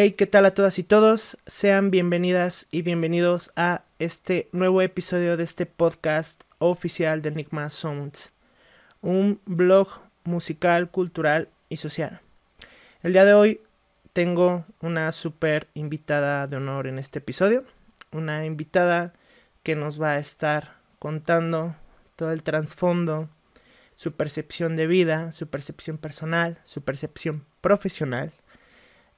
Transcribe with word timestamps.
Hey, 0.00 0.12
¿qué 0.12 0.28
tal 0.28 0.46
a 0.46 0.54
todas 0.54 0.78
y 0.78 0.84
todos? 0.84 1.36
Sean 1.48 1.90
bienvenidas 1.90 2.68
y 2.70 2.82
bienvenidos 2.82 3.50
a 3.56 3.82
este 3.98 4.48
nuevo 4.52 4.80
episodio 4.80 5.36
de 5.36 5.42
este 5.42 5.66
podcast 5.66 6.44
oficial 6.60 7.20
de 7.20 7.30
Enigma 7.30 7.68
Sounds, 7.68 8.32
un 9.00 9.40
blog 9.44 9.88
musical, 10.22 10.88
cultural 10.92 11.48
y 11.68 11.78
social. 11.78 12.20
El 13.02 13.12
día 13.12 13.24
de 13.24 13.34
hoy 13.34 13.60
tengo 14.12 14.64
una 14.82 15.10
super 15.10 15.66
invitada 15.74 16.46
de 16.46 16.58
honor 16.58 16.86
en 16.86 17.00
este 17.00 17.18
episodio, 17.18 17.64
una 18.12 18.46
invitada 18.46 19.14
que 19.64 19.74
nos 19.74 20.00
va 20.00 20.12
a 20.12 20.18
estar 20.20 20.76
contando 21.00 21.74
todo 22.14 22.30
el 22.30 22.44
trasfondo, 22.44 23.28
su 23.96 24.12
percepción 24.12 24.76
de 24.76 24.86
vida, 24.86 25.32
su 25.32 25.48
percepción 25.48 25.98
personal, 25.98 26.60
su 26.62 26.82
percepción 26.82 27.44
profesional 27.60 28.32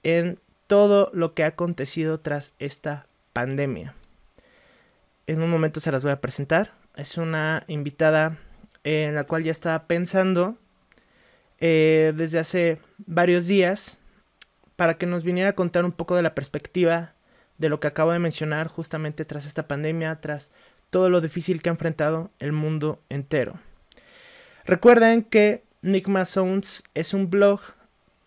en 0.03 0.39
todo 0.71 1.11
lo 1.13 1.35
que 1.35 1.43
ha 1.43 1.49
acontecido 1.49 2.21
tras 2.21 2.53
esta 2.61 3.09
pandemia. 3.33 3.97
En 5.27 5.43
un 5.43 5.51
momento 5.51 5.81
se 5.81 5.91
las 5.91 6.05
voy 6.05 6.13
a 6.13 6.21
presentar. 6.21 6.75
Es 6.95 7.19
una 7.19 7.65
invitada 7.67 8.39
en 8.85 9.17
la 9.17 9.25
cual 9.25 9.43
ya 9.43 9.51
estaba 9.51 9.89
pensando 9.89 10.57
eh, 11.59 12.13
desde 12.15 12.39
hace 12.39 12.81
varios 12.99 13.49
días 13.49 13.99
para 14.77 14.97
que 14.97 15.07
nos 15.07 15.25
viniera 15.25 15.51
a 15.51 15.55
contar 15.55 15.85
un 15.85 15.91
poco 15.91 16.15
de 16.15 16.23
la 16.23 16.37
perspectiva 16.37 17.15
de 17.59 17.69
lo 17.69 17.81
que 17.81 17.89
acabo 17.89 18.13
de 18.13 18.21
mencionar 18.21 18.69
justamente 18.69 19.25
tras 19.25 19.47
esta 19.47 19.67
pandemia, 19.67 20.21
tras 20.21 20.53
todo 20.91 21.11
lo 21.11 21.21
difícil 21.21 21.63
que 21.63 21.71
ha 21.71 21.73
enfrentado 21.73 22.31
el 22.39 22.53
mundo 22.53 23.03
entero. 23.09 23.59
Recuerden 24.65 25.25
que 25.25 25.65
Nigma 25.83 26.25
Sounds 26.27 26.85
es 26.95 27.13
un 27.13 27.29
blog 27.29 27.61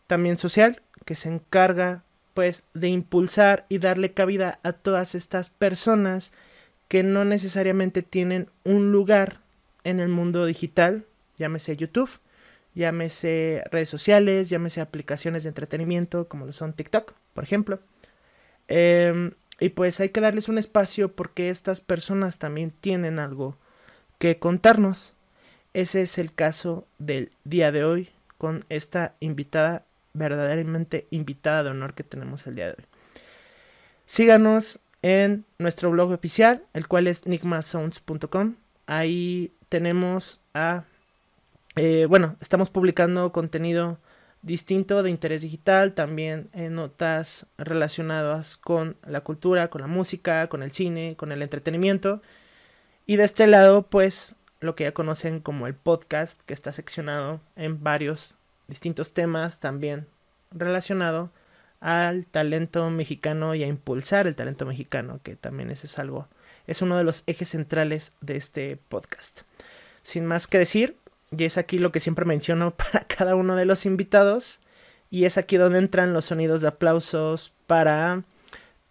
también 0.07 0.35
social 0.35 0.81
que 1.05 1.15
se 1.15 1.29
encarga 1.29 2.03
pues 2.33 2.63
de 2.73 2.87
impulsar 2.89 3.65
y 3.69 3.77
darle 3.77 4.13
cabida 4.13 4.59
a 4.63 4.73
todas 4.73 5.15
estas 5.15 5.49
personas 5.49 6.31
que 6.87 7.03
no 7.03 7.25
necesariamente 7.25 8.01
tienen 8.01 8.49
un 8.63 8.91
lugar 8.91 9.39
en 9.83 9.99
el 9.99 10.09
mundo 10.09 10.45
digital, 10.45 11.05
llámese 11.37 11.75
YouTube, 11.75 12.19
llámese 12.75 13.63
redes 13.71 13.89
sociales, 13.89 14.49
llámese 14.49 14.81
aplicaciones 14.81 15.43
de 15.43 15.49
entretenimiento 15.49 16.27
como 16.27 16.45
lo 16.45 16.53
son 16.53 16.73
TikTok, 16.73 17.13
por 17.33 17.43
ejemplo. 17.43 17.79
Em, 18.67 19.31
y 19.59 19.69
pues 19.69 19.99
hay 19.99 20.09
que 20.09 20.21
darles 20.21 20.49
un 20.49 20.57
espacio 20.57 21.11
porque 21.11 21.49
estas 21.49 21.81
personas 21.81 22.37
también 22.37 22.71
tienen 22.71 23.19
algo 23.19 23.57
que 24.19 24.39
contarnos. 24.39 25.13
Ese 25.73 26.01
es 26.01 26.17
el 26.17 26.33
caso 26.33 26.87
del 26.99 27.31
día 27.43 27.71
de 27.71 27.83
hoy 27.83 28.09
con 28.37 28.65
esta 28.69 29.15
invitada 29.19 29.85
verdaderamente 30.13 31.07
invitada 31.11 31.63
de 31.63 31.69
honor 31.71 31.93
que 31.93 32.03
tenemos 32.03 32.45
el 32.47 32.55
día 32.55 32.67
de 32.67 32.71
hoy. 32.73 32.85
Síganos 34.05 34.79
en 35.01 35.45
nuestro 35.57 35.91
blog 35.91 36.11
oficial, 36.11 36.63
el 36.73 36.87
cual 36.87 37.07
es 37.07 37.25
nigmasounds.com. 37.25 38.55
Ahí 38.87 39.51
tenemos 39.69 40.39
a... 40.53 40.83
Eh, 41.75 42.05
bueno, 42.07 42.35
estamos 42.39 42.69
publicando 42.69 43.31
contenido 43.31 43.97
distinto 44.43 45.03
de 45.03 45.09
interés 45.09 45.41
digital, 45.41 45.93
también 45.93 46.49
en 46.53 46.75
notas 46.75 47.47
relacionadas 47.57 48.57
con 48.57 48.97
la 49.05 49.21
cultura, 49.21 49.69
con 49.69 49.81
la 49.81 49.87
música, 49.87 50.47
con 50.47 50.61
el 50.61 50.71
cine, 50.71 51.15
con 51.17 51.31
el 51.31 51.41
entretenimiento. 51.41 52.21
Y 53.05 53.15
de 53.15 53.23
este 53.23 53.47
lado, 53.47 53.83
pues, 53.83 54.35
lo 54.59 54.75
que 54.75 54.83
ya 54.83 54.93
conocen 54.93 55.39
como 55.39 55.65
el 55.65 55.73
podcast, 55.73 56.41
que 56.43 56.53
está 56.53 56.71
seccionado 56.71 57.41
en 57.55 57.83
varios 57.83 58.35
distintos 58.67 59.13
temas 59.13 59.59
también 59.59 60.07
relacionado 60.51 61.31
al 61.79 62.25
talento 62.25 62.89
mexicano 62.89 63.55
y 63.55 63.63
a 63.63 63.67
impulsar 63.67 64.25
el 64.27 64.35
talento 64.35 64.65
mexicano, 64.65 65.19
que 65.21 65.35
también 65.35 65.69
es 65.69 65.99
algo, 65.99 66.27
es 66.65 66.81
uno 66.81 66.97
de 66.97 67.03
los 67.03 67.23
ejes 67.27 67.49
centrales 67.49 68.13
de 68.21 68.37
este 68.37 68.77
podcast. 68.87 69.41
Sin 70.01 70.25
más 70.25 70.47
que 70.47 70.59
decir, 70.59 70.95
y 71.31 71.43
es 71.43 71.57
aquí 71.57 71.79
lo 71.79 71.91
que 71.91 71.99
siempre 71.99 72.25
menciono 72.25 72.71
para 72.75 73.01
cada 73.01 73.35
uno 73.35 73.55
de 73.55 73.65
los 73.65 73.85
invitados, 73.85 74.59
y 75.09 75.25
es 75.25 75.37
aquí 75.37 75.57
donde 75.57 75.79
entran 75.79 76.13
los 76.13 76.25
sonidos 76.25 76.61
de 76.61 76.69
aplausos 76.69 77.53
para 77.67 78.23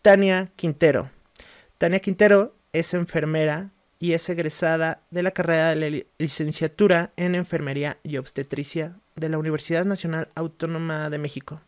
Tania 0.03 0.51
Quintero. 0.57 1.11
Tania 1.79 2.01
Quintero 2.01 2.55
es 2.73 2.95
enfermera 2.95 3.71
y 3.99 4.13
es 4.13 4.29
egresada 4.29 5.01
de 5.11 5.23
la 5.23 5.31
carrera 5.31 5.75
de 5.75 6.07
licenciatura 6.19 7.11
en 7.17 7.35
enfermería 7.35 7.99
y 8.03 8.19
obstetricia 8.19 8.97
de 9.17 9.29
la 9.29 9.39
Universidad 9.39 9.85
Nacional 9.85 10.29
Autónoma 10.35 11.11
de 11.11 11.19
México. 11.19 11.61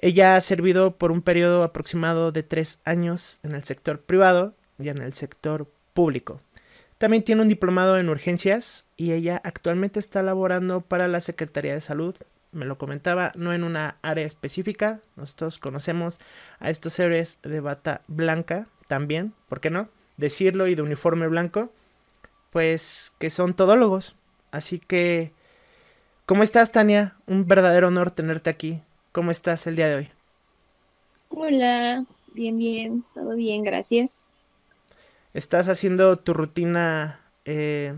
Ella 0.00 0.36
ha 0.36 0.40
servido 0.40 0.96
por 0.96 1.10
un 1.10 1.22
periodo 1.22 1.62
aproximado 1.62 2.30
de 2.30 2.42
tres 2.42 2.78
años 2.84 3.40
en 3.42 3.52
el 3.52 3.64
sector 3.64 4.00
privado 4.00 4.54
y 4.78 4.88
en 4.90 5.00
el 5.00 5.14
sector 5.14 5.70
público. 5.94 6.40
También 6.98 7.22
tiene 7.22 7.42
un 7.42 7.48
diplomado 7.48 7.98
en 7.98 8.08
urgencias 8.08 8.84
y 8.96 9.12
ella 9.12 9.40
actualmente 9.44 10.00
está 10.00 10.22
laborando 10.22 10.80
para 10.80 11.08
la 11.08 11.20
Secretaría 11.20 11.74
de 11.74 11.80
Salud. 11.80 12.14
Me 12.52 12.64
lo 12.64 12.78
comentaba, 12.78 13.32
no 13.36 13.52
en 13.52 13.64
una 13.64 13.96
área 14.02 14.24
específica. 14.24 15.00
Nosotros 15.16 15.58
conocemos 15.58 16.18
a 16.58 16.70
estos 16.70 16.98
héroes 16.98 17.38
de 17.42 17.60
bata 17.60 18.02
blanca 18.06 18.66
también, 18.88 19.34
¿por 19.48 19.60
qué 19.60 19.70
no? 19.70 19.88
Decirlo 20.16 20.66
y 20.68 20.74
de 20.74 20.82
uniforme 20.82 21.28
blanco, 21.28 21.70
pues 22.50 23.12
que 23.18 23.28
son 23.30 23.54
todólogos. 23.54 24.14
Así 24.50 24.78
que 24.78 25.32
¿Cómo 26.26 26.42
estás, 26.42 26.72
Tania? 26.72 27.14
Un 27.28 27.46
verdadero 27.46 27.86
honor 27.86 28.10
tenerte 28.10 28.50
aquí. 28.50 28.82
¿Cómo 29.12 29.30
estás 29.30 29.68
el 29.68 29.76
día 29.76 29.86
de 29.86 29.94
hoy? 29.94 30.10
Hola, 31.28 32.04
bien, 32.34 32.58
bien, 32.58 33.04
todo 33.14 33.36
bien, 33.36 33.62
gracias. 33.62 34.24
¿Estás 35.34 35.68
haciendo 35.68 36.18
tu 36.18 36.34
rutina, 36.34 37.20
eh, 37.44 37.94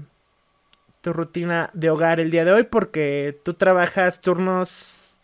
tu 1.01 1.15
rutina 1.15 1.71
de 1.73 1.89
hogar 1.89 2.21
el 2.21 2.31
día 2.31 2.45
de 2.45 2.53
hoy? 2.53 2.65
Porque 2.65 3.41
tú 3.47 3.55
trabajas 3.55 4.21
turnos 4.21 5.17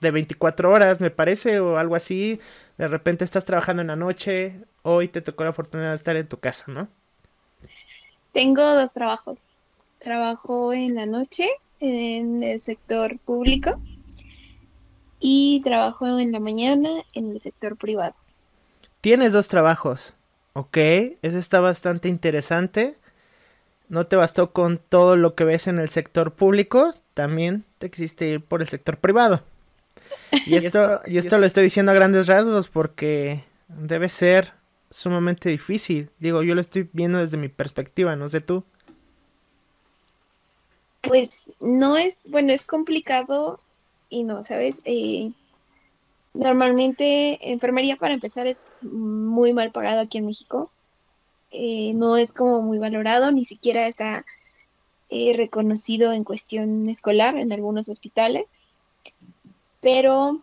de 0.00 0.10
24 0.10 0.70
horas, 0.70 1.02
me 1.02 1.10
parece, 1.10 1.60
o 1.60 1.76
algo 1.76 1.96
así. 1.96 2.40
De 2.78 2.88
repente 2.88 3.24
estás 3.24 3.44
trabajando 3.44 3.82
en 3.82 3.88
la 3.88 3.96
noche. 3.96 4.64
Hoy 4.84 5.08
te 5.08 5.20
tocó 5.20 5.44
la 5.44 5.50
oportunidad 5.50 5.90
de 5.90 5.96
estar 5.96 6.16
en 6.16 6.26
tu 6.26 6.38
casa, 6.38 6.64
¿no? 6.68 6.88
Tengo 8.32 8.62
dos 8.62 8.94
trabajos. 8.94 9.50
Trabajo 9.98 10.72
en 10.72 10.94
la 10.94 11.04
noche 11.04 11.46
en 11.80 12.42
el 12.42 12.60
sector 12.60 13.18
público 13.18 13.80
y 15.20 15.60
trabajo 15.62 16.18
en 16.18 16.32
la 16.32 16.40
mañana 16.40 16.88
en 17.14 17.32
el 17.32 17.40
sector 17.40 17.76
privado. 17.76 18.14
Tienes 19.00 19.32
dos 19.32 19.48
trabajos, 19.48 20.14
ok, 20.52 20.76
eso 21.22 21.38
está 21.38 21.60
bastante 21.60 22.08
interesante. 22.08 22.96
No 23.88 24.06
te 24.06 24.16
bastó 24.16 24.52
con 24.52 24.78
todo 24.78 25.16
lo 25.16 25.34
que 25.34 25.44
ves 25.44 25.66
en 25.66 25.78
el 25.78 25.88
sector 25.88 26.32
público, 26.32 26.94
también 27.14 27.64
te 27.78 27.90
quisiste 27.90 28.28
ir 28.28 28.40
por 28.42 28.60
el 28.60 28.68
sector 28.68 28.98
privado. 28.98 29.42
Y 30.46 30.56
esto, 30.56 31.00
y 31.06 31.18
esto 31.18 31.38
lo 31.38 31.46
estoy 31.46 31.64
diciendo 31.64 31.92
a 31.92 31.94
grandes 31.94 32.26
rasgos 32.26 32.68
porque 32.68 33.44
debe 33.68 34.08
ser 34.08 34.52
sumamente 34.90 35.48
difícil. 35.48 36.10
Digo, 36.18 36.42
yo 36.42 36.54
lo 36.54 36.60
estoy 36.60 36.88
viendo 36.92 37.18
desde 37.18 37.36
mi 37.36 37.48
perspectiva, 37.48 38.16
no 38.16 38.28
sé 38.28 38.40
tú. 38.40 38.64
Pues 41.00 41.52
no 41.60 41.96
es, 41.96 42.28
bueno, 42.30 42.52
es 42.52 42.64
complicado 42.64 43.60
y 44.08 44.24
no, 44.24 44.42
¿sabes? 44.42 44.82
Eh, 44.84 45.32
normalmente 46.34 47.52
enfermería 47.52 47.96
para 47.96 48.14
empezar 48.14 48.46
es 48.46 48.74
muy 48.82 49.52
mal 49.52 49.70
pagado 49.72 50.00
aquí 50.00 50.18
en 50.18 50.26
México. 50.26 50.70
Eh, 51.50 51.92
no 51.94 52.16
es 52.16 52.32
como 52.32 52.62
muy 52.62 52.78
valorado, 52.78 53.32
ni 53.32 53.44
siquiera 53.44 53.86
está 53.86 54.24
eh, 55.10 55.32
reconocido 55.34 56.12
en 56.12 56.24
cuestión 56.24 56.88
escolar 56.88 57.36
en 57.38 57.52
algunos 57.52 57.88
hospitales. 57.88 58.60
Pero, 59.80 60.40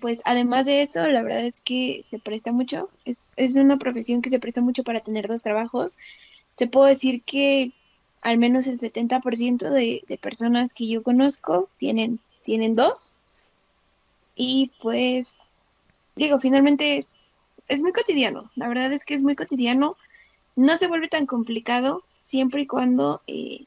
pues 0.00 0.22
además 0.24 0.66
de 0.66 0.82
eso, 0.82 1.06
la 1.08 1.22
verdad 1.22 1.44
es 1.44 1.60
que 1.60 2.00
se 2.02 2.18
presta 2.18 2.52
mucho. 2.52 2.88
Es, 3.04 3.32
es 3.36 3.56
una 3.56 3.76
profesión 3.76 4.22
que 4.22 4.30
se 4.30 4.38
presta 4.38 4.60
mucho 4.60 4.84
para 4.84 5.00
tener 5.00 5.28
dos 5.28 5.42
trabajos. 5.42 5.96
Te 6.54 6.66
puedo 6.66 6.86
decir 6.86 7.22
que 7.22 7.72
al 8.22 8.38
menos 8.38 8.66
el 8.66 8.78
70% 8.78 9.70
de, 9.70 10.02
de 10.06 10.18
personas 10.18 10.72
que 10.72 10.86
yo 10.86 11.02
conozco 11.02 11.68
tienen, 11.78 12.20
tienen 12.44 12.74
dos. 12.74 13.16
Y 14.34 14.70
pues, 14.80 15.48
digo, 16.16 16.38
finalmente 16.38 16.96
es, 16.96 17.30
es 17.68 17.82
muy 17.82 17.92
cotidiano. 17.92 18.50
La 18.56 18.68
verdad 18.68 18.92
es 18.92 19.04
que 19.04 19.14
es 19.14 19.22
muy 19.22 19.34
cotidiano. 19.34 19.96
No 20.56 20.76
se 20.76 20.88
vuelve 20.88 21.08
tan 21.08 21.26
complicado 21.26 22.02
siempre 22.14 22.62
y 22.62 22.66
cuando 22.66 23.22
eh, 23.26 23.64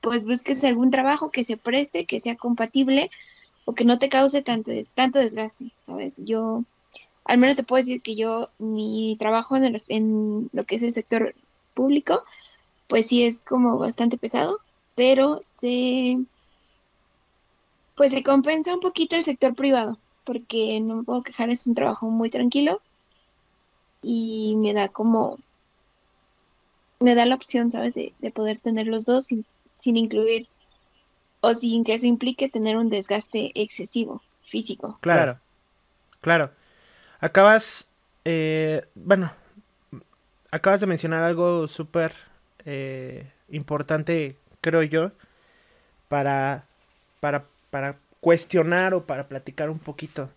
pues 0.00 0.24
busques 0.26 0.62
algún 0.64 0.90
trabajo 0.90 1.30
que 1.30 1.44
se 1.44 1.56
preste, 1.56 2.06
que 2.06 2.20
sea 2.20 2.36
compatible 2.36 3.10
o 3.64 3.74
que 3.74 3.84
no 3.84 3.98
te 3.98 4.08
cause 4.08 4.42
tanto, 4.42 4.72
tanto 4.94 5.18
desgaste, 5.18 5.72
¿sabes? 5.80 6.14
Yo, 6.18 6.64
al 7.24 7.38
menos 7.38 7.56
te 7.56 7.62
puedo 7.62 7.82
decir 7.82 8.02
que 8.02 8.14
yo, 8.14 8.50
mi 8.58 9.16
trabajo 9.18 9.56
en, 9.56 9.76
en 9.88 10.50
lo 10.52 10.64
que 10.64 10.76
es 10.76 10.82
el 10.82 10.92
sector 10.92 11.34
público, 11.74 12.22
pues 12.90 13.06
sí 13.06 13.24
es 13.24 13.38
como 13.38 13.78
bastante 13.78 14.18
pesado, 14.18 14.60
pero 14.96 15.38
se 15.42 16.18
pues 17.94 18.10
se 18.12 18.22
compensa 18.24 18.74
un 18.74 18.80
poquito 18.80 19.14
el 19.16 19.22
sector 19.22 19.54
privado. 19.54 19.98
porque 20.24 20.80
no 20.80 20.96
me 20.96 21.02
puedo 21.02 21.22
quejar, 21.22 21.50
es 21.50 21.66
un 21.66 21.74
trabajo 21.74 22.08
muy 22.10 22.30
tranquilo 22.30 22.82
y 24.02 24.54
me 24.58 24.72
da 24.72 24.88
como, 24.88 25.36
me 27.00 27.14
da 27.14 27.26
la 27.26 27.34
opción, 27.34 27.70
¿sabes?, 27.70 27.94
de, 27.94 28.12
poder 28.34 28.58
tener 28.58 28.86
los 28.86 29.06
dos 29.06 29.24
sin, 29.24 29.44
sin 29.76 29.96
incluir 29.96 30.46
o 31.40 31.54
sin 31.54 31.84
que 31.84 31.94
eso 31.94 32.06
implique 32.06 32.48
tener 32.48 32.76
un 32.76 32.90
desgaste 32.90 33.50
excesivo 33.54 34.22
físico. 34.40 34.98
Claro, 35.00 35.40
claro. 36.20 36.52
Acabas, 37.18 37.88
eh, 38.24 38.86
bueno, 38.94 39.32
acabas 40.50 40.80
de 40.80 40.86
mencionar 40.86 41.22
algo 41.22 41.66
súper 41.66 42.29
eh, 42.64 43.30
importante, 43.48 44.36
creo 44.60 44.82
yo, 44.82 45.12
para, 46.08 46.64
para, 47.20 47.44
para 47.70 47.96
cuestionar 48.20 48.94
o 48.94 49.04
para 49.04 49.28
platicar 49.28 49.70
un 49.70 49.78
poquito. 49.78 50.30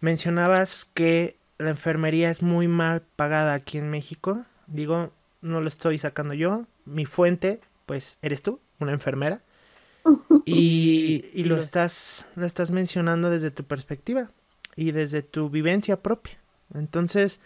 Mencionabas 0.00 0.84
que 0.84 1.36
la 1.58 1.70
enfermería 1.70 2.30
es 2.30 2.42
muy 2.42 2.68
mal 2.68 3.02
pagada 3.16 3.54
aquí 3.54 3.78
en 3.78 3.90
México. 3.90 4.44
Digo, 4.66 5.12
no 5.40 5.60
lo 5.60 5.68
estoy 5.68 5.98
sacando 5.98 6.34
yo. 6.34 6.66
Mi 6.84 7.06
fuente, 7.06 7.60
pues, 7.86 8.18
eres 8.22 8.42
tú, 8.42 8.60
una 8.78 8.92
enfermera. 8.92 9.42
Y, 10.48 11.24
y 11.34 11.42
lo, 11.42 11.58
estás, 11.58 12.24
lo 12.36 12.46
estás 12.46 12.70
mencionando 12.70 13.30
desde 13.30 13.50
tu 13.50 13.64
perspectiva 13.64 14.30
y 14.76 14.92
desde 14.92 15.22
tu 15.22 15.50
vivencia 15.50 16.00
propia. 16.00 16.38
Entonces, 16.72 17.40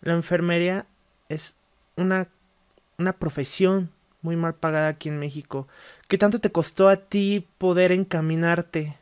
la 0.00 0.14
enfermería 0.14 0.86
es 1.28 1.54
una, 1.94 2.28
una 2.98 3.14
profesión 3.14 3.90
muy 4.22 4.36
mal 4.36 4.54
pagada 4.54 4.88
aquí 4.88 5.08
en 5.08 5.18
México. 5.18 5.68
¿Qué 6.08 6.18
tanto 6.18 6.40
te 6.40 6.50
costó 6.50 6.88
a 6.88 6.96
ti 6.96 7.46
poder 7.58 7.92
encaminarte 7.92 8.96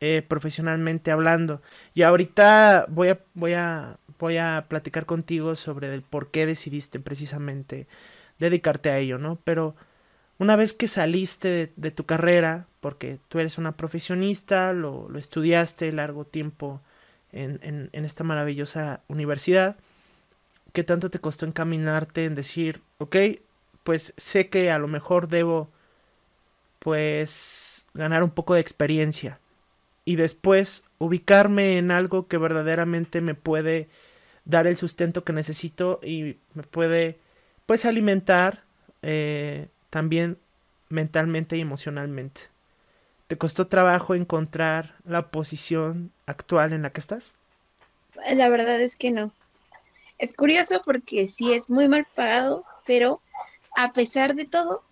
eh, 0.00 0.22
profesionalmente 0.26 1.10
hablando? 1.10 1.62
Y 1.94 2.02
ahorita 2.02 2.86
voy 2.88 3.08
a, 3.10 3.20
voy 3.34 3.52
a, 3.54 3.98
voy 4.18 4.36
a 4.36 4.66
platicar 4.68 5.06
contigo 5.06 5.56
sobre 5.56 5.94
el 5.94 6.02
por 6.02 6.30
qué 6.30 6.46
decidiste 6.46 7.00
precisamente 7.00 7.86
dedicarte 8.38 8.90
a 8.90 8.98
ello, 8.98 9.18
¿no? 9.18 9.38
Pero 9.44 9.74
una 10.38 10.56
vez 10.56 10.72
que 10.72 10.88
saliste 10.88 11.72
de, 11.74 11.90
tu 11.90 12.04
carrera, 12.04 12.66
porque 12.80 13.18
tú 13.28 13.40
eres 13.40 13.58
una 13.58 13.72
profesionista, 13.72 14.72
lo, 14.72 15.08
lo 15.08 15.18
estudiaste 15.18 15.90
largo 15.92 16.24
tiempo 16.24 16.80
en, 17.32 17.58
en, 17.62 17.90
en, 17.92 18.04
esta 18.04 18.24
maravillosa 18.24 19.02
universidad, 19.08 19.76
¿qué 20.72 20.84
tanto 20.84 21.10
te 21.10 21.20
costó 21.20 21.46
encaminarte 21.46 22.24
en 22.24 22.34
decir, 22.34 22.82
ok, 22.98 23.16
pues 23.84 24.14
sé 24.16 24.48
que 24.48 24.70
a 24.70 24.78
lo 24.78 24.88
mejor 24.88 25.28
debo 25.28 25.70
pues 26.78 27.86
ganar 27.94 28.22
un 28.22 28.30
poco 28.30 28.54
de 28.54 28.60
experiencia 28.60 29.40
y 30.04 30.16
después 30.16 30.84
ubicarme 30.98 31.78
en 31.78 31.90
algo 31.90 32.28
que 32.28 32.38
verdaderamente 32.38 33.20
me 33.20 33.34
puede 33.34 33.88
dar 34.44 34.66
el 34.66 34.76
sustento 34.76 35.24
que 35.24 35.32
necesito 35.32 36.00
y 36.02 36.36
me 36.54 36.62
puede 36.62 37.18
pues 37.66 37.84
alimentar 37.84 38.62
eh, 39.02 39.68
también 39.90 40.38
mentalmente 40.88 41.56
y 41.56 41.60
emocionalmente. 41.60 42.42
¿Te 43.26 43.36
costó 43.36 43.66
trabajo 43.66 44.14
encontrar 44.14 44.94
la 45.04 45.30
posición 45.30 46.12
actual 46.24 46.72
en 46.72 46.82
la 46.82 46.90
que 46.90 47.00
estás? 47.00 47.34
La 48.34 48.48
verdad 48.48 48.80
es 48.80 48.96
que 48.96 49.10
no. 49.10 49.32
Es 50.18 50.34
curioso 50.34 50.80
porque 50.84 51.26
sí 51.26 51.52
es 51.52 51.70
muy 51.70 51.88
mal 51.88 52.06
pagado, 52.14 52.64
pero 52.84 53.22
a 53.76 53.92
pesar 53.92 54.34
de 54.34 54.44
todo, 54.44 54.82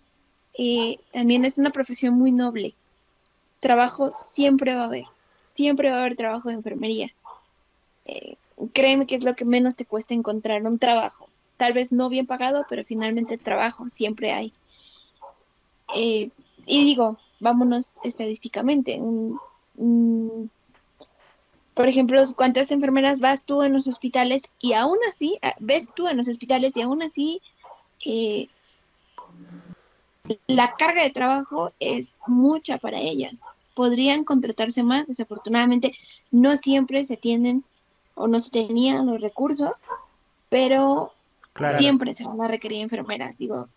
eh, 0.57 0.97
también 1.11 1.43
es 1.43 1.57
una 1.57 1.71
profesión 1.71 2.13
muy 2.15 2.31
noble. 2.31 2.75
Trabajo 3.59 4.11
siempre 4.11 4.73
va 4.73 4.83
a 4.83 4.85
haber, 4.85 5.05
siempre 5.37 5.89
va 5.91 5.97
a 5.97 5.99
haber 6.01 6.15
trabajo 6.15 6.49
de 6.49 6.55
enfermería. 6.55 7.13
Eh, 8.05 8.37
créeme 8.73 9.05
que 9.05 9.15
es 9.15 9.23
lo 9.23 9.35
que 9.35 9.45
menos 9.45 9.75
te 9.75 9.85
cuesta 9.85 10.13
encontrar 10.13 10.63
un 10.63 10.79
trabajo. 10.79 11.27
Tal 11.57 11.73
vez 11.73 11.91
no 11.91 12.07
bien 12.07 12.25
pagado, 12.25 12.65
pero 12.69 12.85
finalmente 12.85 13.37
trabajo 13.37 13.89
siempre 13.89 14.31
hay. 14.31 14.53
Eh, 15.95 16.29
y 16.65 16.85
digo, 16.85 17.17
vámonos 17.39 17.99
estadísticamente. 18.03 19.01
Por 21.77 21.87
ejemplo, 21.87 22.19
¿cuántas 22.35 22.71
enfermeras 22.71 23.19
vas 23.19 23.43
tú 23.43 23.61
en 23.61 23.71
los 23.71 23.85
hospitales 23.85 24.49
y 24.59 24.73
aún 24.73 24.97
así, 25.07 25.37
ah, 25.43 25.53
ves 25.59 25.93
tú 25.95 26.07
en 26.07 26.17
los 26.17 26.27
hospitales 26.27 26.75
y 26.75 26.81
aún 26.81 27.03
así 27.03 27.39
la 30.47 30.75
carga 30.75 31.03
de 31.03 31.11
trabajo 31.11 31.71
es 31.79 32.17
mucha 32.25 32.79
para 32.79 32.97
ellas. 32.99 33.35
Podrían 33.75 34.23
contratarse 34.23 34.81
más, 34.81 35.05
desafortunadamente 35.05 35.93
no 36.31 36.55
siempre 36.55 37.03
se 37.03 37.15
tienen 37.15 37.63
o 38.15 38.27
no 38.27 38.39
se 38.39 38.49
tenían 38.49 39.05
los 39.05 39.21
recursos, 39.21 39.83
pero 40.49 41.13
siempre 41.77 42.15
se 42.15 42.25
van 42.25 42.41
a 42.41 42.47
requerir 42.47 42.81
enfermeras. 42.81 43.37
Digo, 43.37 43.69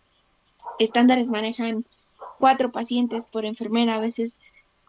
estándares 0.79 1.29
manejan 1.29 1.85
cuatro 2.39 2.71
pacientes 2.71 3.27
por 3.27 3.45
enfermera, 3.45 3.93
a 3.93 3.99
veces 3.99 4.39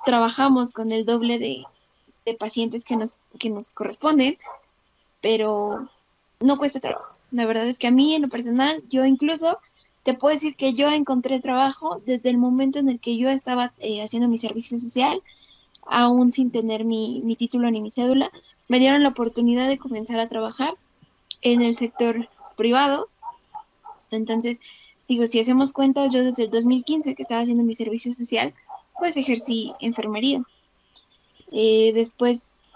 trabajamos 0.06 0.72
con 0.72 0.92
el 0.92 1.04
doble 1.04 1.38
de, 1.38 1.66
de 2.24 2.34
pacientes 2.34 2.84
que 2.84 2.96
nos, 2.96 3.16
que 3.38 3.50
nos 3.50 3.70
corresponden, 3.70 4.38
pero 5.20 5.88
no 6.40 6.58
cuesta 6.58 6.80
trabajo. 6.80 7.16
La 7.30 7.46
verdad 7.46 7.66
es 7.66 7.78
que 7.78 7.86
a 7.86 7.92
mí 7.92 8.14
en 8.14 8.22
lo 8.22 8.28
personal, 8.28 8.82
yo 8.88 9.04
incluso 9.04 9.58
te 10.02 10.14
puedo 10.14 10.34
decir 10.34 10.56
que 10.56 10.74
yo 10.74 10.90
encontré 10.90 11.40
trabajo 11.40 12.02
desde 12.04 12.30
el 12.30 12.38
momento 12.38 12.78
en 12.78 12.88
el 12.88 13.00
que 13.00 13.16
yo 13.16 13.30
estaba 13.30 13.72
eh, 13.78 14.02
haciendo 14.02 14.28
mi 14.28 14.38
servicio 14.38 14.78
social, 14.78 15.22
aún 15.86 16.32
sin 16.32 16.50
tener 16.50 16.84
mi, 16.84 17.22
título 17.36 17.70
ni 17.70 17.80
mi 17.80 17.90
cédula, 17.90 18.30
me 18.68 18.78
dieron 18.78 19.02
la 19.02 19.10
oportunidad 19.10 19.68
de 19.68 19.78
comenzar 19.78 20.18
a 20.18 20.28
trabajar 20.28 20.74
en 21.42 21.62
el 21.62 21.76
sector 21.76 22.28
privado. 22.56 23.08
Entonces, 24.10 24.60
digo, 25.08 25.26
si 25.26 25.40
hacemos 25.40 25.72
cuentas, 25.72 26.12
yo 26.12 26.22
desde 26.22 26.44
el 26.44 26.50
2015 26.50 27.14
que 27.14 27.22
estaba 27.22 27.42
haciendo 27.42 27.64
mi 27.64 27.74
servicio 27.74 28.12
social, 28.12 28.54
pues 28.98 29.16
ejercí 29.16 29.72
enfermería. 29.80 30.42
Eh, 31.52 31.92
después 31.94 32.66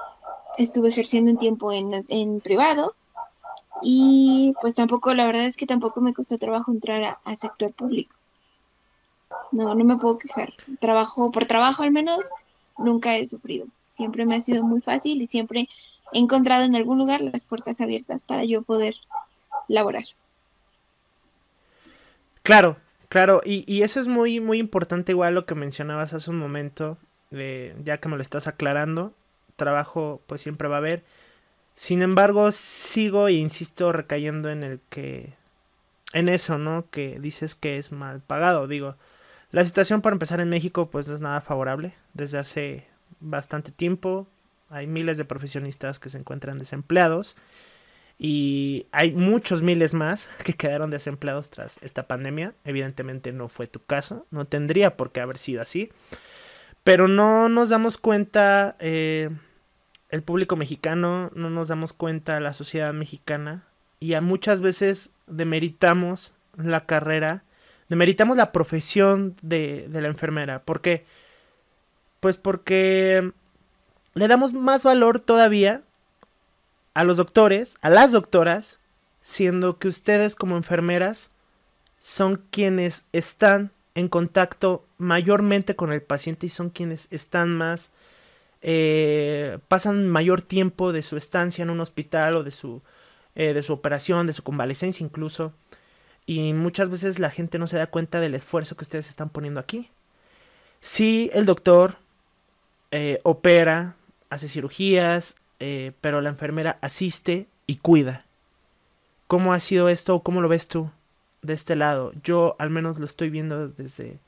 estuve 0.58 0.88
ejerciendo 0.88 1.30
un 1.30 1.38
tiempo 1.38 1.72
en, 1.72 1.92
en 2.08 2.40
privado 2.40 2.94
y 3.82 4.54
pues 4.60 4.74
tampoco, 4.74 5.14
la 5.14 5.26
verdad 5.26 5.44
es 5.44 5.56
que 5.56 5.66
tampoco 5.66 6.00
me 6.00 6.14
costó 6.14 6.38
trabajo 6.38 6.72
entrar 6.72 7.18
a, 7.24 7.36
sector 7.36 7.72
público. 7.72 8.16
No, 9.52 9.74
no 9.74 9.84
me 9.84 9.96
puedo 9.96 10.18
quejar. 10.18 10.52
Trabajo, 10.80 11.30
por 11.30 11.46
trabajo 11.46 11.82
al 11.82 11.90
menos, 11.90 12.30
nunca 12.78 13.16
he 13.16 13.26
sufrido. 13.26 13.66
Siempre 13.84 14.26
me 14.26 14.36
ha 14.36 14.40
sido 14.40 14.64
muy 14.64 14.80
fácil 14.80 15.20
y 15.20 15.26
siempre 15.26 15.68
he 16.12 16.18
encontrado 16.18 16.64
en 16.64 16.74
algún 16.74 16.98
lugar 16.98 17.20
las 17.20 17.44
puertas 17.44 17.80
abiertas 17.80 18.24
para 18.24 18.44
yo 18.44 18.62
poder 18.62 18.94
laborar. 19.68 20.04
Claro, 22.42 22.76
claro, 23.08 23.40
y, 23.44 23.70
y 23.72 23.82
eso 23.82 23.98
es 23.98 24.06
muy, 24.06 24.40
muy 24.40 24.58
importante 24.58 25.12
igual 25.12 25.34
lo 25.34 25.46
que 25.46 25.56
mencionabas 25.56 26.14
hace 26.14 26.30
un 26.30 26.38
momento, 26.38 26.96
ya 27.30 27.98
que 27.98 28.08
me 28.08 28.16
lo 28.16 28.22
estás 28.22 28.46
aclarando, 28.46 29.14
trabajo 29.56 30.22
pues 30.26 30.40
siempre 30.40 30.68
va 30.68 30.76
a 30.76 30.78
haber 30.78 31.04
sin 31.76 32.00
embargo, 32.00 32.50
sigo 32.52 33.28
e 33.28 33.34
insisto 33.34 33.92
recayendo 33.92 34.50
en 34.50 34.64
el 34.64 34.80
que. 34.88 35.34
En 36.12 36.28
eso, 36.28 36.56
¿no? 36.56 36.86
Que 36.90 37.20
dices 37.20 37.54
que 37.54 37.76
es 37.76 37.92
mal 37.92 38.20
pagado. 38.22 38.66
Digo, 38.66 38.96
la 39.50 39.64
situación 39.64 40.00
para 40.00 40.14
empezar 40.14 40.40
en 40.40 40.48
México, 40.48 40.88
pues 40.90 41.06
no 41.06 41.14
es 41.14 41.20
nada 41.20 41.42
favorable. 41.42 41.94
Desde 42.14 42.38
hace 42.38 42.86
bastante 43.20 43.72
tiempo 43.72 44.26
hay 44.70 44.86
miles 44.86 45.18
de 45.18 45.24
profesionistas 45.24 46.00
que 46.00 46.08
se 46.08 46.18
encuentran 46.18 46.58
desempleados. 46.58 47.36
Y 48.18 48.86
hay 48.92 49.12
muchos 49.12 49.60
miles 49.60 49.92
más 49.92 50.28
que 50.44 50.54
quedaron 50.54 50.88
desempleados 50.88 51.50
tras 51.50 51.78
esta 51.82 52.06
pandemia. 52.06 52.54
Evidentemente 52.64 53.32
no 53.32 53.48
fue 53.48 53.66
tu 53.66 53.84
caso. 53.84 54.26
No 54.30 54.46
tendría 54.46 54.96
por 54.96 55.12
qué 55.12 55.20
haber 55.20 55.36
sido 55.36 55.60
así. 55.60 55.90
Pero 56.86 57.08
no 57.08 57.48
nos 57.48 57.68
damos 57.68 57.98
cuenta. 57.98 58.76
Eh, 58.78 59.28
el 60.08 60.22
público 60.22 60.54
mexicano, 60.54 61.32
no 61.34 61.50
nos 61.50 61.66
damos 61.66 61.92
cuenta, 61.92 62.38
la 62.38 62.52
sociedad 62.52 62.92
mexicana, 62.92 63.64
y 63.98 64.14
a 64.14 64.20
muchas 64.20 64.60
veces 64.60 65.10
demeritamos 65.26 66.32
la 66.56 66.86
carrera, 66.86 67.42
demeritamos 67.88 68.36
la 68.36 68.52
profesión 68.52 69.34
de, 69.42 69.88
de 69.88 70.00
la 70.00 70.06
enfermera. 70.06 70.62
¿Por 70.62 70.80
qué? 70.80 71.04
Pues 72.20 72.36
porque 72.36 73.32
le 74.14 74.28
damos 74.28 74.52
más 74.52 74.84
valor 74.84 75.18
todavía 75.18 75.82
a 76.94 77.02
los 77.02 77.16
doctores, 77.16 77.76
a 77.80 77.90
las 77.90 78.12
doctoras, 78.12 78.78
siendo 79.22 79.78
que 79.78 79.88
ustedes 79.88 80.36
como 80.36 80.56
enfermeras 80.56 81.30
son 81.98 82.44
quienes 82.52 83.06
están 83.12 83.72
en 83.96 84.08
contacto 84.08 84.84
mayormente 84.98 85.74
con 85.74 85.90
el 85.90 86.02
paciente 86.02 86.46
y 86.46 86.50
son 86.50 86.70
quienes 86.70 87.08
están 87.10 87.56
más 87.56 87.90
eh, 88.60 89.58
pasan 89.68 90.06
mayor 90.08 90.42
tiempo 90.42 90.92
de 90.92 91.02
su 91.02 91.16
estancia 91.16 91.62
en 91.62 91.70
un 91.70 91.80
hospital 91.80 92.36
o 92.36 92.42
de 92.44 92.50
su, 92.50 92.82
eh, 93.34 93.54
de 93.54 93.62
su 93.62 93.72
operación, 93.72 94.26
de 94.26 94.34
su 94.34 94.42
convalecencia 94.42 95.02
incluso. 95.02 95.54
Y 96.26 96.52
muchas 96.52 96.90
veces 96.90 97.18
la 97.18 97.30
gente 97.30 97.58
no 97.58 97.66
se 97.66 97.78
da 97.78 97.86
cuenta 97.86 98.20
del 98.20 98.34
esfuerzo 98.34 98.76
que 98.76 98.84
ustedes 98.84 99.08
están 99.08 99.30
poniendo 99.30 99.60
aquí. 99.60 99.90
Si 100.80 101.30
el 101.32 101.46
doctor 101.46 101.96
eh, 102.90 103.20
opera 103.22 103.96
hace 104.28 104.48
cirugías, 104.48 105.36
pero 106.02 106.20
la 106.20 106.28
enfermera 106.28 106.78
asiste 106.82 107.46
y 107.66 107.76
cuida. 107.76 108.26
¿Cómo 109.26 109.54
ha 109.54 109.60
sido 109.60 109.88
esto 109.88 110.20
cómo 110.20 110.42
lo 110.42 110.48
ves 110.48 110.68
tú 110.68 110.90
de 111.46 111.54
este 111.54 111.76
lado? 111.76 112.12
Yo 112.22 112.56
al 112.58 112.70
menos 112.70 112.98
lo 112.98 113.06
estoy 113.06 113.30
viendo 113.30 113.68
desde, 113.68 114.18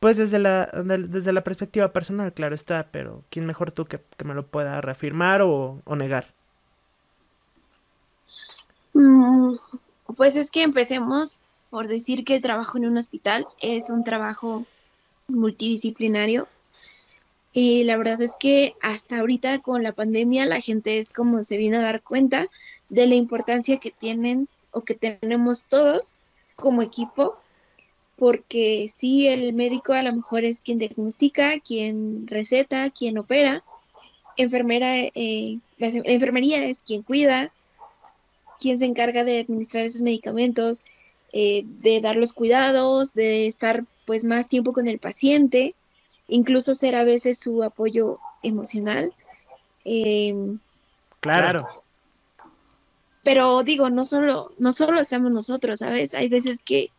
pues 0.00 0.16
desde 0.16 0.38
la, 0.38 0.66
desde 0.84 1.32
la 1.32 1.44
perspectiva 1.44 1.92
personal, 1.92 2.32
claro 2.32 2.54
está, 2.54 2.88
pero 2.90 3.22
¿quién 3.30 3.46
mejor 3.46 3.72
tú 3.72 3.86
que, 3.86 4.00
me 4.24 4.34
lo 4.34 4.46
pueda 4.46 4.80
reafirmar 4.80 5.42
o, 5.42 5.80
negar? 5.96 6.26
Mm, 8.94 9.54
pues 10.16 10.36
es 10.36 10.50
que 10.50 10.62
empecemos 10.62 11.44
por 11.70 11.88
decir 11.88 12.24
que 12.24 12.36
el 12.36 12.42
trabajo 12.42 12.78
en 12.78 12.86
un 12.86 12.98
hospital 12.98 13.46
es 13.62 13.90
un 13.90 14.04
trabajo 14.04 14.66
multidisciplinario. 15.28 16.46
Y 17.54 17.84
la 17.84 17.96
verdad 17.96 18.20
es 18.22 18.34
que 18.38 18.74
hasta 18.82 19.20
ahorita 19.20 19.60
con 19.60 19.82
la 19.82 19.92
pandemia 19.92 20.46
la 20.46 20.60
gente 20.60 20.98
es 20.98 21.10
como 21.12 21.42
se 21.42 21.56
viene 21.58 21.76
a 21.76 21.82
dar 21.82 22.02
cuenta 22.02 22.46
de 22.88 23.06
la 23.06 23.14
importancia 23.14 23.78
que 23.78 23.90
tienen 23.90 24.48
o 24.72 24.82
que 24.82 24.94
tenemos 24.94 25.64
todos 25.64 26.18
como 26.56 26.82
equipo 26.82 27.36
porque 28.16 28.88
sí, 28.88 29.26
el 29.26 29.52
médico 29.52 29.94
a 29.94 30.02
lo 30.02 30.14
mejor 30.14 30.44
es 30.44 30.60
quien 30.60 30.78
diagnostica, 30.78 31.58
quien 31.58 32.26
receta, 32.28 32.88
quien 32.90 33.18
opera, 33.18 33.64
enfermera, 34.36 34.96
eh, 34.96 35.58
la, 35.78 35.88
enfermería 35.88 36.64
es 36.64 36.80
quien 36.80 37.02
cuida, 37.02 37.52
quien 38.60 38.78
se 38.78 38.84
encarga 38.84 39.24
de 39.24 39.40
administrar 39.40 39.84
esos 39.84 40.02
medicamentos, 40.02 40.84
eh, 41.32 41.64
de 41.64 42.00
dar 42.00 42.16
los 42.16 42.32
cuidados, 42.32 43.14
de 43.14 43.48
estar 43.48 43.84
pues 44.06 44.24
más 44.24 44.48
tiempo 44.48 44.72
con 44.72 44.86
el 44.86 45.00
paciente, 45.00 45.74
incluso 46.28 46.74
ser 46.74 46.94
a 46.94 47.04
veces 47.04 47.38
su 47.38 47.62
apoyo 47.64 48.20
emocional. 48.42 49.12
Em, 49.84 50.60
claro. 51.20 51.66
Pero 53.22 53.62
digo, 53.62 53.90
no 53.90 54.04
solo, 54.04 54.52
no 54.58 54.72
solo 54.72 55.00
estamos 55.00 55.30
nosotros, 55.30 55.78
¿sabes? 55.78 56.14
Hay 56.14 56.28
veces 56.28 56.60
que 56.64 56.90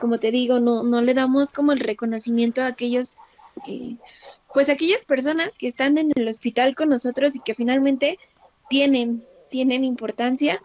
como 0.00 0.18
te 0.18 0.30
digo, 0.30 0.60
no, 0.60 0.82
no 0.82 1.02
le 1.02 1.14
damos 1.14 1.50
como 1.50 1.72
el 1.72 1.80
reconocimiento 1.80 2.62
a 2.62 2.66
aquellos, 2.66 3.18
eh, 3.68 3.96
pues 4.54 4.68
aquellas 4.68 5.04
personas 5.04 5.56
que 5.56 5.68
están 5.68 5.98
en 5.98 6.12
el 6.14 6.28
hospital 6.28 6.74
con 6.74 6.88
nosotros 6.88 7.36
y 7.36 7.40
que 7.40 7.54
finalmente 7.54 8.18
tienen, 8.68 9.24
tienen 9.50 9.84
importancia. 9.84 10.60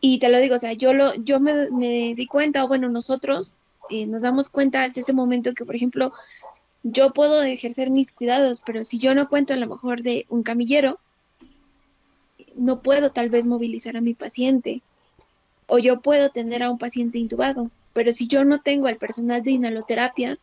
Y 0.00 0.18
te 0.18 0.28
lo 0.28 0.38
digo, 0.38 0.56
o 0.56 0.58
sea, 0.58 0.72
yo, 0.72 0.92
lo, 0.94 1.14
yo 1.14 1.40
me, 1.40 2.14
di 2.14 2.26
cuenta, 2.26 2.64
o 2.64 2.68
bueno, 2.68 2.88
nosotros 2.88 3.58
eh, 3.90 4.06
nos 4.06 4.22
damos 4.22 4.48
cuenta 4.48 4.82
hasta 4.82 5.00
este 5.00 5.12
momento 5.12 5.54
que, 5.54 5.64
por 5.64 5.74
ejemplo, 5.74 6.12
yo 6.82 7.12
puedo 7.12 7.42
ejercer 7.42 7.90
mis 7.90 8.12
cuidados, 8.12 8.62
pero 8.64 8.84
si 8.84 8.98
yo 8.98 9.14
no 9.14 9.28
cuento 9.28 9.54
a 9.54 9.56
lo 9.56 9.66
mejor 9.66 10.02
de 10.02 10.26
un 10.28 10.42
camillero, 10.42 10.98
no 12.56 12.80
puedo 12.80 13.10
tal 13.10 13.28
vez 13.28 13.46
movilizar 13.46 13.96
a 13.96 14.00
mi 14.00 14.14
paciente 14.14 14.82
o 15.66 15.78
yo 15.78 16.00
puedo 16.00 16.30
tener 16.30 16.62
a 16.62 16.70
un 16.70 16.78
paciente 16.78 17.18
intubado, 17.18 17.70
pero 17.92 18.12
si 18.12 18.26
yo 18.26 18.44
no 18.44 18.60
tengo 18.60 18.88
el 18.88 18.96
personal 18.96 19.42
de 19.42 19.52
inhaloterapia, 19.52 20.38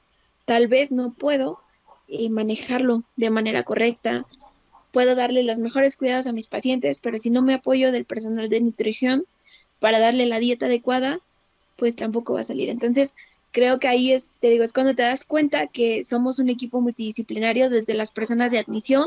tal 0.46 0.68
vez 0.68 0.92
no 0.92 1.14
puedo 1.14 1.60
eh, 2.08 2.30
manejarlo 2.30 3.04
de 3.16 3.30
manera 3.30 3.64
correcta. 3.64 4.26
Puedo 4.92 5.16
darle 5.16 5.44
los 5.44 5.60
mejores 5.60 5.96
cuidados 5.96 6.28
a 6.28 6.34
mis 6.34 6.48
pacientes, 6.48 7.00
pero 7.00 7.18
si 7.18 7.30
no 7.30 7.42
me 7.42 7.54
apoyo 7.54 7.92
del 7.92 8.06
personal 8.06 8.50
de 8.50 8.62
nutrición 8.62 9.26
para 9.80 10.00
darle 10.00 10.26
la 10.26 10.40
dieta 10.40 10.66
adecuada, 10.66 11.20
pues 11.78 11.96
tampoco 11.96 12.34
va 12.34 12.42
a 12.42 12.46
salir. 12.46 12.70
Entonces, 12.70 13.16
creo 13.52 13.80
que 13.80 13.88
ahí 13.88 14.12
es, 14.12 14.34
te 14.40 14.50
digo, 14.50 14.64
es 14.64 14.74
cuando 14.74 14.96
te 14.96 15.04
das 15.04 15.24
cuenta 15.26 15.68
que 15.68 16.04
somos 16.04 16.40
un 16.40 16.50
equipo 16.50 16.82
multidisciplinario 16.82 17.70
desde 17.70 17.94
las 17.94 18.12
personas 18.12 18.52
de 18.52 18.60
admisión, 18.60 19.06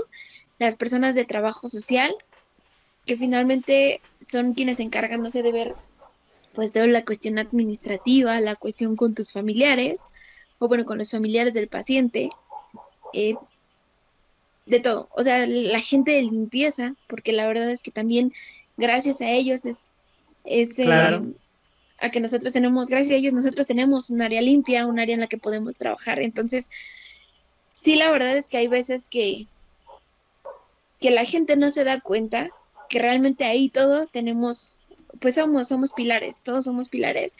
las 0.58 0.76
personas 0.76 1.14
de 1.14 1.24
trabajo 1.24 1.68
social, 1.68 2.14
que 3.06 3.16
finalmente 3.16 4.00
son 4.20 4.54
quienes 4.54 4.78
se 4.78 4.82
encargan, 4.82 5.22
no 5.22 5.30
sé, 5.30 5.42
de 5.42 5.52
ver 5.52 5.74
pues 6.54 6.72
de 6.72 6.86
la 6.86 7.04
cuestión 7.04 7.38
administrativa, 7.38 8.40
la 8.40 8.54
cuestión 8.54 8.96
con 8.96 9.14
tus 9.14 9.32
familiares, 9.32 10.00
o 10.58 10.68
bueno, 10.68 10.84
con 10.84 10.98
los 10.98 11.10
familiares 11.10 11.52
del 11.54 11.68
paciente, 11.68 12.30
eh, 13.12 13.34
de 14.66 14.80
todo. 14.80 15.08
O 15.16 15.22
sea, 15.22 15.46
la 15.46 15.80
gente 15.80 16.12
de 16.12 16.22
limpieza, 16.22 16.94
porque 17.08 17.32
la 17.32 17.46
verdad 17.46 17.70
es 17.70 17.82
que 17.82 17.90
también 17.90 18.32
gracias 18.76 19.20
a 19.20 19.30
ellos 19.30 19.66
es, 19.66 19.90
es 20.44 20.78
eh, 20.78 20.86
a 21.98 22.10
que 22.10 22.20
nosotros 22.20 22.52
tenemos, 22.52 22.88
gracias 22.88 23.12
a 23.12 23.16
ellos 23.16 23.32
nosotros 23.32 23.66
tenemos 23.66 24.10
un 24.10 24.22
área 24.22 24.40
limpia, 24.40 24.86
un 24.86 24.98
área 24.98 25.14
en 25.14 25.20
la 25.20 25.26
que 25.26 25.38
podemos 25.38 25.76
trabajar. 25.76 26.20
Entonces, 26.20 26.70
sí, 27.74 27.96
la 27.96 28.10
verdad 28.10 28.36
es 28.36 28.48
que 28.48 28.58
hay 28.58 28.68
veces 28.68 29.06
que, 29.06 29.46
que 31.00 31.10
la 31.10 31.24
gente 31.24 31.56
no 31.56 31.70
se 31.70 31.84
da 31.84 32.00
cuenta 32.00 32.50
que 32.88 32.98
realmente 32.98 33.44
ahí 33.44 33.68
todos 33.68 34.10
tenemos 34.10 34.78
pues 35.20 35.36
somos, 35.36 35.68
somos 35.68 35.92
pilares, 35.92 36.40
todos 36.42 36.64
somos 36.64 36.88
pilares, 36.88 37.36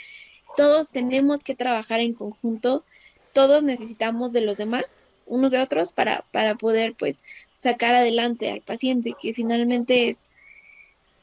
todos 0.56 0.90
tenemos 0.90 1.42
que 1.42 1.54
trabajar 1.54 2.00
en 2.00 2.14
conjunto, 2.14 2.84
todos 3.32 3.62
necesitamos 3.64 4.32
de 4.32 4.42
los 4.42 4.56
demás, 4.56 5.02
unos 5.26 5.50
de 5.50 5.60
otros, 5.60 5.92
para, 5.92 6.24
para 6.32 6.54
poder 6.54 6.94
pues 6.94 7.22
sacar 7.54 7.94
adelante 7.94 8.50
al 8.50 8.60
paciente, 8.60 9.14
que 9.20 9.34
finalmente 9.34 10.08
es, 10.08 10.26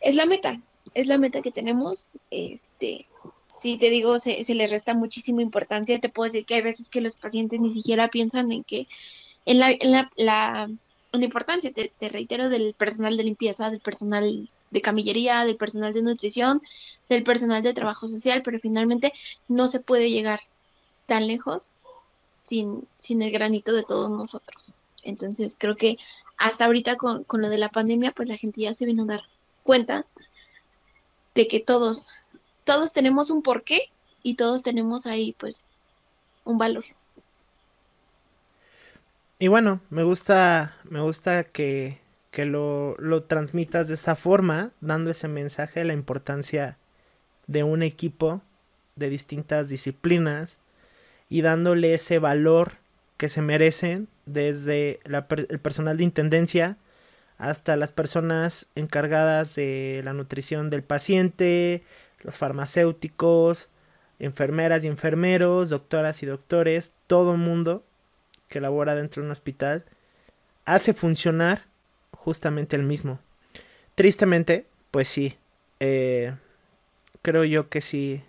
es 0.02 0.16
la 0.16 0.26
meta, 0.26 0.62
es 0.94 1.08
la 1.08 1.18
meta 1.18 1.42
que 1.42 1.52
tenemos. 1.52 2.08
Este, 2.32 3.08
si 3.48 3.78
te 3.78 3.90
digo, 3.90 4.20
se, 4.20 4.44
se 4.44 4.56
le 4.56 4.68
resta 4.68 4.94
muchísima 4.94 5.42
importancia, 5.42 6.00
te 6.00 6.10
puedo 6.10 6.32
decir 6.32 6.46
que 6.46 6.56
hay 6.56 6.62
veces 6.62 6.90
que 6.90 7.02
los 7.02 7.16
pacientes 7.18 7.60
ni 7.60 7.72
siquiera 7.72 8.10
piensan 8.10 8.52
en 8.52 8.64
que 8.64 8.88
en 9.46 9.60
la, 9.60 9.72
en 9.72 9.92
la, 9.92 10.12
la, 10.16 10.70
importancia, 11.20 11.72
te, 11.72 11.90
te 11.90 12.10
reitero, 12.10 12.50
del 12.50 12.74
personal 12.74 13.18
de 13.18 13.24
limpieza, 13.24 13.70
del 13.70 13.82
personal 13.82 14.50
de 14.72 14.82
camillería, 14.82 15.44
del 15.44 15.58
personal 15.58 15.94
de 15.94 16.02
nutrición, 16.02 16.62
del 17.10 17.24
personal 17.24 17.62
de 17.62 17.74
trabajo 17.74 18.08
social, 18.08 18.42
pero 18.44 18.60
finalmente 18.60 19.14
no 19.48 19.68
se 19.68 19.82
puede 19.82 20.10
llegar 20.10 20.42
tan 21.06 21.28
lejos 21.28 21.74
sin, 22.34 22.88
sin 22.98 23.22
el 23.22 23.32
granito 23.32 23.74
de 23.74 23.84
todos 23.84 24.10
nosotros. 24.10 24.74
Entonces 25.04 25.56
creo 25.58 25.76
que 25.76 25.98
hasta 26.38 26.66
ahorita 26.66 26.96
con, 26.96 27.24
con 27.26 27.42
lo 27.42 27.50
de 27.50 27.58
la 27.58 27.70
pandemia, 27.70 28.12
pues 28.12 28.30
la 28.30 28.38
gente 28.38 28.62
ya 28.62 28.74
se 28.74 28.86
vino 28.86 29.04
a 29.04 29.08
dar 29.08 29.22
cuenta 29.64 30.06
de 31.36 31.48
que 31.48 31.60
todos, 31.60 32.10
todos 32.64 32.94
tenemos 32.94 33.30
un 33.30 33.42
porqué 33.42 33.90
y 34.24 34.36
todos 34.36 34.64
tenemos 34.64 35.06
ahí 35.06 35.34
pues 35.34 35.66
un 36.44 36.58
valor. 36.58 36.84
Y 39.42 39.48
bueno, 39.48 39.82
me 39.90 40.04
gusta, 40.04 40.76
me 40.84 41.02
gusta 41.02 41.46
que, 41.46 41.98
que 42.30 42.46
lo, 42.46 42.96
lo 43.00 43.24
transmitas 43.24 43.88
de 43.88 43.96
esta 43.96 44.16
forma, 44.16 44.70
dando 44.82 45.10
ese 45.10 45.28
mensaje 45.28 45.80
de 45.80 45.86
la 45.88 45.94
importancia 45.94 46.78
de 47.48 47.64
un 47.64 47.82
equipo 47.82 48.44
de 48.96 49.10
distintas 49.10 49.68
disciplinas 49.68 50.60
y 51.28 51.42
dándole 51.42 51.96
ese 51.96 52.20
valor 52.20 52.74
que 53.18 53.30
se 53.30 53.42
merecen 53.42 54.10
desde 54.28 55.00
el 55.06 55.60
personal 55.60 55.98
de 55.98 56.04
intendencia 56.04 56.78
hasta 57.40 57.76
las 57.78 57.92
personas 57.92 58.68
encargadas 58.76 59.56
de 59.56 60.02
la 60.04 60.14
nutrición 60.14 60.70
del 60.70 60.84
paciente, 60.84 61.82
los 62.22 62.38
farmacéuticos, 62.38 63.70
enfermeras 64.20 64.84
y 64.84 64.88
enfermeros, 64.88 65.70
doctoras 65.70 66.22
y 66.22 66.28
doctores, 66.28 66.94
todo 67.08 67.32
el 67.32 67.40
mundo 67.40 67.84
que 68.52 68.62
labora 68.62 68.94
dentro 68.94 69.22
de 69.22 69.28
un 69.28 69.32
hospital 69.32 69.86
hace 70.66 70.94
funcionar 70.94 71.64
justamente 72.12 72.76
el 72.76 72.84
mismo. 72.84 73.20
Tristemente, 73.96 74.68
pues 74.92 75.08
sí, 75.08 75.38
eh, 75.80 76.36
creo 77.22 77.46
yo 77.46 77.70
que 77.70 77.82
sí, 77.82 78.22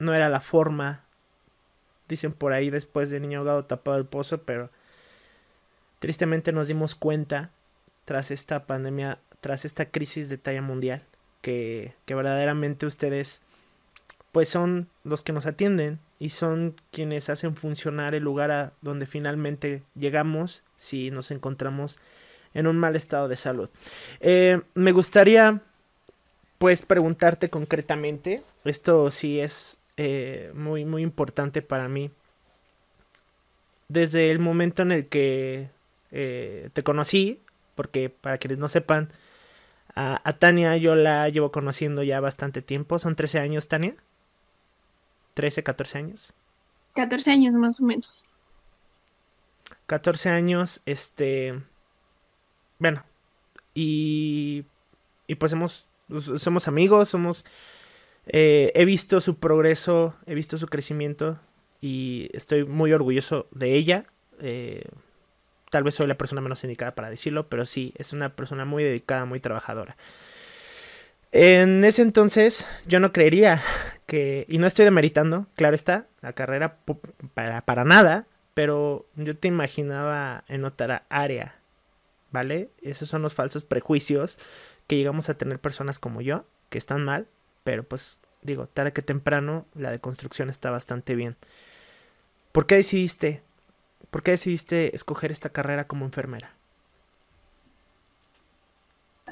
no 0.00 0.12
era 0.12 0.28
la 0.28 0.40
forma, 0.40 1.04
dicen 2.08 2.32
por 2.32 2.52
ahí 2.52 2.68
después 2.68 3.10
de 3.10 3.20
niño 3.20 3.38
ahogado 3.38 3.64
tapado 3.64 3.96
el 3.96 4.06
pozo, 4.06 4.42
pero 4.42 4.70
tristemente 6.00 6.52
nos 6.52 6.66
dimos 6.66 6.96
cuenta 6.96 7.50
tras 8.04 8.32
esta 8.32 8.66
pandemia, 8.66 9.20
tras 9.40 9.64
esta 9.64 9.86
crisis 9.86 10.28
de 10.28 10.36
talla 10.36 10.62
mundial, 10.62 11.04
que, 11.42 11.94
que 12.06 12.14
verdaderamente 12.16 12.86
ustedes 12.86 13.40
pues 14.32 14.48
son 14.48 14.88
los 15.04 15.22
que 15.22 15.32
nos 15.32 15.46
atienden 15.46 16.00
y 16.20 16.28
son 16.28 16.76
quienes 16.92 17.30
hacen 17.30 17.56
funcionar 17.56 18.14
el 18.14 18.22
lugar 18.22 18.50
a 18.50 18.72
donde 18.82 19.06
finalmente 19.06 19.82
llegamos 19.96 20.62
si 20.76 21.10
nos 21.10 21.30
encontramos 21.30 21.98
en 22.52 22.66
un 22.66 22.76
mal 22.76 22.94
estado 22.94 23.26
de 23.26 23.36
salud. 23.36 23.70
Eh, 24.20 24.60
me 24.74 24.92
gustaría, 24.92 25.62
pues, 26.58 26.82
preguntarte 26.82 27.48
concretamente, 27.48 28.42
esto 28.64 29.10
sí 29.10 29.40
es 29.40 29.78
eh, 29.96 30.52
muy, 30.54 30.84
muy 30.84 31.02
importante 31.02 31.62
para 31.62 31.88
mí. 31.88 32.10
Desde 33.88 34.30
el 34.30 34.40
momento 34.40 34.82
en 34.82 34.92
el 34.92 35.06
que 35.08 35.70
eh, 36.10 36.68
te 36.74 36.82
conocí, 36.82 37.40
porque 37.74 38.10
para 38.10 38.36
quienes 38.36 38.58
no 38.58 38.68
sepan, 38.68 39.08
a, 39.94 40.20
a, 40.22 40.34
Tania 40.34 40.76
yo 40.76 40.94
la 40.94 41.28
llevo 41.30 41.50
conociendo 41.50 42.02
ya 42.02 42.20
bastante 42.20 42.60
tiempo, 42.60 42.98
son 42.98 43.16
13 43.16 43.38
años, 43.38 43.68
Tania. 43.68 43.94
13, 45.34 45.62
14 45.62 45.98
años. 45.98 46.32
14 46.94 47.30
años 47.30 47.54
más 47.54 47.80
o 47.80 47.84
menos. 47.84 48.26
14 49.86 50.28
años, 50.28 50.80
este, 50.86 51.60
bueno, 52.78 53.04
y, 53.74 54.64
y 55.26 55.34
pues 55.34 55.52
hemos, 55.52 55.88
somos 56.36 56.68
amigos, 56.68 57.08
somos, 57.08 57.44
eh, 58.26 58.72
he 58.74 58.84
visto 58.84 59.20
su 59.20 59.38
progreso, 59.38 60.14
he 60.26 60.34
visto 60.34 60.58
su 60.58 60.66
crecimiento 60.66 61.40
y 61.80 62.30
estoy 62.32 62.64
muy 62.64 62.92
orgulloso 62.92 63.48
de 63.50 63.74
ella. 63.74 64.06
Eh, 64.40 64.84
tal 65.70 65.82
vez 65.82 65.94
soy 65.94 66.06
la 66.06 66.18
persona 66.18 66.40
menos 66.40 66.62
indicada 66.64 66.94
para 66.94 67.10
decirlo, 67.10 67.48
pero 67.48 67.66
sí, 67.66 67.92
es 67.96 68.12
una 68.12 68.34
persona 68.34 68.64
muy 68.64 68.84
dedicada, 68.84 69.24
muy 69.24 69.40
trabajadora. 69.40 69.96
En 71.32 71.84
ese 71.84 72.02
entonces 72.02 72.66
yo 72.86 72.98
no 72.98 73.12
creería 73.12 73.62
y 74.12 74.58
no 74.58 74.66
estoy 74.66 74.84
demeritando, 74.84 75.46
claro 75.54 75.74
está, 75.74 76.06
la 76.20 76.32
carrera 76.32 76.78
para, 77.34 77.60
para 77.60 77.84
nada, 77.84 78.26
pero 78.54 79.06
yo 79.14 79.36
te 79.36 79.48
imaginaba 79.48 80.44
en 80.48 80.64
otra 80.64 81.04
área, 81.08 81.54
¿vale? 82.30 82.70
Esos 82.82 83.08
son 83.08 83.22
los 83.22 83.34
falsos 83.34 83.62
prejuicios 83.62 84.38
que 84.86 84.96
llegamos 84.96 85.28
a 85.28 85.34
tener 85.34 85.60
personas 85.60 85.98
como 85.98 86.20
yo, 86.20 86.44
que 86.68 86.78
están 86.78 87.04
mal, 87.04 87.28
pero 87.62 87.84
pues 87.84 88.18
digo, 88.42 88.66
tarde 88.66 88.92
que 88.92 89.02
temprano 89.02 89.66
la 89.74 89.90
deconstrucción 89.90 90.50
está 90.50 90.70
bastante 90.70 91.14
bien. 91.14 91.36
¿Por 92.52 92.66
qué 92.66 92.76
decidiste, 92.76 93.42
por 94.10 94.22
qué 94.22 94.32
decidiste 94.32 94.94
escoger 94.94 95.30
esta 95.30 95.50
carrera 95.50 95.86
como 95.86 96.04
enfermera? 96.04 96.54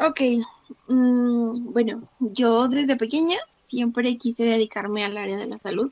Ok, 0.01 0.21
mm, 0.87 1.73
bueno, 1.73 2.03
yo 2.21 2.69
desde 2.69 2.97
pequeña 2.97 3.37
siempre 3.53 4.17
quise 4.17 4.45
dedicarme 4.45 5.05
al 5.05 5.17
área 5.17 5.37
de 5.37 5.47
la 5.47 5.59
salud. 5.59 5.91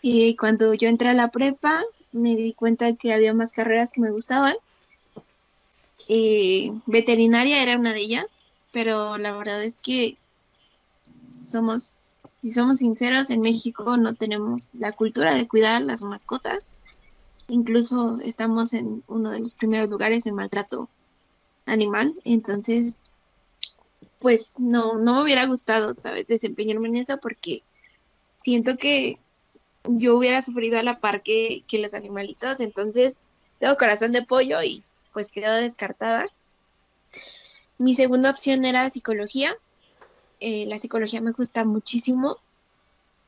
Y 0.00 0.34
cuando 0.36 0.72
yo 0.72 0.88
entré 0.88 1.10
a 1.10 1.14
la 1.14 1.30
prepa, 1.30 1.82
me 2.12 2.36
di 2.36 2.54
cuenta 2.54 2.96
que 2.96 3.12
había 3.12 3.34
más 3.34 3.52
carreras 3.52 3.92
que 3.92 4.00
me 4.00 4.10
gustaban. 4.10 4.54
Eh, 6.08 6.70
veterinaria 6.86 7.62
era 7.62 7.78
una 7.78 7.92
de 7.92 8.00
ellas, 8.00 8.26
pero 8.72 9.18
la 9.18 9.36
verdad 9.36 9.62
es 9.62 9.76
que 9.76 10.16
somos, 11.34 11.82
si 12.32 12.50
somos 12.50 12.78
sinceros, 12.78 13.28
en 13.28 13.42
México 13.42 13.98
no 13.98 14.14
tenemos 14.14 14.74
la 14.74 14.92
cultura 14.92 15.34
de 15.34 15.46
cuidar 15.46 15.82
las 15.82 16.02
mascotas. 16.02 16.78
Incluso 17.48 18.18
estamos 18.22 18.72
en 18.72 19.04
uno 19.06 19.30
de 19.30 19.40
los 19.40 19.52
primeros 19.52 19.90
lugares 19.90 20.24
en 20.24 20.34
maltrato 20.34 20.88
animal, 21.70 22.14
entonces, 22.24 22.98
pues 24.18 24.58
no, 24.58 24.98
no 24.98 25.14
me 25.14 25.22
hubiera 25.22 25.46
gustado, 25.46 25.94
¿sabes? 25.94 26.26
Desempeñarme 26.26 26.88
en 26.88 26.96
eso 26.96 27.18
porque 27.18 27.62
siento 28.42 28.76
que 28.76 29.18
yo 29.84 30.16
hubiera 30.16 30.42
sufrido 30.42 30.78
a 30.78 30.82
la 30.82 31.00
par 31.00 31.22
que, 31.22 31.64
los 31.72 31.94
animalitos, 31.94 32.60
entonces 32.60 33.26
tengo 33.58 33.76
corazón 33.76 34.12
de 34.12 34.22
pollo 34.22 34.62
y 34.62 34.82
pues 35.12 35.30
quedó 35.30 35.54
descartada. 35.54 36.26
Mi 37.78 37.94
segunda 37.94 38.30
opción 38.30 38.64
era 38.64 38.90
psicología. 38.90 39.56
Eh, 40.40 40.66
la 40.66 40.78
psicología 40.78 41.20
me 41.20 41.32
gusta 41.32 41.64
muchísimo, 41.64 42.38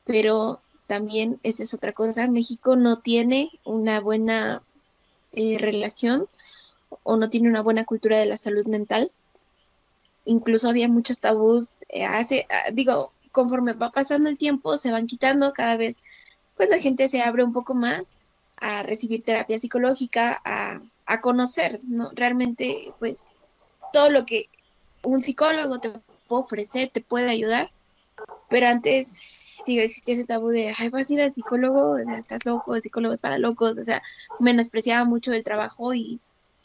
pero 0.05 0.61
también 0.85 1.39
esa 1.43 1.63
es 1.63 1.73
otra 1.73 1.91
cosa. 1.91 2.27
México 2.27 2.75
no 2.75 2.99
tiene 2.99 3.49
una 3.63 3.99
buena 3.99 4.61
eh, 5.31 5.57
relación 5.59 6.27
o 7.03 7.17
no 7.17 7.29
tiene 7.29 7.49
una 7.49 7.61
buena 7.61 7.85
cultura 7.85 8.17
de 8.17 8.25
la 8.25 8.37
salud 8.37 8.65
mental. 8.67 9.11
Incluso 10.25 10.69
había 10.69 10.87
muchos 10.87 11.19
tabús. 11.19 11.77
Eh, 11.89 12.05
ah, 12.05 12.23
digo, 12.71 13.11
conforme 13.31 13.73
va 13.73 13.91
pasando 13.91 14.29
el 14.29 14.37
tiempo, 14.37 14.77
se 14.77 14.91
van 14.91 15.07
quitando 15.07 15.53
cada 15.53 15.75
vez, 15.75 16.01
pues 16.55 16.69
la 16.69 16.79
gente 16.79 17.09
se 17.09 17.21
abre 17.21 17.43
un 17.43 17.51
poco 17.51 17.73
más 17.73 18.15
a 18.57 18.83
recibir 18.83 19.23
terapia 19.23 19.59
psicológica, 19.59 20.41
a, 20.45 20.79
a 21.05 21.21
conocer, 21.21 21.79
¿no? 21.85 22.11
Realmente, 22.13 22.93
pues, 22.99 23.27
todo 23.91 24.09
lo 24.09 24.25
que 24.25 24.45
un 25.03 25.21
psicólogo 25.21 25.79
te 25.79 25.89
puede 26.27 26.41
ofrecer, 26.43 26.89
te 26.89 27.01
puede 27.01 27.29
ayudar. 27.29 27.71
Pero 28.49 28.67
antes, 28.67 29.21
digo, 29.65 29.81
existía 29.81 30.15
ese 30.15 30.25
tabú 30.25 30.49
de, 30.49 30.73
ay, 30.77 30.89
vas 30.89 31.09
a 31.09 31.13
ir 31.13 31.21
al 31.21 31.33
psicólogo, 31.33 31.91
o 31.91 31.99
sea, 31.99 32.17
estás 32.17 32.45
loco, 32.45 32.75
el 32.75 32.81
psicólogo 32.81 33.13
es 33.13 33.19
para 33.19 33.37
locos, 33.37 33.77
o 33.77 33.83
sea, 33.83 34.01
menospreciaba 34.39 35.05
mucho 35.05 35.33
el 35.33 35.43
trabajo 35.43 35.93
y 35.93 36.19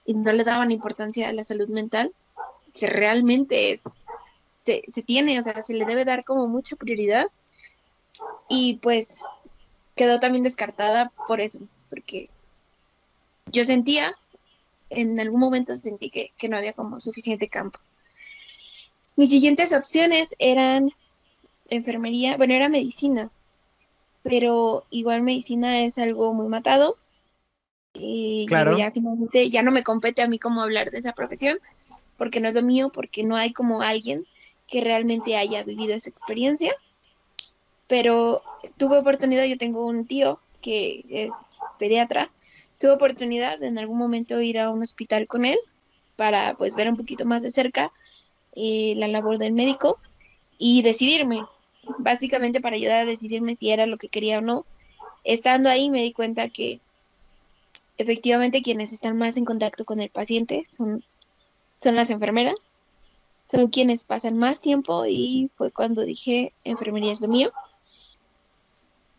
y 0.09 0.14
no 0.14 0.33
le 0.33 0.42
daban 0.42 0.73
importancia 0.73 1.29
a 1.29 1.35
la 1.35 1.44
salud 1.44 1.68
mental, 1.68 2.14
que 2.73 2.87
realmente 2.87 3.73
es, 3.73 3.83
se, 4.47 4.83
se 4.88 5.03
tiene, 5.03 5.38
o 5.38 5.42
sea, 5.42 5.62
se 5.62 5.75
le 5.75 5.85
debe 5.85 6.07
dar 6.07 6.25
como 6.25 6.49
mucha 6.49 6.77
prioridad. 6.77 7.27
Y 8.49 8.77
pues 8.77 9.18
quedó 9.97 10.18
también 10.18 10.44
descartada 10.44 11.12
por 11.27 11.42
eso, 11.42 11.61
porque 11.90 12.31
yo 13.53 13.66
sentía, 13.66 14.11
en 14.88 15.21
algún 15.21 15.40
momento 15.40 15.77
sentí 15.77 16.09
que, 16.09 16.33
que 16.38 16.49
no 16.49 16.57
había 16.57 16.73
como 16.73 17.01
suficiente 17.01 17.49
campo. 17.49 17.79
Mis 19.14 19.29
siguientes 19.29 19.75
opciones 19.75 20.35
eran 20.38 20.90
enfermería, 21.68 22.38
bueno, 22.38 22.55
era 22.55 22.71
medicina, 22.71 23.31
pero 24.23 24.87
igual 24.88 25.21
medicina 25.21 25.81
es 25.81 25.99
algo 25.99 26.33
muy 26.33 26.49
matado 26.49 26.97
y 27.98 28.46
claro. 28.46 28.76
ya 28.76 28.90
finalmente 28.90 29.50
ya 29.50 29.62
no 29.62 29.70
me 29.70 29.82
compete 29.82 30.22
a 30.22 30.28
mí 30.28 30.38
cómo 30.38 30.62
hablar 30.62 30.90
de 30.90 30.98
esa 30.98 31.12
profesión, 31.12 31.58
porque 32.16 32.40
no 32.40 32.48
es 32.48 32.54
lo 32.54 32.62
mío, 32.62 32.90
porque 32.92 33.24
no 33.24 33.37
hay 33.37 33.52
como 33.52 33.82
alguien 33.82 34.26
que 34.66 34.80
realmente 34.80 35.37
haya 35.37 35.62
vivido 35.64 35.94
esa 35.94 36.11
experiencia. 36.11 36.72
Pero 37.87 38.42
tuve 38.76 38.98
oportunidad, 38.98 39.44
yo 39.44 39.56
tengo 39.56 39.87
un 39.87 40.06
tío 40.06 40.40
que 40.61 41.04
es 41.08 41.32
pediatra, 41.78 42.30
tuve 42.78 42.92
oportunidad 42.92 43.58
de 43.58 43.68
en 43.68 43.78
algún 43.78 43.98
momento 43.98 44.40
ir 44.40 44.58
a 44.58 44.70
un 44.70 44.82
hospital 44.82 45.26
con 45.26 45.44
él 45.44 45.58
para 46.16 46.54
pues 46.54 46.74
ver 46.74 46.88
un 46.88 46.96
poquito 46.96 47.24
más 47.24 47.42
de 47.42 47.50
cerca 47.50 47.92
eh, 48.54 48.94
la 48.96 49.08
labor 49.08 49.38
del 49.38 49.52
médico 49.52 50.00
y 50.58 50.82
decidirme, 50.82 51.44
básicamente 51.98 52.61
para 52.61 52.76
ayudar 52.76 53.02
a 53.02 53.04
decidirme 53.06 53.54
si 53.54 53.70
era 53.70 53.87
lo 53.87 53.96
que 53.96 54.08
quería 54.08 54.38
o 54.38 54.42
no. 54.42 54.64
Estando 55.24 55.70
ahí 55.70 55.90
me 55.90 56.02
di 56.02 56.12
cuenta 56.12 56.48
que 56.48 56.80
efectivamente 57.98 58.62
quienes 58.62 58.92
están 58.92 59.16
más 59.18 59.37
en 59.37 59.44
contacto 59.44 59.84
con 59.84 60.00
el 60.00 60.08
paciente 60.08 60.64
son, 60.66 61.04
son 61.78 61.96
las 61.96 62.11
enfermeras, 62.11 62.72
son 63.50 63.68
quienes 63.68 64.04
pasan 64.04 64.38
más 64.38 64.61
tiempo 64.61 65.04
y 65.06 65.50
fue 65.54 65.72
cuando 65.72 66.02
dije 66.02 66.52
enfermería 66.64 67.12
es 67.12 67.20
lo 67.20 67.28
mío. 67.28 67.50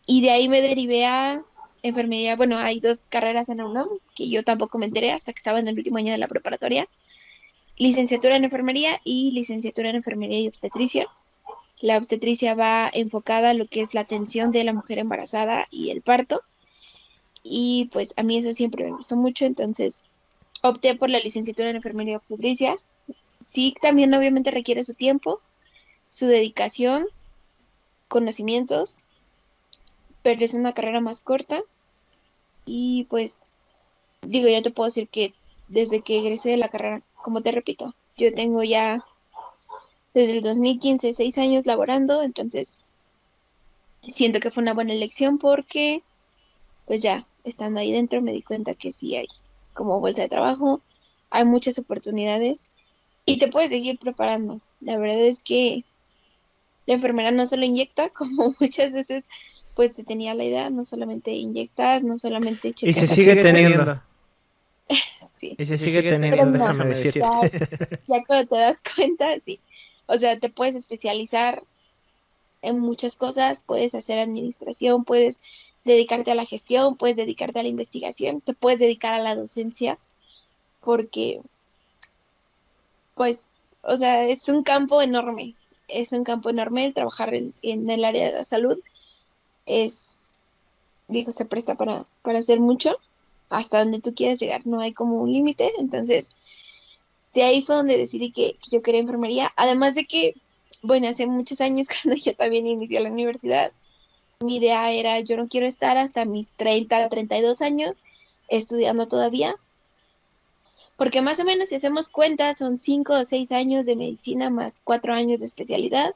Y 0.06 0.22
de 0.22 0.30
ahí 0.30 0.48
me 0.48 0.60
derivé 0.60 1.06
a 1.06 1.44
enfermería, 1.82 2.36
bueno, 2.36 2.58
hay 2.58 2.80
dos 2.80 3.06
carreras 3.08 3.48
en 3.48 3.58
la 3.58 3.66
UNAM 3.66 3.88
que 4.14 4.28
yo 4.28 4.42
tampoco 4.42 4.78
me 4.78 4.86
enteré 4.86 5.12
hasta 5.12 5.32
que 5.32 5.38
estaba 5.38 5.60
en 5.60 5.68
el 5.68 5.76
último 5.76 5.98
año 5.98 6.12
de 6.12 6.18
la 6.18 6.26
preparatoria. 6.26 6.86
Licenciatura 7.76 8.36
en 8.36 8.44
enfermería 8.44 9.00
y 9.04 9.30
licenciatura 9.30 9.90
en 9.90 9.96
enfermería 9.96 10.40
y 10.40 10.48
obstetricia. 10.48 11.06
La 11.80 11.96
obstetricia 11.96 12.54
va 12.54 12.90
enfocada 12.92 13.50
a 13.50 13.54
lo 13.54 13.66
que 13.66 13.80
es 13.80 13.94
la 13.94 14.02
atención 14.02 14.52
de 14.52 14.64
la 14.64 14.74
mujer 14.74 14.98
embarazada 14.98 15.66
y 15.70 15.90
el 15.90 16.02
parto 16.02 16.42
y 17.42 17.88
pues 17.92 18.14
a 18.16 18.22
mí 18.22 18.38
eso 18.38 18.52
siempre 18.52 18.84
me 18.84 18.92
gustó 18.92 19.16
mucho, 19.16 19.44
entonces 19.44 20.04
opté 20.62 20.94
por 20.94 21.10
la 21.10 21.20
licenciatura 21.20 21.70
en 21.70 21.76
enfermería 21.76 22.16
obstetricia. 22.16 22.76
Sí, 23.38 23.74
también 23.80 24.12
obviamente 24.14 24.50
requiere 24.50 24.84
su 24.84 24.94
tiempo, 24.94 25.40
su 26.08 26.26
dedicación, 26.26 27.06
conocimientos, 28.08 29.00
pero 30.22 30.44
es 30.44 30.54
una 30.54 30.74
carrera 30.74 31.00
más 31.00 31.22
corta 31.22 31.60
y 32.66 33.04
pues 33.04 33.48
digo, 34.22 34.48
ya 34.48 34.62
te 34.62 34.70
puedo 34.70 34.88
decir 34.88 35.08
que 35.08 35.32
desde 35.68 36.02
que 36.02 36.18
egresé 36.18 36.50
de 36.50 36.56
la 36.56 36.68
carrera, 36.68 37.00
como 37.22 37.40
te 37.42 37.52
repito, 37.52 37.94
yo 38.16 38.34
tengo 38.34 38.62
ya 38.62 39.04
desde 40.12 40.38
el 40.38 40.42
2015 40.42 41.12
seis 41.12 41.38
años 41.38 41.64
laborando, 41.64 42.22
entonces 42.22 42.78
siento 44.08 44.40
que 44.40 44.50
fue 44.50 44.62
una 44.62 44.74
buena 44.74 44.92
elección 44.92 45.38
porque 45.38 46.02
pues 46.86 47.00
ya 47.00 47.24
estando 47.44 47.80
ahí 47.80 47.92
dentro 47.92 48.22
me 48.22 48.32
di 48.32 48.42
cuenta 48.42 48.74
que 48.74 48.92
sí 48.92 49.16
hay 49.16 49.28
como 49.72 50.00
bolsa 50.00 50.22
de 50.22 50.28
trabajo, 50.28 50.80
hay 51.30 51.44
muchas 51.44 51.78
oportunidades 51.78 52.68
y 53.24 53.38
te 53.38 53.48
puedes 53.48 53.70
seguir 53.70 53.98
preparando. 53.98 54.60
La 54.80 54.98
verdad 54.98 55.20
es 55.20 55.40
que 55.40 55.84
la 56.86 56.94
enfermera 56.94 57.30
no 57.30 57.46
solo 57.46 57.64
inyecta, 57.64 58.08
como 58.10 58.54
muchas 58.60 58.92
veces 58.92 59.24
pues 59.74 59.94
se 59.94 60.04
tenía 60.04 60.34
la 60.34 60.44
idea, 60.44 60.68
no 60.68 60.84
solamente 60.84 61.30
inyectas, 61.30 62.02
no 62.02 62.18
solamente 62.18 62.74
Y 62.82 62.92
se 62.92 63.06
sigue 63.06 63.36
teniendo. 63.36 64.02
sí. 65.16 65.56
Y 65.58 65.64
se 65.64 65.78
sigue 65.78 66.02
teniendo, 66.02 66.58
déjame 66.58 66.94
Ya, 66.94 67.10
ya 68.06 68.24
cuando 68.26 68.46
te 68.48 68.56
das 68.56 68.82
cuenta, 68.94 69.38
sí. 69.38 69.60
O 70.06 70.18
sea, 70.18 70.38
te 70.38 70.50
puedes 70.50 70.74
especializar 70.74 71.62
en 72.62 72.80
muchas 72.80 73.16
cosas, 73.16 73.62
puedes 73.64 73.94
hacer 73.94 74.18
administración, 74.18 75.04
puedes 75.04 75.40
dedicarte 75.84 76.30
a 76.30 76.34
la 76.34 76.44
gestión, 76.44 76.96
puedes 76.96 77.16
dedicarte 77.16 77.60
a 77.60 77.62
la 77.62 77.68
investigación, 77.68 78.40
te 78.40 78.54
puedes 78.54 78.78
dedicar 78.78 79.14
a 79.14 79.22
la 79.22 79.34
docencia, 79.34 79.98
porque, 80.80 81.40
pues, 83.14 83.72
o 83.82 83.96
sea, 83.96 84.24
es 84.26 84.48
un 84.48 84.62
campo 84.62 85.02
enorme, 85.02 85.54
es 85.88 86.12
un 86.12 86.24
campo 86.24 86.50
enorme 86.50 86.92
trabajar 86.92 87.34
en, 87.34 87.54
el 87.62 88.04
área 88.04 88.26
de 88.26 88.38
la 88.38 88.44
salud, 88.44 88.78
es, 89.66 90.08
digo, 91.08 91.32
se 91.32 91.46
presta 91.46 91.76
para, 91.76 92.04
para 92.22 92.38
hacer 92.38 92.60
mucho, 92.60 92.98
hasta 93.48 93.80
donde 93.80 94.00
tú 94.00 94.14
quieras 94.14 94.38
llegar, 94.38 94.66
no 94.66 94.80
hay 94.80 94.92
como 94.92 95.20
un 95.20 95.32
límite, 95.32 95.72
entonces 95.78 96.36
de 97.34 97.42
ahí 97.42 97.62
fue 97.62 97.76
donde 97.76 97.96
decidí 97.96 98.32
que, 98.32 98.54
que, 98.54 98.70
yo 98.70 98.82
quería 98.82 99.00
enfermería, 99.00 99.52
además 99.56 99.94
de 99.94 100.04
que, 100.04 100.34
bueno, 100.82 101.08
hace 101.08 101.26
muchos 101.26 101.60
años 101.60 101.88
cuando 102.02 102.20
yo 102.20 102.34
también 102.36 102.66
inicié 102.66 103.00
la 103.00 103.10
universidad, 103.10 103.72
mi 104.42 104.56
idea 104.56 104.90
era, 104.90 105.20
yo 105.20 105.36
no 105.36 105.46
quiero 105.46 105.66
estar 105.66 105.98
hasta 105.98 106.24
mis 106.24 106.50
30, 106.52 107.10
32 107.10 107.60
años 107.60 108.00
estudiando 108.48 109.06
todavía, 109.06 109.54
porque 110.96 111.20
más 111.20 111.40
o 111.40 111.44
menos 111.44 111.68
si 111.68 111.74
hacemos 111.74 112.08
cuenta 112.08 112.54
son 112.54 112.78
5 112.78 113.12
o 113.12 113.24
6 113.24 113.52
años 113.52 113.84
de 113.84 113.96
medicina 113.96 114.48
más 114.48 114.80
4 114.82 115.12
años 115.12 115.40
de 115.40 115.46
especialidad 115.46 116.14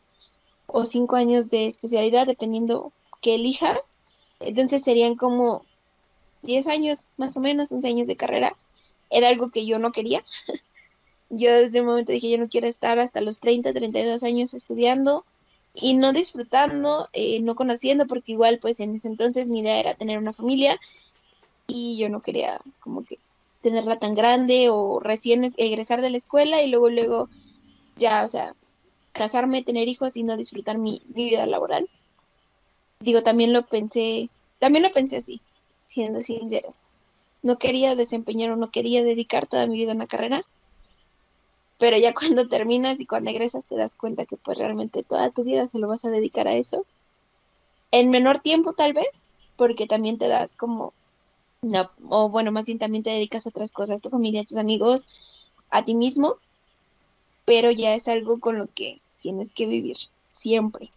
o 0.66 0.86
5 0.86 1.16
años 1.16 1.50
de 1.50 1.66
especialidad 1.66 2.26
dependiendo 2.26 2.92
que 3.20 3.34
elijas, 3.34 3.78
entonces 4.40 4.82
serían 4.82 5.16
como 5.16 5.62
10 6.42 6.66
años 6.68 7.08
más 7.18 7.36
o 7.36 7.40
menos, 7.40 7.72
11 7.72 7.88
años 7.88 8.08
de 8.08 8.16
carrera, 8.16 8.56
era 9.10 9.28
algo 9.28 9.50
que 9.50 9.66
yo 9.66 9.78
no 9.78 9.92
quería. 9.92 10.24
yo 11.28 11.52
desde 11.52 11.80
el 11.80 11.84
momento 11.84 12.12
dije, 12.12 12.30
yo 12.30 12.38
no 12.38 12.48
quiero 12.48 12.68
estar 12.68 12.98
hasta 12.98 13.20
los 13.20 13.38
30, 13.38 13.74
32 13.74 14.22
años 14.22 14.54
estudiando 14.54 15.26
y 15.74 15.94
no 15.94 16.12
disfrutando, 16.12 17.08
eh, 17.12 17.40
no 17.40 17.56
conociendo, 17.56 18.06
porque 18.06 18.32
igual 18.32 18.58
pues 18.60 18.78
en 18.80 18.94
ese 18.94 19.08
entonces 19.08 19.50
mi 19.50 19.60
idea 19.60 19.80
era 19.80 19.94
tener 19.94 20.18
una 20.18 20.32
familia 20.32 20.78
y 21.66 21.96
yo 21.96 22.08
no 22.08 22.20
quería 22.20 22.60
como 22.78 23.04
que 23.04 23.18
tenerla 23.60 23.98
tan 23.98 24.14
grande 24.14 24.68
o 24.70 25.00
recién 25.00 25.50
egresar 25.56 26.00
de 26.00 26.10
la 26.10 26.16
escuela 26.16 26.62
y 26.62 26.68
luego 26.68 26.90
luego 26.90 27.28
ya, 27.96 28.24
o 28.24 28.28
sea, 28.28 28.54
casarme, 29.12 29.62
tener 29.62 29.88
hijos 29.88 30.16
y 30.16 30.22
no 30.22 30.36
disfrutar 30.36 30.78
mi, 30.78 31.02
mi 31.14 31.24
vida 31.24 31.46
laboral. 31.46 31.88
Digo, 33.00 33.22
también 33.22 33.52
lo 33.52 33.66
pensé, 33.66 34.28
también 34.60 34.84
lo 34.84 34.90
pensé 34.90 35.16
así, 35.16 35.40
siendo 35.86 36.22
sinceros. 36.22 36.82
No 37.42 37.58
quería 37.58 37.96
desempeñar 37.96 38.50
o 38.50 38.56
no 38.56 38.70
quería 38.70 39.02
dedicar 39.02 39.46
toda 39.46 39.66
mi 39.66 39.76
vida 39.76 39.92
a 39.92 39.96
una 39.96 40.06
carrera 40.06 40.44
pero 41.78 41.96
ya 41.96 42.14
cuando 42.14 42.48
terminas 42.48 43.00
y 43.00 43.06
cuando 43.06 43.30
egresas 43.30 43.66
te 43.66 43.76
das 43.76 43.96
cuenta 43.96 44.26
que 44.26 44.36
pues 44.36 44.58
realmente 44.58 45.02
toda 45.02 45.30
tu 45.30 45.44
vida 45.44 45.66
se 45.68 45.78
lo 45.78 45.88
vas 45.88 46.04
a 46.04 46.10
dedicar 46.10 46.48
a 46.48 46.54
eso. 46.54 46.86
En 47.90 48.10
menor 48.10 48.40
tiempo 48.40 48.72
tal 48.72 48.92
vez, 48.92 49.26
porque 49.56 49.86
también 49.86 50.18
te 50.18 50.28
das 50.28 50.56
como, 50.56 50.92
no, 51.62 51.90
o 52.10 52.28
bueno, 52.28 52.50
más 52.52 52.66
bien 52.66 52.78
también 52.78 53.02
te 53.02 53.10
dedicas 53.10 53.46
a 53.46 53.50
otras 53.50 53.72
cosas, 53.72 54.02
tu 54.02 54.10
familia, 54.10 54.44
tus 54.44 54.58
amigos, 54.58 55.08
a 55.70 55.84
ti 55.84 55.94
mismo, 55.94 56.38
pero 57.44 57.70
ya 57.70 57.94
es 57.94 58.08
algo 58.08 58.40
con 58.40 58.58
lo 58.58 58.66
que 58.66 59.00
tienes 59.20 59.52
que 59.52 59.66
vivir 59.66 59.96
siempre. 60.28 60.90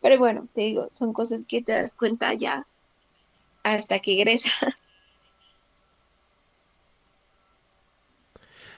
Pero 0.00 0.18
bueno, 0.18 0.48
te 0.52 0.62
digo, 0.62 0.88
son 0.90 1.12
cosas 1.12 1.44
que 1.44 1.62
te 1.62 1.72
das 1.72 1.94
cuenta 1.94 2.32
ya 2.34 2.66
hasta 3.62 3.98
que 3.98 4.12
egresas. 4.12 4.94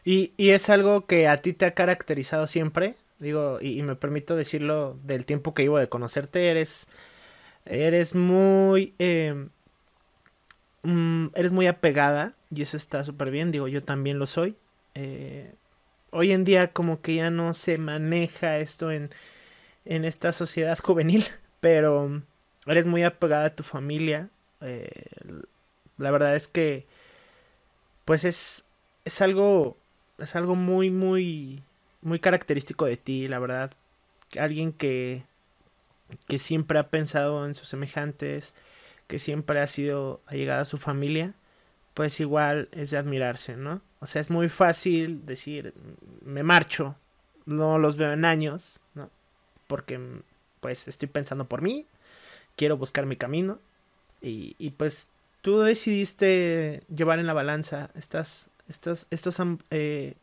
Y, 0.05 0.33
y, 0.37 0.51
es 0.51 0.69
algo 0.69 1.07
que 1.07 1.29
a 1.29 1.41
ti 1.43 1.53
te 1.53 1.65
ha 1.65 1.75
caracterizado 1.75 2.47
siempre. 2.47 2.97
Digo, 3.19 3.59
y, 3.61 3.83
me 3.83 3.95
permito 3.97 4.35
decirlo 4.37 4.99
del 5.05 5.25
tiempo 5.27 5.55
que 5.55 5.63
llevo 5.63 5.79
de 5.79 5.89
conocerte. 5.89 6.49
Eres. 6.51 6.89
Eres 7.67 8.15
muy. 8.15 8.95
Eh, 8.99 9.49
mm, 10.83 11.29
eres 11.35 11.53
muy 11.53 11.67
apegada. 11.69 12.35
Y 12.51 12.63
eso 12.63 12.77
está 12.77 13.05
súper 13.05 13.31
bien. 13.31 13.53
Digo, 13.53 13.69
yo 13.69 13.85
también 13.85 14.19
lo 14.19 14.27
soy. 14.27 14.57
Eh, 14.95 15.55
hoy 16.11 16.33
en 16.33 16.45
día, 16.45 16.73
como 16.73 17.01
que 17.01 17.17
ya 17.17 17.31
no 17.31 17.55
se 17.55 17.79
maneja 17.79 18.59
esto 18.59 18.91
en, 18.91 19.11
en 19.85 20.05
esta 20.05 20.33
sociedad 20.33 20.79
juvenil. 20.83 21.25
Pero 21.61 22.23
eres 22.67 22.87
muy 22.89 23.05
apegada 23.05 23.47
a 23.47 23.55
tu 23.57 23.63
familia. 23.63 24.31
Eh, 24.61 24.91
la 25.99 26.11
verdad 26.11 26.37
es 26.37 26.49
que. 26.49 26.87
Pues 28.05 28.25
es. 28.25 28.65
Es 29.05 29.21
algo 29.21 29.77
es 30.23 30.37
algo 30.37 30.55
muy, 30.55 30.91
muy, 30.91 31.63
muy 32.01 32.19
característico 32.19 32.87
de 32.87 32.97
ti, 32.97 33.29
la 33.29 33.39
verdad. 33.39 33.73
Alguien 34.39 34.73
que, 34.73 35.25
que 36.29 36.39
siempre 36.39 36.79
ha 36.79 36.89
pensado 36.89 37.47
en 37.47 37.55
sus 37.55 37.69
semejantes, 37.69 38.55
que 39.07 39.19
siempre 39.19 39.61
ha 39.61 39.67
sido 39.67 40.21
allegada 40.27 40.63
a 40.63 40.67
su 40.67 40.79
familia, 40.79 41.35
pues 41.95 42.21
igual 42.21 42.69
es 42.73 42.91
de 42.91 42.99
admirarse, 42.99 43.57
¿no? 43.57 43.83
O 44.01 44.07
sea, 44.07 44.21
es 44.21 44.31
muy 44.31 44.49
fácil 44.49 45.27
decir, 45.27 45.75
me 46.25 46.43
marcho, 46.43 46.97
no 47.45 47.79
los 47.79 47.97
veo 47.97 48.13
en 48.13 48.25
años, 48.25 48.81
¿no? 48.95 49.11
Porque 49.67 50.01
pues 50.61 50.89
estoy 50.89 51.09
pensando 51.09 51.47
por 51.47 51.61
mí, 51.63 51.87
quiero 52.57 52.77
buscar 52.77 53.07
mi 53.07 53.17
camino 53.17 53.59
y, 54.21 54.55
y 54.59 54.71
pues 54.71 55.09
tú 55.43 55.61
decidiste 55.61 56.83
llevar 56.95 57.19
en 57.19 57.27
la 57.27 57.33
balanza 57.33 57.91
estas 57.95 58.49
estos, 58.69 59.07
estos, 59.11 59.37
eh, 59.71 60.15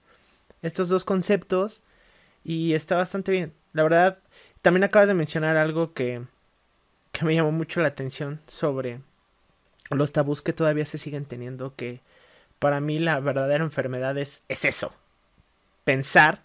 estos 0.62 0.90
dos 0.90 1.04
conceptos 1.04 1.82
y 2.44 2.74
está 2.74 2.96
bastante 2.98 3.32
bien. 3.32 3.54
La 3.74 3.84
verdad, 3.84 4.20
también 4.62 4.84
acabas 4.84 5.08
de 5.08 5.14
mencionar 5.14 5.58
algo 5.58 5.94
que, 5.94 6.24
que 7.12 7.26
me 7.26 7.36
llamó 7.36 7.52
mucho 7.52 7.82
la 7.82 7.90
atención 7.90 8.42
sobre 8.48 9.02
los 9.90 10.12
tabús 10.12 10.42
que 10.42 10.54
todavía 10.54 10.86
se 10.86 10.98
siguen 10.98 11.26
teniendo, 11.26 11.76
que 11.76 12.02
para 12.60 12.80
mí 12.80 13.00
la 13.00 13.20
verdadera 13.20 13.64
enfermedad 13.64 14.18
es, 14.18 14.42
es 14.48 14.66
eso, 14.66 14.94
pensar 15.84 16.42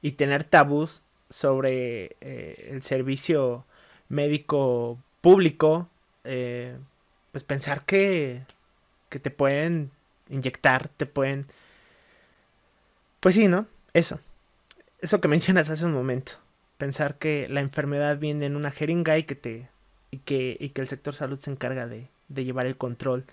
y 0.00 0.12
tener 0.12 0.44
tabús 0.44 1.02
sobre 1.30 2.16
eh, 2.20 2.68
el 2.70 2.82
servicio 2.82 3.64
médico 4.08 4.98
público, 5.20 5.88
eh, 6.24 6.76
pues 7.30 7.44
pensar 7.44 7.84
que, 7.84 8.42
que 9.08 9.18
te 9.18 9.30
pueden 9.30 9.90
inyectar, 10.28 10.88
te 10.88 11.06
pueden... 11.06 11.46
Pues 13.20 13.34
sí, 13.34 13.48
¿no? 13.48 13.66
Eso. 13.92 14.20
Eso 15.00 15.20
que 15.20 15.28
mencionas 15.36 15.70
hace 15.70 15.84
un 15.84 15.92
momento. 15.92 16.32
Pensar 16.78 17.16
que 17.16 17.48
la 17.48 17.60
enfermedad 17.60 18.18
viene 18.18 18.46
en 18.46 18.56
una 18.56 18.70
jeringa 18.70 19.18
y 19.18 19.24
que 19.24 19.34
te... 19.34 19.68
y 20.10 20.18
que, 20.18 20.56
y 20.58 20.70
que 20.70 20.80
el 20.80 20.88
sector 20.88 21.14
salud 21.14 21.38
se 21.38 21.50
encarga 21.50 21.86
de, 21.86 22.08
de 22.28 22.44
llevar 22.44 22.66
el 22.66 22.76
control 22.76 23.24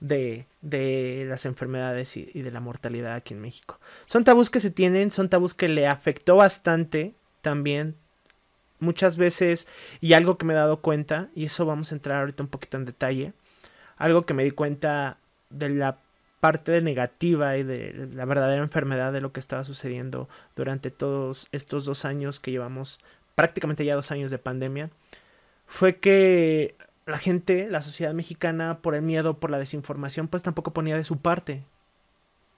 de, 0.00 0.46
de 0.60 1.24
las 1.28 1.46
enfermedades 1.46 2.16
y, 2.16 2.30
y, 2.34 2.42
de 2.42 2.50
la 2.50 2.60
mortalidad 2.60 3.14
aquí 3.14 3.34
en 3.34 3.40
México. 3.40 3.80
Son 4.04 4.24
tabús 4.24 4.50
que 4.50 4.60
se 4.60 4.70
tienen, 4.70 5.10
son 5.10 5.28
tabús 5.28 5.54
que 5.54 5.68
le 5.68 5.86
afectó 5.86 6.36
bastante 6.36 7.14
también 7.40 7.96
muchas 8.78 9.16
veces 9.16 9.66
y 10.00 10.12
algo 10.12 10.38
que 10.38 10.44
me 10.44 10.52
he 10.52 10.56
dado 10.56 10.80
cuenta, 10.80 11.28
y 11.34 11.46
eso 11.46 11.66
vamos 11.66 11.92
a 11.92 11.94
entrar 11.94 12.20
ahorita 12.20 12.42
un 12.42 12.48
poquito 12.48 12.76
en 12.76 12.84
detalle, 12.84 13.32
algo 13.96 14.26
que 14.26 14.34
me 14.34 14.44
di 14.44 14.50
cuenta 14.50 15.18
de 15.50 15.70
la 15.70 15.98
parte 16.46 16.80
negativa 16.80 17.56
y 17.56 17.64
de 17.64 18.08
la 18.14 18.24
verdadera 18.24 18.62
enfermedad 18.62 19.12
de 19.12 19.20
lo 19.20 19.32
que 19.32 19.40
estaba 19.40 19.64
sucediendo 19.64 20.28
durante 20.54 20.92
todos 20.92 21.48
estos 21.50 21.84
dos 21.84 22.04
años 22.04 22.38
que 22.38 22.52
llevamos, 22.52 23.00
prácticamente 23.34 23.84
ya 23.84 23.96
dos 23.96 24.12
años 24.12 24.30
de 24.30 24.38
pandemia, 24.38 24.90
fue 25.66 25.96
que 25.96 26.76
la 27.04 27.18
gente, 27.18 27.68
la 27.68 27.82
sociedad 27.82 28.14
mexicana, 28.14 28.78
por 28.80 28.94
el 28.94 29.02
miedo, 29.02 29.40
por 29.40 29.50
la 29.50 29.58
desinformación, 29.58 30.28
pues 30.28 30.44
tampoco 30.44 30.72
ponía 30.72 30.96
de 30.96 31.02
su 31.02 31.16
parte 31.16 31.64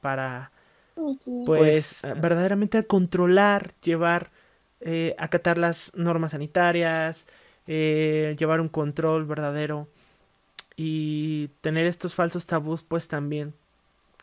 para, 0.03 0.53
pues, 0.95 1.27
pues 1.47 2.03
verdaderamente 2.21 2.85
controlar, 2.85 3.73
llevar, 3.83 4.31
eh, 4.83 5.15
acatar 5.17 5.57
las 5.57 5.93
normas 5.95 6.33
sanitarias, 6.33 7.27
eh, 7.67 8.37
llevar 8.39 8.61
un 8.61 8.69
control 8.69 9.25
verdadero 9.25 9.89
y 10.77 11.49
tener 11.63 11.87
estos 11.87 12.15
falsos 12.15 12.45
tabús, 12.45 12.83
pues 12.83 13.09
también 13.09 13.55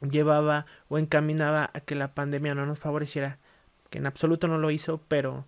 llevaba 0.02 0.66
o 0.90 0.98
encaminaba 0.98 1.70
a 1.74 1.80
que 1.82 1.96
la 1.96 2.14
pandemia 2.14 2.56
no 2.56 2.66
nos 2.66 2.80
favoreciera, 2.80 3.38
que 3.90 3.98
en 3.98 4.06
absoluto 4.06 4.48
no 4.48 4.58
lo 4.58 4.72
hizo, 4.72 5.02
pero 5.08 5.46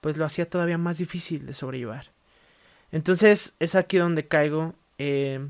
pues 0.00 0.16
lo 0.16 0.24
hacía 0.24 0.48
todavía 0.48 0.78
más 0.78 0.98
difícil 0.98 1.46
de 1.46 1.54
sobrellevar. 1.54 2.06
Entonces 2.92 3.56
es 3.58 3.74
aquí 3.74 3.96
donde 3.96 4.26
caigo. 4.26 4.74
Eh, 4.98 5.46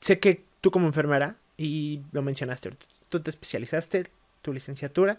sé 0.00 0.18
que 0.18 0.44
tú 0.60 0.70
como 0.70 0.86
enfermera, 0.86 1.36
y 1.56 2.00
lo 2.12 2.22
mencionaste, 2.22 2.72
tú 3.10 3.20
te 3.20 3.28
especializaste, 3.28 4.06
tu 4.40 4.54
licenciatura 4.54 5.18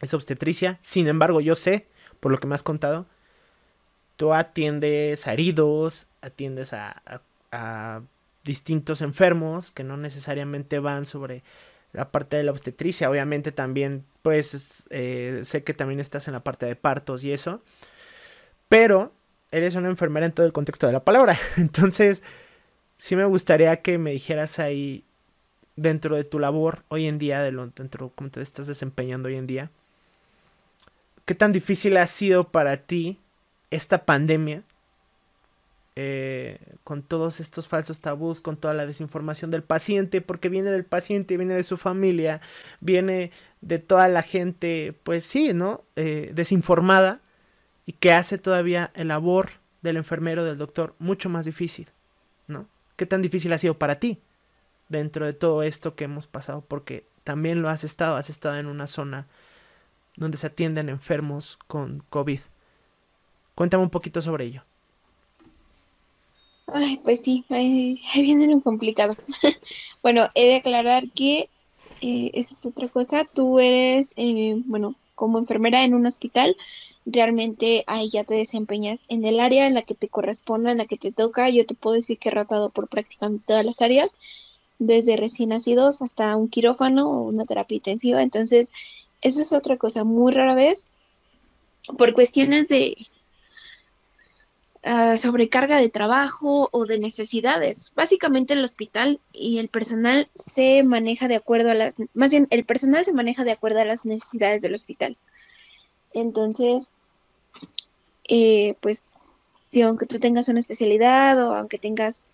es 0.00 0.14
obstetricia, 0.14 0.78
sin 0.82 1.06
embargo 1.06 1.42
yo 1.42 1.54
sé, 1.54 1.86
por 2.18 2.32
lo 2.32 2.38
que 2.38 2.46
me 2.46 2.54
has 2.54 2.62
contado, 2.62 3.04
tú 4.16 4.32
atiendes 4.32 5.26
a 5.26 5.34
heridos, 5.34 6.06
atiendes 6.22 6.72
a, 6.72 7.02
distintos 8.44 9.02
enfermos 9.02 9.72
que 9.72 9.84
no 9.84 9.96
necesariamente 9.96 10.78
van 10.78 11.06
sobre 11.06 11.42
la 11.92 12.10
parte 12.10 12.36
de 12.36 12.44
la 12.44 12.52
obstetricia. 12.52 13.10
Obviamente 13.10 13.52
también, 13.52 14.04
pues, 14.22 14.84
eh, 14.90 15.40
sé 15.44 15.64
que 15.64 15.74
también 15.74 16.00
estás 16.00 16.28
en 16.28 16.34
la 16.34 16.44
parte 16.44 16.66
de 16.66 16.76
partos 16.76 17.24
y 17.24 17.32
eso. 17.32 17.62
Pero 18.68 19.12
eres 19.50 19.74
una 19.74 19.88
enfermera 19.88 20.26
en 20.26 20.32
todo 20.32 20.46
el 20.46 20.52
contexto 20.52 20.86
de 20.86 20.92
la 20.92 21.04
palabra. 21.04 21.38
Entonces, 21.56 22.22
sí 22.98 23.16
me 23.16 23.24
gustaría 23.24 23.82
que 23.82 23.98
me 23.98 24.12
dijeras 24.12 24.58
ahí, 24.58 25.04
dentro 25.76 26.16
de 26.16 26.24
tu 26.24 26.38
labor 26.38 26.84
hoy 26.88 27.06
en 27.06 27.18
día, 27.18 27.40
de 27.40 27.52
lo, 27.52 27.68
dentro 27.68 28.12
cómo 28.14 28.30
te 28.30 28.42
estás 28.42 28.66
desempeñando 28.66 29.28
hoy 29.28 29.36
en 29.36 29.46
día, 29.46 29.70
qué 31.24 31.34
tan 31.34 31.52
difícil 31.52 31.96
ha 31.96 32.06
sido 32.06 32.48
para 32.48 32.76
ti 32.76 33.18
esta 33.70 34.04
pandemia 34.04 34.62
eh, 36.02 36.56
con 36.82 37.02
todos 37.02 37.40
estos 37.40 37.68
falsos 37.68 38.00
tabús, 38.00 38.40
con 38.40 38.56
toda 38.56 38.72
la 38.72 38.86
desinformación 38.86 39.50
del 39.50 39.62
paciente, 39.62 40.22
porque 40.22 40.48
viene 40.48 40.70
del 40.70 40.86
paciente, 40.86 41.36
viene 41.36 41.52
de 41.52 41.62
su 41.62 41.76
familia, 41.76 42.40
viene 42.80 43.32
de 43.60 43.80
toda 43.80 44.08
la 44.08 44.22
gente, 44.22 44.94
pues 45.02 45.26
sí, 45.26 45.52
¿no? 45.52 45.84
Eh, 45.96 46.30
desinformada 46.32 47.20
y 47.84 47.92
que 47.92 48.14
hace 48.14 48.38
todavía 48.38 48.92
el 48.94 49.08
labor 49.08 49.50
del 49.82 49.98
enfermero, 49.98 50.42
del 50.42 50.56
doctor, 50.56 50.94
mucho 50.98 51.28
más 51.28 51.44
difícil, 51.44 51.90
¿no? 52.48 52.66
¿Qué 52.96 53.04
tan 53.04 53.20
difícil 53.20 53.52
ha 53.52 53.58
sido 53.58 53.74
para 53.74 54.00
ti 54.00 54.20
dentro 54.88 55.26
de 55.26 55.34
todo 55.34 55.62
esto 55.62 55.96
que 55.96 56.04
hemos 56.04 56.26
pasado? 56.26 56.62
Porque 56.66 57.04
también 57.24 57.60
lo 57.60 57.68
has 57.68 57.84
estado, 57.84 58.16
has 58.16 58.30
estado 58.30 58.56
en 58.56 58.68
una 58.68 58.86
zona 58.86 59.26
donde 60.16 60.38
se 60.38 60.46
atienden 60.46 60.88
enfermos 60.88 61.58
con 61.66 62.02
COVID. 62.08 62.40
Cuéntame 63.54 63.82
un 63.82 63.90
poquito 63.90 64.22
sobre 64.22 64.46
ello. 64.46 64.62
Ay, 66.72 67.00
pues 67.04 67.22
sí, 67.22 67.44
ahí, 67.48 68.00
viene 68.14 68.46
lo 68.46 68.60
complicado. 68.60 69.16
bueno, 70.02 70.28
he 70.34 70.46
de 70.46 70.56
aclarar 70.56 71.10
que 71.12 71.50
eh, 72.00 72.30
esa 72.34 72.54
es 72.54 72.66
otra 72.66 72.88
cosa. 72.88 73.24
Tú 73.32 73.58
eres, 73.58 74.14
eh, 74.16 74.54
bueno, 74.66 74.96
como 75.14 75.38
enfermera 75.38 75.84
en 75.84 75.94
un 75.94 76.06
hospital, 76.06 76.56
realmente 77.04 77.84
ahí 77.86 78.08
ya 78.10 78.24
te 78.24 78.34
desempeñas 78.34 79.06
en 79.08 79.24
el 79.24 79.40
área 79.40 79.66
en 79.66 79.74
la 79.74 79.82
que 79.82 79.94
te 79.94 80.08
corresponda, 80.08 80.72
en 80.72 80.78
la 80.78 80.86
que 80.86 80.96
te 80.96 81.12
toca. 81.12 81.50
Yo 81.50 81.66
te 81.66 81.74
puedo 81.74 81.96
decir 81.96 82.18
que 82.18 82.28
he 82.30 82.32
rotado 82.32 82.70
por 82.70 82.88
prácticamente 82.88 83.46
todas 83.48 83.66
las 83.66 83.82
áreas, 83.82 84.18
desde 84.78 85.16
recién 85.16 85.50
nacidos 85.50 86.02
hasta 86.02 86.36
un 86.36 86.48
quirófano 86.48 87.10
o 87.10 87.22
una 87.22 87.44
terapia 87.46 87.76
intensiva. 87.76 88.22
Entonces, 88.22 88.72
esa 89.22 89.42
es 89.42 89.52
otra 89.52 89.76
cosa 89.76 90.04
muy 90.04 90.32
rara 90.32 90.54
vez. 90.54 90.90
Por 91.98 92.14
cuestiones 92.14 92.68
de, 92.68 92.96
Ah, 94.82 95.18
sobrecarga 95.18 95.76
de 95.76 95.90
trabajo 95.90 96.70
o 96.72 96.86
de 96.86 96.98
necesidades. 96.98 97.92
Básicamente 97.94 98.54
el 98.54 98.64
hospital 98.64 99.20
y 99.30 99.58
el 99.58 99.68
personal 99.68 100.30
se 100.32 100.82
maneja 100.84 101.28
de 101.28 101.34
acuerdo 101.34 101.70
a 101.70 101.74
las, 101.74 101.96
más 102.14 102.30
bien 102.30 102.46
el 102.48 102.64
personal 102.64 103.04
se 103.04 103.12
maneja 103.12 103.44
de 103.44 103.52
acuerdo 103.52 103.80
a 103.80 103.84
las 103.84 104.06
necesidades 104.06 104.62
del 104.62 104.74
hospital. 104.74 105.18
Entonces, 106.14 106.92
eh, 108.26 108.74
pues, 108.80 109.26
digo, 109.70 109.88
aunque 109.88 110.06
tú 110.06 110.18
tengas 110.18 110.48
una 110.48 110.60
especialidad 110.60 111.46
o 111.46 111.54
aunque 111.54 111.78
tengas 111.78 112.30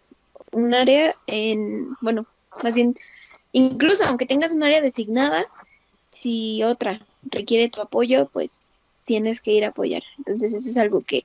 un 0.53 0.73
área 0.73 1.13
en, 1.27 1.97
bueno, 2.01 2.27
más 2.63 2.77
bien, 2.77 2.95
incluso 3.51 4.05
aunque 4.05 4.27
tengas 4.27 4.53
un 4.53 4.63
área 4.63 4.81
designada, 4.81 5.45
si 6.05 6.63
otra 6.63 7.05
requiere 7.25 7.69
tu 7.69 7.81
apoyo, 7.81 8.29
pues 8.33 8.63
tienes 9.05 9.41
que 9.41 9.51
ir 9.51 9.65
a 9.65 9.69
apoyar. 9.69 10.05
Entonces, 10.19 10.55
eso 10.55 10.69
es 10.69 10.77
algo 10.77 11.03
que 11.03 11.25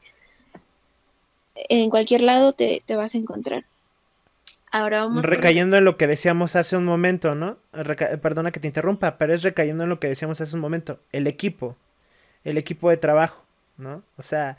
en 1.69 1.89
cualquier 1.89 2.21
lado 2.21 2.53
te, 2.53 2.83
vas 2.95 3.15
a 3.15 3.17
encontrar. 3.17 3.65
Ahora 4.71 5.01
vamos 5.01 5.25
recayendo 5.25 5.77
en 5.77 5.83
lo 5.83 5.97
que 5.97 6.07
decíamos 6.07 6.55
hace 6.55 6.77
un 6.77 6.85
momento, 6.85 7.35
¿no? 7.35 7.57
perdona 8.21 8.51
que 8.51 8.61
te 8.61 8.67
interrumpa, 8.67 9.17
pero 9.17 9.33
es 9.33 9.43
recayendo 9.43 9.83
en 9.83 9.89
lo 9.89 9.99
que 9.99 10.07
decíamos 10.07 10.39
hace 10.39 10.55
un 10.55 10.61
momento, 10.61 10.99
el 11.11 11.27
equipo, 11.27 11.75
el 12.45 12.57
equipo 12.57 12.89
de 12.89 12.95
trabajo, 12.95 13.43
¿no? 13.77 14.01
O 14.17 14.23
sea, 14.23 14.57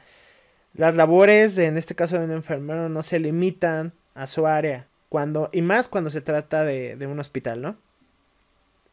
las 0.75 0.97
labores, 0.97 1.57
en 1.57 1.79
este 1.79 1.95
caso 1.95 2.19
de 2.19 2.27
un 2.27 2.33
enfermero, 2.33 2.91
no 2.91 3.03
se 3.03 3.19
limitan 3.19 3.93
a 4.15 4.27
su 4.27 4.47
área, 4.47 4.87
cuando 5.09 5.49
y 5.51 5.63
más 5.63 5.89
cuando 5.89 6.11
se 6.11 6.21
trata 6.21 6.65
de, 6.65 6.97
de 6.97 7.07
un 7.07 7.19
hospital, 7.19 7.63
¿no? 7.63 7.77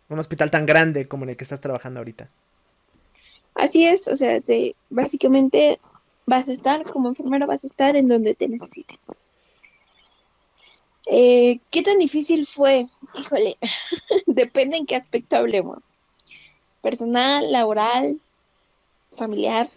Un 0.08 0.20
hospital 0.20 0.50
tan 0.52 0.66
grande 0.66 1.08
como 1.08 1.26
en 1.26 1.32
el 1.32 1.38
que 1.38 1.44
estás 1.44 1.60
trabajando 1.60 2.00
ahorita. 2.00 2.30
Así 3.56 3.86
es, 3.86 4.08
o 4.08 4.16
sea, 4.16 4.38
básicamente 4.90 5.80
vas 6.30 6.48
a 6.48 6.54
estar, 6.54 6.84
como 6.84 7.10
enfermera 7.10 7.46
vas 7.46 7.64
a 7.64 7.68
estar 7.68 7.96
en 7.96 8.08
donde 8.08 8.36
te 8.36 8.48
necesiten. 8.48 8.98
Eh, 11.08 11.60
¿Qué 11.72 11.82
tan 11.82 11.98
difícil 11.98 12.46
fue? 12.46 12.88
Híjole, 13.16 13.58
depende 14.28 14.78
en 14.78 14.86
qué 14.86 14.96
aspecto 14.96 15.38
hablemos. 15.38 15.98
Personal, 16.82 17.52
laboral, 17.52 18.20
familiar. 19.18 19.68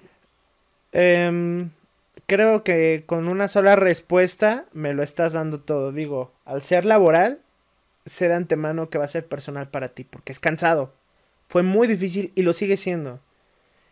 Em, 0.93 1.71
creo 2.27 2.63
que 2.63 3.05
con 3.07 3.29
una 3.29 3.49
sola 3.49 3.75
respuesta 3.75 4.67
me 4.73 4.93
lo 4.93 5.03
estás 5.03 5.33
dando 5.33 5.59
todo. 5.59 5.91
Digo, 5.91 6.33
al 6.45 6.63
ser 6.63 6.85
laboral, 6.85 7.41
sé 8.05 8.29
de 8.29 8.35
antemano 8.35 8.91
que 8.91 8.99
va 8.99 9.07
a 9.07 9.09
ser 9.09 9.27
personal 9.27 9.71
para 9.71 9.89
ti, 9.89 10.05
porque 10.05 10.33
es 10.33 10.39
cansado. 10.39 10.93
Fue 11.49 11.63
muy 11.63 11.89
difícil 11.89 12.31
y 12.35 12.43
lo 12.43 12.53
sigue 12.53 12.77
siendo. 12.77 13.21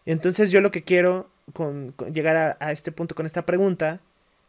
Entonces 0.05 0.51
yo 0.51 0.61
lo 0.61 0.71
que 0.71 0.83
quiero 0.83 1.31
con, 1.53 1.95
llegar 2.13 2.57
a, 2.61 2.73
este 2.73 2.93
punto 2.93 3.15
con 3.15 3.27
esta 3.27 3.47
pregunta 3.47 4.01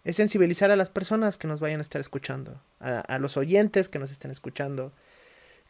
es 0.03 0.15
sensibilizar 0.15 0.71
a 0.71 0.75
las 0.75 0.89
personas 0.89 1.37
que 1.37 1.47
nos 1.47 1.59
vayan 1.59 1.79
a 1.79 1.83
estar 1.83 2.01
escuchando, 2.01 2.59
a, 2.79 3.19
los 3.19 3.37
oyentes 3.37 3.89
que 3.89 3.99
nos 3.99 4.11
estén 4.11 4.31
escuchando, 4.31 4.91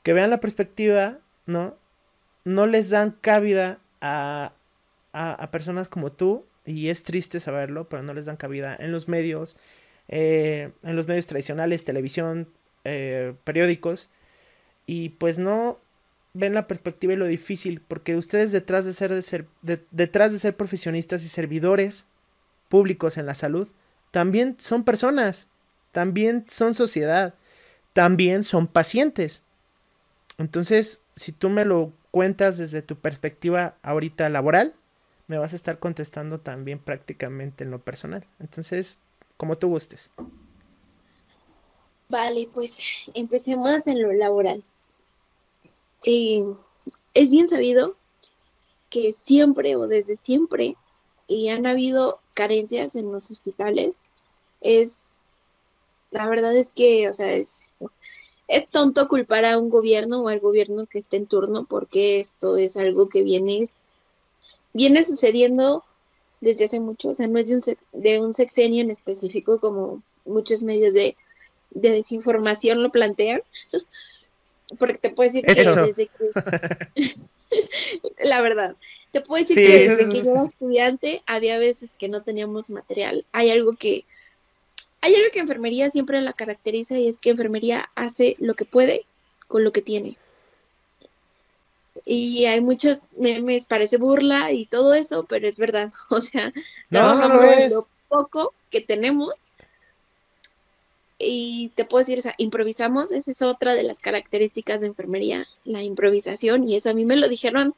que 0.03 0.13
vean 0.13 0.29
la 0.29 0.39
perspectiva, 0.39 1.17
¿no? 1.45 1.75
No 2.45 2.65
les 2.65 2.89
dan 2.89 3.11
cabida 3.11 3.79
a, 3.99 4.53
a, 5.13 5.51
personas 5.51 5.89
como 5.89 6.11
tú, 6.11 6.45
y 6.65 6.89
es 6.89 7.03
triste 7.03 7.39
saberlo, 7.39 7.89
pero 7.89 8.03
no 8.03 8.13
les 8.13 8.25
dan 8.25 8.37
cabida 8.37 8.75
en 8.79 8.91
los 8.91 9.07
medios, 9.07 9.57
eh, 10.07 10.71
en 10.83 10.95
los 10.95 11.07
medios 11.07 11.27
tradicionales, 11.27 11.83
televisión, 11.83 12.47
eh, 12.83 13.33
periódicos, 13.43 14.09
y 14.85 15.09
pues 15.09 15.39
no, 15.39 15.79
ven 16.33 16.53
la 16.53 16.67
perspectiva 16.67 17.13
y 17.13 17.17
lo 17.17 17.25
difícil, 17.25 17.81
porque 17.81 18.15
ustedes 18.15 18.51
detrás 18.51 18.85
de 18.85 18.93
ser, 18.93 19.13
de 19.13 19.21
ser 19.21 19.47
detrás 19.91 20.31
de 20.31 20.39
ser 20.39 20.55
profesionistas 20.55 21.23
y 21.23 21.29
servidores 21.29 22.05
públicos 22.69 23.17
en 23.17 23.25
la 23.25 23.33
salud, 23.33 23.69
también 24.11 24.55
son 24.59 24.83
personas, 24.83 25.47
también 25.91 26.45
son 26.47 26.73
sociedad, 26.73 27.35
también 27.93 28.43
son 28.43 28.67
pacientes. 28.67 29.43
Entonces, 30.37 31.01
si 31.15 31.31
tú 31.31 31.49
me 31.49 31.65
lo 31.65 31.93
cuentas 32.11 32.57
desde 32.57 32.81
tu 32.81 32.95
perspectiva 32.95 33.75
ahorita 33.83 34.29
laboral, 34.29 34.73
me 35.27 35.37
vas 35.37 35.53
a 35.53 35.55
estar 35.55 35.79
contestando 35.79 36.39
también 36.39 36.79
prácticamente 36.79 37.63
en 37.63 37.71
lo 37.71 37.79
personal. 37.79 38.25
Entonces, 38.39 38.97
como 39.37 39.57
tú 39.57 39.69
gustes. 39.69 40.11
Vale, 42.09 42.49
pues 42.53 43.09
empecemos 43.15 43.87
en 43.87 44.01
lo 44.01 44.11
laboral. 44.11 44.61
Eh, 46.05 46.43
es 47.13 47.31
bien 47.31 47.47
sabido 47.47 47.95
que 48.89 49.11
siempre 49.13 49.75
o 49.75 49.87
desde 49.87 50.15
siempre 50.15 50.75
han 51.51 51.65
habido 51.65 52.19
carencias 52.33 52.95
en 52.95 53.11
los 53.11 53.31
hospitales. 53.31 54.09
Es, 54.59 55.31
la 56.11 56.27
verdad 56.27 56.55
es 56.55 56.71
que, 56.71 57.09
o 57.09 57.13
sea, 57.13 57.33
es, 57.33 57.71
tonto 58.69 59.07
culpar 59.07 59.45
a 59.45 59.57
un 59.57 59.69
gobierno 59.69 60.21
o 60.21 60.27
al 60.27 60.39
gobierno 60.39 60.85
que 60.85 60.99
esté 60.99 61.17
en 61.17 61.25
turno 61.25 61.65
porque 61.65 62.19
esto 62.19 62.57
es 62.57 62.75
algo 62.75 63.07
que 63.07 63.23
viene, 63.23 63.63
viene 64.73 65.03
sucediendo 65.03 65.85
desde 66.41 66.65
hace 66.65 66.79
mucho, 66.79 67.09
o 67.09 67.13
sea, 67.13 67.27
no 67.27 67.39
es 67.39 67.47
de 67.47 67.55
un, 67.55 68.01
de 68.01 68.19
un 68.19 68.33
sexenio 68.33 68.81
en 68.81 68.91
específico 68.91 69.59
como 69.59 70.03
muchos 70.25 70.63
medios 70.63 70.93
de 70.93 71.15
desinformación 71.69 72.83
lo 72.83 72.91
plantean. 72.91 73.41
Porque 74.77 74.97
te 74.97 75.09
puedo 75.11 75.29
decir 75.29 75.45
que 75.45 75.53
desde 75.53 76.07
que. 76.07 77.13
la 78.25 78.41
verdad. 78.41 78.75
Te 79.11 79.21
puedo 79.21 79.41
decir 79.41 79.57
que 79.57 79.89
desde 79.89 80.09
que 80.09 80.23
yo 80.23 80.31
era 80.31 80.45
estudiante 80.45 81.21
había 81.25 81.59
veces 81.59 81.97
que 81.97 82.07
no 82.07 82.23
teníamos 82.23 82.69
material. 82.71 83.25
Hay 83.31 83.51
algo 83.51 83.75
que. 83.75 84.05
Hay 85.01 85.15
algo 85.15 85.29
que 85.33 85.39
enfermería 85.39 85.89
siempre 85.89 86.21
la 86.21 86.33
caracteriza 86.33 86.97
y 86.97 87.07
es 87.07 87.19
que 87.19 87.31
enfermería 87.31 87.89
hace 87.95 88.35
lo 88.39 88.53
que 88.53 88.65
puede 88.65 89.05
con 89.47 89.63
lo 89.63 89.71
que 89.71 89.81
tiene. 89.81 90.15
Y 92.05 92.45
hay 92.45 92.61
muchos 92.61 93.17
memes, 93.17 93.65
parece 93.65 93.97
burla 93.97 94.51
y 94.51 94.65
todo 94.65 94.93
eso, 94.93 95.25
pero 95.25 95.47
es 95.47 95.57
verdad. 95.57 95.91
O 96.09 96.21
sea, 96.21 96.53
trabajamos 96.89 97.45
lo 97.69 97.87
poco 98.07 98.53
que 98.69 98.81
tenemos 98.81 99.50
y 101.23 101.71
te 101.75 101.85
puedo 101.85 102.03
decir, 102.03 102.21
improvisamos, 102.37 103.11
esa 103.11 103.31
es 103.31 103.41
otra 103.41 103.73
de 103.73 103.83
las 103.83 103.99
características 103.99 104.81
de 104.81 104.87
enfermería, 104.87 105.47
la 105.63 105.83
improvisación, 105.83 106.67
y 106.67 106.75
eso 106.75 106.89
a 106.89 106.93
mí 106.93 107.05
me 107.05 107.15
lo 107.15 107.27
dijeron, 107.27 107.73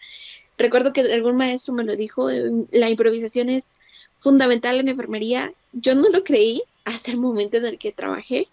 recuerdo 0.58 0.93
que 0.93 1.01
algún 1.01 1.38
maestro 1.38 1.73
me 1.73 1.84
lo 1.84 1.95
dijo, 1.95 2.29
em, 2.29 2.67
la 2.71 2.89
improvisación 2.89 3.49
es 3.49 3.75
fundamental 4.19 4.79
en 4.79 4.88
enfermería, 4.88 5.53
yo 5.73 5.95
no 5.95 6.10
lo 6.10 6.23
creí 6.23 6.62
hasta 6.86 7.12
el 7.12 7.17
momento 7.17 7.58
en 7.58 7.65
el 7.65 7.77
que 7.77 7.91
trabajé, 7.91 8.47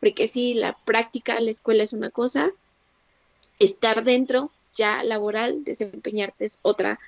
porque 0.00 0.28
sí, 0.28 0.54
la 0.54 0.76
práctica, 0.84 1.40
la 1.40 1.50
escuela 1.50 1.82
es 1.82 1.92
una 1.92 2.10
cosa, 2.10 2.50
estar 3.58 4.04
dentro 4.04 4.50
ya 4.74 5.02
laboral, 5.04 5.64
desempeñarte 5.64 6.44
es 6.46 6.58
otra 6.62 6.98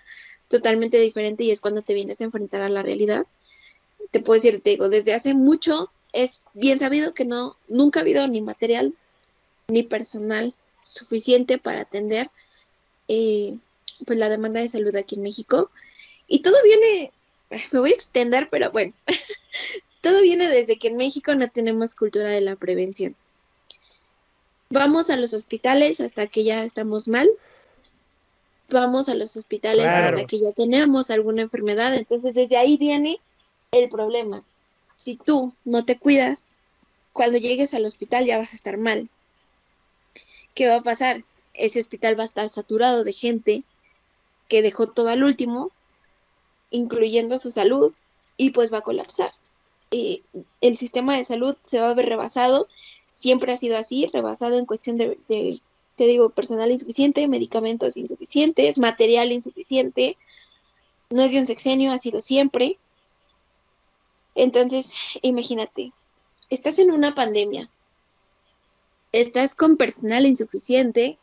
totalmente 0.49 1.01
diferente 1.01 1.45
y 1.45 1.51
es 1.51 1.61
cuando 1.61 1.83
te 1.83 1.95
vienes 1.95 2.21
a 2.21 2.25
enfrentar 2.25 2.63
a 2.63 2.69
la 2.69 2.83
realidad. 2.83 3.25
Te 4.11 4.21
puedo 4.21 4.35
decir, 4.35 4.61
te 4.61 4.71
digo, 4.71 4.91
desde 4.91 5.15
hace 5.15 5.35
mucho 5.35 5.91
es 6.12 6.44
bien 6.55 6.79
sabido 6.79 7.14
que 7.14 7.25
no, 7.25 7.57
nunca 7.68 8.01
ha 8.01 8.03
habido 8.03 8.27
ni 8.29 8.42
material 8.42 8.94
ni 9.68 9.83
personal 9.83 10.55
suficiente 10.83 11.59
para 11.59 11.81
atender 11.83 12.31
eh, 13.09 13.57
pues 14.07 14.18
la 14.18 14.29
demanda 14.29 14.61
de 14.61 14.68
salud 14.68 14.94
aquí 14.96 15.16
en 15.16 15.22
México. 15.22 15.70
Y 16.27 16.40
todo 16.40 16.57
viene, 16.64 17.12
me 17.70 17.81
voy 17.81 17.90
a 17.90 17.94
extender, 17.94 18.48
pero 18.51 18.70
bueno, 18.70 18.92
todo 20.01 20.20
viene 20.22 20.48
desde 20.48 20.79
que 20.79 20.88
en 20.88 20.96
México 20.96 21.35
no 21.35 21.48
tenemos 21.48 21.94
cultura 21.94 22.29
de 22.29 22.40
la 22.40 22.57
prevención. 22.57 23.16
Vamos 24.70 25.11
a 25.11 25.16
los 25.16 25.35
hospitales 25.35 26.01
hasta 26.01 26.27
que 26.27 26.44
ya 26.44 26.64
estamos 26.64 27.09
mal. 27.09 27.31
Vamos 28.70 29.11
a 29.11 29.14
los 29.14 29.37
hospitales 29.37 29.85
hasta 29.85 30.25
que 30.25 30.40
ya 30.40 30.53
tenemos 30.53 31.11
alguna 31.11 31.42
enfermedad. 31.42 31.94
Entonces, 31.94 32.33
desde 32.33 32.57
ahí 32.57 32.79
viene 32.79 33.20
el 33.70 33.90
problema. 33.90 34.42
Si 35.03 35.17
tú 35.17 35.53
no 35.65 35.85
te 35.85 35.99
cuidas, 35.99 36.55
cuando 37.12 37.38
llegues 37.38 37.75
al 37.75 37.85
hospital 37.85 38.25
ya 38.25 38.38
vas 38.38 38.53
a 38.53 38.57
estar 38.57 38.77
mal. 38.77 39.09
¿Qué 40.55 40.69
va 40.69 40.77
a 40.77 40.83
pasar? 40.83 41.25
Ese 41.55 41.81
hospital 41.81 42.19
va 42.19 42.23
a 42.23 42.27
estar 42.27 42.49
saturado 42.49 43.05
de 43.05 43.12
gente 43.12 43.65
que 44.49 44.62
dejó 44.62 44.87
todo 44.87 45.09
al 45.09 45.25
último, 45.25 45.71
incluyendo 46.71 47.38
su 47.38 47.51
salud, 47.51 47.93
y 48.37 48.51
pues 48.51 48.73
va 48.73 48.79
a 48.79 48.83
colapsar. 48.83 49.33
Eh, 49.91 50.23
el 50.61 50.77
sistema 50.77 51.17
de 51.17 51.25
salud 51.25 51.57
se 51.65 51.81
va 51.81 51.91
a 51.91 51.95
ver 51.95 52.07
rebasado, 52.07 52.69
siempre 53.09 53.53
ha 53.53 53.57
sido 53.57 53.77
así, 53.77 54.09
rebasado 54.12 54.57
en 54.57 54.67
cuestión 54.67 54.99
de, 54.99 55.19
te 55.27 56.05
digo, 56.05 56.31
personal 56.31 56.71
insuficiente, 56.71 57.29
medicamentos 57.29 57.97
insuficientes, 57.97 58.79
material 58.79 59.33
insuficiente, 59.33 60.17
no 61.11 61.23
es 61.23 61.33
de 61.33 61.41
un 61.41 61.47
sexenio, 61.47 61.93
ha 61.93 61.99
sido 61.99 62.21
siempre. 62.21 62.79
Entonces, 64.43 64.93
imagínate, 65.23 65.93
estás 66.51 66.81
en 66.81 66.91
una 66.91 67.15
pandemia, 67.15 67.71
estás 69.13 69.55
con 69.55 69.77
personal 69.77 70.27
insuficiente, 70.27 71.17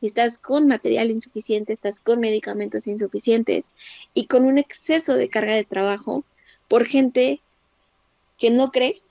estás 0.00 0.38
con 0.38 0.68
material 0.68 1.10
insuficiente, 1.10 1.74
estás 1.74 2.00
con 2.00 2.20
medicamentos 2.20 2.86
insuficientes 2.86 3.72
y 4.14 4.24
con 4.24 4.46
un 4.46 4.56
exceso 4.56 5.16
de 5.16 5.28
carga 5.28 5.52
de 5.52 5.66
trabajo 5.66 6.24
por 6.66 6.86
gente 6.86 7.42
que 8.38 8.50
no 8.50 8.72
cree, 8.72 9.02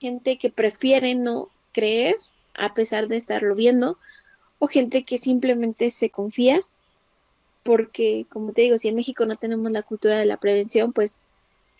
gente 0.00 0.36
que 0.36 0.50
prefiere 0.50 1.14
no 1.14 1.48
creer 1.70 2.16
a 2.54 2.74
pesar 2.74 3.06
de 3.06 3.18
estarlo 3.18 3.54
viendo, 3.54 3.98
o 4.58 4.66
gente 4.66 5.04
que 5.04 5.18
simplemente 5.18 5.92
se 5.92 6.10
confía, 6.10 6.60
porque 7.62 8.26
como 8.30 8.52
te 8.52 8.62
digo, 8.62 8.78
si 8.78 8.88
en 8.88 8.96
México 8.96 9.26
no 9.26 9.36
tenemos 9.36 9.70
la 9.70 9.82
cultura 9.82 10.18
de 10.18 10.26
la 10.26 10.38
prevención, 10.38 10.92
pues 10.92 11.20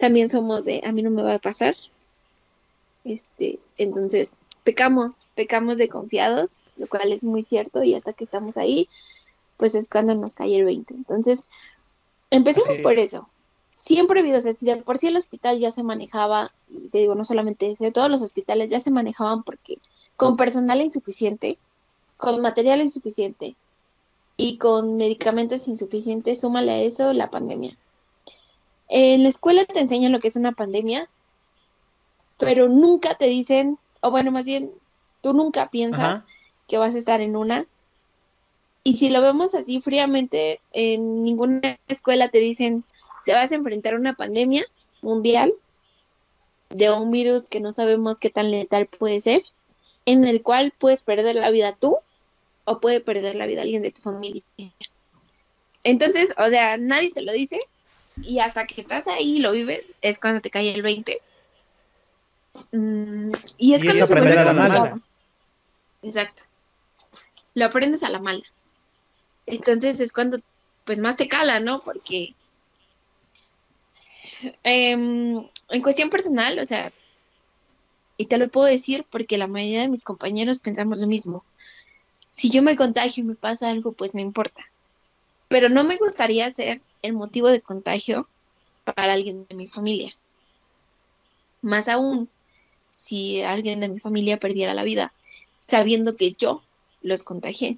también 0.00 0.30
somos 0.30 0.64
de 0.64 0.80
a 0.84 0.92
mí 0.92 1.02
no 1.02 1.10
me 1.10 1.22
va 1.22 1.34
a 1.34 1.38
pasar. 1.38 1.76
Este, 3.04 3.60
entonces, 3.76 4.32
pecamos, 4.64 5.26
pecamos 5.34 5.76
de 5.78 5.88
confiados, 5.88 6.58
lo 6.76 6.88
cual 6.88 7.12
es 7.12 7.22
muy 7.22 7.42
cierto, 7.42 7.84
y 7.84 7.94
hasta 7.94 8.14
que 8.14 8.24
estamos 8.24 8.56
ahí, 8.56 8.88
pues 9.58 9.74
es 9.74 9.88
cuando 9.88 10.14
nos 10.14 10.34
cae 10.34 10.56
el 10.56 10.64
20. 10.64 10.94
Entonces, 10.94 11.44
empecemos 12.30 12.78
por 12.78 12.98
eso, 12.98 13.28
siempre 13.72 14.20
ha 14.20 14.22
habido, 14.22 14.38
o 14.38 14.84
por 14.84 14.96
sí 14.96 15.08
el 15.08 15.16
hospital 15.16 15.58
ya 15.58 15.70
se 15.70 15.82
manejaba, 15.82 16.50
y 16.66 16.88
te 16.88 16.98
digo, 16.98 17.14
no 17.14 17.24
solamente 17.24 17.66
ese, 17.66 17.92
todos 17.92 18.10
los 18.10 18.22
hospitales 18.22 18.70
ya 18.70 18.80
se 18.80 18.90
manejaban 18.90 19.42
porque 19.42 19.74
con 20.16 20.36
personal 20.36 20.80
insuficiente, 20.80 21.58
con 22.16 22.40
material 22.40 22.80
insuficiente 22.80 23.54
y 24.38 24.56
con 24.56 24.96
medicamentos 24.96 25.68
insuficientes, 25.68 26.40
súmale 26.40 26.72
a 26.72 26.80
eso 26.80 27.12
la 27.12 27.30
pandemia. 27.30 27.76
En 28.92 29.22
la 29.22 29.29
escuela 29.29 29.64
te 29.64 29.79
enseñan 29.79 30.11
lo 30.11 30.18
que 30.18 30.26
es 30.26 30.35
una 30.35 30.50
pandemia, 30.50 31.09
pero 32.38 32.68
nunca 32.68 33.14
te 33.14 33.26
dicen, 33.26 33.79
o 34.00 34.11
bueno, 34.11 34.33
más 34.33 34.46
bien, 34.46 34.72
tú 35.20 35.33
nunca 35.33 35.70
piensas 35.70 36.24
que 36.66 36.76
vas 36.76 36.96
a 36.96 36.98
estar 36.98 37.20
en 37.20 37.37
una. 37.37 37.66
Y 38.83 38.96
si 38.96 39.11
lo 39.11 39.22
vemos 39.22 39.55
así 39.55 39.81
fríamente, 39.81 40.61
en 40.72 41.22
ninguna 41.22 41.79
escuela 41.87 42.31
te 42.31 42.38
dicen, 42.38 42.85
te 43.26 43.33
vas 43.33 43.53
a 43.53 43.55
enfrentar 43.55 43.94
a 43.94 43.98
una 43.98 44.16
pandemia 44.16 44.66
mundial 45.03 45.55
de 46.70 46.90
un 46.90 47.12
virus 47.12 47.48
que 47.48 47.61
no 47.61 47.70
sabemos 47.70 48.18
qué 48.18 48.31
tan 48.31 48.50
letal 48.50 48.87
puede 48.87 49.20
ser, 49.20 49.42
en 50.05 50.24
el 50.24 50.42
cual 50.42 50.72
puedes 50.76 51.03
perder 51.03 51.37
la 51.37 51.50
vida 51.53 51.76
tú 51.79 51.96
o 52.64 52.81
puede 52.81 53.00
perder 53.00 53.37
la 53.37 53.46
vida 53.46 53.62
alguien 53.62 53.83
de 53.83 53.92
tu 53.92 54.03
familia. 54.03 54.42
Entonces, 55.85 56.35
o 56.38 56.48
sea, 56.48 56.76
nadie 56.76 57.12
te 57.12 57.22
lo 57.22 57.31
dice 57.31 57.61
y 58.22 58.40
hasta 58.40 58.66
que 58.66 58.80
estás 58.80 59.06
ahí 59.06 59.38
y 59.38 59.40
lo 59.40 59.52
vives 59.52 59.94
es 60.02 60.18
cuando 60.18 60.40
te 60.40 60.50
cae 60.50 60.74
el 60.74 60.83
20. 60.83 61.20
Mm, 62.72 63.30
y 63.59 63.74
es 63.74 63.85
cuando 63.85 64.06
se 64.06 64.14
vuelve 64.14 64.42
complicado. 64.42 65.00
Exacto. 66.02 66.42
Lo 67.54 67.66
aprendes 67.66 68.02
a 68.02 68.11
la 68.11 68.20
mala. 68.20 68.42
Entonces 69.46 70.00
es 70.00 70.12
cuando 70.12 70.38
pues 70.85 70.98
más 70.98 71.16
te 71.16 71.28
cala, 71.28 71.61
¿no? 71.61 71.80
Porque 71.80 72.35
Em, 74.62 75.48
en 75.68 75.83
cuestión 75.83 76.11
personal, 76.11 76.59
o 76.59 76.64
sea, 76.64 76.92
y 78.16 78.26
te 78.26 78.38
lo 78.38 78.48
puedo 78.48 78.66
decir 78.66 79.04
porque 79.11 79.38
la 79.38 79.46
mayoría 79.46 79.80
de 79.80 79.88
mis 79.88 80.04
compañeros 80.04 80.61
pensamos 80.61 80.98
lo 80.98 81.06
mismo. 81.06 81.44
Si 82.28 82.50
yo 82.50 82.62
me 82.62 82.76
contagio 82.76 83.22
y 83.22 83.26
me 83.26 83.35
pasa 83.35 83.70
algo, 83.70 83.92
pues 83.92 84.14
no 84.14 84.20
importa. 84.20 84.69
Pero 85.50 85.68
no 85.68 85.84
me 85.84 85.98
gustaría 85.98 86.50
ser 86.50 86.80
el 87.02 87.12
motivo 87.12 87.50
de 87.50 87.60
contagio 87.60 88.26
para 88.84 89.12
alguien 89.12 89.46
de 89.46 89.54
mi 89.54 89.68
familia. 89.68 90.16
Más 91.60 91.88
aún, 91.88 92.30
si 92.92 93.42
alguien 93.42 93.80
de 93.80 93.90
mi 93.90 94.00
familia 94.00 94.38
perdiera 94.38 94.72
la 94.72 94.84
vida, 94.84 95.12
sabiendo 95.58 96.16
que 96.16 96.32
yo 96.32 96.62
los 97.02 97.22
contagié. 97.22 97.76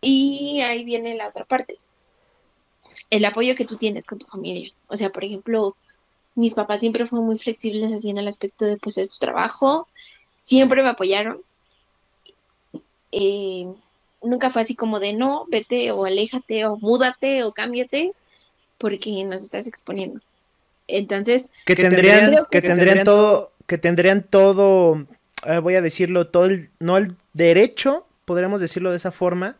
Y 0.00 0.60
ahí 0.60 0.84
viene 0.84 1.16
la 1.16 1.28
otra 1.28 1.44
parte 1.44 1.80
el 3.10 3.24
apoyo 3.24 3.54
que 3.54 3.64
tú 3.64 3.76
tienes 3.76 4.06
con 4.06 4.18
tu 4.18 4.26
familia. 4.26 4.72
O 4.88 4.96
sea, 4.96 5.10
por 5.10 5.24
ejemplo, 5.24 5.76
mis 6.34 6.54
papás 6.54 6.80
siempre 6.80 7.06
fueron 7.06 7.26
muy 7.26 7.38
flexibles 7.38 7.92
así 7.92 8.10
en 8.10 8.18
el 8.18 8.28
aspecto 8.28 8.64
de, 8.64 8.76
pues, 8.78 8.98
es 8.98 9.10
tu 9.10 9.18
trabajo, 9.18 9.88
siempre 10.36 10.82
me 10.82 10.88
apoyaron. 10.88 11.40
Eh, 13.12 13.72
nunca 14.22 14.50
fue 14.50 14.62
así 14.62 14.74
como 14.74 15.00
de, 15.00 15.12
no, 15.12 15.46
vete 15.48 15.90
o 15.92 16.04
aléjate 16.04 16.66
o 16.66 16.76
múdate 16.76 17.42
o 17.44 17.52
cámbiate 17.52 18.12
porque 18.78 19.24
nos 19.24 19.42
estás 19.42 19.66
exponiendo. 19.66 20.20
Entonces, 20.88 21.50
que 21.64 21.74
tendrían, 21.74 22.32
que, 22.50 22.60
tendrían 22.60 23.04
todo, 23.04 23.52
que 23.66 23.78
tendrían 23.78 24.22
todo, 24.22 25.06
eh, 25.46 25.58
voy 25.58 25.74
a 25.74 25.82
decirlo, 25.82 26.28
todo 26.28 26.46
el, 26.46 26.70
no 26.78 26.96
el 26.96 27.16
derecho, 27.32 28.06
podríamos 28.24 28.60
decirlo 28.60 28.90
de 28.90 28.98
esa 28.98 29.10
forma, 29.10 29.56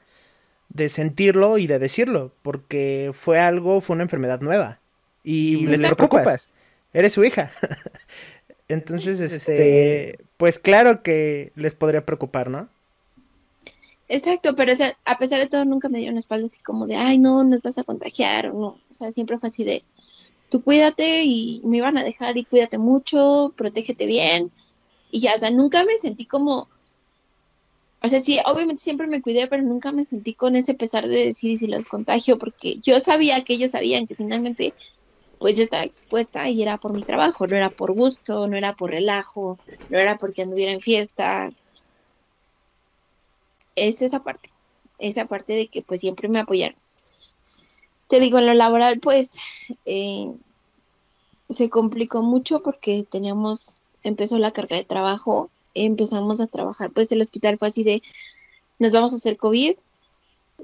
de 0.68 0.88
sentirlo 0.88 1.58
y 1.58 1.66
de 1.66 1.78
decirlo, 1.78 2.32
porque 2.42 3.12
fue 3.14 3.40
algo, 3.40 3.80
fue 3.80 3.94
una 3.94 4.04
enfermedad 4.04 4.40
nueva. 4.40 4.78
Y 5.24 5.66
les 5.66 5.80
preocupas. 5.80 6.50
Eres 6.92 7.12
su 7.12 7.24
hija. 7.24 7.50
Entonces, 8.68 9.20
este, 9.20 10.18
pues 10.36 10.58
claro 10.58 11.02
que 11.02 11.52
les 11.56 11.74
podría 11.74 12.04
preocupar, 12.04 12.48
¿no? 12.48 12.68
Exacto, 14.08 14.54
pero 14.56 14.72
a 15.04 15.16
pesar 15.16 15.40
de 15.40 15.48
todo 15.48 15.64
nunca 15.64 15.88
me 15.88 16.08
una 16.08 16.18
espalda 16.20 16.46
así 16.46 16.60
como 16.62 16.86
de, 16.86 16.96
ay, 16.96 17.18
no, 17.18 17.42
nos 17.44 17.60
vas 17.62 17.78
a 17.78 17.84
contagiar 17.84 18.50
o 18.50 18.54
no. 18.58 18.82
O 18.90 18.94
sea, 18.94 19.10
siempre 19.12 19.38
fue 19.38 19.48
así 19.48 19.64
de, 19.64 19.84
tú 20.50 20.62
cuídate 20.64 21.24
y 21.24 21.62
me 21.64 21.78
iban 21.78 21.98
a 21.98 22.04
dejar 22.04 22.36
y 22.38 22.46
cuídate 22.46 22.78
mucho, 22.78 23.54
protégete 23.56 24.06
bien. 24.06 24.52
Y 25.10 25.20
ya, 25.22 25.34
o 25.36 25.38
sea, 25.38 25.50
nunca 25.52 25.84
me 25.84 25.98
sentí 25.98 26.26
como, 26.26 26.70
o 28.02 28.08
sea, 28.08 28.20
sí, 28.20 28.38
obviamente 28.46 28.82
siempre 28.82 29.06
me 29.06 29.20
cuidé, 29.22 29.46
pero 29.48 29.62
nunca 29.62 29.90
me 29.92 30.04
sentí 30.04 30.34
con 30.34 30.54
ese 30.56 30.74
pesar 30.74 31.06
de 31.08 31.26
decir 31.26 31.58
si 31.58 31.66
los 31.66 31.86
contagio, 31.86 32.38
porque 32.38 32.78
yo 32.80 33.00
sabía 33.00 33.42
que 33.44 33.54
ellos 33.54 33.72
sabían 33.72 34.06
que 34.06 34.14
finalmente 34.14 34.74
pues 35.38 35.56
yo 35.58 35.64
estaba 35.64 35.84
expuesta 35.84 36.48
y 36.50 36.62
era 36.62 36.78
por 36.78 36.94
mi 36.94 37.04
trabajo, 37.04 37.46
no 37.48 37.56
era 37.56 37.70
por 37.70 37.94
gusto, 37.94 38.48
no 38.48 38.56
era 38.56 38.76
por 38.76 38.90
relajo, 38.92 39.60
no 39.88 39.98
era 39.98 40.18
porque 40.18 40.42
anduviera 40.42 40.72
en 40.72 40.80
fiestas. 40.82 41.60
Es 43.76 44.02
esa 44.02 44.22
parte, 44.22 44.50
esa 44.98 45.26
parte 45.26 45.54
de 45.54 45.68
que 45.68 45.82
pues 45.82 46.00
siempre 46.00 46.28
me 46.28 46.40
apoyaron. 46.40 46.76
Te 48.08 48.20
digo, 48.20 48.38
en 48.38 48.46
lo 48.46 48.54
laboral 48.54 49.00
pues 49.00 49.38
eh, 49.84 50.32
se 51.48 51.70
complicó 51.70 52.22
mucho 52.22 52.62
porque 52.62 53.04
teníamos, 53.08 53.82
empezó 54.02 54.38
la 54.38 54.50
carga 54.50 54.76
de 54.76 54.84
trabajo 54.84 55.50
empezamos 55.76 56.40
a 56.40 56.46
trabajar, 56.46 56.90
pues 56.90 57.12
el 57.12 57.20
hospital 57.20 57.58
fue 57.58 57.68
así 57.68 57.84
de, 57.84 58.02
nos 58.78 58.92
vamos 58.92 59.12
a 59.12 59.16
hacer 59.16 59.36
COVID. 59.36 59.74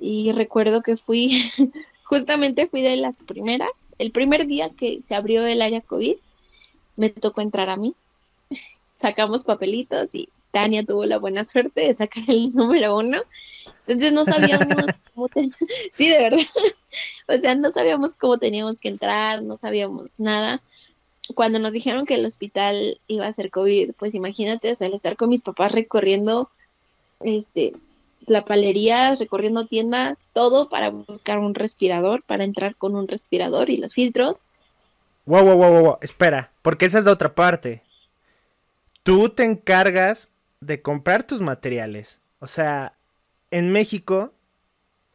Y 0.01 0.33
recuerdo 0.33 0.83
que 0.83 0.97
fui, 0.97 1.39
justamente 2.05 2.67
fui 2.67 2.81
de 2.81 2.97
las 2.97 3.17
primeras, 3.17 3.71
el 3.99 4.11
primer 4.11 4.47
día 4.47 4.71
que 4.71 5.01
se 5.03 5.15
abrió 5.15 5.45
el 5.47 5.61
área 5.61 5.83
COVID, 5.83 6.17
me 6.97 7.11
tocó 7.11 7.43
entrar 7.43 7.69
a 7.69 7.77
mí. 7.77 7.95
Sacamos 8.99 9.43
papelitos 9.43 10.15
y 10.15 10.29
Tania 10.53 10.85
tuvo 10.85 11.05
la 11.05 11.19
buena 11.19 11.45
suerte 11.45 11.81
de 11.81 11.95
sacar 11.95 12.23
el 12.29 12.49
número 12.55 12.97
uno. 12.97 13.21
Entonces 13.87 14.13
no 14.13 14.25
sabíamos 14.25 14.87
cómo, 15.15 15.29
sí, 15.91 16.09
de 16.09 16.19
verdad. 16.19 16.39
o 17.27 17.41
sea, 17.41 17.57
no 17.57 17.71
sabíamos 17.73 18.15
cómo 18.15 18.39
teníamos 18.39 18.79
que 18.79 18.89
entrar, 18.89 19.43
no 19.43 19.57
sabíamos 19.57 20.21
nada 20.21 20.63
cuando 21.35 21.59
nos 21.59 21.73
dijeron 21.73 22.05
que 22.05 22.17
el 22.17 22.27
hospital 22.27 23.01
iba 23.07 23.27
a 23.27 23.33
ser 23.33 23.51
COVID, 23.51 23.93
pues 23.97 24.15
imagínate, 24.15 24.73
o 24.73 24.75
sea, 24.75 24.89
el 24.89 24.95
estar 24.95 25.17
con 25.17 25.31
mis 25.31 25.43
papás 25.43 25.73
recorriendo 25.73 26.51
este 27.21 27.73
la 28.27 28.45
palería, 28.45 29.15
recorriendo 29.17 29.67
tiendas, 29.67 30.25
todo 30.33 30.69
para 30.69 30.91
buscar 30.91 31.39
un 31.39 31.55
respirador, 31.55 32.23
para 32.23 32.45
entrar 32.45 32.77
con 32.77 32.95
un 32.95 33.09
respirador 33.09 33.69
y 33.71 33.79
los 33.79 33.95
filtros. 33.95 34.45
Wow, 35.27 35.45
wow, 35.45 35.57
wow, 35.57 35.83
wow, 35.83 35.99
espera, 36.01 36.53
porque 36.63 36.87
esa 36.87 36.99
es 36.99 37.05
la 37.05 37.13
otra 37.13 37.35
parte. 37.35 37.83
Tú 39.03 39.29
te 39.29 39.45
encargas 39.45 40.29
de 40.63 40.81
comprar 40.81 41.25
tus 41.25 41.41
materiales. 41.41 42.21
O 42.39 42.47
sea, 42.47 42.95
en 43.51 43.73
México 43.73 44.33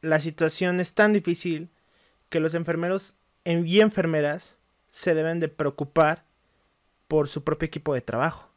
la 0.02 0.20
situación 0.20 0.80
es 0.80 0.94
tan 0.94 1.14
difícil 1.14 1.70
que 2.30 2.40
los 2.40 2.54
enfermeros 2.54 3.16
y 3.46 3.80
enfermeras 3.80 4.58
se 4.88 5.14
deben 5.16 5.40
de 5.40 5.48
preocupar 5.48 6.26
por 7.08 7.30
su 7.30 7.44
propio 7.44 7.68
equipo 7.68 7.94
de 7.94 8.02
trabajo. 8.02 8.50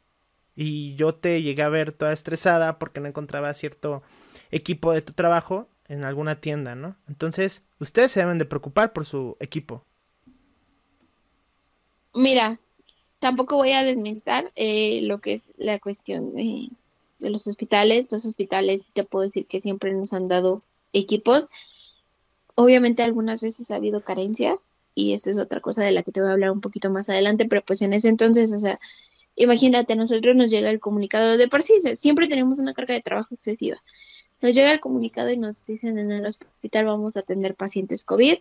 Y 0.55 0.95
yo 0.95 1.15
te 1.15 1.41
llegué 1.41 1.63
a 1.63 1.69
ver 1.69 1.93
toda 1.93 2.11
estresada 2.11 2.77
porque 2.77 2.99
no 2.99 3.07
encontraba 3.07 3.53
cierto 3.53 4.03
equipo 4.51 4.91
de 4.91 5.01
tu 5.01 5.13
trabajo 5.13 5.67
en 5.87 6.03
alguna 6.03 6.41
tienda, 6.41 6.75
¿no? 6.75 6.97
Entonces, 7.07 7.63
ustedes 7.79 8.11
se 8.11 8.19
deben 8.19 8.37
de 8.37 8.45
preocupar 8.45 8.91
por 8.91 9.05
su 9.05 9.37
equipo. 9.39 9.83
Mira, 12.13 12.57
tampoco 13.19 13.55
voy 13.55 13.71
a 13.71 13.83
desmentir 13.83 14.51
eh, 14.55 15.01
lo 15.03 15.19
que 15.21 15.33
es 15.33 15.53
la 15.57 15.79
cuestión 15.79 16.33
de 17.21 17.29
los 17.29 17.47
hospitales. 17.47 18.11
Los 18.11 18.25
hospitales, 18.25 18.91
te 18.93 19.03
puedo 19.03 19.23
decir 19.23 19.45
que 19.45 19.61
siempre 19.61 19.93
nos 19.93 20.11
han 20.13 20.27
dado 20.27 20.61
equipos. 20.91 21.49
Obviamente 22.55 23.03
algunas 23.03 23.41
veces 23.41 23.71
ha 23.71 23.75
habido 23.75 24.03
carencia 24.03 24.57
y 24.93 25.13
esa 25.13 25.29
es 25.29 25.37
otra 25.37 25.61
cosa 25.61 25.83
de 25.83 25.91
la 25.91 26.03
que 26.03 26.11
te 26.11 26.19
voy 26.19 26.29
a 26.29 26.33
hablar 26.33 26.51
un 26.51 26.61
poquito 26.61 26.89
más 26.89 27.09
adelante, 27.09 27.45
pero 27.47 27.63
pues 27.63 27.81
en 27.81 27.93
ese 27.93 28.09
entonces, 28.09 28.51
o 28.51 28.59
sea, 28.59 28.79
imagínate, 29.35 29.93
a 29.93 29.95
nosotros 29.95 30.35
nos 30.35 30.49
llega 30.49 30.69
el 30.69 30.79
comunicado 30.79 31.37
de 31.37 31.47
por 31.47 31.63
sí, 31.63 31.73
siempre 31.95 32.27
tenemos 32.27 32.59
una 32.59 32.73
carga 32.73 32.93
de 32.93 33.01
trabajo 33.01 33.33
excesiva. 33.33 33.81
Nos 34.41 34.53
llega 34.53 34.71
el 34.71 34.79
comunicado 34.79 35.31
y 35.31 35.37
nos 35.37 35.65
dicen 35.65 35.97
en 35.97 36.11
el 36.11 36.25
hospital 36.25 36.85
vamos 36.85 37.15
a 37.15 37.21
atender 37.21 37.55
pacientes 37.55 38.03
COVID. 38.03 38.37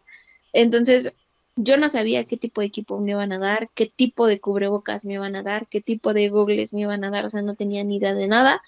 Entonces, 0.52 1.12
yo 1.56 1.76
no 1.76 1.88
sabía 1.88 2.24
qué 2.24 2.36
tipo 2.36 2.60
de 2.60 2.68
equipo 2.68 2.98
me 3.00 3.12
iban 3.12 3.32
a 3.32 3.38
dar, 3.38 3.68
qué 3.74 3.86
tipo 3.86 4.26
de 4.26 4.40
cubrebocas 4.40 5.04
me 5.04 5.14
iban 5.14 5.36
a 5.36 5.42
dar, 5.42 5.66
qué 5.66 5.80
tipo 5.80 6.14
de 6.14 6.28
googles 6.28 6.72
me 6.74 6.82
iban 6.82 7.04
a 7.04 7.10
dar, 7.10 7.26
o 7.26 7.30
sea, 7.30 7.42
no 7.42 7.54
tenía 7.54 7.84
ni 7.84 7.96
idea 7.96 8.14
de 8.14 8.28
nada. 8.28 8.62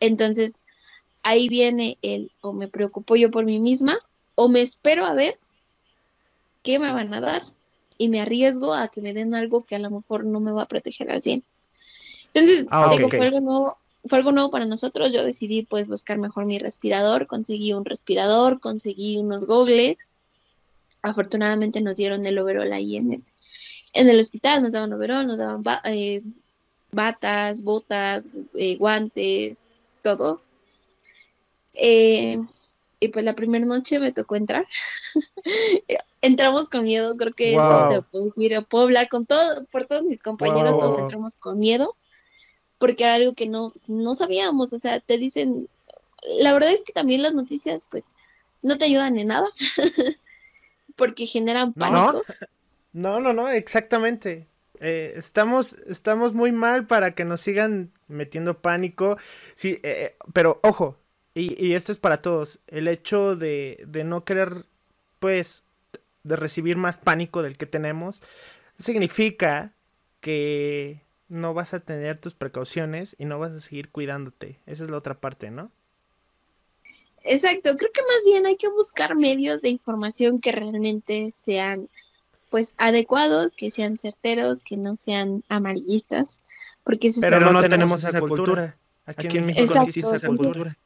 Entonces, 0.00 0.62
ahí 1.22 1.48
viene 1.48 1.98
el 2.02 2.30
o 2.40 2.52
me 2.52 2.68
preocupo 2.68 3.16
yo 3.16 3.30
por 3.30 3.44
mí 3.44 3.58
misma 3.58 3.96
o 4.34 4.48
me 4.48 4.60
espero 4.60 5.04
a 5.04 5.14
ver 5.14 5.38
qué 6.62 6.78
me 6.78 6.92
van 6.92 7.12
a 7.14 7.20
dar 7.20 7.42
y 7.98 8.08
me 8.08 8.20
arriesgo 8.20 8.74
a 8.74 8.88
que 8.88 9.00
me 9.00 9.12
den 9.12 9.34
algo 9.34 9.64
que 9.64 9.76
a 9.76 9.78
lo 9.78 9.90
mejor 9.90 10.24
no 10.24 10.40
me 10.40 10.52
va 10.52 10.62
a 10.62 10.68
proteger 10.68 11.10
al 11.10 11.22
100. 11.22 11.42
Entonces, 12.34 12.66
ah, 12.70 12.90
digo, 12.90 13.08
fue 13.08 13.22
algo 13.22 13.40
nuevo, 13.40 13.78
fue 14.04 14.18
algo 14.18 14.32
nuevo 14.32 14.50
para 14.50 14.66
nosotros. 14.66 15.12
Yo 15.12 15.24
decidí 15.24 15.62
pues 15.62 15.86
buscar 15.86 16.18
mejor 16.18 16.46
mi 16.46 16.58
respirador, 16.58 17.26
conseguí 17.26 17.72
un 17.72 17.84
respirador, 17.84 18.60
conseguí 18.60 19.16
unos 19.16 19.46
gogles. 19.46 20.06
Afortunadamente 21.06 21.80
nos 21.80 21.96
dieron 21.96 22.26
el 22.26 22.36
overol 22.36 22.72
ahí 22.72 22.96
en 22.96 23.12
el, 23.12 23.24
en 23.92 24.08
el 24.08 24.18
hospital, 24.18 24.60
nos 24.60 24.72
daban 24.72 24.92
overol, 24.92 25.24
nos 25.24 25.38
daban 25.38 25.62
eh, 25.84 26.20
batas, 26.90 27.62
botas, 27.62 28.30
eh, 28.54 28.76
guantes, 28.76 29.68
todo. 30.02 30.42
Eh, 31.74 32.42
y 32.98 33.08
pues 33.08 33.24
la 33.24 33.34
primera 33.34 33.64
noche 33.64 34.00
me 34.00 34.10
tocó 34.10 34.34
entrar. 34.34 34.66
entramos 36.22 36.66
con 36.66 36.82
miedo, 36.82 37.16
creo 37.16 37.32
que 37.32 37.52
te 37.52 38.02
puedo, 38.02 38.24
decir, 38.34 38.66
puedo 38.68 38.84
hablar 38.84 39.08
con 39.08 39.26
todo, 39.26 39.64
por 39.66 39.84
todos 39.84 40.02
mis 40.02 40.20
compañeros, 40.20 40.76
todos 40.76 40.98
entramos 40.98 41.36
con 41.36 41.60
miedo, 41.60 41.94
porque 42.78 43.04
era 43.04 43.14
algo 43.14 43.34
que 43.34 43.46
no, 43.46 43.72
no 43.86 44.14
sabíamos, 44.16 44.72
o 44.72 44.78
sea, 44.78 44.98
te 44.98 45.18
dicen, 45.18 45.68
la 46.40 46.52
verdad 46.52 46.72
es 46.72 46.82
que 46.82 46.92
también 46.92 47.22
las 47.22 47.34
noticias, 47.34 47.86
pues, 47.88 48.10
no 48.60 48.76
te 48.76 48.86
ayudan 48.86 49.16
en 49.18 49.28
nada, 49.28 49.46
porque 50.96 51.26
generan 51.26 51.72
pánico. 51.72 52.22
No, 52.92 53.20
no, 53.20 53.32
no, 53.32 53.48
exactamente. 53.50 54.46
Eh, 54.80 55.14
estamos, 55.16 55.74
estamos 55.86 56.34
muy 56.34 56.52
mal 56.52 56.86
para 56.86 57.14
que 57.14 57.24
nos 57.24 57.40
sigan 57.42 57.92
metiendo 58.08 58.58
pánico. 58.58 59.18
Sí, 59.54 59.80
eh, 59.82 59.82
eh, 59.82 60.16
pero 60.32 60.60
ojo, 60.62 60.98
y, 61.34 61.62
y, 61.64 61.74
esto 61.74 61.92
es 61.92 61.98
para 61.98 62.22
todos, 62.22 62.58
el 62.66 62.88
hecho 62.88 63.36
de, 63.36 63.84
de 63.86 64.04
no 64.04 64.24
querer, 64.24 64.64
pues, 65.18 65.64
de 66.24 66.36
recibir 66.36 66.76
más 66.76 66.98
pánico 66.98 67.42
del 67.42 67.56
que 67.56 67.66
tenemos, 67.66 68.22
significa 68.78 69.72
que 70.20 71.02
no 71.28 71.54
vas 71.54 71.74
a 71.74 71.80
tener 71.80 72.18
tus 72.18 72.34
precauciones 72.34 73.16
y 73.18 73.24
no 73.24 73.38
vas 73.38 73.52
a 73.52 73.60
seguir 73.60 73.90
cuidándote. 73.90 74.58
Esa 74.66 74.84
es 74.84 74.90
la 74.90 74.96
otra 74.96 75.20
parte, 75.20 75.50
¿no? 75.50 75.70
Exacto, 77.26 77.76
creo 77.76 77.90
que 77.92 78.02
más 78.02 78.24
bien 78.24 78.46
hay 78.46 78.56
que 78.56 78.68
buscar 78.68 79.16
medios 79.16 79.62
de 79.62 79.68
información 79.68 80.40
que 80.40 80.52
realmente 80.52 81.30
sean 81.32 81.88
pues 82.50 82.74
adecuados, 82.78 83.54
que 83.54 83.70
sean 83.70 83.98
certeros, 83.98 84.62
que 84.62 84.76
no 84.76 84.96
sean 84.96 85.42
amarillistas, 85.48 86.42
porque 86.84 87.10
Pero 87.20 87.40
no, 87.40 87.62
tenemos 87.62 88.02
esa 88.02 88.20
cultura. 88.20 88.76
Aquí, 89.04 89.26
en 89.36 89.46
México 89.46 89.86
sí 89.92 90.00
esa 90.00 90.20
cultura 90.20 90.76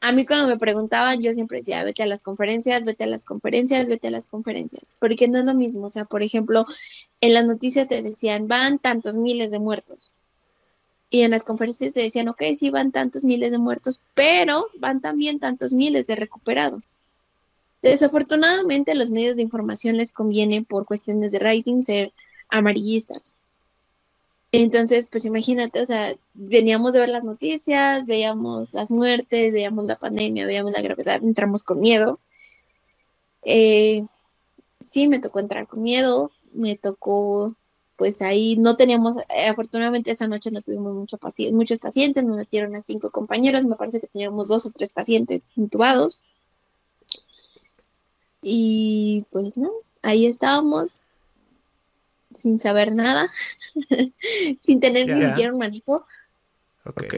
a 0.00 0.12
mí 0.12 0.24
cuando 0.24 0.46
me 0.46 0.56
preguntaban, 0.56 1.20
yo 1.20 1.32
siempre 1.32 1.58
decía, 1.58 1.82
vete 1.82 2.02
a 2.02 2.06
las 2.06 2.22
conferencias, 2.22 2.84
vete 2.84 3.04
a 3.04 3.08
las 3.08 3.24
conferencias, 3.24 3.88
vete 3.88 4.08
a 4.08 4.10
las 4.10 4.28
conferencias, 4.28 4.96
porque 5.00 5.28
no 5.28 5.38
es 5.38 5.44
lo 5.44 5.54
mismo. 5.54 5.86
O 5.86 5.90
sea, 5.90 6.04
por 6.04 6.22
ejemplo, 6.22 6.66
en 7.20 7.34
las 7.34 7.44
noticias 7.44 7.88
te 7.88 8.02
decían, 8.02 8.46
van 8.46 8.78
tantos 8.78 9.16
miles 9.16 9.50
de 9.50 9.58
muertos. 9.58 10.12
Y 11.16 11.22
en 11.22 11.30
las 11.30 11.44
conferencias 11.44 11.94
te 11.94 12.02
decían, 12.02 12.28
ok, 12.28 12.42
sí, 12.54 12.68
van 12.68 12.92
tantos 12.92 13.24
miles 13.24 13.50
de 13.50 13.56
muertos, 13.56 14.02
pero 14.12 14.66
van 14.78 15.00
también 15.00 15.40
tantos 15.40 15.72
miles 15.72 16.06
de 16.06 16.14
recuperados. 16.14 16.98
Desafortunadamente, 17.80 18.92
a 18.92 18.94
los 18.94 19.08
medios 19.08 19.36
de 19.36 19.42
información 19.42 19.96
les 19.96 20.12
conviene, 20.12 20.62
por 20.62 20.84
cuestiones 20.84 21.32
de 21.32 21.38
rating, 21.38 21.84
ser 21.84 22.12
amarillistas. 22.50 23.38
Entonces, 24.52 25.08
pues 25.10 25.24
imagínate, 25.24 25.80
o 25.80 25.86
sea, 25.86 26.12
veníamos 26.34 26.92
de 26.92 27.00
ver 27.00 27.08
las 27.08 27.24
noticias, 27.24 28.04
veíamos 28.04 28.74
las 28.74 28.90
muertes, 28.90 29.54
veíamos 29.54 29.86
la 29.86 29.96
pandemia, 29.96 30.44
veíamos 30.44 30.72
la 30.72 30.82
gravedad, 30.82 31.24
entramos 31.24 31.64
con 31.64 31.80
miedo. 31.80 32.20
Eh, 33.42 34.04
sí, 34.82 35.08
me 35.08 35.18
tocó 35.18 35.40
entrar 35.40 35.66
con 35.66 35.82
miedo, 35.82 36.30
me 36.52 36.76
tocó, 36.76 37.56
pues 37.96 38.20
ahí 38.22 38.56
no 38.56 38.76
teníamos, 38.76 39.16
eh, 39.16 39.48
afortunadamente 39.48 40.10
esa 40.10 40.28
noche 40.28 40.50
no 40.50 40.60
tuvimos 40.60 40.94
mucho 40.94 41.18
muchos 41.52 41.80
pacientes, 41.80 42.24
nos 42.24 42.36
metieron 42.36 42.76
a 42.76 42.80
cinco 42.80 43.10
compañeros, 43.10 43.64
me 43.64 43.76
parece 43.76 44.00
que 44.00 44.06
teníamos 44.06 44.48
dos 44.48 44.66
o 44.66 44.70
tres 44.70 44.92
pacientes 44.92 45.48
intubados. 45.56 46.24
Y 48.42 49.24
pues 49.30 49.56
no, 49.56 49.70
ahí 50.02 50.26
estábamos, 50.26 51.04
sin 52.28 52.58
saber 52.58 52.94
nada, 52.94 53.26
sin 54.58 54.78
tener 54.78 55.08
ni 55.08 55.26
siquiera 55.26 55.52
un 55.52 55.58
manejo. 55.58 56.06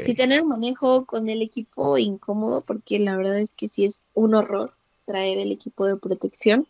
Sin 0.07 0.16
tener 0.16 0.43
un 0.43 0.49
manejo 0.49 1.05
con 1.05 1.29
el 1.29 1.43
equipo 1.43 1.99
incómodo, 1.99 2.62
porque 2.62 2.99
la 2.99 3.16
verdad 3.16 3.39
es 3.39 3.53
que 3.53 3.68
sí 3.68 3.85
es 3.85 4.05
un 4.14 4.35
horror 4.35 4.70
traer 5.05 5.39
el 5.39 5.53
equipo 5.53 5.85
de 5.85 5.97
protección. 5.99 6.66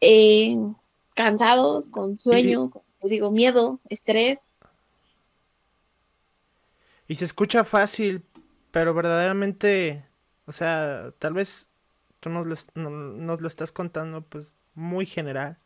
Eh, 0.00 0.56
cansados, 1.16 1.88
con 1.88 2.16
sueño, 2.18 2.70
digo, 3.02 3.32
miedo, 3.32 3.80
estrés. 3.88 4.58
Y 7.08 7.16
se 7.16 7.24
escucha 7.24 7.64
fácil, 7.64 8.22
pero 8.70 8.94
verdaderamente, 8.94 10.04
o 10.46 10.52
sea, 10.52 11.12
tal 11.18 11.32
vez 11.32 11.66
tú 12.20 12.30
nos 12.30 12.46
nos 12.76 13.40
lo 13.40 13.48
estás 13.48 13.72
contando 13.72 14.22
pues 14.22 14.54
muy 14.74 15.06
general 15.06 15.58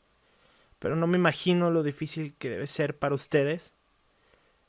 pero 0.81 0.97
no 0.97 1.07
me 1.07 1.19
imagino 1.19 1.71
lo 1.71 1.85
difícil 1.85 2.35
que 2.39 2.49
debe 2.49 2.67
ser 2.67 2.97
para 2.97 3.15
ustedes 3.15 3.75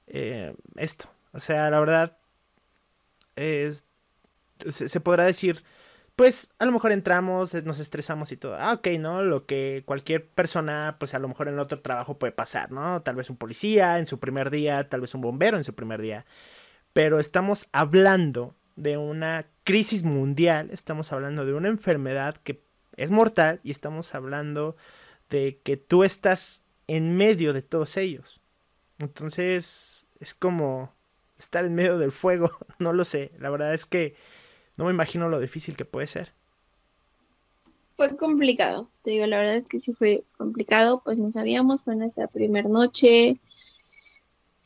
eh, 0.08 0.54
esto. 0.76 1.10
O 1.32 1.40
sea, 1.40 1.72
la 1.72 1.80
verdad, 1.80 2.18
se, 4.70 5.00
podrá 5.00 5.24
decir, 5.24 5.64
pues 6.16 6.52
a 6.60 6.66
lo 6.66 6.72
mejor 6.72 6.92
entramos, 6.92 7.54
nos 7.64 7.80
estresamos 7.80 8.32
y 8.32 8.38
todo. 8.38 8.56
Ah, 8.56 8.74
ok, 8.74 8.88
¿no? 9.00 9.24
Lo 9.24 9.46
que 9.46 9.84
cualquier 9.86 10.28
persona, 10.28 10.98
pues 11.00 11.14
a 11.14 11.20
lo 11.20 11.28
mejor 11.28 11.48
en 11.48 11.60
otro 11.60 11.80
trabajo 11.80 12.18
puede 12.18 12.34
pasar, 12.34 12.72
¿no? 12.72 13.02
Tal 13.02 13.16
vez 13.16 13.30
un 13.30 13.38
policía 13.38 13.98
en 13.98 14.06
su 14.06 14.20
primer 14.20 14.50
día, 14.50 14.88
tal 14.90 15.02
vez 15.02 15.16
un 15.16 15.22
bombero 15.22 15.58
en 15.58 15.64
su 15.64 15.74
primer 15.74 16.02
día. 16.02 16.26
Pero 16.94 17.20
estamos 17.20 17.68
hablando 17.72 18.56
de 18.76 18.98
una 18.98 19.46
crisis 19.64 20.04
mundial, 20.04 20.70
estamos 20.72 21.12
hablando 21.12 21.46
de 21.46 21.54
una 21.54 21.70
enfermedad 21.70 22.36
que 22.44 22.62
es 22.98 23.12
mortal 23.12 23.60
y 23.64 23.72
estamos 23.72 24.14
hablando 24.14 24.76
de 25.30 25.60
que 25.64 25.78
tú 25.78 26.04
estás 26.04 26.62
en 26.88 27.16
medio 27.16 27.54
de 27.54 27.62
todos 27.62 27.98
ellos. 27.98 28.42
Entonces 29.00 30.06
es 30.20 30.36
como 30.36 30.94
estar 31.40 31.66
en 31.66 31.74
medio 31.74 31.98
del 31.98 32.12
fuego, 32.12 32.52
no 32.80 32.94
lo 32.94 33.06
sé, 33.06 33.32
la 33.40 33.50
verdad 33.50 33.74
es 33.74 33.86
que 33.86 34.16
no 34.82 34.88
me 34.88 34.94
imagino 34.94 35.30
lo 35.30 35.40
difícil 35.40 35.76
que 35.76 35.86
puede 35.86 36.08
ser. 36.08 36.34
Fue 37.98 38.18
complicado, 38.18 38.90
te 39.04 39.12
digo, 39.12 39.28
la 39.28 39.38
verdad 39.38 39.56
es 39.56 39.68
que 39.68 39.78
sí 39.78 39.94
fue 39.94 40.24
complicado, 40.36 41.04
pues 41.06 41.20
no 41.20 41.30
sabíamos, 41.30 41.84
fue 41.84 41.96
nuestra 41.96 42.26
primera 42.26 42.68
noche 42.68 43.40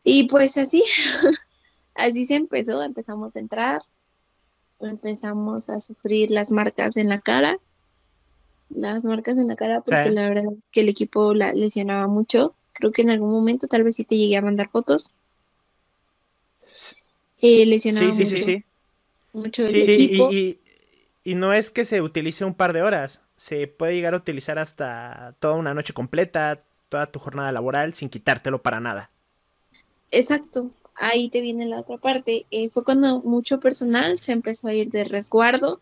y 0.05 0.23
pues 0.29 0.57
así, 0.57 0.81
así 1.95 2.25
se 2.25 2.35
empezó, 2.35 2.81
empezamos 2.81 3.35
a 3.35 3.39
entrar, 3.39 3.81
empezamos 4.79 5.69
a 5.69 5.81
sufrir 5.81 6.31
las 6.31 6.53
marcas 6.53 6.95
en 6.95 7.09
la 7.09 7.19
cara 7.19 7.59
las 8.69 9.03
marcas 9.03 9.37
en 9.37 9.49
la 9.49 9.57
cara 9.57 9.81
porque 9.81 10.11
la 10.11 10.29
verdad 10.29 10.45
es 10.57 10.69
que 10.71 10.79
el 10.79 10.89
equipo 10.89 11.33
la 11.33 11.51
lesionaba 11.51 12.07
mucho. 12.07 12.55
Creo 12.73 12.91
que 12.91 13.01
en 13.01 13.09
algún 13.09 13.31
momento 13.31 13.67
tal 13.67 13.83
vez 13.83 13.95
sí 13.95 14.05
te 14.05 14.17
llegué 14.17 14.37
a 14.37 14.41
mandar 14.41 14.69
fotos. 14.69 15.13
Eh, 17.41 17.65
lesionaba 17.65 18.13
sí, 18.13 18.25
sí, 18.25 18.33
mucho, 18.33 18.65
mucho 19.35 19.65
el 19.65 19.75
equipo. 19.75 20.31
Y, 20.31 20.59
y, 21.23 21.35
no 21.35 21.53
es 21.53 21.71
que 21.71 21.85
se 21.85 22.01
utilice 22.01 22.45
un 22.45 22.53
par 22.53 22.73
de 22.73 22.81
horas, 22.81 23.21
se 23.35 23.67
puede 23.67 23.93
llegar 23.93 24.13
a 24.13 24.17
utilizar 24.17 24.59
hasta 24.59 25.35
toda 25.39 25.55
una 25.55 25.73
noche 25.73 25.93
completa, 25.93 26.57
toda 26.89 27.07
tu 27.07 27.19
jornada 27.19 27.51
laboral 27.51 27.93
sin 27.93 28.09
quitártelo 28.09 28.61
para 28.61 28.79
nada. 28.79 29.11
Exacto, 30.11 30.67
ahí 30.95 31.29
te 31.29 31.41
viene 31.41 31.65
la 31.65 31.79
otra 31.79 31.97
parte. 31.97 32.45
Eh, 32.51 32.69
fue 32.69 32.83
cuando 32.83 33.21
mucho 33.21 33.59
personal 33.59 34.17
se 34.17 34.31
empezó 34.31 34.67
a 34.67 34.73
ir 34.73 34.89
de 34.91 35.03
resguardo 35.03 35.79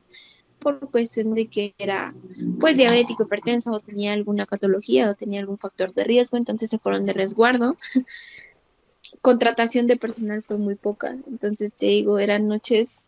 por 0.60 0.90
cuestión 0.90 1.34
de 1.34 1.48
que 1.48 1.76
era 1.78 2.16
pues 2.60 2.78
diabético, 2.78 3.24
hipertenso 3.24 3.72
o 3.72 3.80
tenía 3.82 4.14
alguna 4.14 4.46
patología 4.46 5.10
o 5.10 5.14
tenía 5.14 5.42
algún 5.42 5.58
factor 5.58 5.94
de 5.94 6.06
riesgo, 6.06 6.38
entonces 6.38 6.70
se 6.70 6.80
fueron 6.80 7.06
de 7.06 7.14
resguardo. 7.14 7.76
Contratación 9.22 9.88
de 9.88 9.98
personal 9.98 10.42
fue 10.42 10.58
muy 10.58 10.76
poca, 10.76 11.12
entonces 11.28 11.74
te 11.74 11.88
digo, 11.88 12.18
eran 12.18 12.48
noches 12.48 13.04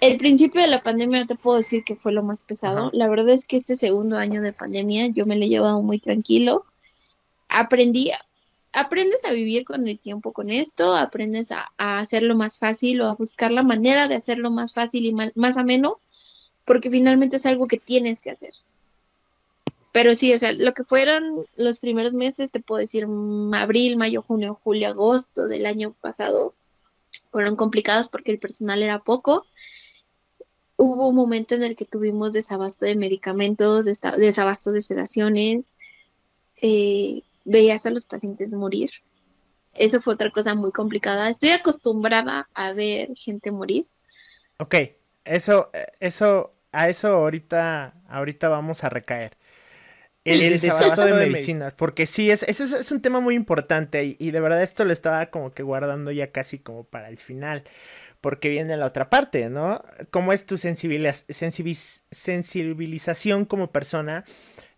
el 0.00 0.16
principio 0.16 0.60
de 0.60 0.66
la 0.66 0.80
pandemia 0.80 1.20
no 1.20 1.26
te 1.26 1.34
puedo 1.34 1.58
decir 1.58 1.84
que 1.84 1.96
fue 1.96 2.12
lo 2.12 2.22
más 2.22 2.42
pesado. 2.42 2.90
La 2.92 3.08
verdad 3.08 3.30
es 3.30 3.44
que 3.44 3.56
este 3.56 3.76
segundo 3.76 4.16
año 4.16 4.40
de 4.40 4.52
pandemia 4.52 5.08
yo 5.08 5.26
me 5.26 5.36
lo 5.36 5.44
he 5.44 5.48
llevado 5.48 5.82
muy 5.82 5.98
tranquilo. 5.98 6.64
Aprendí, 7.48 8.10
aprendes 8.72 9.24
a 9.24 9.32
vivir 9.32 9.64
con 9.64 9.86
el 9.86 9.98
tiempo 9.98 10.32
con 10.32 10.50
esto, 10.50 10.94
aprendes 10.94 11.52
a, 11.52 11.70
hacerlo 11.76 12.34
más 12.34 12.58
fácil 12.58 13.02
o 13.02 13.08
a 13.08 13.14
buscar 13.14 13.50
la 13.50 13.62
manera 13.62 14.08
de 14.08 14.14
hacerlo 14.14 14.50
más 14.50 14.72
fácil 14.72 15.04
y 15.04 15.12
más 15.12 15.56
ameno, 15.56 16.00
porque 16.64 16.90
finalmente 16.90 17.36
es 17.36 17.46
algo 17.46 17.66
que 17.66 17.78
tienes 17.78 18.20
que 18.20 18.30
hacer. 18.30 18.54
Pero 19.92 20.14
sí, 20.14 20.32
o 20.32 20.38
sea, 20.38 20.52
lo 20.52 20.72
que 20.72 20.84
fueron 20.84 21.46
los 21.56 21.80
primeros 21.80 22.14
meses, 22.14 22.52
te 22.52 22.60
puedo 22.60 22.80
decir, 22.80 23.06
mm, 23.08 23.52
abril, 23.54 23.96
mayo, 23.96 24.22
junio, 24.22 24.56
julio, 24.62 24.88
agosto 24.88 25.48
del 25.48 25.66
año 25.66 25.94
pasado, 26.00 26.54
fueron 27.32 27.56
complicados 27.56 28.08
porque 28.08 28.30
el 28.30 28.38
personal 28.38 28.82
era 28.82 29.02
poco. 29.02 29.46
Hubo 30.82 31.10
un 31.10 31.14
momento 31.14 31.54
en 31.54 31.62
el 31.62 31.76
que 31.76 31.84
tuvimos 31.84 32.32
desabasto 32.32 32.86
de 32.86 32.96
medicamentos, 32.96 33.84
desabasto 33.84 34.72
de 34.72 34.80
sedaciones, 34.80 35.66
eh, 36.62 37.20
veías 37.44 37.84
a 37.84 37.90
los 37.90 38.06
pacientes 38.06 38.50
morir. 38.50 38.90
Eso 39.74 40.00
fue 40.00 40.14
otra 40.14 40.30
cosa 40.30 40.54
muy 40.54 40.72
complicada. 40.72 41.28
Estoy 41.28 41.50
acostumbrada 41.50 42.48
a 42.54 42.72
ver 42.72 43.10
gente 43.14 43.50
morir. 43.50 43.84
Ok, 44.58 44.74
eso, 45.26 45.70
eso, 46.00 46.54
a 46.72 46.88
eso 46.88 47.08
ahorita, 47.08 47.92
ahorita 48.08 48.48
vamos 48.48 48.82
a 48.82 48.88
recaer. 48.88 49.36
El, 50.24 50.40
el 50.40 50.60
desabasto 50.60 51.04
de 51.04 51.12
medicinas, 51.12 51.74
porque 51.74 52.06
sí, 52.06 52.30
es, 52.30 52.42
eso 52.42 52.64
es, 52.64 52.90
un 52.90 53.02
tema 53.02 53.20
muy 53.20 53.34
importante 53.34 54.16
y, 54.18 54.30
de 54.30 54.40
verdad 54.40 54.62
esto 54.62 54.86
lo 54.86 54.94
estaba 54.94 55.26
como 55.26 55.52
que 55.52 55.62
guardando 55.62 56.10
ya 56.10 56.30
casi 56.30 56.58
como 56.58 56.84
para 56.84 57.08
el 57.08 57.18
final, 57.18 57.64
porque 58.20 58.48
viene 58.48 58.76
la 58.76 58.86
otra 58.86 59.10
parte, 59.10 59.48
¿no? 59.48 59.82
¿Cómo 60.10 60.32
es 60.32 60.46
tu 60.46 60.56
sensibilización 60.58 63.44
como 63.44 63.72
persona, 63.72 64.24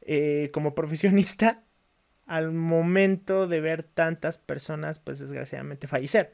eh, 0.00 0.50
como 0.52 0.74
profesionista 0.74 1.62
al 2.26 2.52
momento 2.52 3.46
de 3.46 3.60
ver 3.60 3.82
tantas 3.82 4.38
personas, 4.38 4.98
pues 4.98 5.18
desgraciadamente 5.18 5.86
fallecer. 5.86 6.32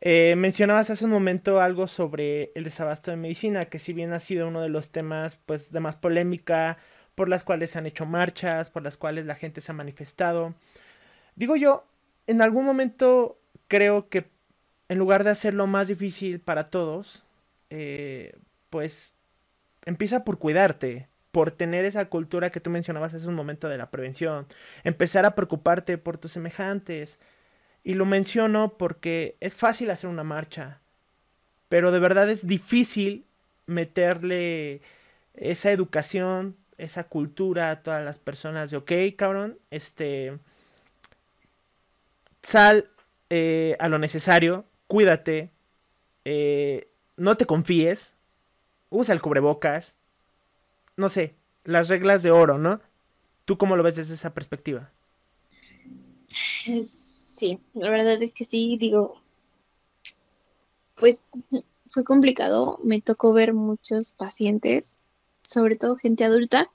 Eh, 0.00 0.34
mencionabas 0.36 0.90
hace 0.90 1.04
un 1.04 1.12
momento 1.12 1.60
algo 1.60 1.86
sobre 1.86 2.50
el 2.54 2.64
desabasto 2.64 3.10
de 3.10 3.16
medicina, 3.16 3.66
que 3.66 3.78
si 3.78 3.92
bien 3.92 4.12
ha 4.12 4.20
sido 4.20 4.48
uno 4.48 4.60
de 4.60 4.68
los 4.68 4.90
temas 4.90 5.38
pues 5.46 5.70
de 5.70 5.80
más 5.80 5.96
polémica, 5.96 6.78
por 7.14 7.28
las 7.28 7.44
cuales 7.44 7.70
se 7.70 7.78
han 7.78 7.86
hecho 7.86 8.06
marchas, 8.06 8.70
por 8.70 8.82
las 8.82 8.96
cuales 8.96 9.24
la 9.24 9.34
gente 9.34 9.60
se 9.60 9.70
ha 9.70 9.74
manifestado. 9.74 10.54
Digo 11.36 11.56
yo, 11.56 11.86
en 12.26 12.42
algún 12.42 12.64
momento 12.64 13.38
creo 13.68 14.08
que 14.08 14.26
en 14.94 15.00
lugar 15.00 15.24
de 15.24 15.30
hacerlo 15.30 15.66
más 15.66 15.88
difícil 15.88 16.38
para 16.38 16.70
todos, 16.70 17.24
eh, 17.68 18.36
pues 18.70 19.12
empieza 19.84 20.22
por 20.22 20.38
cuidarte, 20.38 21.08
por 21.32 21.50
tener 21.50 21.84
esa 21.84 22.04
cultura 22.04 22.50
que 22.50 22.60
tú 22.60 22.70
mencionabas 22.70 23.12
hace 23.12 23.26
un 23.26 23.34
momento 23.34 23.68
de 23.68 23.76
la 23.76 23.90
prevención, 23.90 24.46
empezar 24.84 25.24
a 25.24 25.34
preocuparte 25.34 25.98
por 25.98 26.16
tus 26.16 26.30
semejantes. 26.30 27.18
Y 27.82 27.94
lo 27.94 28.06
menciono 28.06 28.74
porque 28.78 29.34
es 29.40 29.56
fácil 29.56 29.90
hacer 29.90 30.08
una 30.08 30.22
marcha, 30.22 30.78
pero 31.68 31.90
de 31.90 31.98
verdad 31.98 32.30
es 32.30 32.46
difícil 32.46 33.24
meterle 33.66 34.80
esa 35.34 35.72
educación, 35.72 36.56
esa 36.78 37.02
cultura 37.02 37.72
a 37.72 37.82
todas 37.82 38.04
las 38.04 38.18
personas 38.18 38.70
de, 38.70 38.76
ok, 38.76 38.92
cabrón, 39.16 39.58
este, 39.72 40.38
sal 42.42 42.88
eh, 43.28 43.76
a 43.80 43.88
lo 43.88 43.98
necesario, 43.98 44.64
cuídate, 44.94 45.50
eh, 46.24 46.88
no 47.16 47.36
te 47.36 47.46
confíes, 47.46 48.14
usa 48.90 49.12
el 49.12 49.20
cubrebocas, 49.20 49.96
no 50.96 51.08
sé, 51.08 51.34
las 51.64 51.88
reglas 51.88 52.22
de 52.22 52.30
oro, 52.30 52.58
¿no? 52.58 52.80
¿Tú 53.44 53.58
cómo 53.58 53.74
lo 53.74 53.82
ves 53.82 53.96
desde 53.96 54.14
esa 54.14 54.34
perspectiva? 54.34 54.92
Sí, 56.30 57.58
la 57.72 57.90
verdad 57.90 58.22
es 58.22 58.30
que 58.30 58.44
sí, 58.44 58.76
digo, 58.78 59.20
pues 60.94 61.48
fue 61.90 62.04
complicado, 62.04 62.78
me 62.84 63.00
tocó 63.00 63.32
ver 63.32 63.52
muchos 63.52 64.12
pacientes, 64.12 65.00
sobre 65.42 65.74
todo 65.74 65.96
gente 65.96 66.22
adulta, 66.22 66.68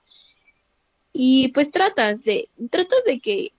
y 1.14 1.54
pues 1.54 1.72
tratas 1.72 2.26
de, 2.26 2.50
tratas 2.70 3.06
de 3.06 3.22
que 3.22 3.54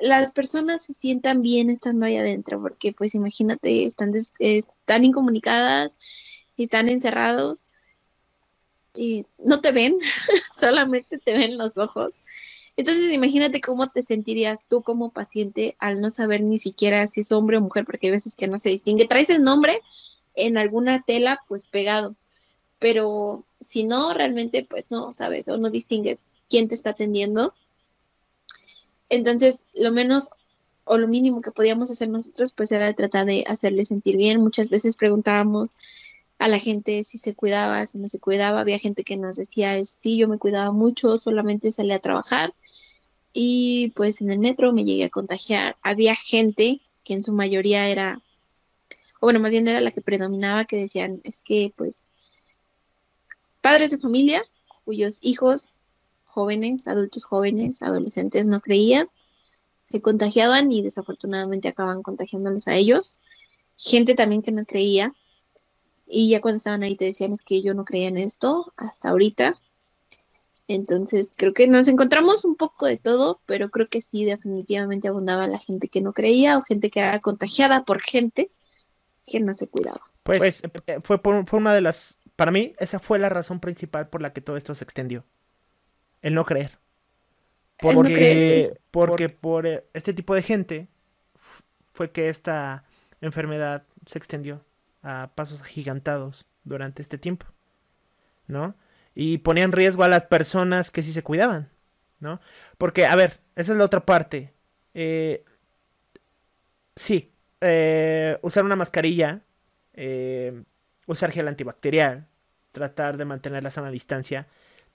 las 0.00 0.32
personas 0.32 0.82
se 0.82 0.92
sientan 0.92 1.42
bien 1.42 1.70
estando 1.70 2.06
ahí 2.06 2.16
adentro, 2.16 2.60
porque 2.60 2.92
pues 2.92 3.14
imagínate, 3.14 3.84
están, 3.84 4.12
están 4.38 5.04
incomunicadas, 5.04 5.96
están 6.56 6.88
encerrados, 6.88 7.66
y 8.96 9.26
no 9.38 9.60
te 9.60 9.72
ven, 9.72 9.96
solamente 10.52 11.18
te 11.18 11.36
ven 11.36 11.58
los 11.58 11.78
ojos. 11.78 12.16
Entonces 12.76 13.12
imagínate 13.12 13.60
cómo 13.60 13.88
te 13.88 14.02
sentirías 14.02 14.64
tú 14.68 14.82
como 14.82 15.10
paciente 15.10 15.76
al 15.78 16.00
no 16.00 16.10
saber 16.10 16.42
ni 16.42 16.58
siquiera 16.58 17.06
si 17.06 17.20
es 17.20 17.32
hombre 17.32 17.56
o 17.56 17.60
mujer, 17.62 17.86
porque 17.86 18.08
hay 18.08 18.12
veces 18.12 18.34
que 18.34 18.48
no 18.48 18.58
se 18.58 18.70
distingue. 18.70 19.06
Traes 19.06 19.30
el 19.30 19.42
nombre 19.42 19.80
en 20.34 20.58
alguna 20.58 21.02
tela 21.02 21.42
pues 21.48 21.66
pegado, 21.66 22.16
pero 22.78 23.44
si 23.60 23.84
no, 23.84 24.12
realmente 24.12 24.66
pues 24.68 24.90
no 24.90 25.12
sabes 25.12 25.48
o 25.48 25.56
no 25.56 25.70
distingues 25.70 26.28
quién 26.50 26.68
te 26.68 26.74
está 26.74 26.90
atendiendo. 26.90 27.54
Entonces, 29.08 29.68
lo 29.74 29.90
menos 29.92 30.30
o 30.84 30.98
lo 30.98 31.08
mínimo 31.08 31.40
que 31.40 31.50
podíamos 31.50 31.90
hacer 31.90 32.08
nosotros 32.08 32.52
pues 32.52 32.70
era 32.70 32.92
tratar 32.92 33.26
de 33.26 33.44
hacerle 33.46 33.84
sentir 33.84 34.16
bien. 34.16 34.40
Muchas 34.40 34.70
veces 34.70 34.96
preguntábamos, 34.96 35.74
a 36.38 36.48
la 36.48 36.58
gente 36.58 37.02
si 37.04 37.18
se 37.18 37.34
cuidaba, 37.34 37.86
si 37.86 37.98
no 37.98 38.08
se 38.08 38.18
cuidaba. 38.18 38.60
Había 38.60 38.78
gente 38.78 39.04
que 39.04 39.16
nos 39.16 39.36
decía, 39.36 39.82
sí, 39.84 40.16
yo 40.16 40.28
me 40.28 40.38
cuidaba 40.38 40.72
mucho, 40.72 41.16
solamente 41.16 41.72
salía 41.72 41.96
a 41.96 42.00
trabajar 42.00 42.54
y 43.32 43.92
pues 43.96 44.20
en 44.20 44.30
el 44.30 44.38
metro 44.38 44.72
me 44.72 44.84
llegué 44.84 45.04
a 45.04 45.10
contagiar. 45.10 45.76
Había 45.82 46.14
gente 46.14 46.80
que 47.04 47.14
en 47.14 47.22
su 47.22 47.32
mayoría 47.32 47.88
era, 47.88 48.22
o 49.20 49.26
bueno, 49.26 49.40
más 49.40 49.52
bien 49.52 49.68
era 49.68 49.80
la 49.80 49.90
que 49.90 50.02
predominaba, 50.02 50.64
que 50.64 50.76
decían, 50.76 51.20
es 51.24 51.42
que 51.42 51.72
pues 51.76 52.08
padres 53.60 53.90
de 53.90 53.98
familia 53.98 54.42
cuyos 54.84 55.18
hijos 55.22 55.72
jóvenes, 56.36 56.86
adultos 56.86 57.24
jóvenes, 57.24 57.80
adolescentes 57.80 58.46
no 58.46 58.60
creían, 58.60 59.08
se 59.84 60.02
contagiaban 60.02 60.70
y 60.70 60.82
desafortunadamente 60.82 61.68
acaban 61.68 62.02
contagiándolos 62.02 62.68
a 62.68 62.76
ellos. 62.76 63.20
Gente 63.78 64.14
también 64.14 64.42
que 64.42 64.52
no 64.52 64.66
creía, 64.66 65.14
y 66.04 66.28
ya 66.28 66.42
cuando 66.42 66.58
estaban 66.58 66.82
ahí 66.82 66.94
te 66.94 67.06
decían 67.06 67.32
es 67.32 67.40
que 67.40 67.62
yo 67.62 67.72
no 67.72 67.86
creía 67.86 68.08
en 68.08 68.18
esto 68.18 68.72
hasta 68.76 69.08
ahorita. 69.08 69.58
Entonces 70.68 71.34
creo 71.36 71.54
que 71.54 71.68
nos 71.68 71.88
encontramos 71.88 72.44
un 72.44 72.56
poco 72.56 72.84
de 72.84 72.98
todo, 72.98 73.40
pero 73.46 73.70
creo 73.70 73.88
que 73.88 74.02
sí 74.02 74.26
definitivamente 74.26 75.08
abundaba 75.08 75.46
la 75.46 75.58
gente 75.58 75.88
que 75.88 76.02
no 76.02 76.12
creía 76.12 76.58
o 76.58 76.62
gente 76.62 76.90
que 76.90 77.00
era 77.00 77.18
contagiada 77.20 77.84
por 77.84 78.02
gente 78.02 78.50
que 79.26 79.40
no 79.40 79.54
se 79.54 79.68
cuidaba. 79.68 80.02
Pues, 80.22 80.38
pues 80.38 80.62
eh, 80.86 81.00
fue, 81.02 81.22
por, 81.22 81.48
fue 81.48 81.58
una 81.58 81.72
de 81.74 81.80
las, 81.80 82.18
para 82.36 82.50
mí 82.50 82.74
esa 82.78 82.98
fue 82.98 83.18
la 83.18 83.30
razón 83.30 83.60
principal 83.60 84.08
por 84.08 84.20
la 84.20 84.32
que 84.32 84.42
todo 84.42 84.56
esto 84.56 84.74
se 84.74 84.84
extendió. 84.84 85.24
El 86.22 86.34
no 86.34 86.44
creer. 86.44 86.70
Porque, 87.78 88.78
porque 88.90 89.28
por 89.28 89.66
este 89.92 90.14
tipo 90.14 90.34
de 90.34 90.42
gente 90.42 90.88
fue 91.92 92.10
que 92.10 92.28
esta 92.28 92.84
enfermedad 93.20 93.84
se 94.06 94.18
extendió 94.18 94.64
a 95.02 95.30
pasos 95.34 95.60
agigantados 95.60 96.46
durante 96.64 97.02
este 97.02 97.18
tiempo, 97.18 97.46
¿no? 98.46 98.74
Y 99.14 99.38
ponía 99.38 99.64
en 99.64 99.72
riesgo 99.72 100.04
a 100.04 100.08
las 100.08 100.24
personas 100.24 100.90
que 100.90 101.02
sí 101.02 101.12
se 101.12 101.22
cuidaban, 101.22 101.70
¿no? 102.20 102.40
Porque, 102.78 103.06
a 103.06 103.16
ver, 103.16 103.40
esa 103.54 103.72
es 103.72 103.78
la 103.78 103.84
otra 103.84 104.00
parte. 104.04 104.52
Eh, 104.94 105.44
sí, 106.94 107.32
eh, 107.60 108.38
usar 108.42 108.64
una 108.64 108.76
mascarilla, 108.76 109.40
eh, 109.94 110.62
usar 111.06 111.30
gel 111.30 111.48
antibacterial, 111.48 112.26
tratar 112.72 113.16
de 113.16 113.24
mantener 113.24 113.62
la 113.62 113.70
sana 113.70 113.90
distancia, 113.90 114.46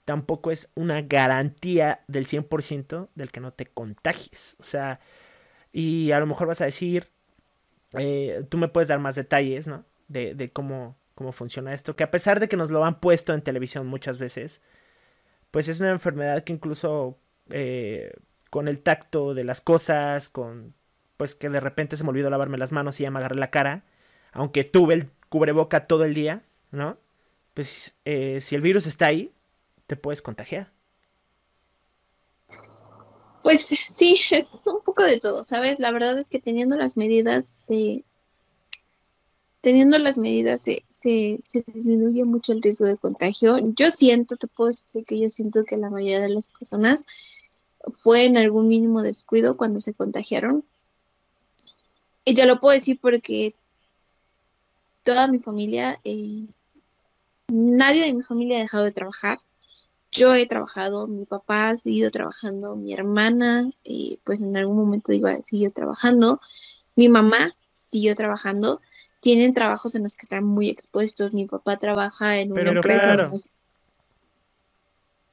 tampoco 0.04 0.50
es 0.50 0.68
una 0.74 1.02
garantía 1.02 2.00
del 2.08 2.26
100% 2.26 3.08
del 3.14 3.30
que 3.30 3.40
no 3.40 3.52
te 3.52 3.66
contagies. 3.66 4.56
O 4.58 4.64
sea, 4.64 5.00
y 5.72 6.12
a 6.12 6.20
lo 6.20 6.26
mejor 6.26 6.48
vas 6.48 6.60
a 6.60 6.66
decir, 6.66 7.08
eh, 7.94 8.44
tú 8.48 8.58
me 8.58 8.68
puedes 8.68 8.88
dar 8.88 8.98
más 8.98 9.14
detalles, 9.14 9.68
¿no? 9.68 9.84
De, 10.08 10.34
de, 10.34 10.50
cómo, 10.50 10.96
cómo 11.14 11.32
funciona 11.32 11.72
esto, 11.72 11.96
que 11.96 12.04
a 12.04 12.10
pesar 12.10 12.40
de 12.40 12.48
que 12.48 12.56
nos 12.56 12.70
lo 12.70 12.84
han 12.84 13.00
puesto 13.00 13.32
en 13.32 13.42
televisión 13.42 13.86
muchas 13.86 14.18
veces, 14.18 14.60
pues 15.50 15.68
es 15.68 15.80
una 15.80 15.90
enfermedad 15.90 16.44
que 16.44 16.52
incluso 16.52 17.18
eh, 17.50 18.12
con 18.50 18.68
el 18.68 18.80
tacto 18.80 19.34
de 19.34 19.44
las 19.44 19.60
cosas, 19.60 20.28
con 20.28 20.74
pues 21.16 21.34
que 21.34 21.48
de 21.48 21.60
repente 21.60 21.96
se 21.96 22.04
me 22.04 22.10
olvidó 22.10 22.30
lavarme 22.30 22.58
las 22.58 22.72
manos 22.72 22.98
y 22.98 23.04
ya 23.04 23.10
me 23.10 23.18
agarré 23.20 23.36
la 23.36 23.50
cara, 23.50 23.84
aunque 24.32 24.64
tuve 24.64 24.94
el 24.94 25.10
cubreboca 25.28 25.86
todo 25.86 26.04
el 26.04 26.14
día, 26.14 26.42
¿no? 26.70 26.98
Pues 27.54 27.94
eh, 28.04 28.40
si 28.40 28.54
el 28.54 28.62
virus 28.62 28.86
está 28.86 29.06
ahí, 29.06 29.32
te 29.86 29.96
puedes 29.96 30.22
contagiar. 30.22 30.72
Pues 33.42 33.60
sí, 33.60 34.20
es 34.30 34.66
un 34.66 34.82
poco 34.82 35.02
de 35.02 35.18
todo, 35.18 35.42
¿sabes? 35.44 35.80
La 35.80 35.92
verdad 35.92 36.18
es 36.18 36.28
que 36.28 36.38
teniendo 36.38 36.76
las 36.76 36.96
medidas 36.96 37.44
se... 37.46 38.04
Teniendo 39.60 39.96
las 39.98 40.18
medidas 40.18 40.60
se, 40.62 40.84
se, 40.88 41.64
disminuye 41.68 42.24
mucho 42.24 42.52
el 42.52 42.62
riesgo 42.62 42.86
de 42.86 42.96
contagio. 42.96 43.58
Yo 43.76 43.92
siento, 43.92 44.36
te 44.36 44.48
puedo 44.48 44.68
decir 44.68 45.04
que 45.04 45.20
yo 45.20 45.30
siento 45.30 45.62
que 45.62 45.76
la 45.76 45.88
mayoría 45.88 46.18
de 46.18 46.30
las 46.30 46.48
personas 46.48 47.04
fue 47.92 48.24
en 48.24 48.36
algún 48.36 48.66
mínimo 48.66 49.02
descuido 49.02 49.56
cuando 49.56 49.78
se 49.78 49.94
contagiaron. 49.94 50.64
Y 52.24 52.34
ya 52.34 52.46
lo 52.46 52.58
puedo 52.58 52.74
decir 52.74 52.98
porque 53.00 53.54
toda 55.04 55.28
mi 55.28 55.38
familia, 55.38 56.00
eh, 56.02 56.48
nadie 57.48 58.06
de 58.06 58.14
mi 58.14 58.22
familia 58.22 58.58
ha 58.58 58.62
dejado 58.62 58.84
de 58.84 58.92
trabajar. 58.92 59.38
Yo 60.12 60.34
he 60.34 60.44
trabajado, 60.44 61.06
mi 61.06 61.24
papá 61.24 61.70
ha 61.70 61.76
seguido 61.78 62.10
trabajando, 62.10 62.76
mi 62.76 62.92
hermana, 62.92 63.64
eh, 63.84 64.18
pues 64.24 64.42
en 64.42 64.54
algún 64.58 64.76
momento 64.76 65.10
digo, 65.10 65.26
ha 65.26 65.42
seguido 65.42 65.72
trabajando, 65.72 66.38
mi 66.96 67.08
mamá 67.08 67.56
siguió 67.76 68.14
trabajando. 68.14 68.82
Tienen 69.20 69.54
trabajos 69.54 69.94
en 69.94 70.02
los 70.02 70.14
que 70.14 70.22
están 70.22 70.44
muy 70.44 70.68
expuestos. 70.68 71.32
Mi 71.32 71.46
papá 71.46 71.76
trabaja 71.76 72.38
en 72.40 72.52
una 72.52 72.72
empresa 72.72 73.16
de 73.16 73.24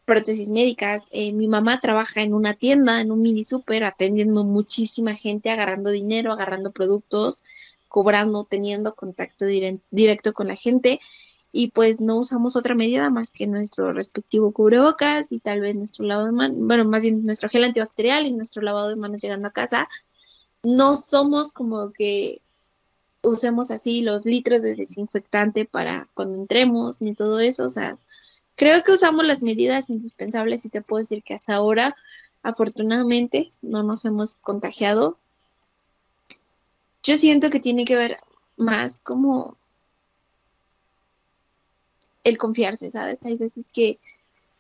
prótesis 0.06 0.50
médicas. 0.50 1.10
Eh, 1.12 1.34
mi 1.34 1.48
mamá 1.48 1.82
trabaja 1.82 2.22
en 2.22 2.34
una 2.34 2.54
tienda, 2.54 3.02
en 3.02 3.12
un 3.12 3.22
mini 3.22 3.44
super, 3.44 3.84
atendiendo 3.84 4.44
muchísima 4.46 5.14
gente, 5.14 5.50
agarrando 5.50 5.90
dinero, 5.90 6.32
agarrando 6.32 6.72
productos, 6.72 7.44
cobrando, 7.88 8.46
teniendo 8.46 8.96
contacto 8.96 9.46
directo 9.46 10.34
con 10.34 10.48
la 10.48 10.56
gente 10.56 11.00
y 11.52 11.72
pues 11.72 12.00
no 12.00 12.18
usamos 12.18 12.56
otra 12.56 12.76
medida 12.76 13.10
más 13.10 13.32
que 13.32 13.47
nuestro 13.47 13.91
respectivo 13.93 14.52
cubrebocas 14.52 15.32
y 15.32 15.39
tal 15.39 15.62
vez 15.62 15.76
nuestro 15.76 16.06
lavado 16.06 16.28
de 16.28 16.34
manos, 16.34 16.58
bueno, 16.68 16.86
más 16.86 17.02
bien 17.02 17.26
nuestro 17.26 17.50
gel 17.50 17.64
antibacterial 17.64 18.28
y 18.28 18.32
nuestro 18.32 18.62
lavado 18.62 18.89
de 18.89 18.95
manos 18.95 19.22
llegando 19.22 19.47
a 19.47 19.52
casa. 19.52 19.89
No 20.62 20.95
somos 20.95 21.52
como 21.52 21.91
que 21.91 22.41
usemos 23.24 23.72
así 23.72 24.02
los 24.02 24.26
litros 24.26 24.62
de 24.62 24.76
desinfectante 24.76 25.66
para 25.66 26.08
cuando 26.14 26.38
entremos 26.38 27.02
ni 27.02 27.14
todo 27.14 27.39
eso, 27.39 27.66
o 27.66 27.70
sea, 27.70 27.97
creo 28.56 28.84
que 28.84 28.91
usamos 28.91 29.26
las 29.26 29.41
medidas 29.41 29.89
indispensables 29.89 30.66
y 30.66 30.70
te 30.70 30.82
puedo 30.82 31.02
decir 31.02 31.24
que 31.24 31.34
hasta 31.34 31.56
ahora, 31.56 31.95
afortunadamente, 32.43 33.52
no 33.62 33.84
nos 33.84 34.06
hemos 34.06 34.36
contagiado. 34.36 35.18
Yo 37.04 37.18
siento 37.18 37.50
que 37.50 37.60
tiene 37.60 37.86
que 37.86 37.95
ver 37.95 38.20
más 38.58 38.97
como 39.00 39.58
el 42.30 42.38
confiarse, 42.38 42.92
¿sabes? 42.92 43.26
Hay 43.26 43.38
veces 43.38 43.70
que 43.72 44.00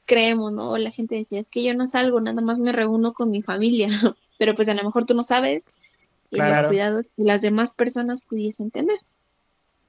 creemos, 0.05 0.53
¿no? 0.53 0.77
La 0.77 0.91
gente 0.91 1.15
decía, 1.15 1.39
es 1.39 1.49
que 1.49 1.63
yo 1.63 1.73
no 1.75 1.85
salgo, 1.85 2.19
nada 2.19 2.41
más 2.41 2.59
me 2.59 2.71
reúno 2.71 3.13
con 3.13 3.29
mi 3.29 3.41
familia, 3.41 3.87
pero 4.39 4.55
pues 4.55 4.67
a 4.69 4.73
lo 4.73 4.83
mejor 4.83 5.05
tú 5.05 5.13
no 5.13 5.23
sabes 5.23 5.71
y 6.31 6.37
los 6.37 6.59
cuidados 6.67 7.05
que 7.05 7.23
las 7.23 7.41
demás 7.41 7.71
personas 7.71 8.21
pudiesen 8.21 8.71
tener. 8.71 8.99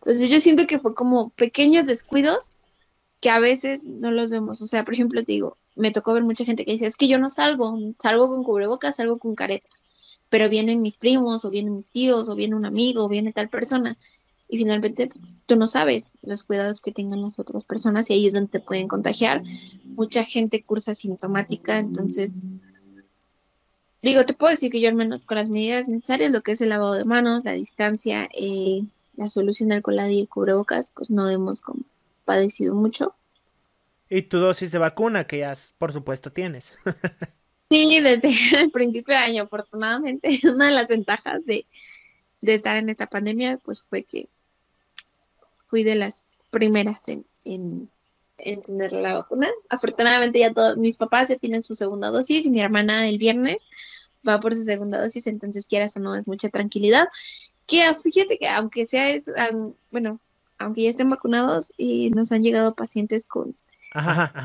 Entonces 0.00 0.28
yo 0.30 0.40
siento 0.40 0.66
que 0.66 0.78
fue 0.78 0.94
como 0.94 1.30
pequeños 1.30 1.86
descuidos 1.86 2.54
que 3.20 3.30
a 3.30 3.38
veces 3.38 3.84
no 3.84 4.10
los 4.10 4.30
vemos. 4.30 4.62
O 4.62 4.66
sea, 4.66 4.84
por 4.84 4.94
ejemplo, 4.94 5.22
te 5.22 5.32
digo, 5.32 5.58
me 5.76 5.90
tocó 5.90 6.14
ver 6.14 6.22
mucha 6.22 6.44
gente 6.44 6.64
que 6.64 6.72
dice, 6.72 6.86
es 6.86 6.96
que 6.96 7.08
yo 7.08 7.18
no 7.18 7.28
salgo, 7.28 7.78
salgo 7.98 8.28
con 8.28 8.42
cubrebocas, 8.42 8.96
salgo 8.96 9.18
con 9.18 9.34
careta, 9.34 9.68
pero 10.28 10.48
vienen 10.48 10.80
mis 10.80 10.96
primos 10.96 11.44
o 11.44 11.50
vienen 11.50 11.74
mis 11.74 11.88
tíos 11.88 12.28
o 12.28 12.34
viene 12.34 12.56
un 12.56 12.64
amigo 12.64 13.04
o 13.04 13.08
viene 13.08 13.32
tal 13.32 13.50
persona 13.50 13.98
y 14.50 14.58
finalmente 14.58 15.06
pues, 15.06 15.34
tú 15.46 15.54
no 15.54 15.66
sabes 15.68 16.10
los 16.22 16.42
cuidados 16.42 16.80
que 16.80 16.90
tengan 16.90 17.22
las 17.22 17.38
otras 17.38 17.64
personas 17.64 18.10
y 18.10 18.14
ahí 18.14 18.26
es 18.26 18.34
donde 18.34 18.50
te 18.50 18.60
pueden 18.60 18.88
contagiar. 18.88 19.42
Mucha 19.84 20.24
gente 20.24 20.64
cursa 20.64 20.94
sintomática, 20.96 21.78
entonces 21.78 22.42
digo, 24.02 24.24
te 24.24 24.34
puedo 24.34 24.50
decir 24.50 24.72
que 24.72 24.80
yo 24.80 24.88
al 24.88 24.96
menos 24.96 25.24
con 25.24 25.36
las 25.36 25.50
medidas 25.50 25.86
necesarias, 25.86 26.32
lo 26.32 26.42
que 26.42 26.52
es 26.52 26.60
el 26.60 26.70
lavado 26.70 26.94
de 26.94 27.04
manos, 27.04 27.44
la 27.44 27.52
distancia, 27.52 28.28
eh, 28.36 28.82
la 29.14 29.28
solución 29.28 29.70
alcoholada 29.70 30.10
y 30.10 30.20
el 30.20 30.28
cubrebocas, 30.28 30.90
pues 30.96 31.12
no 31.12 31.30
hemos 31.30 31.62
padecido 32.24 32.74
mucho. 32.74 33.14
Y 34.08 34.22
tu 34.22 34.38
dosis 34.38 34.72
de 34.72 34.78
vacuna 34.78 35.28
que 35.28 35.38
ya 35.38 35.56
por 35.78 35.92
supuesto 35.92 36.32
tienes. 36.32 36.72
sí, 37.70 38.00
desde 38.00 38.30
el 38.60 38.72
principio 38.72 39.14
de 39.14 39.20
año, 39.20 39.44
afortunadamente, 39.44 40.40
una 40.52 40.66
de 40.66 40.72
las 40.72 40.88
ventajas 40.88 41.46
de, 41.46 41.66
de 42.40 42.54
estar 42.54 42.76
en 42.76 42.88
esta 42.88 43.06
pandemia, 43.06 43.58
pues 43.58 43.80
fue 43.80 44.02
que 44.02 44.28
fui 45.70 45.84
de 45.84 45.94
las 45.94 46.36
primeras 46.50 47.08
en, 47.08 47.24
en, 47.44 48.62
tener 48.62 48.92
la 48.92 49.14
vacuna. 49.14 49.48
Afortunadamente 49.70 50.40
ya 50.40 50.52
todos 50.52 50.76
mis 50.76 50.96
papás 50.96 51.28
ya 51.28 51.36
tienen 51.36 51.62
su 51.62 51.74
segunda 51.74 52.10
dosis 52.10 52.44
y 52.44 52.50
mi 52.50 52.60
hermana 52.60 53.08
el 53.08 53.18
viernes 53.18 53.70
va 54.28 54.40
por 54.40 54.54
su 54.54 54.64
segunda 54.64 55.00
dosis, 55.00 55.26
entonces 55.28 55.66
quieras 55.66 55.96
o 55.96 56.00
no 56.00 56.14
es 56.14 56.28
mucha 56.28 56.48
tranquilidad. 56.48 57.08
Que 57.66 57.82
fíjate 57.94 58.36
que 58.36 58.48
aunque 58.48 58.84
sea 58.84 59.10
es, 59.10 59.30
bueno, 59.90 60.20
aunque 60.58 60.82
ya 60.82 60.90
estén 60.90 61.08
vacunados 61.08 61.72
y 61.76 62.10
nos 62.10 62.32
han 62.32 62.42
llegado 62.42 62.74
pacientes 62.74 63.26
con, 63.26 63.54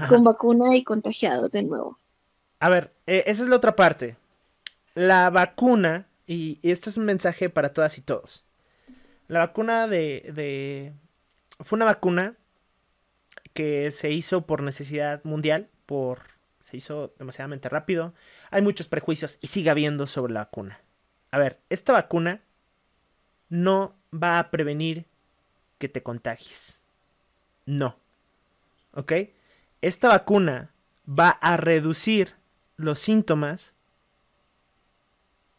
con 0.08 0.24
vacuna 0.24 0.76
y 0.76 0.84
contagiados 0.84 1.52
de 1.52 1.64
nuevo. 1.64 1.98
A 2.60 2.70
ver, 2.70 2.94
eh, 3.08 3.24
esa 3.28 3.44
es 3.44 3.50
la 3.50 3.58
otra 3.58 3.76
parte. 3.76 4.16
La 4.94 5.30
vacuna, 5.30 6.08
y, 6.26 6.60
y, 6.62 6.72
esto 6.72 6.90
es 6.90 6.98
un 6.98 7.06
mensaje 7.06 7.50
para 7.50 7.74
todas 7.74 7.98
y 7.98 8.02
todos. 8.02 8.46
La 9.28 9.40
vacuna 9.40 9.88
de, 9.88 10.32
de, 10.34 10.94
fue 11.60 11.78
una 11.78 11.86
vacuna 11.86 12.36
que 13.54 13.92
se 13.92 14.12
hizo 14.12 14.46
por 14.46 14.64
necesidad 14.64 15.24
mundial, 15.24 15.70
por 15.86 16.36
se 16.62 16.78
hizo 16.78 17.14
demasiadamente 17.20 17.70
rápido. 17.70 18.14
Hay 18.50 18.62
muchos 18.62 18.88
prejuicios 18.88 19.38
y 19.42 19.48
sigue 19.48 19.70
habiendo 19.70 20.08
sobre 20.08 20.34
la 20.34 20.42
vacuna. 20.42 20.82
A 21.32 21.38
ver, 21.38 21.60
esta 21.70 21.94
vacuna 21.94 22.42
no 23.50 23.96
va 24.12 24.40
a 24.40 24.50
prevenir 24.50 25.06
que 25.78 25.90
te 25.90 26.02
contagies. 26.02 26.80
No. 27.66 27.98
¿Ok? 28.94 29.14
Esta 29.82 30.08
vacuna 30.08 30.72
va 31.08 31.30
a 31.30 31.58
reducir 31.58 32.36
los 32.78 33.00
síntomas 33.00 33.74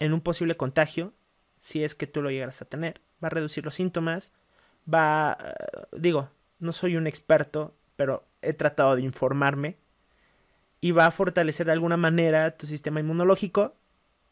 en 0.00 0.12
un 0.12 0.20
posible 0.20 0.56
contagio, 0.56 1.12
si 1.60 1.84
es 1.84 1.94
que 1.94 2.06
tú 2.06 2.22
lo 2.22 2.30
llegaras 2.30 2.60
a 2.62 2.66
tener. 2.66 3.00
Va 3.22 3.28
a 3.28 3.30
reducir 3.30 3.64
los 3.64 3.74
síntomas, 3.74 4.32
va, 4.92 5.36
eh, 5.40 5.86
digo, 5.92 6.30
no 6.58 6.72
soy 6.72 6.96
un 6.96 7.06
experto, 7.06 7.74
pero 7.96 8.24
he 8.42 8.52
tratado 8.52 8.96
de 8.96 9.02
informarme 9.02 9.76
y 10.80 10.92
va 10.92 11.06
a 11.06 11.10
fortalecer 11.10 11.66
de 11.66 11.72
alguna 11.72 11.96
manera 11.96 12.56
tu 12.56 12.66
sistema 12.66 13.00
inmunológico 13.00 13.74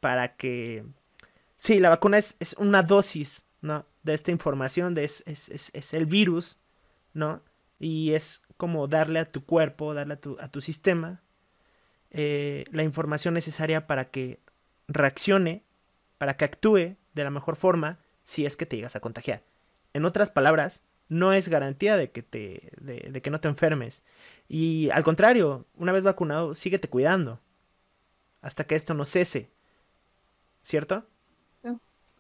para 0.01 0.37
que... 0.37 0.85
Sí, 1.59 1.81
la 1.81 1.91
vacuna 1.91 2.19
es, 2.19 2.37
es 2.41 2.55
una 2.55 2.83
dosis, 2.83 3.45
¿no? 3.63 3.87
De 4.03 4.13
esta 4.13 4.31
información, 4.31 4.95
de 4.95 5.05
es, 5.05 5.23
es, 5.27 5.49
es, 5.73 5.95
el 5.95 6.05
virus, 6.07 6.59
¿no? 7.15 7.41
Y 7.79 8.13
es 8.13 8.43
como 8.57 8.87
darle 8.87 9.21
a 9.21 9.33
tu 9.33 9.45
cuerpo, 9.45 9.95
darle 9.95 10.15
a 10.15 10.21
tu, 10.21 10.37
a 10.41 10.49
tu 10.49 10.61
sistema 10.61 11.23
eh, 12.11 12.65
la 12.71 12.83
información 12.83 13.35
necesaria 13.35 13.87
para 13.87 14.11
que 14.11 14.41
reaccione, 14.89 15.65
para 16.19 16.37
que 16.37 16.45
actúe 16.45 16.97
de 17.15 17.25
la 17.25 17.31
mejor 17.31 17.57
forma 17.57 17.99
si 18.25 18.47
es 18.47 18.57
que 18.57 18.67
te 18.67 18.77
llegas 18.77 18.95
a 18.95 19.01
contagiar. 19.01 19.43
En 19.95 20.05
otras 20.05 20.29
palabras, 20.29 20.83
no 21.09 21.33
es 21.33 21.49
garantía 21.49 21.97
de 21.97 22.11
que, 22.11 22.23
te, 22.23 22.73
de, 22.81 23.23
que 23.23 23.31
no 23.31 23.41
te 23.41 23.49
enfermes. 23.49 24.03
Y 24.49 24.91
al 24.91 25.05
contrario, 25.05 25.67
una 25.77 25.93
vez 25.93 26.03
vacunado, 26.03 26.55
síguete 26.55 26.89
cuidando 26.89 27.41
hasta 28.43 28.67
que 28.67 28.75
esto 28.75 28.93
no 28.93 29.05
cese. 29.05 29.51
¿Cierto? 30.63 31.07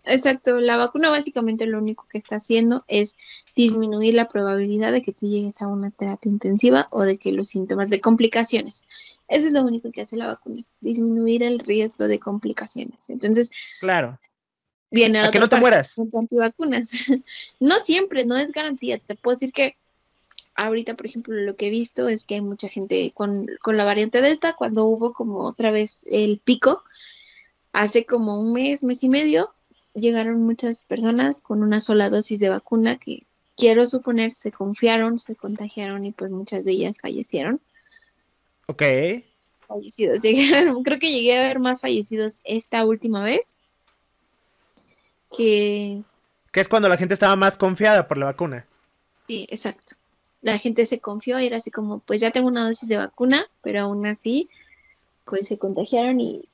Exacto, 0.07 0.61
la 0.61 0.77
vacuna 0.77 1.09
básicamente 1.09 1.67
lo 1.67 1.79
único 1.79 2.07
que 2.09 2.19
está 2.19 2.37
haciendo 2.37 2.85
es 2.89 3.17
disminuir 3.57 4.13
la 4.13 4.29
probabilidad 4.29 4.93
de 4.93 5.01
que 5.01 5.13
te 5.13 5.27
llegues 5.27 5.63
a 5.63 5.67
una 5.67 5.91
terapia 5.91 6.31
intensiva 6.31 6.87
o 6.91 7.03
de 7.05 7.17
que 7.17 7.33
los 7.33 7.49
síntomas 7.49 7.89
de 7.89 8.03
complicaciones. 8.03 8.87
Eso 9.29 9.47
es 9.47 9.53
lo 9.55 9.63
único 9.63 9.91
que 9.91 10.03
hace 10.03 10.19
la 10.19 10.27
vacuna, 10.27 10.63
disminuir 10.81 11.43
el 11.43 11.59
riesgo 11.59 12.07
de 12.07 12.19
complicaciones. 12.19 13.09
Entonces, 13.09 13.51
claro 13.81 14.19
viene 14.91 15.19
a, 15.21 15.31
que 15.31 15.41
no 15.41 15.49
te 15.49 15.57
mueras. 15.57 15.95
Antivacunas. 16.19 16.91
no 17.61 17.79
siempre, 17.79 18.25
no 18.25 18.37
es 18.37 18.53
garantía. 18.53 18.99
Te 18.99 19.15
puedo 19.15 19.35
decir 19.35 19.53
que 19.53 19.77
ahorita, 20.55 20.95
por 20.95 21.07
ejemplo, 21.07 21.35
lo 21.35 21.57
que 21.57 21.67
he 21.67 21.71
visto 21.71 22.09
es 22.09 22.25
que 22.25 22.37
hay 22.37 22.41
mucha 22.41 22.69
gente 22.69 23.11
con, 23.15 23.49
con 23.61 23.77
la 23.77 23.85
variante 23.85 24.21
Delta, 24.21 24.55
cuando 24.55 24.85
hubo 24.85 25.13
como 25.13 25.45
otra 25.45 25.71
vez 25.71 26.05
el 26.11 26.39
pico, 26.39 26.83
hace 27.73 28.07
como 28.07 28.41
un 28.41 28.53
mes, 28.53 28.85
mes 28.85 29.03
y 29.03 29.09
medio, 29.09 29.53
llegaron 29.95 30.43
muchas 30.43 30.85
personas 30.85 31.41
con 31.41 31.63
una 31.63 31.81
sola 31.81 32.09
dosis 32.09 32.39
de 32.39 32.51
vacuna 32.51 32.97
que 32.97 33.27
quiero 33.57 33.87
suponer 33.87 34.33
se 34.33 34.53
confiaron, 34.53 35.19
se 35.19 35.37
contagiaron 35.37 36.05
y 36.05 36.13
pues 36.13 36.31
muchas 36.31 36.65
de 36.65 36.73
ellas 36.73 36.99
fallecieron. 37.01 37.61
Ok. 38.67 38.83
Fallecidos. 39.67 40.23
creo 40.85 40.99
que 40.99 41.13
llegué 41.13 41.39
a 41.39 41.49
ver 41.49 41.59
más 41.59 41.81
fallecidos 41.81 42.41
esta 42.45 42.85
última 42.85 43.25
vez. 43.25 43.57
Que... 45.37 46.03
Que 46.53 46.61
es 46.61 46.69
cuando 46.69 46.89
la 46.89 46.97
gente 46.97 47.15
estaba 47.15 47.37
más 47.37 47.57
confiada 47.57 48.07
por 48.07 48.17
la 48.17 48.27
vacuna. 48.27 48.67
Sí, 49.27 49.47
exacto. 49.51 49.97
La 50.41 50.59
gente 50.59 50.85
se 50.87 51.01
confió 51.01 51.41
y 51.41 51.47
era 51.47 51.57
así 51.57 51.71
como, 51.71 51.99
pues 52.01 52.21
ya 52.21 52.31
tengo 52.31 52.49
una 52.49 52.65
dosis 52.65 52.89
de 52.89 52.99
vacuna, 52.99 53.45
pero 53.63 53.81
aún 53.81 54.07
así, 54.07 54.49
pues 55.25 55.49
se 55.49 55.59
contagiaron 55.59 56.21
y, 56.21 56.49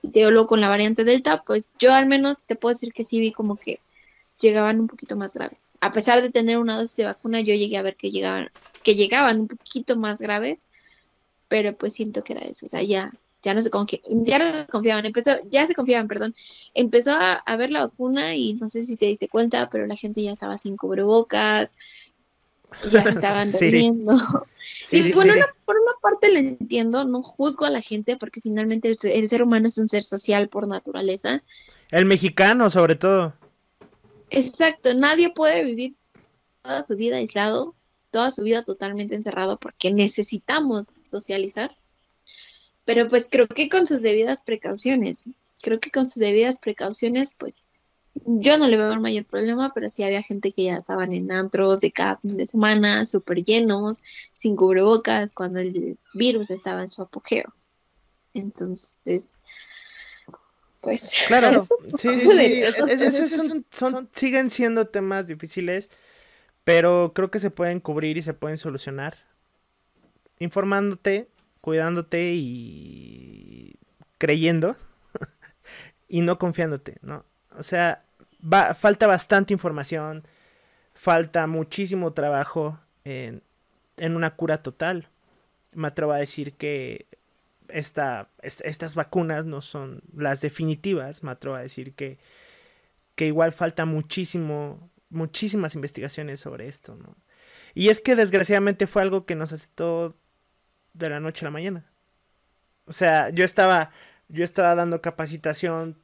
y 0.00 0.10
te 0.10 0.30
luego 0.30 0.46
con 0.46 0.60
la 0.60 0.68
variante 0.68 1.04
Delta, 1.04 1.42
pues 1.42 1.66
yo 1.78 1.92
al 1.92 2.06
menos 2.06 2.42
te 2.42 2.56
puedo 2.56 2.72
decir 2.72 2.92
que 2.92 3.04
sí 3.04 3.18
vi 3.18 3.32
como 3.32 3.56
que 3.56 3.80
llegaban 4.38 4.80
un 4.80 4.86
poquito 4.86 5.16
más 5.16 5.34
graves. 5.34 5.74
A 5.80 5.90
pesar 5.90 6.22
de 6.22 6.30
tener 6.30 6.58
una 6.58 6.76
dosis 6.76 6.96
de 6.96 7.04
vacuna, 7.04 7.40
yo 7.40 7.54
llegué 7.54 7.76
a 7.76 7.82
ver 7.82 7.96
que 7.96 8.10
llegaban, 8.10 8.50
que 8.82 8.94
llegaban 8.94 9.40
un 9.40 9.48
poquito 9.48 9.96
más 9.96 10.20
graves, 10.20 10.62
pero 11.48 11.76
pues 11.76 11.94
siento 11.94 12.22
que 12.22 12.34
era 12.34 12.42
eso, 12.42 12.66
o 12.66 12.68
sea, 12.68 12.82
ya, 12.82 13.12
ya 13.46 13.54
no 13.54 13.62
se 13.62 13.70
ya 14.24 14.38
no 14.40 14.52
se 14.52 14.66
confiaban, 14.66 15.06
empezó, 15.06 15.30
ya 15.48 15.64
se 15.68 15.74
confiaban, 15.74 16.08
perdón, 16.08 16.34
empezó 16.74 17.12
a, 17.12 17.56
ver 17.56 17.70
la 17.70 17.86
vacuna 17.86 18.34
y 18.34 18.54
no 18.54 18.68
sé 18.68 18.82
si 18.82 18.96
te 18.96 19.06
diste 19.06 19.28
cuenta, 19.28 19.70
pero 19.70 19.86
la 19.86 19.94
gente 19.94 20.20
ya 20.20 20.32
estaba 20.32 20.58
sin 20.58 20.76
cubrebocas, 20.76 21.76
ya 22.90 23.00
se 23.00 23.10
estaban 23.10 23.52
durmiendo. 23.52 24.14
y 24.90 25.12
bueno, 25.12 25.34
por 25.64 25.76
una 25.76 25.92
parte 26.02 26.32
lo 26.32 26.40
entiendo, 26.40 27.04
no 27.04 27.22
juzgo 27.22 27.66
a 27.66 27.70
la 27.70 27.80
gente 27.80 28.16
porque 28.16 28.40
finalmente 28.40 28.88
el, 28.88 28.98
el, 29.04 29.30
ser 29.30 29.44
humano 29.44 29.68
es 29.68 29.78
un 29.78 29.86
ser 29.86 30.02
social 30.02 30.48
por 30.48 30.66
naturaleza. 30.66 31.44
El 31.92 32.04
mexicano, 32.04 32.68
sobre 32.68 32.96
todo. 32.96 33.32
Exacto, 34.30 34.92
nadie 34.94 35.30
puede 35.32 35.62
vivir 35.62 35.92
toda 36.62 36.84
su 36.84 36.96
vida 36.96 37.18
aislado, 37.18 37.76
toda 38.10 38.32
su 38.32 38.42
vida 38.42 38.64
totalmente 38.64 39.14
encerrado 39.14 39.56
porque 39.60 39.92
necesitamos 39.92 40.96
socializar. 41.04 41.76
Pero 42.86 43.06
pues 43.08 43.28
creo 43.30 43.46
que 43.48 43.68
con 43.68 43.86
sus 43.86 44.00
debidas 44.00 44.40
precauciones, 44.40 45.24
creo 45.60 45.78
que 45.78 45.90
con 45.90 46.08
sus 46.08 46.20
debidas 46.20 46.56
precauciones, 46.56 47.34
pues 47.38 47.64
yo 48.24 48.56
no 48.56 48.66
le 48.68 48.76
veo 48.76 48.92
el 48.92 49.00
mayor 49.00 49.26
problema, 49.26 49.70
pero 49.74 49.90
sí 49.90 50.02
había 50.02 50.22
gente 50.22 50.52
que 50.52 50.64
ya 50.64 50.76
estaban 50.76 51.12
en 51.12 51.30
antros 51.30 51.80
de 51.80 51.92
cada 51.92 52.16
fin 52.18 52.36
de 52.38 52.46
semana, 52.46 53.04
súper 53.04 53.44
llenos, 53.44 54.02
sin 54.34 54.56
cubrebocas, 54.56 55.34
cuando 55.34 55.58
el 55.58 55.98
virus 56.14 56.50
estaba 56.50 56.80
en 56.80 56.88
su 56.88 57.02
apogeo. 57.02 57.52
Entonces, 58.32 59.34
pues. 60.80 61.10
Claro, 61.26 61.60
sí, 61.60 62.08
sí, 62.20 62.60
son, 63.70 64.08
siguen 64.12 64.48
siendo 64.48 64.86
temas 64.86 65.26
difíciles, 65.26 65.90
pero 66.64 67.12
creo 67.14 67.30
que 67.30 67.40
se 67.40 67.50
pueden 67.50 67.80
cubrir 67.80 68.16
y 68.16 68.22
se 68.22 68.32
pueden 68.32 68.56
solucionar 68.56 69.18
informándote, 70.38 71.28
cuidándote 71.66 72.34
y 72.36 73.74
creyendo 74.18 74.76
y 76.08 76.20
no 76.20 76.38
confiándote, 76.38 76.98
¿no? 77.02 77.24
O 77.58 77.64
sea, 77.64 78.04
va, 78.40 78.72
falta 78.74 79.08
bastante 79.08 79.52
información, 79.52 80.22
falta 80.94 81.48
muchísimo 81.48 82.12
trabajo 82.12 82.78
en, 83.02 83.42
en 83.96 84.14
una 84.14 84.36
cura 84.36 84.62
total. 84.62 85.08
Me 85.72 85.88
atrevo 85.88 86.12
a 86.12 86.18
decir 86.18 86.52
que 86.52 87.06
esta, 87.66 88.28
estas 88.42 88.94
vacunas 88.94 89.44
no 89.44 89.60
son 89.60 90.02
las 90.16 90.40
definitivas, 90.42 91.24
me 91.24 91.32
atrevo 91.32 91.56
a 91.56 91.62
decir 91.62 91.94
que, 91.94 92.18
que 93.16 93.26
igual 93.26 93.50
falta 93.50 93.86
muchísimo, 93.86 94.88
muchísimas 95.10 95.74
investigaciones 95.74 96.38
sobre 96.38 96.68
esto, 96.68 96.94
¿no? 96.94 97.16
Y 97.74 97.88
es 97.88 98.00
que 98.00 98.14
desgraciadamente 98.14 98.86
fue 98.86 99.02
algo 99.02 99.26
que 99.26 99.34
nos 99.34 99.52
aceptó 99.52 100.14
de 100.98 101.10
la 101.10 101.20
noche 101.20 101.44
a 101.44 101.48
la 101.48 101.52
mañana. 101.52 101.84
O 102.86 102.92
sea, 102.92 103.30
yo 103.30 103.44
estaba, 103.44 103.90
yo 104.28 104.44
estaba 104.44 104.74
dando 104.74 105.00
capacitación, 105.00 105.96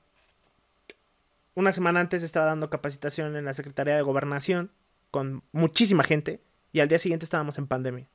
una 1.55 1.73
semana 1.73 2.01
antes 2.01 2.23
estaba 2.23 2.47
dando 2.47 2.71
capacitación 2.71 3.37
en 3.37 3.45
la 3.45 3.55
Secretaría 3.55 3.97
de 3.97 4.03
Gobernación 4.03 4.71
con 5.11 5.43
muchísima 5.53 6.03
gente 6.05 6.41
y 6.73 6.81
al 6.81 6.89
día 6.89 6.99
siguiente 6.99 7.25
estábamos 7.25 7.59
en 7.59 7.67
pandemia. 7.67 8.07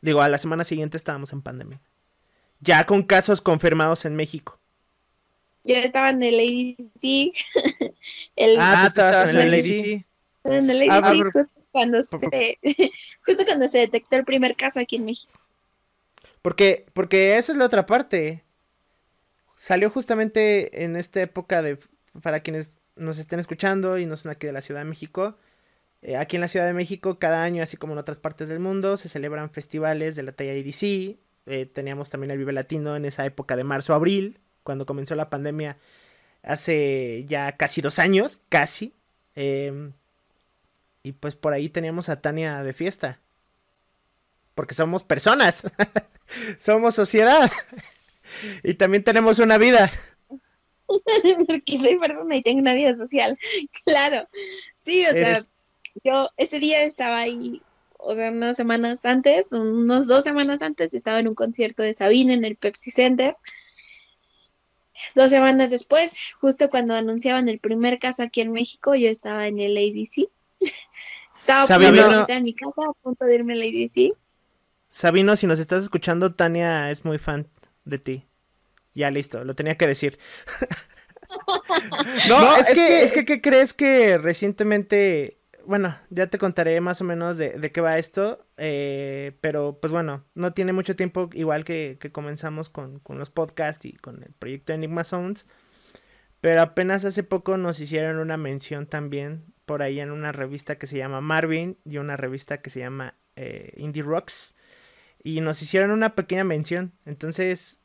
Digo, 0.00 0.20
a 0.20 0.28
la 0.28 0.38
semana 0.38 0.64
siguiente 0.64 0.96
estábamos 0.96 1.32
en 1.32 1.42
pandemia 1.42 1.80
ya 2.62 2.86
con 2.86 3.02
casos 3.02 3.40
confirmados 3.40 4.04
en 4.04 4.16
México. 4.16 4.58
Yo 5.64 5.74
estaba 5.76 6.10
en 6.10 6.22
el 6.22 6.38
ADC. 6.38 7.32
el... 8.36 8.56
Ah, 8.58 8.82
tú 8.82 8.88
estabas 8.88 9.30
en 9.30 9.40
el 9.40 9.54
ADC. 9.54 10.06
En 10.44 10.70
el 10.70 10.90
ADC, 10.90 11.04
ah, 11.04 11.14
justo, 11.32 11.52
cuando 11.70 12.02
se, 12.02 12.16
justo 13.26 13.44
cuando 13.44 13.68
se 13.68 13.78
detectó 13.78 14.16
el 14.16 14.24
primer 14.24 14.56
caso 14.56 14.80
aquí 14.80 14.96
en 14.96 15.04
México. 15.04 15.38
Porque, 16.42 16.86
porque 16.92 17.38
esa 17.38 17.52
es 17.52 17.58
la 17.58 17.66
otra 17.66 17.86
parte. 17.86 18.44
Salió 19.56 19.90
justamente 19.90 20.84
en 20.84 20.96
esta 20.96 21.22
época 21.22 21.62
de, 21.62 21.78
para 22.20 22.40
quienes 22.40 22.70
nos 22.96 23.18
estén 23.18 23.38
escuchando 23.38 23.98
y 23.98 24.06
no 24.06 24.16
son 24.16 24.32
aquí 24.32 24.46
de 24.46 24.52
la 24.52 24.60
Ciudad 24.60 24.80
de 24.80 24.88
México, 24.88 25.36
eh, 26.02 26.16
aquí 26.16 26.36
en 26.36 26.40
la 26.42 26.48
Ciudad 26.48 26.66
de 26.66 26.72
México 26.72 27.18
cada 27.18 27.42
año, 27.44 27.62
así 27.62 27.76
como 27.76 27.92
en 27.92 28.00
otras 28.00 28.18
partes 28.18 28.48
del 28.48 28.58
mundo, 28.58 28.96
se 28.96 29.08
celebran 29.08 29.50
festivales 29.50 30.16
de 30.16 30.24
la 30.24 30.32
talla 30.32 30.52
ADC, 30.52 31.16
eh, 31.46 31.66
teníamos 31.72 32.10
también 32.10 32.32
el 32.32 32.38
Vive 32.38 32.52
Latino 32.52 32.96
en 32.96 33.04
esa 33.04 33.24
época 33.24 33.56
de 33.56 33.64
marzo-abril, 33.64 34.40
cuando 34.62 34.86
comenzó 34.86 35.14
la 35.14 35.30
pandemia 35.30 35.78
hace 36.42 37.24
ya 37.26 37.56
casi 37.56 37.80
dos 37.80 37.98
años, 37.98 38.40
casi. 38.48 38.94
Em, 39.34 39.92
y 41.02 41.12
pues 41.12 41.34
por 41.34 41.52
ahí 41.52 41.68
teníamos 41.68 42.08
a 42.08 42.20
Tania 42.20 42.62
de 42.62 42.72
fiesta. 42.72 43.20
Porque 44.54 44.74
somos 44.74 45.04
personas, 45.04 45.62
somos 46.58 46.94
sociedad. 46.94 47.50
y 48.62 48.74
también 48.74 49.04
tenemos 49.04 49.38
una 49.38 49.58
vida. 49.58 49.92
Porque 51.46 51.78
soy 51.78 51.98
persona 51.98 52.36
y 52.36 52.42
tengo 52.42 52.60
una 52.60 52.74
vida 52.74 52.94
social. 52.94 53.38
Claro. 53.84 54.26
Sí, 54.78 55.06
o 55.06 55.12
sea, 55.12 55.42
yo 56.04 56.28
ese 56.36 56.58
día 56.58 56.82
estaba 56.82 57.18
ahí 57.18 57.62
o 58.04 58.14
sea, 58.14 58.30
unas 58.30 58.56
semanas 58.56 59.04
antes, 59.04 59.52
unos 59.52 60.08
dos 60.08 60.24
semanas 60.24 60.60
antes, 60.60 60.92
estaba 60.92 61.20
en 61.20 61.28
un 61.28 61.34
concierto 61.34 61.82
de 61.82 61.94
Sabine 61.94 62.32
en 62.32 62.44
el 62.44 62.56
Pepsi 62.56 62.90
Center. 62.90 63.36
Dos 65.14 65.30
semanas 65.30 65.70
después, 65.70 66.16
justo 66.40 66.68
cuando 66.68 66.94
anunciaban 66.94 67.48
el 67.48 67.60
primer 67.60 67.98
caso 67.98 68.22
aquí 68.22 68.40
en 68.40 68.52
México, 68.52 68.94
yo 68.94 69.08
estaba 69.08 69.46
en 69.46 69.60
el 69.60 69.76
ADC. 69.76 70.28
estaba 71.36 71.66
Sabino, 71.66 72.26
en 72.28 72.42
mi 72.42 72.54
casa, 72.54 72.82
a 72.88 72.92
punto 73.02 73.24
de 73.24 73.34
irme 73.36 73.52
al 73.54 73.62
ADC. 73.62 74.16
Sabino, 74.92 75.34
si 75.34 75.48
nos 75.48 75.58
estás 75.58 75.82
escuchando, 75.82 76.34
Tania 76.34 76.92
es 76.92 77.04
muy 77.04 77.18
fan 77.18 77.48
de 77.84 77.98
ti. 77.98 78.26
Ya 78.94 79.10
listo, 79.10 79.42
lo 79.42 79.54
tenía 79.56 79.76
que 79.76 79.88
decir. 79.88 80.18
no, 82.28 82.56
es, 82.56 82.70
que, 82.72 83.02
es 83.02 83.10
que, 83.10 83.24
¿qué 83.24 83.40
crees 83.40 83.74
que 83.74 84.18
recientemente 84.18 85.38
bueno, 85.66 85.96
ya 86.10 86.26
te 86.26 86.38
contaré 86.38 86.80
más 86.80 87.00
o 87.00 87.04
menos 87.04 87.36
de, 87.36 87.72
qué 87.72 87.80
va 87.80 87.98
esto, 87.98 88.44
eh, 88.56 89.32
pero 89.40 89.78
pues 89.80 89.92
bueno, 89.92 90.24
no 90.34 90.52
tiene 90.52 90.72
mucho 90.72 90.96
tiempo, 90.96 91.30
igual 91.32 91.64
que, 91.64 91.98
comenzamos 92.12 92.70
con, 92.70 93.00
los 93.08 93.30
podcasts 93.30 93.84
y 93.84 93.92
con 93.94 94.22
el 94.22 94.32
proyecto 94.38 94.72
Enigma 94.72 95.04
Sounds, 95.04 95.46
pero 96.40 96.60
apenas 96.60 97.04
hace 97.04 97.22
poco 97.22 97.56
nos 97.56 97.80
hicieron 97.80 98.18
una 98.18 98.36
mención 98.36 98.86
también 98.86 99.44
por 99.64 99.82
ahí 99.82 100.00
en 100.00 100.10
una 100.10 100.32
revista 100.32 100.76
que 100.76 100.86
se 100.86 100.98
llama 100.98 101.20
Marvin 101.20 101.78
y 101.84 101.98
una 101.98 102.16
revista 102.16 102.60
que 102.60 102.70
se 102.70 102.80
llama 102.80 103.14
eh, 103.36 103.72
Indie 103.76 104.02
Rocks, 104.02 104.54
y 105.24 105.40
nos 105.40 105.62
hicieron 105.62 105.90
una 105.90 106.14
pequeña 106.14 106.44
mención, 106.44 106.92
entonces 107.06 107.80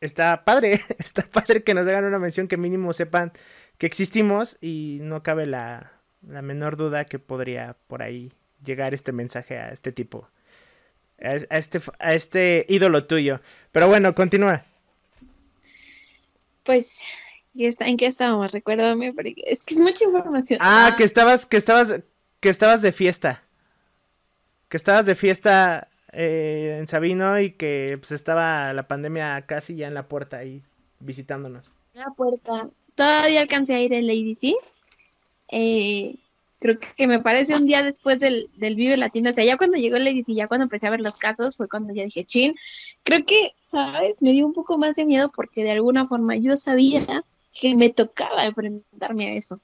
está 0.00 0.44
padre, 0.44 0.80
está 0.98 1.22
padre 1.22 1.62
que 1.62 1.74
nos 1.74 1.86
hagan 1.86 2.04
una 2.04 2.18
mención 2.18 2.48
que 2.48 2.56
mínimo 2.56 2.92
sepan 2.92 3.32
que 3.78 3.86
existimos 3.86 4.58
y 4.60 4.98
no 5.00 5.22
cabe 5.22 5.46
la 5.46 6.00
la 6.28 6.42
menor 6.42 6.76
duda 6.76 7.04
que 7.04 7.18
podría 7.18 7.76
por 7.86 8.02
ahí 8.02 8.32
llegar 8.64 8.94
este 8.94 9.12
mensaje 9.12 9.58
a 9.58 9.70
este 9.70 9.92
tipo. 9.92 10.28
A, 11.22 11.56
este, 11.56 11.80
a 11.98 12.14
este 12.14 12.64
ídolo 12.68 13.06
tuyo. 13.06 13.40
Pero 13.72 13.88
bueno, 13.88 14.14
continúa. 14.14 14.64
Pues, 16.62 17.02
¿en 17.54 17.96
qué 17.96 18.06
estábamos? 18.06 18.52
Recuérdame, 18.52 19.12
porque 19.12 19.34
es 19.44 19.62
que 19.62 19.74
es 19.74 19.80
mucha 19.80 20.04
información. 20.04 20.58
Ah, 20.62 20.94
que 20.96 21.04
estabas, 21.04 21.46
que 21.46 21.56
estabas, 21.56 22.02
que 22.40 22.48
estabas 22.48 22.80
de 22.80 22.92
fiesta. 22.92 23.42
Que 24.68 24.76
estabas 24.76 25.04
de 25.04 25.14
fiesta 25.14 25.89
eh, 26.12 26.76
en 26.78 26.86
Sabino 26.86 27.38
y 27.40 27.52
que 27.52 27.96
pues 28.00 28.12
estaba 28.12 28.72
la 28.72 28.88
pandemia 28.88 29.46
casi 29.46 29.76
ya 29.76 29.86
en 29.86 29.94
la 29.94 30.08
puerta 30.08 30.38
ahí 30.38 30.62
visitándonos. 30.98 31.70
La 31.94 32.10
puerta. 32.10 32.70
Todavía 32.94 33.40
alcancé 33.40 33.74
a 33.74 33.80
ir 33.80 33.92
en 33.92 34.06
Lady 34.06 34.34
C. 34.34 34.54
Eh, 35.48 36.16
creo 36.60 36.78
que 36.78 37.06
me 37.06 37.18
parece 37.18 37.56
un 37.56 37.66
día 37.66 37.82
después 37.82 38.18
del, 38.18 38.50
del 38.56 38.74
Vive 38.74 38.96
Latino, 38.96 39.30
o 39.30 39.32
sea, 39.32 39.44
ya 39.44 39.56
cuando 39.56 39.78
llegó 39.78 39.96
el 39.96 40.06
y 40.08 40.22
ya 40.34 40.46
cuando 40.46 40.64
empecé 40.64 40.86
a 40.86 40.90
ver 40.90 41.00
los 41.00 41.18
casos, 41.18 41.56
fue 41.56 41.68
cuando 41.68 41.94
ya 41.94 42.04
dije, 42.04 42.24
chin, 42.24 42.54
creo 43.02 43.24
que, 43.24 43.52
¿sabes? 43.58 44.20
Me 44.20 44.32
dio 44.32 44.46
un 44.46 44.52
poco 44.52 44.78
más 44.78 44.96
de 44.96 45.06
miedo 45.06 45.30
porque 45.34 45.64
de 45.64 45.72
alguna 45.72 46.06
forma 46.06 46.36
yo 46.36 46.56
sabía 46.56 47.24
que 47.58 47.74
me 47.74 47.90
tocaba 47.90 48.44
enfrentarme 48.44 49.28
a 49.28 49.32
eso. 49.34 49.60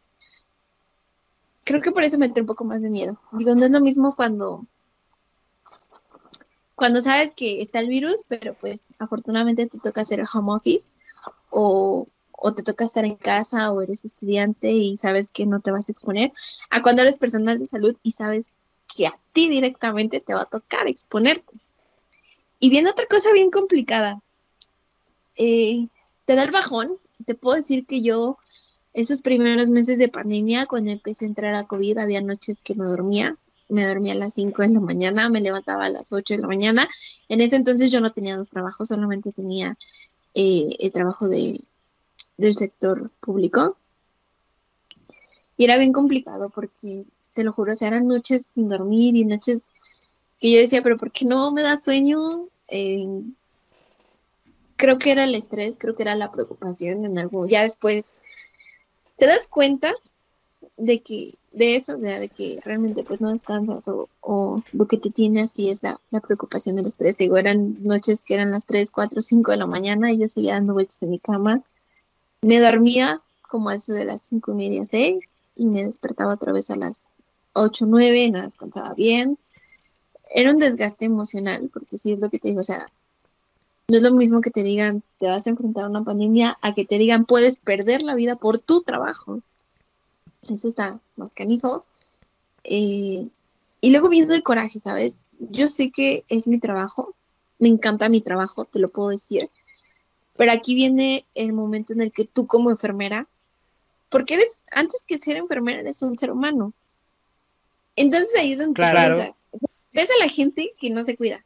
Creo 1.65 1.81
que 1.81 1.91
por 1.91 2.03
eso 2.03 2.19
me 2.19 2.27
entré 2.27 2.43
un 2.43 2.47
poco 2.47 2.65
más 2.65 2.81
de 2.81 2.91
miedo. 2.91 3.21
Digo, 3.33 3.55
no 3.55 3.65
es 3.65 3.71
lo 3.71 3.81
mismo 3.81 4.15
cuando 4.15 4.65
cuando 6.77 7.01
sabes 7.01 7.33
que 7.33 7.63
está 7.63 7.81
el 7.81 7.89
virus, 7.89 8.27
pero 8.29 8.55
pues 8.55 8.95
afortunadamente 8.99 9.67
te 9.67 9.79
toca 9.79 10.03
hacer 10.03 10.23
home 10.33 10.53
office 10.53 10.89
o, 11.51 12.07
te 12.55 12.63
toca 12.63 12.85
estar 12.85 13.05
en 13.05 13.17
casa 13.17 13.73
o 13.73 13.81
eres 13.81 14.05
estudiante 14.05 14.71
y 14.71 14.97
sabes 14.97 15.31
que 15.31 15.47
no 15.47 15.61
te 15.61 15.73
vas 15.73 15.89
a 15.89 15.93
exponer, 15.93 16.33
a 16.71 16.83
cuando 16.83 17.03
eres 17.03 17.19
personal 17.19 17.59
de 17.59 17.67
salud 17.67 17.97
y 18.03 18.13
sabes 18.13 18.53
que 18.95 19.07
a 19.07 19.21
ti 19.33 19.49
directamente 19.49 20.21
te 20.21 20.35
va 20.35 20.43
a 20.43 20.45
tocar 20.45 20.87
exponerte. 20.87 21.59
Y 22.61 22.71
viene 22.71 22.91
otra 22.91 23.07
cosa 23.07 23.33
bien 23.33 23.51
complicada. 23.51 24.23
Eh, 25.35 25.89
te 26.25 26.35
da 26.35 26.45
el 26.45 26.51
bajón. 26.51 26.99
Te 27.25 27.35
puedo 27.35 27.57
decir 27.57 27.87
que 27.87 28.03
yo, 28.03 28.37
esos 28.93 29.23
primeros 29.23 29.69
meses 29.69 29.99
de 29.99 30.09
pandemia, 30.09 30.67
cuando 30.67 30.91
empecé 30.91 31.25
a 31.25 31.29
entrar 31.29 31.55
a 31.55 31.65
COVID, 31.65 31.99
había 31.99 32.21
noches 32.21 32.63
que 32.63 32.75
no 32.75 32.89
dormía. 32.89 33.37
Me 33.69 33.85
dormía 33.85 34.13
a 34.13 34.17
las 34.17 34.35
5 34.35 34.63
de 34.63 34.69
la 34.69 34.81
mañana, 34.81 35.29
me 35.29 35.41
levantaba 35.41 35.87
a 35.87 35.91
las 35.91 36.13
8 36.13 36.35
de 36.35 36.41
la 36.41 36.49
mañana. 36.49 36.89
En 37.29 37.41
ese 37.41 37.57
entonces 37.57 37.91
yo 37.91 38.01
no 38.01 38.13
tenía 38.13 38.37
dos 38.37 38.51
trabajos, 38.51 38.89
solamente 38.89 39.33
tenía 39.33 39.77
eh, 40.35 40.77
el 40.79 40.93
trabajo 40.93 41.29
de, 41.29 41.59
del 42.37 42.57
sector 42.57 43.11
público. 43.21 43.77
Y 45.57 45.65
era 45.65 45.79
bien 45.79 45.93
complicado 45.93 46.51
porque, 46.51 47.07
te 47.35 47.45
lo 47.45 47.53
juro, 47.53 47.73
eran 47.81 48.07
noches 48.07 48.47
sin 48.47 48.69
dormir 48.69 49.17
y 49.17 49.25
noches 49.25 49.71
que 50.39 50.53
yo 50.53 50.59
decía, 50.59 50.83
pero 50.83 50.97
¿por 50.97 51.13
qué 51.13 51.25
no 51.25 51.51
me 51.53 51.63
da 51.63 51.77
sueño? 51.77 52.49
Eh, 52.69 53.07
creo 54.77 54.99
que 54.99 55.11
era 55.11 55.25
el 55.25 55.35
estrés, 55.35 55.77
creo 55.79 55.95
que 55.95 56.03
era 56.03 56.15
la 56.15 56.31
preocupación 56.31 57.05
en 57.05 57.19
algo. 57.19 57.47
Ya 57.47 57.63
después 57.63 58.15
te 59.17 59.27
das 59.27 59.47
cuenta 59.47 59.93
de 60.77 61.01
que, 61.01 61.35
de 61.53 61.77
eso, 61.77 61.97
de, 61.97 62.29
que 62.29 62.61
realmente 62.65 63.03
pues 63.03 63.21
no 63.21 63.31
descansas 63.31 63.89
o, 63.89 64.09
o, 64.21 64.63
lo 64.73 64.87
que 64.87 64.99
te 64.99 65.11
tiene 65.11 65.43
así 65.43 65.71
es 65.71 65.83
la, 65.83 65.99
la 66.11 66.21
preocupación 66.21 66.77
del 66.77 66.87
estrés. 66.87 67.17
Digo, 67.17 67.37
eran 67.37 67.83
noches 67.83 68.23
que 68.23 68.35
eran 68.35 68.51
las 68.51 68.67
3, 68.67 68.91
4, 68.91 69.21
5 69.21 69.51
de 69.53 69.57
la 69.57 69.67
mañana 69.67 70.13
y 70.13 70.19
yo 70.19 70.29
seguía 70.29 70.55
dando 70.55 70.75
vueltas 70.75 71.03
en 71.03 71.11
mi 71.11 71.19
cama 71.19 71.65
me 72.47 72.61
dormía 72.61 73.21
como 73.49 73.71
a 73.71 73.75
eso 73.75 73.93
de 73.93 74.05
las 74.05 74.23
cinco 74.23 74.53
y 74.53 74.55
media, 74.55 74.85
seis, 74.85 75.39
y 75.55 75.69
me 75.69 75.85
despertaba 75.85 76.35
otra 76.35 76.53
vez 76.53 76.71
a 76.71 76.77
las 76.77 77.15
ocho, 77.53 77.87
nueve, 77.87 78.31
no 78.31 78.43
descansaba 78.43 78.95
bien. 78.95 79.39
Era 80.33 80.51
un 80.51 80.59
desgaste 80.59 81.07
emocional, 81.07 81.71
porque 81.73 81.99
sí 81.99 82.13
es 82.13 82.19
lo 82.19 82.31
que 82.31 82.39
te 82.39 82.49
digo, 82.49 82.61
o 82.61 82.65
sea, 82.65 82.87
no 83.89 83.97
es 83.97 84.03
lo 84.03 84.13
mismo 84.13 84.41
que 84.41 84.51
te 84.51 84.63
digan 84.63 85.03
te 85.19 85.29
vas 85.29 85.47
a 85.47 85.51
enfrentar 85.51 85.85
a 85.85 85.89
una 85.89 86.05
pandemia 86.05 86.59
a 86.61 86.75
que 86.75 86.85
te 86.85 86.99
digan 86.99 87.25
puedes 87.25 87.59
perder 87.59 88.03
la 88.03 88.15
vida 88.15 88.37
por 88.37 88.59
tu 88.59 88.83
trabajo. 88.83 89.41
Eso 90.49 90.69
está 90.69 91.01
más 91.17 91.35
canijo. 91.35 91.85
Eh, 92.65 93.29
y 93.81 93.91
luego 93.91 94.09
viendo 94.09 94.35
el 94.35 94.43
coraje, 94.43 94.81
¿sabes? 94.81 95.27
Yo 95.39 95.69
sé 95.69 95.91
que 95.91 96.25
es 96.29 96.49
mi 96.49 96.59
trabajo, 96.59 97.15
me 97.59 97.69
encanta 97.69 98.09
mi 98.09 98.21
trabajo, 98.21 98.65
te 98.65 98.79
lo 98.79 98.91
puedo 98.91 99.11
decir, 99.11 99.49
pero 100.37 100.53
aquí 100.53 100.75
viene 100.75 101.27
el 101.35 101.53
momento 101.53 101.93
en 101.93 102.03
el 102.03 102.13
que 102.13 102.25
tú 102.25 102.47
como 102.47 102.71
enfermera, 102.71 103.29
porque 104.09 104.35
eres, 104.35 104.63
antes 104.73 105.05
que 105.07 105.19
ser 105.19 105.37
enfermera, 105.37 105.81
eres 105.81 106.03
un 106.03 106.17
ser 106.17 106.31
humano. 106.31 106.73
Entonces 107.97 108.35
ahí 108.37 108.53
es 108.53 108.59
donde 108.59 108.83
tú 108.83 108.93
piensas, 108.93 109.49
ves 109.93 110.11
a 110.11 110.25
la 110.25 110.29
gente 110.29 110.75
que 110.79 110.91
no 110.91 111.05
se 111.05 111.17
cuida. 111.17 111.45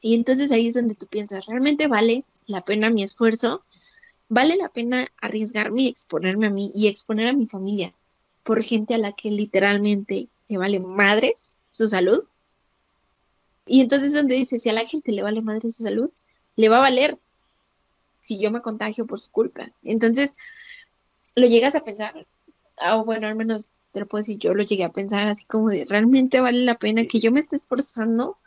Y 0.00 0.14
entonces 0.14 0.50
ahí 0.50 0.68
es 0.68 0.74
donde 0.74 0.94
tú 0.94 1.06
piensas, 1.06 1.46
¿realmente 1.46 1.86
vale 1.86 2.24
la 2.46 2.64
pena 2.64 2.90
mi 2.90 3.02
esfuerzo? 3.02 3.62
¿Vale 4.34 4.56
la 4.56 4.70
pena 4.70 5.06
arriesgarme 5.20 5.82
y 5.82 5.88
exponerme 5.88 6.46
a 6.46 6.50
mí 6.50 6.72
y 6.74 6.88
exponer 6.88 7.28
a 7.28 7.34
mi 7.34 7.44
familia 7.44 7.92
por 8.44 8.62
gente 8.62 8.94
a 8.94 8.98
la 8.98 9.12
que 9.12 9.30
literalmente 9.30 10.30
le 10.48 10.56
vale 10.56 10.80
madres 10.80 11.52
su 11.68 11.86
salud? 11.86 12.24
Y 13.66 13.82
entonces 13.82 14.08
es 14.08 14.14
donde 14.14 14.36
dice, 14.36 14.58
si 14.58 14.70
a 14.70 14.72
la 14.72 14.86
gente 14.86 15.12
le 15.12 15.22
vale 15.22 15.42
madre 15.42 15.70
su 15.70 15.82
salud, 15.82 16.10
le 16.56 16.70
va 16.70 16.78
a 16.78 16.80
valer 16.80 17.18
si 18.20 18.40
yo 18.40 18.50
me 18.50 18.62
contagio 18.62 19.06
por 19.06 19.20
su 19.20 19.30
culpa. 19.30 19.68
Entonces, 19.82 20.34
lo 21.34 21.46
llegas 21.46 21.74
a 21.74 21.84
pensar, 21.84 22.26
o 22.94 23.04
bueno, 23.04 23.26
al 23.26 23.34
menos 23.34 23.68
te 23.90 24.00
lo 24.00 24.08
puedo 24.08 24.22
decir, 24.22 24.38
yo 24.38 24.54
lo 24.54 24.62
llegué 24.62 24.84
a 24.84 24.92
pensar 24.94 25.26
así 25.28 25.44
como 25.44 25.68
de, 25.68 25.84
¿realmente 25.84 26.40
vale 26.40 26.64
la 26.64 26.78
pena 26.78 27.04
que 27.04 27.20
yo 27.20 27.32
me 27.32 27.40
esté 27.40 27.56
esforzando? 27.56 28.38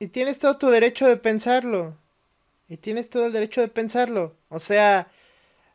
Y 0.00 0.08
tienes 0.08 0.40
todo 0.40 0.58
tu 0.58 0.66
derecho 0.66 1.06
de 1.06 1.16
pensarlo. 1.16 2.01
Y 2.68 2.76
tienes 2.78 3.10
todo 3.10 3.26
el 3.26 3.32
derecho 3.32 3.60
de 3.60 3.68
pensarlo. 3.68 4.36
O 4.48 4.58
sea, 4.58 5.10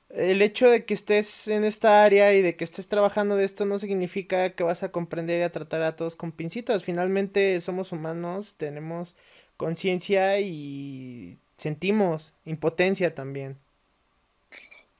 el 0.09 0.41
hecho 0.41 0.69
de 0.69 0.85
que 0.85 0.93
estés 0.93 1.47
en 1.47 1.63
esta 1.63 2.03
área 2.03 2.33
y 2.33 2.41
de 2.41 2.55
que 2.55 2.63
estés 2.63 2.88
trabajando 2.88 3.35
de 3.35 3.45
esto 3.45 3.65
no 3.65 3.77
significa 3.77 4.55
que 4.55 4.63
vas 4.63 4.83
a 4.83 4.91
comprender 4.91 5.41
y 5.41 5.43
a 5.43 5.51
tratar 5.51 5.81
a 5.81 5.95
todos 5.95 6.15
con 6.15 6.31
pincitas. 6.31 6.83
Finalmente 6.83 7.59
somos 7.61 7.91
humanos, 7.91 8.55
tenemos 8.57 9.15
conciencia 9.57 10.39
y 10.39 11.38
sentimos 11.57 12.33
impotencia 12.45 13.13
también. 13.13 13.57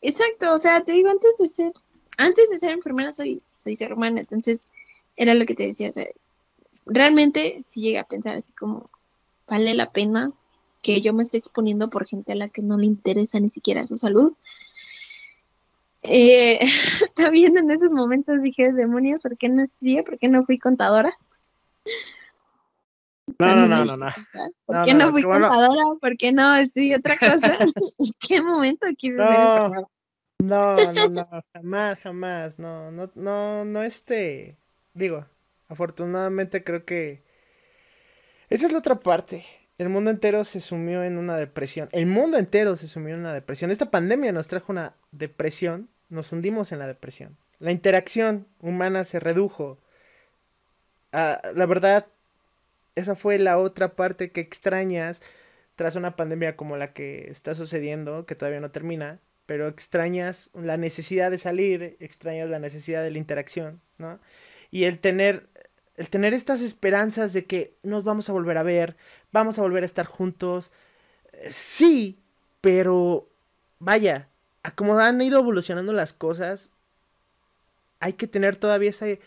Exacto, 0.02 0.54
o 0.54 0.60
sea, 0.60 0.82
te 0.82 0.92
digo, 0.92 1.10
antes 1.10 1.38
de 1.38 1.48
ser, 1.48 1.72
antes 2.18 2.50
de 2.50 2.58
ser 2.58 2.72
enfermera 2.72 3.12
soy, 3.12 3.42
soy 3.56 3.76
ser 3.76 3.94
humana, 3.94 4.20
entonces 4.20 4.70
era 5.16 5.34
lo 5.34 5.46
que 5.46 5.56
te 5.56 5.68
decía, 5.68 5.90
realmente 6.86 7.62
si 7.64 7.82
llega 7.82 8.02
a 8.02 8.08
pensar 8.08 8.36
así 8.36 8.54
como, 8.54 8.84
vale 9.48 9.74
la 9.74 9.92
pena 9.92 10.32
que 10.82 11.02
yo 11.02 11.14
me 11.14 11.24
esté 11.24 11.38
exponiendo 11.38 11.90
por 11.90 12.08
gente 12.08 12.34
a 12.34 12.36
la 12.36 12.50
que 12.50 12.62
no 12.62 12.78
le 12.78 12.86
interesa 12.86 13.40
ni 13.40 13.50
siquiera 13.50 13.86
su 13.86 13.98
salud. 13.98 14.34
Eh, 16.04 16.60
también 17.16 17.58
en 17.58 17.72
esos 17.72 17.92
momentos 17.92 18.42
dije, 18.42 18.72
demonios, 18.72 19.24
¿por 19.24 19.38
qué 19.38 19.50
no 19.50 19.64
estudié? 19.64 20.04
¿Por 20.04 20.18
qué 20.18 20.30
no 20.30 20.44
fui 20.44 20.58
contadora? 20.58 21.14
No, 23.40 23.56
no, 23.56 23.68
no, 23.68 23.86
no, 23.86 23.98
no. 23.98 24.08
¿Por 24.66 24.82
qué 24.84 24.94
no, 24.94 25.12
fui 25.12 25.24
contadora? 25.24 25.84
¿Por 26.00 26.16
qué 26.16 26.32
no 26.32 26.56
estudié 26.56 26.96
otra 26.96 27.18
cosa? 27.18 27.58
¿En 28.00 28.12
qué 28.20 28.42
momento 28.42 28.88
quise 28.98 29.18
ser? 29.18 29.72
No, 30.40 30.94
no, 30.94 31.10
no, 31.10 31.28
jamás, 31.54 32.00
jamás, 32.02 32.60
no, 32.60 32.92
no, 32.92 33.12
no, 33.16 33.66
no, 33.66 33.82
este, 33.82 34.56
digo, 34.94 35.26
afortunadamente 35.68 36.64
creo 36.64 36.86
que 36.86 37.24
esa 38.50 38.68
es 38.68 38.72
la 38.72 38.78
otra 38.78 39.00
parte. 39.00 39.46
El 39.78 39.90
mundo 39.90 40.10
entero 40.10 40.44
se 40.44 40.60
sumió 40.60 41.04
en 41.04 41.18
una 41.18 41.38
depresión. 41.38 41.90
El 41.92 42.08
mundo 42.08 42.38
entero 42.38 42.76
se 42.76 42.88
sumió 42.88 43.14
en 43.14 43.22
una 43.22 43.34
depresión. 43.34 43.70
Esta 43.70 43.92
pandemia 43.92 44.32
nos 44.32 44.48
trajo 44.48 44.72
una 44.72 44.96
depresión. 45.12 45.90
Nos 46.10 46.32
hundimos 46.32 46.72
en 46.72 46.80
la 46.80 46.88
depresión. 46.88 47.38
La 47.60 47.72
interacción 47.72 48.48
humana 48.60 49.04
se 49.04 49.20
redujo. 49.20 49.78
Ah, 51.12 51.42
la 51.54 51.66
verdad, 51.66 52.08
esa 52.96 53.16
fue 53.16 53.38
la 53.38 53.60
otra 53.60 53.96
parte 53.96 54.32
que 54.32 54.42
extrañas 54.42 55.22
tras 55.76 55.96
una 55.96 56.16
pandemia 56.16 56.56
como 56.56 56.76
la 56.76 56.92
que 56.94 57.30
está 57.30 57.54
sucediendo, 57.54 58.26
que 58.26 58.36
todavía 58.36 58.60
no 58.60 58.72
termina, 58.72 59.20
pero 59.46 59.68
extrañas 59.68 60.50
la 60.56 60.78
necesidad 60.78 61.30
de 61.30 61.38
salir, 61.38 61.98
extrañas 62.00 62.50
la 62.50 62.60
necesidad 62.60 63.04
de 63.04 63.12
la 63.12 63.20
interacción, 63.20 63.80
¿no? 64.00 64.20
Y 64.72 64.86
el 64.86 65.00
tener 65.00 65.48
el 65.98 66.10
tener 66.10 66.34
estas 66.34 66.62
esperanzas 66.62 67.34
de 67.34 67.46
que 67.46 67.74
nos 67.84 68.04
vamos 68.04 68.30
a 68.30 68.34
volver 68.34 68.58
a 68.58 68.64
ver, 68.64 68.96
vamos 69.32 69.58
a 69.58 69.64
volver 69.64 69.84
a 69.84 69.88
estar 69.88 70.06
juntos. 70.06 70.72
Sí, 71.50 72.20
pero 72.62 73.28
vaya, 73.80 74.28
a 74.64 74.72
como 74.72 74.98
han 75.00 75.22
ido 75.22 75.40
evolucionando 75.40 75.94
las 75.94 76.14
cosas, 76.14 76.70
hay 78.00 78.14
que 78.14 78.28
tener 78.28 78.56
todavía 78.56 78.92
ese 78.92 79.20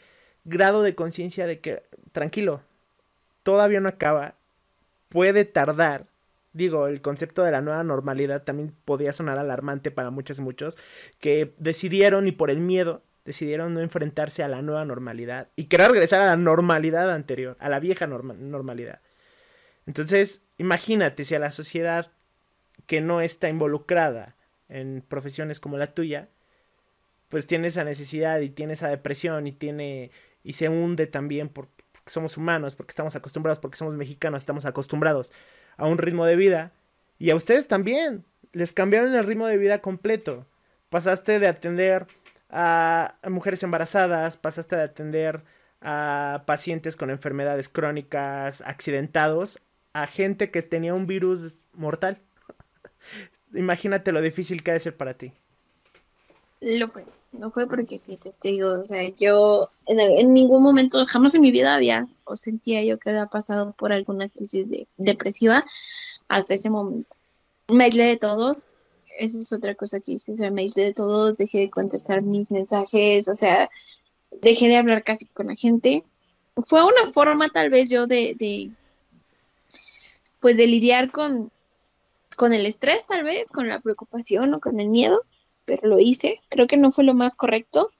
grado 0.45 0.83
de 0.83 0.95
conciencia 0.95 1.47
de 1.47 1.59
que 1.59 1.83
tranquilo, 2.12 2.62
todavía 3.43 3.81
no 3.81 3.89
acaba, 3.89 4.35
puede 5.09 5.45
tardar. 5.45 6.07
Digo, 6.53 6.87
el 6.87 7.01
concepto 7.01 7.43
de 7.45 7.53
la 7.53 7.61
nueva 7.62 7.85
normalidad 7.85 8.43
también 8.43 8.75
podía 8.85 9.12
sonar 9.12 9.39
alarmante 9.39 9.91
para 9.91 10.11
muchos 10.11 10.39
y 10.39 10.43
muchos 10.43 10.77
que 11.21 11.53
decidieron 11.59 12.27
y 12.27 12.33
por 12.33 12.51
el 12.51 12.59
miedo 12.59 13.03
decidieron 13.25 13.75
no 13.75 13.81
enfrentarse 13.81 14.43
a 14.43 14.49
la 14.49 14.62
nueva 14.62 14.85
normalidad 14.85 15.49
y 15.57 15.64
querer 15.64 15.91
regresar 15.91 16.21
a 16.21 16.27
la 16.27 16.37
normalidad 16.37 17.11
anterior, 17.11 17.57
a 17.61 17.68
la 17.68 17.81
vieja 17.81 18.07
normalidad. 18.07 19.01
Entonces, 19.87 20.43
imagínate 20.59 21.25
si 21.25 21.35
a 21.35 21.39
la 21.39 21.51
sociedad 21.51 22.11
que 22.87 23.01
no 23.01 23.21
está 23.21 23.49
involucrada 23.49 24.37
en 24.68 25.05
profesiones 25.07 25.61
como 25.61 25.79
la 25.79 25.95
tuya, 25.95 26.29
pues 27.29 27.47
tiene 27.47 27.68
esa 27.68 27.85
necesidad 27.85 28.41
y 28.41 28.51
tiene 28.51 28.73
esa 28.73 28.89
depresión 28.89 29.47
y 29.47 29.53
tiene 29.53 30.11
y 30.43 30.55
se 30.55 30.68
hunde 30.68 31.07
también 31.07 31.49
por, 31.49 31.68
somos 32.07 32.37
humanos, 32.37 32.75
porque 32.75 32.93
estamos 32.93 33.14
acostumbrados, 33.16 33.59
porque 33.59 33.77
somos 33.77 33.95
mexicanos, 33.95 34.43
estamos 34.43 34.64
acostumbrados 34.64 35.33
a 35.77 35.87
un 35.87 35.99
ritmo 35.99 36.25
de 36.27 36.37
vida. 36.37 36.73
Y 37.18 37.31
a 37.31 37.37
ustedes 37.37 37.68
también, 37.68 38.25
les 38.53 38.73
cambiaron 38.73 39.14
el 39.14 39.27
ritmo 39.27 39.47
de 39.47 39.59
vida 39.59 39.81
completo. 39.81 40.47
Pasaste 40.89 41.39
de 41.39 41.47
atender 41.47 42.07
a, 42.51 43.14
mujeres 43.28 43.62
embarazadas, 43.62 44.36
pasaste 44.36 44.76
de 44.76 44.82
atender 44.82 45.42
a 45.80 46.44
pacientes 46.46 46.96
con 46.96 47.11
enfermedades 47.11 47.68
crónicas, 47.68 48.62
accidentados, 48.62 49.59
a 49.92 50.07
gente 50.07 50.51
que 50.51 50.62
tenía 50.62 50.94
un 50.94 51.07
virus 51.07 51.55
mortal. 51.72 52.20
Imagínate 53.55 54.12
lo 54.12 54.20
difícil 54.20 54.62
que 54.62 54.70
ha 54.70 54.74
de 54.74 54.80
ser 54.80 54.96
para 54.96 55.14
ti. 55.14 55.32
Lo 56.61 56.90
fue, 56.90 57.07
no 57.32 57.51
fue 57.51 57.66
porque 57.66 57.96
sí, 57.96 58.18
te, 58.18 58.32
digo, 58.42 58.82
o 58.82 58.86
sea, 58.86 59.03
yo 59.18 59.70
en, 59.86 60.34
ningún 60.34 60.62
momento, 60.62 61.07
jamás 61.07 61.34
en 61.34 61.40
mi 61.40 61.51
vida 61.51 61.74
había 61.74 62.07
o 62.24 62.36
sentía 62.36 62.84
yo 62.84 62.98
que 62.98 63.11
había 63.11 63.26
pasado 63.26 63.72
por 63.72 63.94
alguna 63.94 64.28
crisis 64.28 64.66
depresiva 64.98 65.64
hasta 66.28 66.55
ese 66.55 66.68
momento. 66.68 67.16
Me 67.68 67.84
aislé 67.84 68.05
de 68.05 68.18
todos, 68.18 68.72
esa 69.18 69.40
es 69.40 69.52
otra 69.52 69.74
cosa 69.74 70.00
que 70.00 70.12
hice, 70.12 70.32
o 70.32 70.34
sea, 70.36 70.50
me 70.50 70.62
aislé 70.62 70.84
de 70.84 70.94
todos, 70.94 71.36
dejé 71.36 71.58
de 71.58 71.70
contestar 71.70 72.22
mis 72.22 72.52
mensajes, 72.52 73.28
o 73.28 73.34
sea, 73.34 73.70
dejé 74.40 74.68
de 74.68 74.76
hablar 74.76 75.02
casi 75.02 75.26
con 75.26 75.48
la 75.48 75.56
gente. 75.56 76.04
Fue 76.66 76.84
una 76.84 77.11
forma 77.12 77.48
tal 77.48 77.70
vez 77.70 77.90
yo 77.90 78.06
de, 78.06 78.34
de 78.38 78.70
pues 80.40 80.56
de 80.56 80.66
lidiar 80.66 81.11
con, 81.11 81.50
con 82.36 82.52
el 82.52 82.66
estrés 82.66 83.06
tal 83.06 83.24
vez, 83.24 83.50
con 83.50 83.68
la 83.68 83.80
preocupación 83.80 84.54
o 84.54 84.61
con 84.61 84.80
el 84.80 84.88
miedo 84.88 85.24
pero 85.70 85.88
lo 85.88 86.00
hice. 86.00 86.40
Creo 86.48 86.66
que 86.66 86.76
no 86.76 86.90
fue 86.90 87.04
lo 87.04 87.14
más 87.14 87.36
correcto 87.36 87.92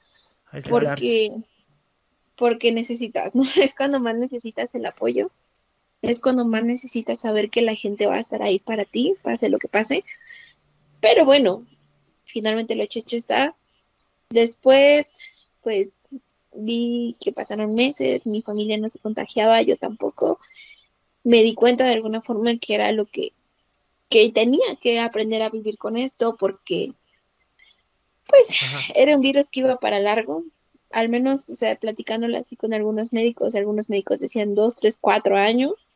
porque, 0.68 1.30
porque 2.36 2.72
necesitas, 2.72 3.34
¿no? 3.34 3.44
Es 3.62 3.74
cuando 3.76 4.00
más 4.00 4.16
necesitas 4.16 4.74
el 4.74 4.86
apoyo, 4.86 5.30
es 6.02 6.20
cuando 6.20 6.44
más 6.44 6.64
necesitas 6.64 7.20
saber 7.20 7.48
que 7.48 7.62
la 7.62 7.74
gente 7.74 8.06
va 8.06 8.16
a 8.16 8.20
estar 8.20 8.42
ahí 8.42 8.58
para 8.58 8.84
ti, 8.84 9.14
pase 9.22 9.50
lo 9.50 9.58
que 9.58 9.68
pase. 9.68 10.04
Pero 11.01 11.24
bueno, 11.24 11.66
finalmente 12.24 12.74
lo 12.74 12.82
hecho, 12.82 12.98
hecho 12.98 13.16
está. 13.16 13.57
Después, 14.30 15.18
pues 15.62 16.09
vi 16.53 17.16
que 17.20 17.32
pasaron 17.32 17.74
meses, 17.74 18.26
mi 18.26 18.42
familia 18.42 18.78
no 18.78 18.88
se 18.88 18.98
contagiaba, 18.98 19.62
yo 19.62 19.76
tampoco. 19.76 20.36
Me 21.22 21.42
di 21.42 21.55
cuenta 21.55 21.84
de 21.84 21.92
alguna 21.92 22.20
forma 22.20 22.57
que 22.57 22.74
era 22.74 22.92
lo 22.92 23.07
que, 23.07 23.32
que 24.09 24.30
tenía 24.32 24.76
que 24.80 25.01
aprender 25.01 25.42
a 25.42 25.51
vivir 25.51 25.78
con 25.78 25.96
esto, 25.96 26.36
porque 26.36 26.92
pues 28.26 28.48
era 28.94 29.14
un 29.14 29.20
virus 29.20 29.51
que 29.51 29.61
iba 29.61 29.76
para 29.76 29.98
largo, 29.98 30.44
al 30.90 31.09
menos, 31.09 31.48
o 31.48 31.55
sea, 31.55 31.76
platicándolo 31.76 32.36
así 32.36 32.57
con 32.57 32.72
algunos 32.74 33.12
médicos, 33.12 33.55
algunos 33.55 33.88
médicos 33.88 34.18
decían 34.18 34.55
dos, 34.55 34.76
tres, 34.76 34.98
cuatro 35.01 35.36
años. 35.36 35.89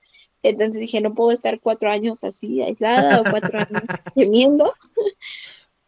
Entonces 0.45 0.81
dije, 0.81 1.01
no 1.01 1.15
puedo 1.15 1.33
estar 1.33 1.59
cuatro 1.59 1.91
años 1.91 2.23
así 2.23 2.61
aislada 2.63 3.21
o 3.21 3.25
cuatro 3.25 3.59
años 3.59 3.83
temiendo. 4.15 4.75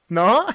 ¿No? 0.08 0.46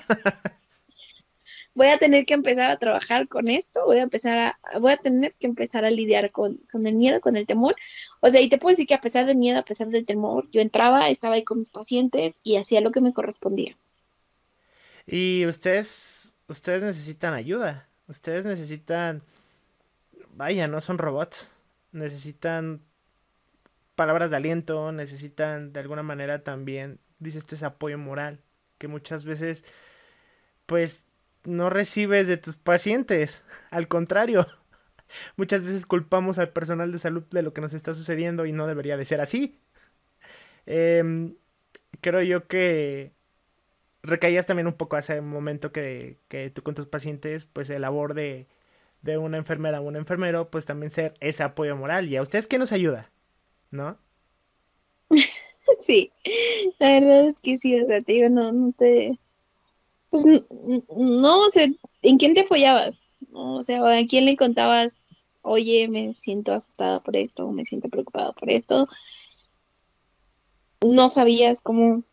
voy 1.73 1.87
a 1.87 1.97
tener 1.97 2.25
que 2.25 2.33
empezar 2.33 2.69
a 2.69 2.77
trabajar 2.77 3.27
con 3.27 3.47
esto, 3.47 3.85
voy 3.85 3.99
a 3.99 4.01
empezar 4.01 4.37
a, 4.37 4.59
voy 4.79 4.91
a 4.91 4.97
tener 4.97 5.33
que 5.35 5.47
empezar 5.47 5.85
a 5.85 5.89
lidiar 5.89 6.31
con, 6.31 6.57
con 6.71 6.85
el 6.85 6.95
miedo, 6.95 7.21
con 7.21 7.35
el 7.35 7.45
temor. 7.45 7.75
O 8.19 8.29
sea, 8.29 8.41
y 8.41 8.49
te 8.49 8.57
puedo 8.57 8.71
decir 8.71 8.87
que 8.87 8.93
a 8.93 9.01
pesar 9.01 9.25
del 9.25 9.37
miedo, 9.37 9.59
a 9.59 9.65
pesar 9.65 9.87
del 9.87 10.05
temor, 10.05 10.49
yo 10.51 10.61
entraba, 10.61 11.09
estaba 11.09 11.35
ahí 11.35 11.43
con 11.43 11.59
mis 11.59 11.69
pacientes 11.69 12.41
y 12.43 12.57
hacía 12.57 12.81
lo 12.81 12.91
que 12.91 13.01
me 13.01 13.13
correspondía. 13.13 13.77
Y 15.05 15.45
ustedes, 15.45 16.33
ustedes 16.47 16.81
necesitan 16.81 17.33
ayuda. 17.33 17.87
Ustedes 18.07 18.45
necesitan, 18.45 19.21
vaya, 20.35 20.67
no 20.67 20.81
son 20.81 20.97
robots. 20.97 21.51
Necesitan 21.91 22.81
palabras 24.01 24.31
de 24.31 24.37
aliento, 24.37 24.91
necesitan 24.91 25.73
de 25.73 25.79
alguna 25.79 26.01
manera 26.01 26.43
también, 26.43 26.99
dice 27.19 27.37
esto 27.37 27.53
es 27.53 27.61
apoyo 27.61 27.99
moral, 27.99 28.41
que 28.79 28.87
muchas 28.87 29.25
veces, 29.25 29.63
pues, 30.65 31.05
no 31.43 31.69
recibes 31.69 32.27
de 32.27 32.37
tus 32.37 32.55
pacientes. 32.55 33.43
Al 33.69 33.87
contrario, 33.87 34.47
muchas 35.37 35.61
veces 35.63 35.85
culpamos 35.85 36.39
al 36.39 36.49
personal 36.49 36.91
de 36.91 36.97
salud 36.97 37.23
de 37.29 37.43
lo 37.43 37.53
que 37.53 37.61
nos 37.61 37.75
está 37.75 37.93
sucediendo 37.93 38.47
y 38.47 38.53
no 38.53 38.65
debería 38.65 38.97
de 38.97 39.05
ser 39.05 39.21
así. 39.21 39.59
Em, 40.65 41.35
creo 42.01 42.21
yo 42.23 42.47
que 42.47 43.11
recaías 44.01 44.47
también 44.47 44.65
un 44.67 44.73
poco 44.73 44.95
hace 44.97 45.19
un 45.19 45.29
momento 45.29 45.71
que, 45.71 46.17
que 46.27 46.49
tú 46.49 46.63
con 46.63 46.73
tus 46.75 46.87
pacientes, 46.87 47.45
pues 47.45 47.69
el 47.69 47.83
labor 47.83 48.15
de, 48.15 48.47
de 49.03 49.17
una 49.19 49.37
enfermera 49.37 49.79
o 49.81 49.83
un 49.83 49.95
enfermero, 49.95 50.49
pues 50.49 50.65
también 50.65 50.91
ser 50.91 51.13
ese 51.19 51.43
apoyo 51.43 51.75
moral. 51.77 52.09
¿Y 52.09 52.17
a 52.17 52.23
ustedes 52.23 52.47
qué 52.47 52.57
nos 52.57 52.71
ayuda? 52.71 53.11
¿No? 53.71 53.97
Sí, 55.79 56.11
la 56.79 56.99
verdad 56.99 57.27
es 57.27 57.39
que 57.39 57.55
sí, 57.55 57.79
o 57.79 57.85
sea, 57.85 58.01
te 58.01 58.11
digo, 58.11 58.29
no, 58.29 58.51
no 58.51 58.71
te... 58.73 59.17
Pues 60.09 60.25
no, 60.25 61.45
o 61.45 61.49
sea, 61.49 61.65
¿en 62.01 62.17
quién 62.17 62.33
te 62.33 62.41
apoyabas? 62.41 62.99
O 63.31 63.63
sea, 63.63 63.81
¿a 63.87 64.05
quién 64.05 64.25
le 64.25 64.35
contabas, 64.35 65.09
oye, 65.41 65.87
me 65.87 66.13
siento 66.13 66.51
asustada 66.51 67.01
por 67.01 67.15
esto, 67.15 67.49
me 67.51 67.63
siento 67.63 67.87
preocupada 67.87 68.33
por 68.33 68.51
esto? 68.51 68.85
No 70.81 71.07
sabías 71.07 71.61
cómo 71.61 72.03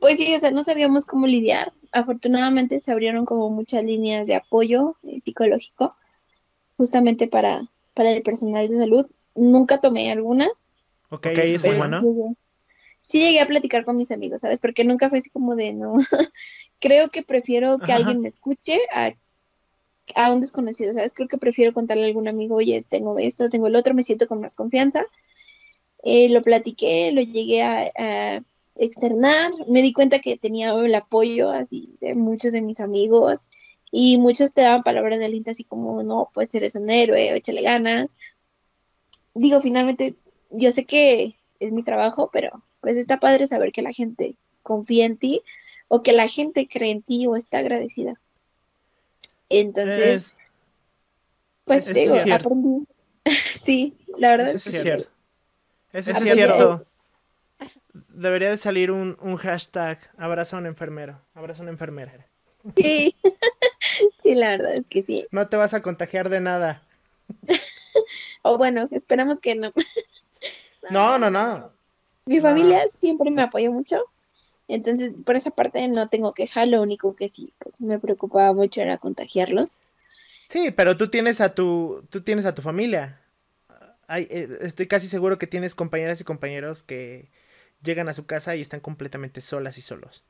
pues 0.00 0.18
sí, 0.18 0.34
o 0.34 0.38
sea, 0.38 0.50
no 0.50 0.62
sabíamos 0.62 1.04
cómo 1.04 1.26
lidiar. 1.26 1.72
Afortunadamente 1.92 2.80
se 2.80 2.92
abrieron 2.92 3.24
como 3.24 3.50
muchas 3.50 3.84
líneas 3.84 4.26
de 4.26 4.34
apoyo 4.34 4.94
eh, 5.04 5.18
psicológico 5.20 5.96
justamente 6.76 7.28
para, 7.28 7.62
para 7.94 8.10
el 8.10 8.22
personal 8.22 8.68
de 8.68 8.76
salud. 8.76 9.06
Nunca 9.34 9.80
tomé 9.80 10.12
alguna. 10.12 10.48
Ok, 11.10 11.26
eso 11.26 11.66
es 11.66 11.76
bueno. 11.76 12.00
Sí 13.00 13.20
llegué, 13.20 13.40
a 13.40 13.46
platicar 13.46 13.84
con 13.84 13.96
mis 13.96 14.10
amigos, 14.10 14.40
¿sabes? 14.40 14.58
Porque 14.58 14.82
nunca 14.82 15.08
fue 15.08 15.18
así 15.18 15.30
como 15.30 15.54
de, 15.54 15.72
no, 15.72 15.94
creo 16.80 17.10
que 17.10 17.22
prefiero 17.22 17.78
que 17.78 17.92
alguien 17.92 18.20
me 18.20 18.28
escuche 18.28 18.80
a, 18.92 19.12
a 20.16 20.32
un 20.32 20.40
desconocido, 20.40 20.92
¿sabes? 20.92 21.14
Creo 21.14 21.28
que 21.28 21.38
prefiero 21.38 21.72
contarle 21.72 22.04
a 22.04 22.06
algún 22.06 22.26
amigo, 22.26 22.56
oye, 22.56 22.84
tengo 22.88 23.16
esto, 23.18 23.48
tengo 23.48 23.68
el 23.68 23.76
otro, 23.76 23.94
me 23.94 24.02
siento 24.02 24.26
con 24.26 24.40
más 24.40 24.56
confianza. 24.56 25.04
Eh, 26.02 26.28
lo 26.30 26.42
platiqué, 26.42 27.12
lo 27.12 27.20
llegué 27.20 27.62
a 27.62 28.42
externar, 28.78 29.52
me 29.68 29.82
di 29.82 29.92
cuenta 29.92 30.18
que 30.18 30.36
tenía 30.36 30.72
el 30.72 30.94
apoyo 30.94 31.50
así 31.50 31.96
de 32.00 32.14
muchos 32.14 32.52
de 32.52 32.62
mis 32.62 32.80
amigos 32.80 33.46
y 33.90 34.18
muchos 34.18 34.52
te 34.52 34.62
daban 34.62 34.82
palabras 34.82 35.18
de 35.18 35.26
aliento 35.26 35.50
así 35.50 35.64
como, 35.64 36.02
no, 36.02 36.30
pues 36.34 36.54
eres 36.54 36.74
un 36.74 36.90
héroe, 36.90 37.32
o 37.32 37.36
échale 37.36 37.62
ganas. 37.62 38.18
Digo, 39.34 39.60
finalmente, 39.60 40.16
yo 40.50 40.72
sé 40.72 40.84
que 40.84 41.34
es 41.60 41.72
mi 41.72 41.82
trabajo, 41.82 42.30
pero 42.32 42.62
pues 42.80 42.96
está 42.96 43.18
padre 43.18 43.46
saber 43.46 43.72
que 43.72 43.82
la 43.82 43.92
gente 43.92 44.36
confía 44.62 45.06
en 45.06 45.16
ti 45.16 45.42
o 45.88 46.02
que 46.02 46.12
la 46.12 46.28
gente 46.28 46.68
cree 46.68 46.90
en 46.90 47.02
ti 47.02 47.26
o 47.26 47.36
está 47.36 47.58
agradecida. 47.58 48.20
Entonces, 49.48 50.34
pues 51.64 51.92
digo, 51.92 52.16
aprendí. 52.32 52.86
sí, 53.54 53.96
la 54.18 54.30
verdad 54.30 54.50
es, 54.50 54.64
que 54.64 54.70
cierto. 54.70 55.08
Eso 55.92 56.10
es 56.10 56.18
cierto 56.18 56.86
debería 58.16 58.50
de 58.50 58.56
salir 58.56 58.90
un, 58.90 59.16
un 59.20 59.36
hashtag 59.36 59.98
abraza 60.16 60.56
a 60.56 60.60
un 60.60 60.66
enfermero, 60.66 61.20
abraza 61.34 61.60
a 61.60 61.64
una 61.64 61.72
enfermera. 61.72 62.26
Sí, 62.76 63.14
sí, 64.18 64.34
la 64.34 64.50
verdad 64.50 64.74
es 64.74 64.88
que 64.88 65.02
sí. 65.02 65.26
No 65.30 65.48
te 65.48 65.56
vas 65.56 65.74
a 65.74 65.82
contagiar 65.82 66.28
de 66.28 66.40
nada. 66.40 66.82
o 68.42 68.58
bueno, 68.58 68.88
esperamos 68.90 69.40
que 69.40 69.54
no. 69.54 69.72
No, 70.90 71.18
no, 71.18 71.30
no. 71.30 71.72
Mi 72.26 72.40
familia 72.40 72.88
siempre 72.88 73.30
me 73.30 73.42
apoyó 73.42 73.70
mucho. 73.70 73.98
Entonces, 74.68 75.20
por 75.20 75.36
esa 75.36 75.50
parte 75.50 75.86
no 75.88 76.08
tengo 76.08 76.34
queja, 76.34 76.66
lo 76.66 76.82
único 76.82 77.14
que 77.14 77.28
sí, 77.28 77.52
pues 77.58 77.80
me 77.80 78.00
preocupaba 78.00 78.52
mucho 78.52 78.80
era 78.80 78.98
contagiarlos. 78.98 79.82
Sí, 80.48 80.70
pero 80.72 80.96
tú 80.96 81.08
tienes 81.08 81.40
a 81.40 81.54
tu, 81.54 82.04
tú 82.10 82.22
tienes 82.22 82.46
a 82.46 82.54
tu 82.54 82.62
familia. 82.62 83.20
Eh, 84.08 84.58
estoy 84.60 84.88
casi 84.88 85.06
seguro 85.06 85.38
que 85.38 85.46
tienes 85.46 85.74
compañeras 85.74 86.20
y 86.20 86.24
compañeros 86.24 86.82
que, 86.82 87.28
llegan 87.82 88.08
a 88.08 88.14
su 88.14 88.26
casa 88.26 88.56
y 88.56 88.60
están 88.60 88.80
completamente 88.80 89.40
solas 89.40 89.78
y 89.78 89.80
solos. 89.80 90.22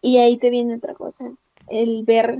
Y 0.00 0.18
ahí 0.18 0.36
te 0.36 0.50
viene 0.50 0.74
otra 0.74 0.94
cosa, 0.94 1.26
el 1.68 2.04
ver, 2.04 2.38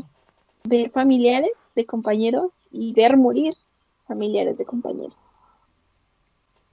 ver 0.64 0.90
familiares 0.90 1.70
de 1.76 1.86
compañeros 1.86 2.66
y 2.70 2.92
ver 2.92 3.16
morir 3.16 3.54
familiares 4.06 4.58
de 4.58 4.64
compañeros. 4.64 5.14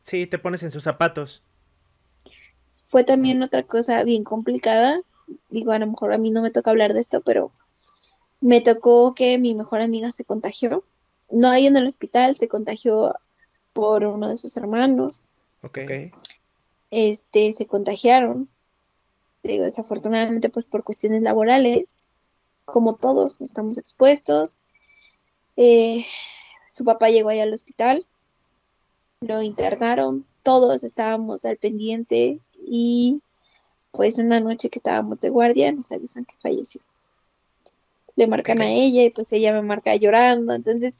Sí, 0.03 0.25
te 0.27 0.39
pones 0.39 0.63
en 0.63 0.71
sus 0.71 0.83
zapatos. 0.83 1.41
Fue 2.87 3.03
también 3.03 3.43
otra 3.43 3.63
cosa 3.63 4.03
bien 4.03 4.23
complicada. 4.23 5.01
Digo, 5.49 5.71
a 5.71 5.79
lo 5.79 5.87
mejor 5.87 6.13
a 6.13 6.17
mí 6.17 6.31
no 6.31 6.41
me 6.41 6.51
toca 6.51 6.71
hablar 6.71 6.93
de 6.93 7.01
esto, 7.01 7.21
pero 7.21 7.51
me 8.41 8.61
tocó 8.61 9.13
que 9.13 9.37
mi 9.37 9.53
mejor 9.53 9.81
amiga 9.81 10.11
se 10.11 10.25
contagió. 10.25 10.83
No 11.29 11.49
ahí 11.49 11.67
en 11.67 11.77
el 11.77 11.85
hospital, 11.85 12.35
se 12.35 12.47
contagió 12.47 13.15
por 13.73 14.05
uno 14.05 14.29
de 14.29 14.37
sus 14.37 14.57
hermanos. 14.57 15.27
Ok 15.61 15.79
este, 16.91 17.53
se 17.53 17.67
contagiaron, 17.67 18.49
digo, 19.43 19.63
desafortunadamente 19.63 20.49
pues 20.49 20.65
por 20.65 20.83
cuestiones 20.83 21.21
laborales, 21.21 21.89
como 22.65 22.95
todos 22.95 23.41
estamos 23.41 23.77
expuestos. 23.77 24.59
Eh, 25.57 26.05
su 26.67 26.85
papá 26.85 27.09
llegó 27.09 27.29
ahí 27.29 27.39
al 27.39 27.53
hospital, 27.53 28.05
lo 29.21 29.41
internaron, 29.41 30.25
todos 30.43 30.83
estábamos 30.83 31.43
al 31.43 31.57
pendiente 31.57 32.39
y 32.65 33.21
pues 33.91 34.17
una 34.17 34.39
noche 34.39 34.69
que 34.69 34.79
estábamos 34.79 35.19
de 35.19 35.29
guardia 35.29 35.71
nos 35.71 35.91
avisan 35.91 36.25
que 36.25 36.35
falleció. 36.41 36.81
le 38.15 38.27
marcan 38.27 38.61
a 38.61 38.69
ella 38.69 39.03
y 39.03 39.09
pues 39.09 39.31
ella 39.33 39.53
me 39.53 39.61
marca 39.61 39.95
llorando. 39.95 40.53
Entonces, 40.53 40.99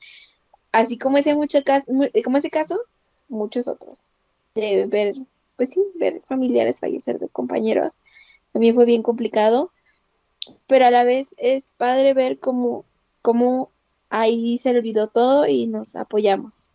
así 0.72 0.98
como 0.98 1.18
ese, 1.18 1.36
mucho 1.36 1.64
caso, 1.64 1.92
como 2.24 2.38
ese 2.38 2.50
caso, 2.50 2.82
muchos 3.30 3.68
otros. 3.68 4.06
De 4.56 4.86
ver, 4.88 5.16
pues 5.58 5.70
sí, 5.72 5.86
ver 5.96 6.22
familiares 6.26 6.80
fallecer 6.80 7.20
de 7.20 7.28
compañeros. 7.30 7.98
También 8.54 8.76
fue 8.76 8.86
bien 8.86 9.04
complicado, 9.04 9.72
pero 10.68 10.86
a 10.86 10.92
la 10.92 11.04
vez 11.04 11.36
es 11.38 11.72
padre 11.78 12.14
ver 12.14 12.40
cómo, 12.40 12.86
cómo 13.22 13.72
ahí 14.10 14.58
se 14.58 14.72
olvidó 14.72 15.08
todo 15.08 15.46
y 15.48 15.68
nos 15.68 15.96
apoyamos. 15.96 16.69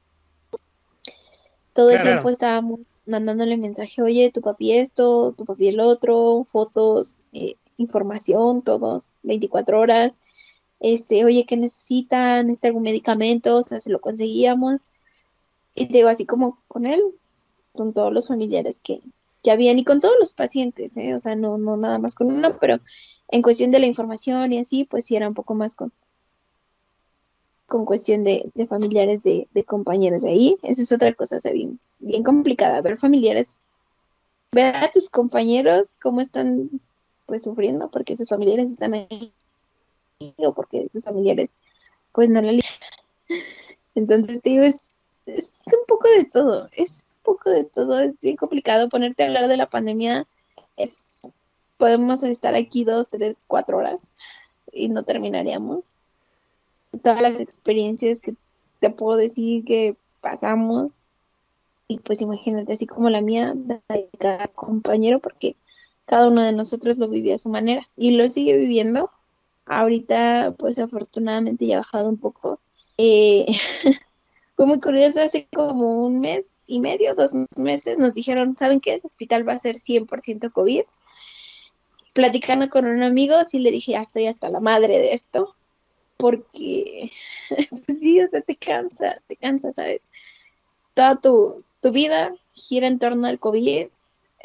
Todo 1.74 1.90
el 1.90 2.02
tiempo 2.02 2.30
estábamos 2.30 3.00
mandándole 3.04 3.56
mensaje, 3.56 4.00
oye, 4.00 4.30
tu 4.30 4.40
papi 4.40 4.72
esto, 4.72 5.34
tu 5.36 5.44
papi 5.44 5.68
el 5.68 5.80
otro, 5.80 6.44
fotos, 6.44 7.24
eh, 7.32 7.56
información, 7.76 8.62
todos, 8.62 9.14
24 9.24 9.80
horas. 9.80 10.18
Este, 10.78 11.24
oye, 11.24 11.44
¿qué 11.46 11.56
necesitan? 11.56 12.46
¿Necesita 12.46 12.68
algún 12.68 12.84
medicamento? 12.84 13.58
O 13.58 13.62
sea, 13.64 13.80
se 13.80 13.90
lo 13.90 14.00
conseguíamos. 14.00 14.86
Y 15.74 15.88
te 15.88 15.94
digo, 15.94 16.08
así 16.08 16.26
como 16.26 16.62
con 16.68 16.86
él, 16.86 17.02
con 17.72 17.92
todos 17.92 18.12
los 18.12 18.28
familiares 18.28 18.80
que, 18.80 19.00
que 19.42 19.50
habían 19.50 19.78
y 19.78 19.84
con 19.84 20.00
todos 20.00 20.14
los 20.20 20.32
pacientes, 20.32 20.96
¿eh? 20.96 21.14
o 21.14 21.18
sea, 21.18 21.34
no, 21.34 21.58
no 21.58 21.76
nada 21.76 21.98
más 21.98 22.14
con 22.14 22.28
uno, 22.30 22.56
pero 22.60 22.78
en 23.28 23.42
cuestión 23.42 23.72
de 23.72 23.80
la 23.80 23.86
información 23.86 24.52
y 24.52 24.58
así, 24.58 24.84
pues 24.84 25.06
sí 25.06 25.16
era 25.16 25.26
un 25.26 25.34
poco 25.34 25.54
más 25.54 25.74
con, 25.74 25.92
con 27.66 27.84
cuestión 27.84 28.24
de, 28.24 28.50
familiares 28.68 29.22
de, 29.22 29.48
compañeros 29.66 30.22
de 30.22 30.30
ahí. 30.30 30.56
Esa 30.62 30.82
es 30.82 30.92
otra 30.92 31.12
cosa, 31.14 31.38
bien, 31.50 31.78
bien 31.98 32.22
complicada, 32.22 32.80
ver 32.82 32.96
familiares, 32.96 33.62
ver 34.52 34.76
a 34.76 34.90
tus 34.90 35.10
compañeros 35.10 35.96
cómo 36.00 36.20
están 36.20 36.70
pues 37.26 37.42
sufriendo 37.42 37.90
porque 37.90 38.16
sus 38.16 38.28
familiares 38.28 38.70
están 38.70 38.94
ahí 38.94 39.32
o 40.36 40.52
porque 40.54 40.88
sus 40.88 41.02
familiares 41.02 41.60
pues 42.12 42.28
no 42.28 42.40
la 42.40 42.52
Entonces, 43.94 44.42
digo, 44.42 44.62
es, 44.62 45.00
es 45.26 45.52
un 45.66 45.86
poco 45.88 46.08
de 46.16 46.24
todo, 46.24 46.68
es 46.72 47.08
un 47.10 47.22
poco 47.22 47.50
de 47.50 47.64
todo, 47.64 47.98
es 48.00 48.20
bien 48.20 48.36
complicado 48.36 48.88
ponerte 48.88 49.22
a 49.22 49.26
hablar 49.26 49.48
de 49.48 49.56
la 49.56 49.70
pandemia, 49.70 50.26
es, 50.76 51.22
podemos 51.76 52.22
estar 52.22 52.54
aquí 52.54 52.84
dos, 52.84 53.08
tres, 53.10 53.40
cuatro 53.46 53.78
horas 53.78 54.14
y 54.72 54.88
no 54.88 55.02
terminaríamos. 55.04 55.93
Todas 57.02 57.22
las 57.22 57.40
experiencias 57.40 58.20
que 58.20 58.34
te 58.80 58.90
puedo 58.90 59.16
decir 59.16 59.64
que 59.64 59.96
pasamos, 60.20 61.02
y 61.88 61.98
pues 61.98 62.20
imagínate, 62.20 62.72
así 62.72 62.86
como 62.86 63.10
la 63.10 63.20
mía, 63.20 63.54
de 63.54 64.08
cada 64.18 64.48
compañero, 64.48 65.20
porque 65.20 65.56
cada 66.06 66.28
uno 66.28 66.42
de 66.42 66.52
nosotros 66.52 66.98
lo 66.98 67.08
vivió 67.08 67.34
a 67.34 67.38
su 67.38 67.48
manera 67.48 67.86
y 67.96 68.12
lo 68.12 68.28
sigue 68.28 68.56
viviendo. 68.56 69.10
Ahorita, 69.66 70.54
pues 70.58 70.78
afortunadamente 70.78 71.66
ya 71.66 71.76
ha 71.76 71.80
bajado 71.80 72.08
un 72.08 72.18
poco. 72.18 72.58
Eh, 72.98 73.46
fue 74.56 74.66
muy 74.66 74.80
curioso, 74.80 75.20
hace 75.20 75.48
como 75.52 76.04
un 76.04 76.20
mes 76.20 76.50
y 76.66 76.80
medio, 76.80 77.14
dos 77.14 77.32
meses, 77.56 77.98
nos 77.98 78.14
dijeron, 78.14 78.56
¿saben 78.56 78.80
qué? 78.80 78.94
El 78.94 79.00
hospital 79.04 79.46
va 79.48 79.54
a 79.54 79.58
ser 79.58 79.76
100% 79.76 80.52
COVID. 80.52 80.82
Platicando 82.12 82.68
con 82.68 82.86
un 82.86 83.02
amigo, 83.02 83.34
sí 83.44 83.58
le 83.58 83.70
dije, 83.70 83.92
ya 83.92 84.02
estoy 84.02 84.26
hasta 84.26 84.48
la 84.48 84.60
madre 84.60 84.98
de 84.98 85.14
esto, 85.14 85.54
porque, 86.16 87.10
pues 87.48 87.98
sí, 88.00 88.20
o 88.20 88.28
sea, 88.28 88.40
te 88.40 88.56
cansa, 88.56 89.20
te 89.26 89.36
cansa, 89.36 89.72
¿sabes? 89.72 90.08
Toda 90.94 91.20
tu, 91.20 91.64
tu 91.80 91.92
vida 91.92 92.34
gira 92.52 92.86
en 92.88 92.98
torno 92.98 93.26
al 93.26 93.38
COVID, 93.38 93.88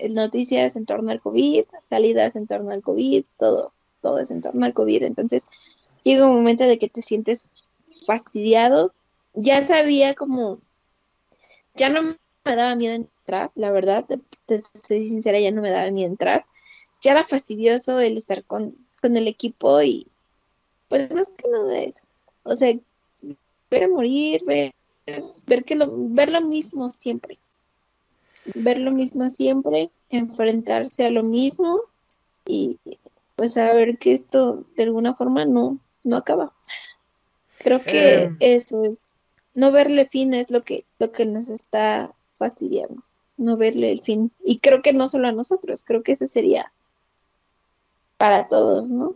noticias 0.09 0.75
en 0.75 0.85
torno 0.85 1.11
al 1.11 1.21
COVID, 1.21 1.65
salidas 1.87 2.35
en 2.35 2.47
torno 2.47 2.71
al 2.71 2.81
COVID, 2.81 3.25
todo, 3.37 3.73
todo 4.01 4.19
es 4.19 4.31
en 4.31 4.41
torno 4.41 4.65
al 4.65 4.73
COVID. 4.73 5.03
Entonces, 5.03 5.47
llega 6.03 6.27
un 6.27 6.35
momento 6.35 6.63
de 6.63 6.79
que 6.79 6.89
te 6.89 7.01
sientes 7.01 7.53
fastidiado. 8.05 8.93
Ya 9.33 9.63
sabía 9.63 10.15
como, 10.15 10.59
ya 11.75 11.89
no 11.89 12.01
me 12.01 12.55
daba 12.55 12.75
miedo 12.75 12.95
entrar, 12.95 13.51
la 13.55 13.71
verdad, 13.71 14.05
te, 14.45 14.61
soy 14.61 15.07
sincera, 15.07 15.39
ya 15.39 15.51
no 15.51 15.61
me 15.61 15.69
daba 15.69 15.91
miedo 15.91 16.09
entrar. 16.09 16.43
Ya 17.01 17.11
era 17.11 17.23
fastidioso 17.23 17.99
el 17.99 18.17
estar 18.17 18.43
con, 18.43 18.75
con 19.01 19.15
el 19.15 19.27
equipo 19.27 19.81
y 19.81 20.07
pues 20.89 21.13
más 21.13 21.29
que 21.29 21.49
nada 21.49 21.79
eso. 21.79 22.05
O 22.43 22.55
sea, 22.55 22.73
ver 23.71 23.83
a 23.83 23.87
morir, 23.87 24.43
ver, 24.45 24.73
ver, 25.47 25.63
que 25.63 25.75
lo, 25.75 25.87
ver 25.89 26.29
lo 26.31 26.41
mismo 26.41 26.89
siempre 26.89 27.39
ver 28.55 28.79
lo 28.79 28.91
mismo 28.91 29.29
siempre, 29.29 29.91
enfrentarse 30.09 31.05
a 31.05 31.11
lo 31.11 31.23
mismo 31.23 31.81
y 32.45 32.77
pues 33.35 33.53
saber 33.53 33.97
que 33.97 34.13
esto 34.13 34.65
de 34.75 34.83
alguna 34.83 35.13
forma 35.13 35.45
no, 35.45 35.79
no 36.03 36.17
acaba. 36.17 36.53
Creo 37.59 37.83
que 37.83 38.23
eh. 38.23 38.35
eso 38.39 38.83
es, 38.83 39.03
no 39.53 39.71
verle 39.71 40.05
fin 40.05 40.33
es 40.33 40.51
lo 40.51 40.63
que, 40.63 40.85
lo 40.97 41.11
que 41.11 41.25
nos 41.25 41.49
está 41.49 42.13
fastidiando, 42.35 43.03
no 43.37 43.57
verle 43.57 43.91
el 43.91 44.01
fin. 44.01 44.31
Y 44.43 44.59
creo 44.59 44.81
que 44.81 44.93
no 44.93 45.07
solo 45.07 45.27
a 45.27 45.33
nosotros, 45.33 45.83
creo 45.83 46.03
que 46.03 46.13
ese 46.13 46.27
sería 46.27 46.71
para 48.17 48.47
todos, 48.47 48.89
¿no? 48.89 49.15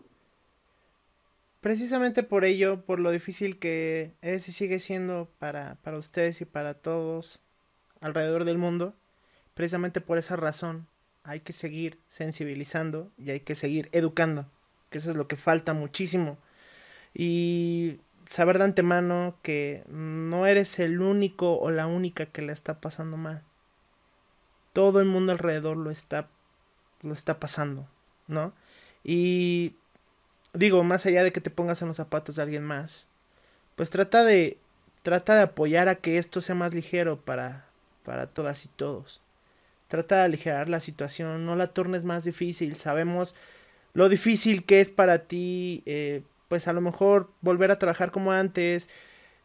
Precisamente 1.63 2.21
por 2.21 2.45
ello, 2.45 2.81
por 2.85 2.99
lo 2.99 3.09
difícil 3.09 3.57
que 3.57 4.13
es 4.21 4.47
y 4.47 4.51
sigue 4.51 4.79
siendo 4.79 5.27
para, 5.39 5.77
para 5.81 5.97
ustedes 5.97 6.41
y 6.41 6.45
para 6.45 6.75
todos 6.75 7.41
alrededor 8.01 8.45
del 8.45 8.59
mundo, 8.59 8.93
Precisamente 9.53 10.01
por 10.01 10.17
esa 10.17 10.35
razón 10.35 10.87
hay 11.23 11.41
que 11.41 11.53
seguir 11.53 11.99
sensibilizando 12.09 13.11
y 13.17 13.31
hay 13.31 13.41
que 13.41 13.55
seguir 13.55 13.89
educando, 13.91 14.47
que 14.89 14.97
eso 14.97 15.11
es 15.11 15.15
lo 15.15 15.27
que 15.27 15.37
falta 15.37 15.73
muchísimo. 15.73 16.37
Y 17.13 17.99
saber 18.29 18.57
de 18.57 18.65
antemano 18.65 19.37
que 19.43 19.83
no 19.87 20.47
eres 20.47 20.79
el 20.79 21.01
único 21.01 21.59
o 21.59 21.69
la 21.69 21.85
única 21.85 22.25
que 22.25 22.41
le 22.41 22.51
está 22.51 22.81
pasando 22.81 23.15
mal. 23.15 23.43
Todo 24.73 24.99
el 24.99 25.05
mundo 25.05 25.31
alrededor 25.31 25.77
lo 25.77 25.91
está 25.91 26.29
lo 27.03 27.13
está 27.13 27.39
pasando, 27.39 27.87
¿no? 28.27 28.53
Y 29.03 29.75
digo, 30.53 30.83
más 30.83 31.05
allá 31.05 31.23
de 31.23 31.31
que 31.31 31.41
te 31.41 31.49
pongas 31.49 31.81
en 31.81 31.89
los 31.89 31.97
zapatos 31.97 32.35
de 32.35 32.43
alguien 32.43 32.63
más, 32.63 33.07
pues 33.75 33.89
trata 33.89 34.23
de 34.23 34.57
trata 35.03 35.35
de 35.35 35.41
apoyar 35.41 35.89
a 35.89 35.95
que 35.95 36.17
esto 36.17 36.41
sea 36.41 36.55
más 36.55 36.73
ligero 36.73 37.19
para 37.19 37.65
para 38.03 38.27
todas 38.27 38.65
y 38.65 38.69
todos. 38.69 39.21
Trata 39.87 40.17
de 40.17 40.23
aligerar 40.23 40.69
la 40.69 40.79
situación, 40.79 41.45
no 41.45 41.55
la 41.55 41.67
tornes 41.67 42.03
más 42.03 42.23
difícil. 42.23 42.75
Sabemos 42.77 43.35
lo 43.93 44.09
difícil 44.09 44.65
que 44.65 44.81
es 44.81 44.89
para 44.89 45.19
ti, 45.19 45.83
eh, 45.85 46.23
pues 46.47 46.67
a 46.67 46.73
lo 46.73 46.81
mejor 46.81 47.29
volver 47.41 47.71
a 47.71 47.79
trabajar 47.79 48.11
como 48.11 48.31
antes, 48.31 48.89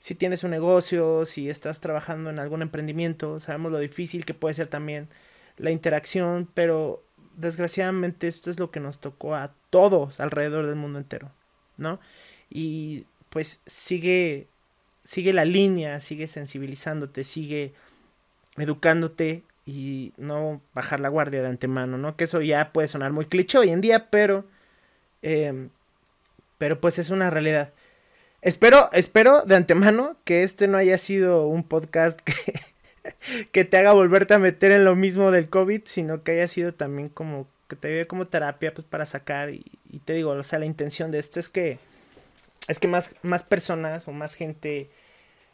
si 0.00 0.14
tienes 0.14 0.44
un 0.44 0.50
negocio, 0.50 1.26
si 1.26 1.50
estás 1.50 1.80
trabajando 1.80 2.30
en 2.30 2.38
algún 2.38 2.62
emprendimiento, 2.62 3.40
sabemos 3.40 3.72
lo 3.72 3.78
difícil 3.78 4.24
que 4.24 4.34
puede 4.34 4.54
ser 4.54 4.68
también 4.68 5.08
la 5.56 5.70
interacción, 5.70 6.48
pero 6.54 7.02
desgraciadamente 7.38 8.28
esto 8.28 8.50
es 8.50 8.58
lo 8.58 8.70
que 8.70 8.80
nos 8.80 8.98
tocó 8.98 9.34
a 9.34 9.52
todos 9.70 10.20
alrededor 10.20 10.66
del 10.66 10.76
mundo 10.76 10.98
entero, 10.98 11.30
¿no? 11.76 12.00
Y 12.50 13.06
pues 13.30 13.60
sigue, 13.66 14.48
sigue 15.04 15.32
la 15.32 15.44
línea, 15.44 16.00
sigue 16.00 16.26
sensibilizándote, 16.26 17.24
sigue 17.24 17.72
educándote 18.56 19.44
y 19.66 20.12
no 20.16 20.60
bajar 20.74 21.00
la 21.00 21.08
guardia 21.08 21.42
de 21.42 21.48
antemano, 21.48 21.98
¿no? 21.98 22.16
Que 22.16 22.24
eso 22.24 22.40
ya 22.40 22.72
puede 22.72 22.88
sonar 22.88 23.12
muy 23.12 23.26
cliché 23.26 23.58
hoy 23.58 23.70
en 23.70 23.80
día, 23.80 24.10
pero... 24.10 24.44
Em, 25.22 25.70
pero 26.58 26.80
pues 26.80 26.98
es 26.98 27.10
una 27.10 27.30
realidad. 27.30 27.72
Espero, 28.42 28.88
espero 28.92 29.42
de 29.42 29.56
antemano 29.56 30.16
que 30.24 30.42
este 30.42 30.68
no 30.68 30.78
haya 30.78 30.98
sido 30.98 31.46
un 31.46 31.64
podcast 31.64 32.20
que, 32.24 32.34
que 33.52 33.64
te 33.64 33.76
haga 33.76 33.92
volverte 33.92 34.34
a 34.34 34.38
meter 34.38 34.72
en 34.72 34.84
lo 34.84 34.96
mismo 34.96 35.30
del 35.30 35.48
COVID, 35.48 35.82
sino 35.84 36.22
que 36.22 36.32
haya 36.32 36.48
sido 36.48 36.72
también 36.74 37.08
como 37.08 37.46
que 37.68 37.76
te 37.76 37.88
vea 37.88 38.08
como 38.08 38.26
terapia 38.26 38.72
pues 38.72 38.86
para 38.86 39.06
sacar 39.06 39.50
y, 39.50 39.62
te 40.04 40.14
digo, 40.14 40.30
o 40.30 40.42
sea, 40.42 40.58
la 40.58 40.66
intención 40.66 41.10
de 41.10 41.18
esto 41.18 41.38
es 41.38 41.48
que 41.48 41.78
es 42.66 42.80
que 42.80 42.88
más, 42.88 43.14
más 43.22 43.42
personas 43.42 44.08
o 44.08 44.12
más 44.12 44.34
gente 44.34 44.90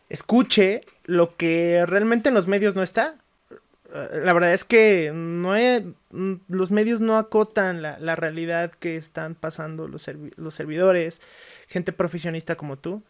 escuche 0.09 0.83
lo 1.05 1.37
que 1.37 1.85
realmente 1.87 2.29
en 2.29 2.35
los 2.35 2.47
medios 2.47 2.75
no 2.75 2.83
está 2.83 3.17
la 3.95 4.33
verdad 4.33 4.53
es 4.53 4.65
que 4.65 5.13
no 5.15 5.55
mm, 6.11 6.35
los 6.49 6.71
medios 6.71 7.01
no 7.01 7.17
acotan 7.17 7.81
la, 7.81 8.17
realidad 8.17 8.73
que 8.73 8.97
están 8.97 9.35
pasando 9.37 9.87
los, 9.87 10.11
los, 10.37 10.55
servidores, 10.55 11.21
gente 11.69 11.93
profesionista 11.93 12.57
como 12.57 12.77
tú. 12.77 13.03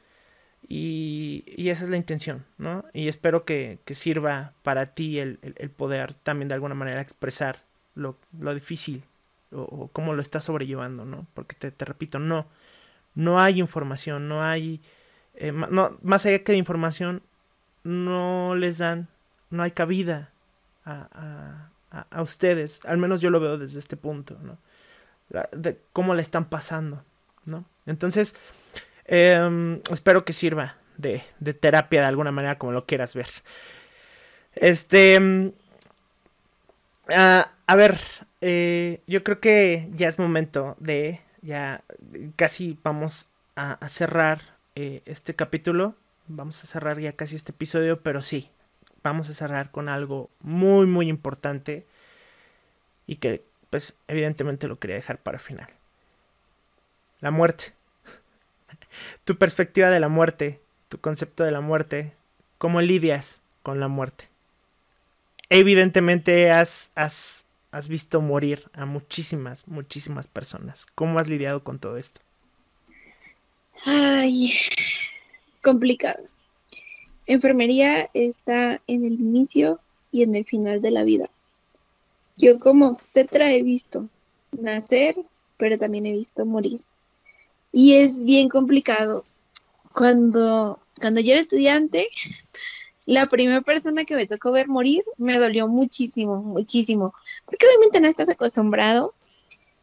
Y, 0.69 1.45
esa 1.69 1.85
es 1.85 1.91
la 1.91 1.97
intención, 1.97 2.45
¿no? 2.59 2.85
Y 2.93 3.09
espero 3.09 3.45
que, 3.45 3.79
sirva 3.93 4.53
para 4.63 4.95
ti 4.95 5.19
el, 5.19 5.39
poder 5.77 6.15
también 6.15 6.49
de 6.49 6.55
alguna 6.55 6.75
manera 6.75 7.01
expresar 7.01 7.59
lo, 7.95 8.17
difícil 8.33 9.05
o, 9.53 9.89
cómo 9.93 10.15
lo 10.15 10.23
estás 10.23 10.45
sobrellevando, 10.45 11.05
¿no? 11.05 11.27
Porque 11.35 11.55
te, 11.55 11.85
repito, 11.85 12.19
no, 12.19 12.47
no 13.15 13.41
hay 13.41 13.61
información, 13.61 14.29
no 14.29 14.43
hay, 14.43 14.81
eh, 15.35 15.53
más 15.53 16.27
allá 16.27 16.43
que 16.43 16.53
de 16.53 16.59
información, 16.59 17.23
no 17.85 18.55
les 18.55 18.79
dan, 18.79 19.09
no 19.51 19.63
hay 19.63 19.73
cabida 19.73 20.31
a, 20.87 21.69
a, 22.11 22.23
ustedes, 22.23 22.81
al 22.85 22.99
menos 22.99 23.21
yo 23.21 23.31
lo 23.31 23.41
veo 23.41 23.59
desde 23.59 23.79
este 23.79 23.97
punto, 23.97 24.39
¿no? 24.43 24.59
De 25.53 25.79
cómo 25.93 26.15
le 26.15 26.23
están 26.23 26.47
pasando. 26.47 27.03
¿no? 27.47 27.65
Entonces, 27.87 28.35
em, 29.07 29.81
espero 29.91 30.25
que 30.25 30.33
sirva 30.33 30.77
de, 30.97 31.23
de, 31.41 31.55
terapia 31.55 32.01
de 32.01 32.07
alguna 32.07 32.33
manera, 32.33 32.59
como 32.59 32.73
lo 32.73 32.87
quieras 32.87 33.15
ver. 33.15 33.29
Este. 34.55 35.15
Em, 35.15 35.53
a 37.09 37.77
ver, 37.77 37.99
eh, 38.41 39.01
yo 39.07 39.25
creo 39.25 39.41
que 39.41 39.89
ya 39.95 40.09
es 40.09 40.19
momento 40.19 40.77
de. 40.79 41.21
Ya 41.41 41.83
casi 42.37 42.79
vamos 42.83 43.27
a, 43.57 43.79
cerrar 43.89 44.41
eh, 44.75 45.03
este 45.07 45.35
capítulo. 45.35 45.95
Vamos 46.27 46.63
a 46.63 46.67
cerrar 46.67 47.01
ya 47.01 47.13
casi 47.13 47.37
este 47.37 47.53
episodio, 47.53 48.01
pero 48.01 48.21
sí, 48.23 48.51
vamos 49.03 49.31
a 49.31 49.35
cerrar 49.35 49.71
con 49.71 49.89
algo 49.89 50.31
muy, 50.41 50.87
muy 50.87 51.09
importante. 51.09 51.87
Y 53.07 53.17
que, 53.17 53.43
pues, 53.71 53.95
evidentemente 54.09 54.69
lo 54.69 54.79
quería 54.79 54.97
dejar 54.97 55.19
para 55.19 55.39
final. 55.39 55.69
La 57.21 57.31
muerte. 57.31 57.73
Tu 59.25 59.37
perspectiva 59.37 59.91
de 59.91 60.01
la 60.01 60.09
muerte, 60.09 60.61
tu 60.89 60.99
concepto 60.99 61.45
de 61.45 61.51
la 61.51 61.61
muerte, 61.61 62.13
cómo 62.59 62.81
lidias 62.81 63.41
con 63.63 63.81
la 63.81 63.89
muerte. 63.89 64.29
Evidentemente 65.51 66.51
has, 66.51 66.91
has, 66.95 67.45
has 67.71 67.89
visto 67.89 68.21
morir 68.21 68.71
a 68.73 68.87
muchísimas, 68.87 69.67
muchísimas 69.69 70.27
personas. 70.27 70.87
¿Cómo 70.95 71.19
has 71.19 71.29
lidiado 71.29 71.63
con 71.63 71.79
todo 71.79 71.97
esto? 71.97 72.21
Ay, 73.85 74.53
complicado. 75.63 76.25
Enfermería 77.27 78.11
está 78.15 78.81
en 78.87 79.05
el 79.05 79.15
inicio 79.15 79.81
y 80.11 80.23
en 80.23 80.35
el 80.35 80.45
final 80.45 80.81
de 80.81 80.91
la 80.91 81.05
vida. 81.05 81.25
Yo 82.37 82.59
como 82.59 82.89
obstetra 82.89 83.53
he 83.53 83.63
visto 83.63 84.09
nacer, 84.53 85.17
pero 85.57 85.79
también 85.79 86.07
he 86.07 86.13
visto 86.13 86.45
morir. 86.45 86.81
Y 87.77 87.95
es 87.95 88.25
bien 88.25 88.49
complicado. 88.49 89.25
Cuando, 89.93 90.79
cuando 91.01 91.21
yo 91.21 91.33
era 91.33 91.41
estudiante, 91.41 92.09
la 93.05 93.27
primera 93.27 93.63
persona 93.63 94.05
que 94.05 94.15
me 94.15 94.27
tocó 94.27 94.53
ver 94.53 94.69
morir 94.69 95.05
me 95.19 95.37
dolió 95.41 95.67
muchísimo, 95.67 96.41
muchísimo. 96.41 97.15
Porque 97.45 97.67
obviamente 97.67 98.01
no 98.01 98.07
estás 98.07 98.29
acostumbrado. 98.29 99.13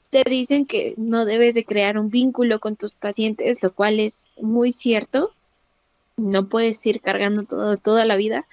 Te 0.10 0.24
dicen 0.24 0.66
que 0.66 0.94
no 0.96 1.26
debes 1.26 1.54
de 1.54 1.66
crear 1.66 1.98
un 1.98 2.10
vínculo 2.10 2.62
con 2.62 2.78
tus 2.78 2.94
pacientes, 2.94 3.62
lo 3.62 3.76
cual 3.76 4.00
es 4.00 4.30
muy 4.42 4.72
cierto. 4.72 5.34
No 6.16 6.48
puedes 6.48 6.86
ir 6.86 7.02
cargando 7.02 7.44
todo, 7.44 7.76
toda 7.76 8.06
la 8.06 8.16
vida 8.16 8.48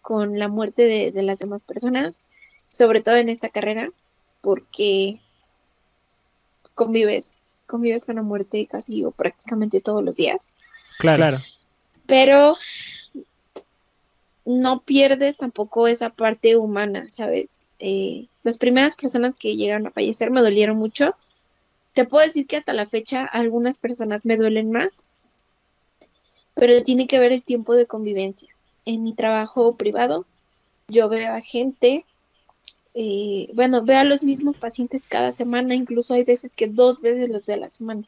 con 0.00 0.38
la 0.38 0.48
muerte 0.48 0.84
de, 0.84 1.12
de 1.12 1.22
las 1.22 1.40
demás 1.40 1.60
personas, 1.60 2.22
sobre 2.70 3.02
todo 3.02 3.16
en 3.16 3.28
esta 3.28 3.50
carrera, 3.50 3.90
porque 4.40 5.20
convives 6.74 7.42
convives 7.68 8.04
con 8.04 8.16
la 8.16 8.22
muerte 8.22 8.66
casi 8.66 9.04
o 9.04 9.12
prácticamente 9.12 9.80
todos 9.80 10.02
los 10.02 10.16
días. 10.16 10.52
Claro. 10.98 11.38
Pero 12.06 12.56
no 14.44 14.80
pierdes 14.80 15.36
tampoco 15.36 15.86
esa 15.86 16.10
parte 16.10 16.56
humana, 16.56 17.06
¿sabes? 17.10 17.66
Eh, 17.78 18.26
las 18.42 18.56
primeras 18.56 18.96
personas 18.96 19.36
que 19.36 19.56
llegaron 19.56 19.86
a 19.86 19.90
fallecer 19.90 20.30
me 20.30 20.40
dolieron 20.40 20.78
mucho. 20.78 21.14
Te 21.92 22.06
puedo 22.06 22.24
decir 22.24 22.46
que 22.46 22.56
hasta 22.56 22.72
la 22.72 22.86
fecha 22.86 23.24
algunas 23.26 23.76
personas 23.76 24.24
me 24.24 24.38
duelen 24.38 24.72
más, 24.72 25.06
pero 26.54 26.82
tiene 26.82 27.06
que 27.06 27.18
ver 27.18 27.32
el 27.32 27.42
tiempo 27.42 27.74
de 27.76 27.86
convivencia. 27.86 28.48
En 28.86 29.02
mi 29.02 29.12
trabajo 29.12 29.76
privado, 29.76 30.24
yo 30.88 31.10
veo 31.10 31.34
a 31.34 31.42
gente 31.42 32.06
bueno, 33.54 33.84
veo 33.84 33.98
a 33.98 34.04
los 34.04 34.24
mismos 34.24 34.56
pacientes 34.56 35.06
cada 35.06 35.32
semana, 35.32 35.74
incluso 35.74 36.14
hay 36.14 36.24
veces 36.24 36.54
que 36.54 36.66
dos 36.66 37.00
veces 37.00 37.28
los 37.28 37.46
veo 37.46 37.56
a 37.56 37.60
la 37.60 37.68
semana. 37.68 38.02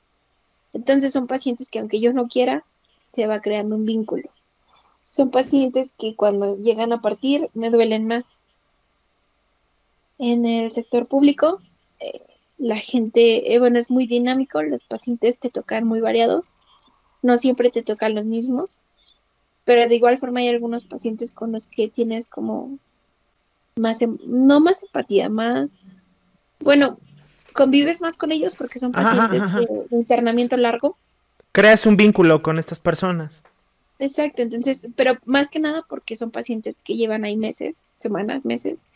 Entonces 0.73 1.13
son 1.13 1.27
pacientes 1.27 1.69
que 1.69 1.79
aunque 1.79 2.01
yo 2.01 2.13
no 2.13 2.29
quiera, 2.29 2.65
se 3.01 3.27
va 3.27 3.41
creando 3.41 3.77
un 3.77 3.87
vínculo. 3.87 4.29
Son 5.03 5.31
pacientes 5.31 5.93
que 5.99 6.15
cuando 6.15 6.57
llegan 6.57 6.93
a 6.93 7.01
partir 7.01 7.51
me 7.55 7.71
duelen 7.71 8.07
más. 8.07 8.39
En 10.19 10.45
el 10.45 10.71
sector 10.71 11.09
público, 11.09 11.61
eh, 11.99 12.21
la 12.59 12.77
gente, 12.77 13.55
eh, 13.55 13.59
bueno, 13.59 13.79
es 13.79 13.91
muy 13.91 14.07
dinámico, 14.07 14.63
los 14.63 14.83
pacientes 14.83 15.39
te 15.39 15.49
tocan 15.49 15.87
muy 15.87 16.01
variados, 16.01 16.59
no 17.23 17.39
siempre 17.39 17.71
te 17.71 17.83
tocan 17.83 18.15
los 18.15 18.27
mismos, 18.27 18.83
pero 19.65 19.89
de 19.89 19.95
igual 19.95 20.19
forma 20.19 20.41
hay 20.41 20.49
algunos 20.49 20.85
pacientes 20.85 21.33
con 21.33 21.53
los 21.53 21.65
que 21.65 21.89
tienes 21.89 22.27
como 22.27 22.79
más, 23.77 24.03
em, 24.03 24.19
no 24.27 24.61
más 24.61 24.83
empatía, 24.83 25.29
más, 25.29 25.79
bueno, 26.61 26.99
convives 27.53 28.01
más 28.01 28.17
con 28.17 28.33
ellos 28.33 28.55
porque 28.55 28.79
son 28.79 28.93
pacientes 28.93 29.41
De, 29.91 29.97
internamiento 29.97 30.57
largo. 30.57 30.97
Creas 31.53 31.87
un 31.87 31.97
vínculo 31.97 32.43
con 32.43 32.59
estas 32.59 32.79
personas. 32.79 33.43
Exacto, 33.99 34.43
entonces, 34.43 34.89
pero 34.97 35.19
más 35.27 35.49
que 35.49 35.61
nada 35.61 35.85
porque 35.87 36.17
son 36.17 36.31
pacientes 36.31 36.81
que 36.81 36.97
llevan 36.97 37.25
ahí 37.25 37.37
meses, 37.37 37.89
semanas, 37.97 38.47
meses, 38.47 38.91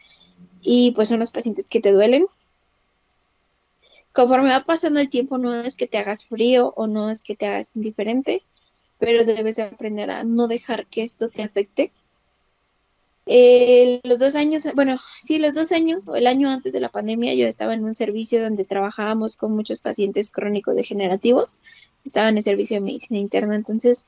y 0.63 0.93
pues 0.93 1.11
son 1.11 1.21
los 1.21 1.31
pacientes 1.31 1.69
que 1.69 1.81
te 1.81 1.93
duelen. 1.93 2.27
Conforme 4.13 4.51
va 4.51 4.65
pasando 4.65 5.01
el 5.01 5.11
tiempo, 5.11 5.37
no 5.37 5.55
es 5.55 5.77
que 5.77 5.87
te 5.87 5.99
hagas 5.99 6.25
frío 6.25 6.73
o 6.77 6.87
no 6.87 7.11
es 7.11 7.23
que 7.23 7.35
te 7.35 7.47
hagas 7.47 7.77
indiferente, 7.77 8.43
pero 8.99 9.25
debes 9.25 9.57
de 9.57 9.65
aprender 9.65 10.11
a 10.11 10.25
no 10.25 10.49
dejar 10.49 10.87
que 10.87 11.03
esto 11.03 11.29
te 11.29 11.43
afecte 11.43 11.93
eh, 13.27 14.01
los 14.05 14.19
dos 14.19 14.37
años, 14.37 14.67
bueno, 14.75 15.01
sí, 15.21 15.39
los 15.39 15.55
dos 15.55 15.73
años 15.73 16.07
o 16.09 16.17
el 16.17 16.27
año 16.27 16.51
antes 16.51 16.73
de 16.73 16.81
la 16.81 16.91
pandemia, 16.91 17.35
yo 17.35 17.47
estaba 17.47 17.75
en 17.75 17.85
un 17.85 17.95
servicio 17.95 18.43
donde 18.43 18.65
trabajábamos 18.65 19.37
con 19.37 19.53
muchos 19.53 19.81
pacientes 19.81 20.31
crónicos 20.31 20.75
degenerativos. 20.75 21.59
Estaba 22.05 22.29
en 22.29 22.37
el 22.37 22.43
servicio 22.43 22.77
de 22.77 22.85
medicina 22.85 23.19
interna, 23.19 23.55
entonces, 23.55 24.07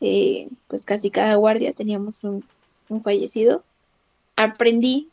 eh, 0.00 0.48
pues 0.68 0.84
casi 0.84 1.10
cada 1.10 1.34
guardia 1.34 1.72
teníamos 1.72 2.22
un, 2.24 2.44
un 2.88 3.02
fallecido. 3.02 3.64
Aprendí 4.36 5.08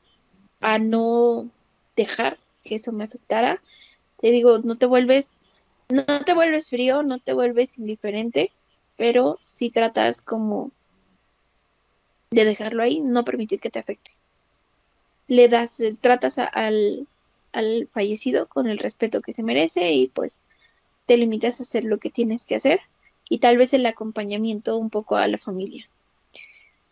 a 0.62 0.78
no 0.78 1.50
dejar 1.96 2.38
que 2.64 2.76
eso 2.76 2.92
me 2.92 3.04
afectara. 3.04 3.62
Te 4.18 4.30
digo, 4.30 4.60
no 4.60 4.78
te 4.78 4.86
vuelves, 4.86 5.38
no 5.90 6.06
te 6.06 6.34
vuelves 6.34 6.70
frío, 6.70 7.02
no 7.02 7.20
te 7.20 7.34
vuelves 7.34 7.80
indiferente, 7.80 8.52
pero 8.98 9.40
si 9.42 9.72
tratas 9.72 10.22
como 10.22 10.72
de 12.34 12.46
dejarlo 12.46 12.84
ahí, 12.84 13.00
no 13.00 13.24
permitir 13.24 13.60
que 13.60 13.70
te 13.70 13.80
afecte. 13.80 14.12
Le 15.28 15.48
das, 15.48 15.82
tratas 16.02 16.38
al, 16.38 17.08
al 17.52 17.88
fallecido 17.94 18.48
con 18.48 18.68
el 18.68 18.80
respeto 18.80 19.22
que 19.22 19.34
se 19.34 19.44
merece 19.44 19.94
y 19.94 20.08
pues 20.08 20.44
te 21.06 21.18
limitas 21.18 21.60
a 21.60 21.64
hacer 21.64 21.84
lo 21.86 21.98
que 21.98 22.10
tienes 22.10 22.46
que 22.46 22.56
hacer 22.56 22.82
y 23.30 23.38
tal 23.40 23.58
vez 23.58 23.74
el 23.74 23.86
acompañamiento 23.86 24.78
un 24.78 24.90
poco 24.90 25.16
a 25.16 25.28
la 25.28 25.38
familia. 25.38 25.88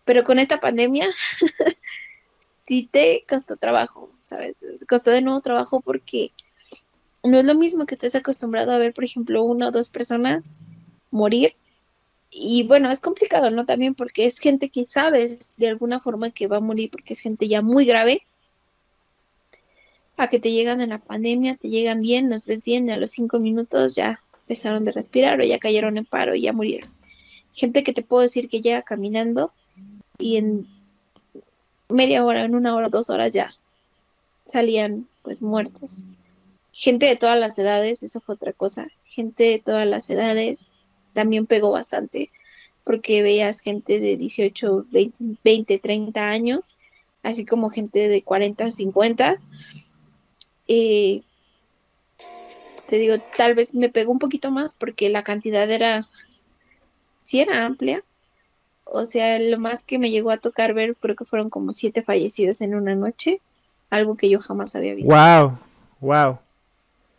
Pero 0.05 0.23
con 0.23 0.39
esta 0.39 0.59
pandemia 0.59 1.07
sí 2.41 2.88
te 2.91 3.26
costó 3.27 3.57
trabajo, 3.57 4.09
¿sabes? 4.23 4.63
Costó 4.88 5.11
de 5.11 5.22
nuevo 5.22 5.41
trabajo 5.41 5.81
porque 5.81 6.31
no 7.23 7.38
es 7.38 7.45
lo 7.45 7.55
mismo 7.55 7.85
que 7.85 7.95
estés 7.95 8.15
acostumbrado 8.15 8.72
a 8.72 8.77
ver, 8.77 8.93
por 8.93 9.03
ejemplo, 9.03 9.43
una 9.43 9.68
o 9.68 9.72
dos 9.72 9.89
personas 9.89 10.47
morir 11.11 11.53
y 12.32 12.64
bueno, 12.64 12.90
es 12.90 13.02
complicado, 13.02 13.52
¿no? 13.52 13.66
También 13.66 13.94
porque 13.94 14.26
es 14.26 14.40
gente 14.40 14.70
que 14.70 14.86
sabes 14.86 15.53
de 15.58 15.68
alguna 15.68 15.99
forma 15.99 16.32
que 16.32 16.48
va 16.48 16.58
a 16.58 16.62
morir 16.62 16.90
porque 16.90 17.14
es 17.14 17.20
gente 17.20 17.49
ya 17.49 17.62
muy 17.62 17.86
grave. 17.86 18.26
A 20.16 20.28
que 20.28 20.40
te 20.40 20.52
llegan 20.52 20.82
en 20.82 20.90
la 20.90 20.99
pandemia, 20.99 21.58
te 21.58 21.68
llegan 21.68 22.02
bien, 22.02 22.30
los 22.30 22.45
ves 22.45 22.64
bien, 22.64 22.88
y 22.88 22.91
a 22.91 22.98
los 22.98 23.12
cinco 23.12 23.40
minutos 23.40 23.95
ya 23.95 24.24
dejaron 24.48 24.86
de 24.86 24.94
respirar 24.94 25.41
o 25.41 25.44
ya 25.44 25.60
cayeron 25.60 25.98
en 25.98 26.06
paro 26.06 26.34
y 26.34 26.44
ya 26.44 26.53
murieron. 26.53 26.94
Gente 27.53 27.84
que 27.84 27.91
te 27.91 28.02
puedo 28.02 28.24
decir 28.24 28.48
que 28.48 28.62
llega 28.62 28.82
caminando 28.82 29.52
y 30.18 30.38
en 30.38 30.68
media 31.90 32.24
hora, 32.24 32.44
en 32.44 32.56
una 32.56 32.76
hora, 32.76 32.88
dos 32.88 33.10
horas 33.10 33.34
ya 33.34 33.53
salían 34.45 35.08
pues 35.22 35.41
muertos. 35.41 36.06
Gente 36.72 37.08
de 37.08 37.18
todas 37.18 37.38
las 37.38 37.60
edades, 37.60 38.03
eso 38.03 38.22
fue 38.22 38.36
otra 38.36 38.53
cosa. 38.53 38.88
Gente 39.03 39.44
de 39.44 39.60
todas 39.60 39.86
las 39.86 40.10
edades, 40.10 40.70
también 41.14 41.46
pegó 41.46 41.72
bastante, 41.72 42.32
porque 42.84 43.22
veías 43.22 43.60
gente 43.60 44.00
de 44.00 44.18
18, 44.18 44.86
20, 45.44 45.80
30 45.80 46.30
años, 46.30 46.76
así 47.24 47.46
como 47.46 47.70
gente 47.70 48.08
de 48.08 48.24
40, 48.24 48.72
50. 48.72 49.40
Eh, 50.68 51.22
te 52.90 52.98
digo, 52.98 53.16
tal 53.38 53.56
vez 53.56 53.74
me 53.74 53.90
pegó 53.90 54.12
un 54.12 54.20
poquito 54.20 54.52
más 54.52 54.74
porque 54.74 55.10
la 55.10 55.24
cantidad 55.24 55.70
era, 55.70 56.08
sí 57.24 57.40
era 57.40 57.66
amplia. 57.66 58.04
O 58.84 59.06
sea, 59.06 59.40
lo 59.40 59.58
más 59.60 59.82
que 59.82 60.00
me 60.00 60.10
llegó 60.10 60.32
a 60.32 60.38
tocar 60.38 60.74
ver, 60.74 60.96
creo 60.98 61.16
que 61.16 61.24
fueron 61.24 61.50
como 61.50 61.72
siete 61.72 62.04
fallecidos 62.04 62.60
en 62.62 62.76
una 62.76 62.96
noche, 62.96 63.40
algo 63.90 64.18
que 64.18 64.30
yo 64.30 64.40
jamás 64.40 64.76
había 64.76 64.96
visto. 64.96 65.14
Wow, 65.14 65.58
wow. 66.02 66.40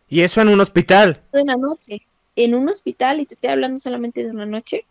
Y 0.07 0.21
eso 0.21 0.41
en 0.41 0.49
un 0.49 0.59
hospital. 0.59 1.23
En 1.33 1.43
una 1.43 1.57
noche 1.57 2.05
en 2.35 2.55
un 2.55 2.69
hospital, 2.69 3.19
y 3.19 3.25
te 3.25 3.33
estoy 3.33 3.51
hablando 3.51 3.79
solamente 3.79 4.23
de 4.23 4.31
una 4.31 4.45
noche, 4.45 4.85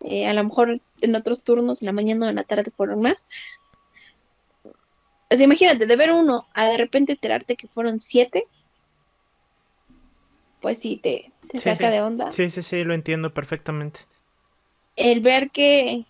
eh, 0.00 0.26
a 0.26 0.34
lo 0.34 0.44
mejor 0.44 0.80
en 1.00 1.14
otros 1.14 1.44
turnos, 1.44 1.82
en 1.82 1.86
la 1.86 1.92
mañana 1.92 2.26
o 2.26 2.28
en 2.28 2.36
la 2.36 2.44
tarde 2.44 2.70
fueron 2.74 3.00
más. 3.00 3.30
O 5.32 5.36
sea, 5.36 5.44
imagínate, 5.44 5.86
de 5.86 5.96
ver 5.96 6.12
uno 6.12 6.48
a 6.54 6.66
de 6.66 6.76
repente 6.76 7.12
enterarte 7.12 7.54
que 7.54 7.68
fueron 7.68 8.00
siete, 8.00 8.46
pues 10.60 10.78
sí, 10.78 10.96
te, 10.96 11.32
te 11.48 11.58
saca 11.58 11.90
de 11.90 12.02
onda. 12.02 12.32
Sí, 12.32 12.50
sí, 12.50 12.62
sí, 12.62 12.82
lo 12.82 12.94
entiendo 12.94 13.32
perfectamente. 13.32 14.00
El 14.96 15.20
ver 15.20 15.50
que, 15.50 16.04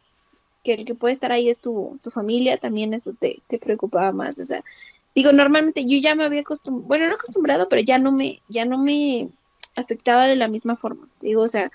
que 0.64 0.74
el 0.74 0.84
que 0.86 0.94
puede 0.94 1.12
estar 1.12 1.32
ahí 1.32 1.48
es 1.48 1.58
tu, 1.58 1.98
tu 2.02 2.10
familia, 2.10 2.56
también 2.56 2.94
eso 2.94 3.12
te, 3.12 3.42
te 3.46 3.58
preocupaba 3.58 4.12
más, 4.12 4.38
o 4.38 4.44
sea, 4.44 4.64
digo, 5.14 5.32
normalmente 5.32 5.84
yo 5.84 5.98
ya 5.98 6.14
me 6.14 6.24
había 6.24 6.40
acostumbrado, 6.40 6.88
bueno, 6.88 7.08
no 7.08 7.14
acostumbrado, 7.14 7.68
pero 7.68 7.82
ya 7.82 7.98
no 7.98 8.12
me, 8.12 8.40
ya 8.48 8.64
no 8.64 8.78
me 8.78 9.28
afectaba 9.76 10.26
de 10.26 10.36
la 10.36 10.48
misma 10.48 10.76
forma, 10.76 11.08
digo, 11.20 11.42
o 11.42 11.48
sea, 11.48 11.68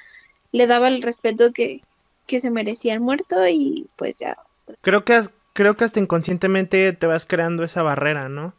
le 0.52 0.68
daba 0.68 0.88
el 0.88 1.02
respeto 1.02 1.52
que, 1.52 1.82
que 2.28 2.40
se 2.40 2.52
merecía 2.52 2.94
el 2.94 3.02
muerto 3.02 3.36
y 3.48 3.90
pues 3.96 4.20
ya. 4.20 4.38
Creo 4.82 5.06
que, 5.06 5.22
creo 5.54 5.78
que 5.78 5.84
hasta 5.84 6.00
inconscientemente 6.00 6.94
te 6.94 7.08
vas 7.08 7.26
creando 7.26 7.64
esa 7.64 7.84
barrera, 7.84 8.30
¿no? 8.30 8.54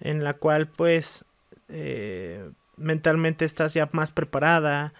En 0.00 0.24
la 0.24 0.34
cual 0.34 0.68
pues 0.68 1.24
eh, 1.68 2.50
mentalmente 2.76 3.44
estás 3.44 3.74
ya 3.74 3.88
más 3.92 4.12
preparada 4.12 4.92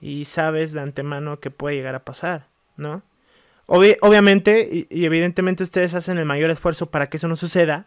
y 0.00 0.24
sabes 0.24 0.72
de 0.72 0.80
antemano 0.80 1.40
que 1.40 1.50
puede 1.50 1.76
llegar 1.76 1.94
a 1.94 2.04
pasar, 2.04 2.46
¿no? 2.76 3.02
obviamente 3.70 4.86
y, 4.88 5.04
evidentemente 5.04 5.62
ustedes 5.62 5.92
hacen 5.92 6.16
el 6.16 6.24
mayor 6.24 6.48
esfuerzo 6.48 6.86
para 6.86 7.10
que 7.10 7.18
eso 7.18 7.28
no 7.28 7.36
suceda, 7.36 7.86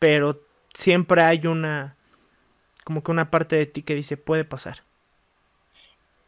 pero 0.00 0.42
siempre 0.74 1.22
hay 1.22 1.46
una, 1.46 1.94
como 2.86 3.02
que 3.02 3.10
una 3.10 3.32
parte 3.32 3.56
de 3.56 3.66
ti 3.66 3.82
que 3.82 3.96
dice 3.96 4.16
puede 4.16 4.44
pasar. 4.44 4.84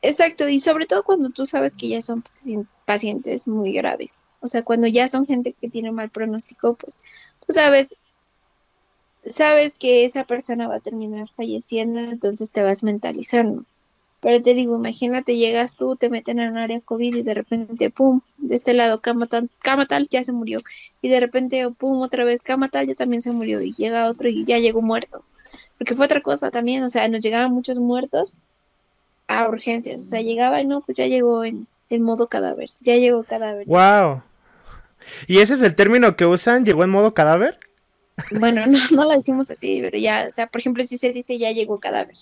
Exacto, 0.02 0.48
y 0.48 0.59
sobre 0.59 0.86
todo 0.86 1.05
cuando 1.05 1.30
tú 1.30 1.47
sabes 1.47 1.76
que 1.76 1.89
ya 1.89 2.02
son 2.02 2.24
pacientes 2.85 3.47
muy 3.47 3.72
graves. 3.72 4.16
O 4.40 4.48
sea, 4.48 4.64
cuando 4.64 4.89
ya 4.89 5.06
son 5.06 5.24
gente 5.24 5.52
que 5.52 5.70
tiene 5.70 5.93
mal 5.93 6.10
pronóstico, 6.10 6.74
pues 6.74 7.01
tú 7.47 7.52
sabes, 7.52 7.94
sabes 9.24 9.78
que 9.78 10.05
esa 10.05 10.24
persona 10.24 10.66
va 10.66 10.76
a 10.76 10.80
terminar 10.80 11.28
falleciendo, 11.36 12.01
entonces 12.01 12.51
te 12.51 12.62
vas 12.62 12.82
mentalizando. 12.82 13.62
Pero 14.18 14.43
te 14.43 14.55
digo, 14.55 14.74
imagínate, 14.74 15.36
llegas 15.36 15.76
tú, 15.76 15.94
te 15.94 16.10
meten 16.10 16.40
en 16.40 16.51
un 16.51 16.59
área 16.59 16.80
COVID 16.80 17.14
y 17.14 17.22
de 17.22 17.35
repente, 17.35 17.90
pum, 17.90 18.20
de 18.39 18.56
este 18.56 18.74
lado, 18.74 19.01
cama 19.01 19.28
tal, 19.28 19.48
cama 19.60 19.86
tal, 19.86 20.09
ya 20.09 20.24
se 20.24 20.32
murió. 20.32 20.60
Y 21.02 21.09
de 21.09 21.20
repente, 21.20 21.70
pum, 21.70 22.02
otra 22.02 22.24
vez, 22.24 22.43
cama 22.43 22.68
tal, 22.68 22.89
ya 22.89 22.97
también 22.97 23.22
se 23.22 23.30
murió. 23.30 23.60
Y 23.62 23.74
llega 23.74 24.09
otro 24.09 24.28
y 24.28 24.44
ya 24.44 24.59
llegó 24.59 24.82
muerto. 24.82 25.20
Porque 25.78 25.94
fue 25.94 26.06
otra 26.06 26.20
cosa 26.20 26.50
también, 26.50 26.82
o 26.82 26.90
sea, 26.90 27.09
nos 27.09 27.22
llegaban 27.22 27.52
muchos 27.52 27.78
muertos 27.78 28.38
a 29.28 29.48
urgencias. 29.48 30.00
O 30.00 30.05
sea, 30.05 30.20
llegaba 30.20 30.60
y 30.60 30.66
no, 30.66 30.80
pues 30.80 30.98
ya 30.98 31.06
llegó 31.06 31.44
en, 31.44 31.66
en 31.88 32.02
modo 32.02 32.28
cadáver. 32.28 32.68
Ya 32.80 32.96
llegó 32.96 33.22
cadáver. 33.22 33.66
¡Wow! 33.66 34.22
¿Y 35.26 35.38
ese 35.38 35.55
es 35.55 35.62
el 35.62 35.74
término 35.74 36.16
que 36.16 36.26
usan? 36.26 36.64
¿Llegó 36.64 36.82
en 36.84 36.90
modo 36.90 37.14
cadáver? 37.14 37.59
Bueno, 38.32 38.66
no, 38.66 38.78
no 38.92 39.05
lo 39.05 39.10
decimos 39.10 39.50
así, 39.50 39.80
pero 39.80 39.98
ya, 39.98 40.26
o 40.28 40.32
sea, 40.32 40.48
por 40.48 40.60
ejemplo, 40.60 40.82
si 40.84 40.98
se 40.98 41.12
dice 41.12 41.38
ya 41.38 41.52
llegó 41.52 41.78
cadáver. 41.78 42.16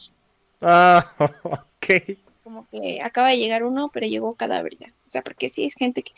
Ah, 0.60 1.12
ok. 1.42 2.18
Como 2.44 2.68
que 2.70 3.00
acaba 3.02 3.30
de 3.30 3.38
llegar 3.38 3.64
uno, 3.64 3.90
pero 3.92 4.06
llegó 4.06 4.34
cadáver 4.34 4.76
ya. 4.78 4.88
O 4.88 5.08
sea, 5.08 5.22
porque 5.22 5.48
sí 5.48 5.64
es 5.64 5.74
gente 5.74 6.02
que 6.02 6.12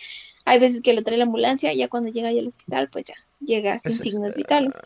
hay 0.45 0.59
veces 0.59 0.83
que 0.83 0.95
lo 0.95 1.03
trae 1.03 1.19
la 1.19 1.25
ambulancia, 1.25 1.73
y 1.73 1.79
ya 1.79 1.89
cuando 1.89 2.11
llega 2.11 2.29
al 2.29 2.47
hospital, 2.47 2.89
pues 2.91 3.05
ya 3.07 3.15
llega 3.41 3.79
sin 3.79 3.95
signos 3.95 4.35
vitales. 4.35 4.81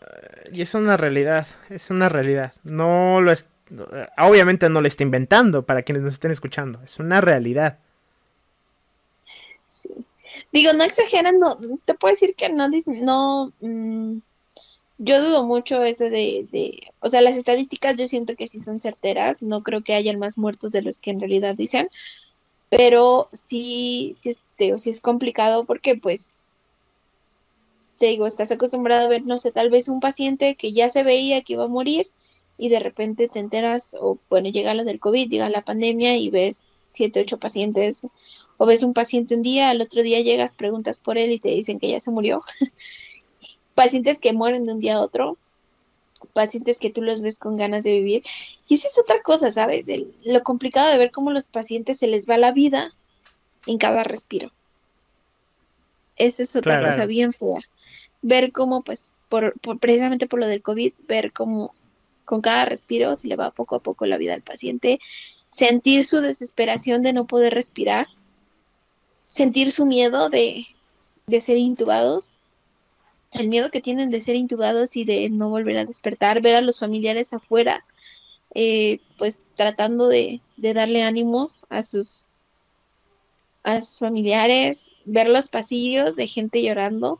y 0.51 0.61
es 0.61 0.73
una 0.73 0.97
realidad, 0.97 1.47
es 1.69 1.89
una 1.89 2.09
realidad. 2.09 2.53
No 2.63 3.21
lo 3.21 3.31
es, 3.31 3.47
obviamente 4.17 4.69
no 4.69 4.81
lo 4.81 4.87
está 4.87 5.03
inventando 5.03 5.65
para 5.65 5.83
quienes 5.83 6.03
nos 6.03 6.13
estén 6.13 6.31
escuchando, 6.31 6.79
es 6.83 6.99
una 6.99 7.21
realidad. 7.21 7.79
Sí. 9.67 9.89
Digo, 10.51 10.73
no 10.73 10.83
exageran, 10.83 11.39
no, 11.39 11.57
te 11.85 11.93
puedo 11.93 12.13
decir 12.13 12.35
que 12.35 12.49
no, 12.49 12.69
no, 13.01 13.51
mm, 13.61 14.17
yo 14.99 15.21
dudo 15.21 15.43
mucho 15.45 15.83
ese 15.83 16.09
de, 16.09 16.47
de, 16.51 16.87
o 16.99 17.09
sea, 17.09 17.21
las 17.21 17.35
estadísticas 17.35 17.95
yo 17.95 18.07
siento 18.07 18.35
que 18.35 18.47
sí 18.47 18.59
son 18.59 18.79
certeras, 18.79 19.41
no 19.41 19.63
creo 19.63 19.83
que 19.83 19.95
hayan 19.95 20.19
más 20.19 20.37
muertos 20.37 20.71
de 20.71 20.81
los 20.81 20.99
que 20.99 21.11
en 21.11 21.19
realidad 21.19 21.55
dicen, 21.55 21.89
pero 22.69 23.29
sí, 23.31 24.11
sí, 24.15 24.29
es, 24.29 24.41
sí 24.81 24.89
es 24.89 25.01
complicado 25.01 25.65
porque 25.65 25.95
pues, 25.95 26.31
te 28.03 28.09
digo, 28.09 28.27
estás 28.27 28.51
acostumbrado 28.51 29.05
a 29.05 29.07
ver, 29.07 29.23
no 29.23 29.37
sé, 29.37 29.53
tal 29.53 29.69
vez 29.69 29.87
un 29.87 30.01
paciente 30.01 30.55
que 30.55 30.73
ya 30.73 30.89
se 30.89 31.03
veía 31.03 31.41
que 31.41 31.53
iba 31.53 31.63
a 31.63 31.69
morir 31.69 32.11
y 32.57 32.67
de 32.67 32.81
repente 32.81 33.29
te 33.29 33.39
enteras, 33.39 33.95
o 33.97 34.17
bueno, 34.29 34.49
llega 34.49 34.73
lo 34.73 34.83
del 34.83 34.99
COVID, 34.99 35.29
llega 35.29 35.49
la 35.49 35.63
pandemia 35.63 36.17
y 36.17 36.29
ves 36.29 36.79
siete, 36.85 37.21
ocho 37.21 37.39
pacientes, 37.39 38.05
o 38.57 38.65
ves 38.65 38.83
un 38.83 38.93
paciente 38.93 39.35
un 39.35 39.41
día, 39.41 39.69
al 39.69 39.79
otro 39.79 40.03
día 40.03 40.19
llegas, 40.19 40.53
preguntas 40.53 40.99
por 40.99 41.17
él 41.17 41.31
y 41.31 41.39
te 41.39 41.47
dicen 41.47 41.79
que 41.79 41.87
ya 41.87 42.01
se 42.01 42.11
murió. 42.11 42.41
pacientes 43.73 44.19
que 44.19 44.33
mueren 44.33 44.65
de 44.65 44.73
un 44.73 44.81
día 44.81 44.95
a 44.95 45.01
otro, 45.01 45.37
pacientes 46.33 46.79
que 46.79 46.89
tú 46.89 47.01
los 47.01 47.21
ves 47.21 47.39
con 47.39 47.55
ganas 47.55 47.85
de 47.85 47.93
vivir. 47.93 48.23
Y 48.67 48.75
esa 48.75 48.89
es 48.89 48.99
otra 48.99 49.21
cosa, 49.21 49.49
¿sabes? 49.49 49.87
lo 50.25 50.43
complicado 50.43 50.91
de 50.91 50.97
ver 50.97 51.11
cómo 51.11 51.31
los 51.31 51.47
pacientes 51.47 51.99
se 51.99 52.07
les 52.07 52.29
va 52.29 52.37
la 52.37 52.51
vida 52.51 52.93
en 53.65 53.77
cada 53.77 54.03
respiro. 54.03 54.51
Esa 56.17 56.43
es 56.43 56.53
otra 56.57 56.83
cosa 56.83 57.05
bien 57.05 57.31
fea. 57.31 57.61
Ver 58.23 58.51
cómo, 58.51 58.81
pues, 58.81 59.11
por, 59.29 59.53
precisamente 59.79 60.27
por 60.27 60.39
lo 60.39 60.47
del 60.47 60.63
COVID, 60.63 60.93
ver 61.07 61.31
cómo 61.31 61.73
con 62.25 62.41
cada 62.41 62.65
respiro 62.65 63.15
se 63.15 63.27
le 63.27 63.35
va 63.35 63.51
poco 63.51 63.75
a 63.75 63.83
poco 63.83 64.07
la 64.07 64.17
vida 64.17 64.33
al 64.33 64.41
paciente, 64.41 64.99
sentir 65.49 66.05
su 66.05 66.21
desesperación 66.21 67.03
de 67.03 67.13
no 67.13 67.27
poder 67.27 67.53
respirar, 67.53 68.07
sentir 69.27 69.71
su 69.71 69.85
miedo 69.85 70.29
de, 70.29 70.65
de 71.27 71.41
ser 71.41 71.57
intubados 71.57 72.37
el 73.33 73.49
miedo 73.49 73.71
que 73.71 73.81
tienen 73.81 74.11
de 74.11 74.21
ser 74.21 74.35
intubados 74.35 74.95
y 74.95 75.05
de 75.05 75.29
no 75.29 75.49
volver 75.49 75.77
a 75.79 75.85
despertar, 75.85 76.41
ver 76.41 76.55
a 76.55 76.61
los 76.61 76.79
familiares 76.79 77.33
afuera, 77.33 77.85
eh, 78.53 78.99
pues 79.17 79.43
tratando 79.55 80.07
de, 80.07 80.41
darle 80.57 81.03
ánimos 81.03 81.65
a 81.69 81.83
sus, 81.83 82.25
a 83.63 83.81
sus 83.81 83.99
familiares, 83.99 84.91
ver 85.05 85.27
los 85.27 85.49
pasillos 85.49 86.15
de 86.15 86.27
gente 86.27 86.61
llorando 86.61 87.19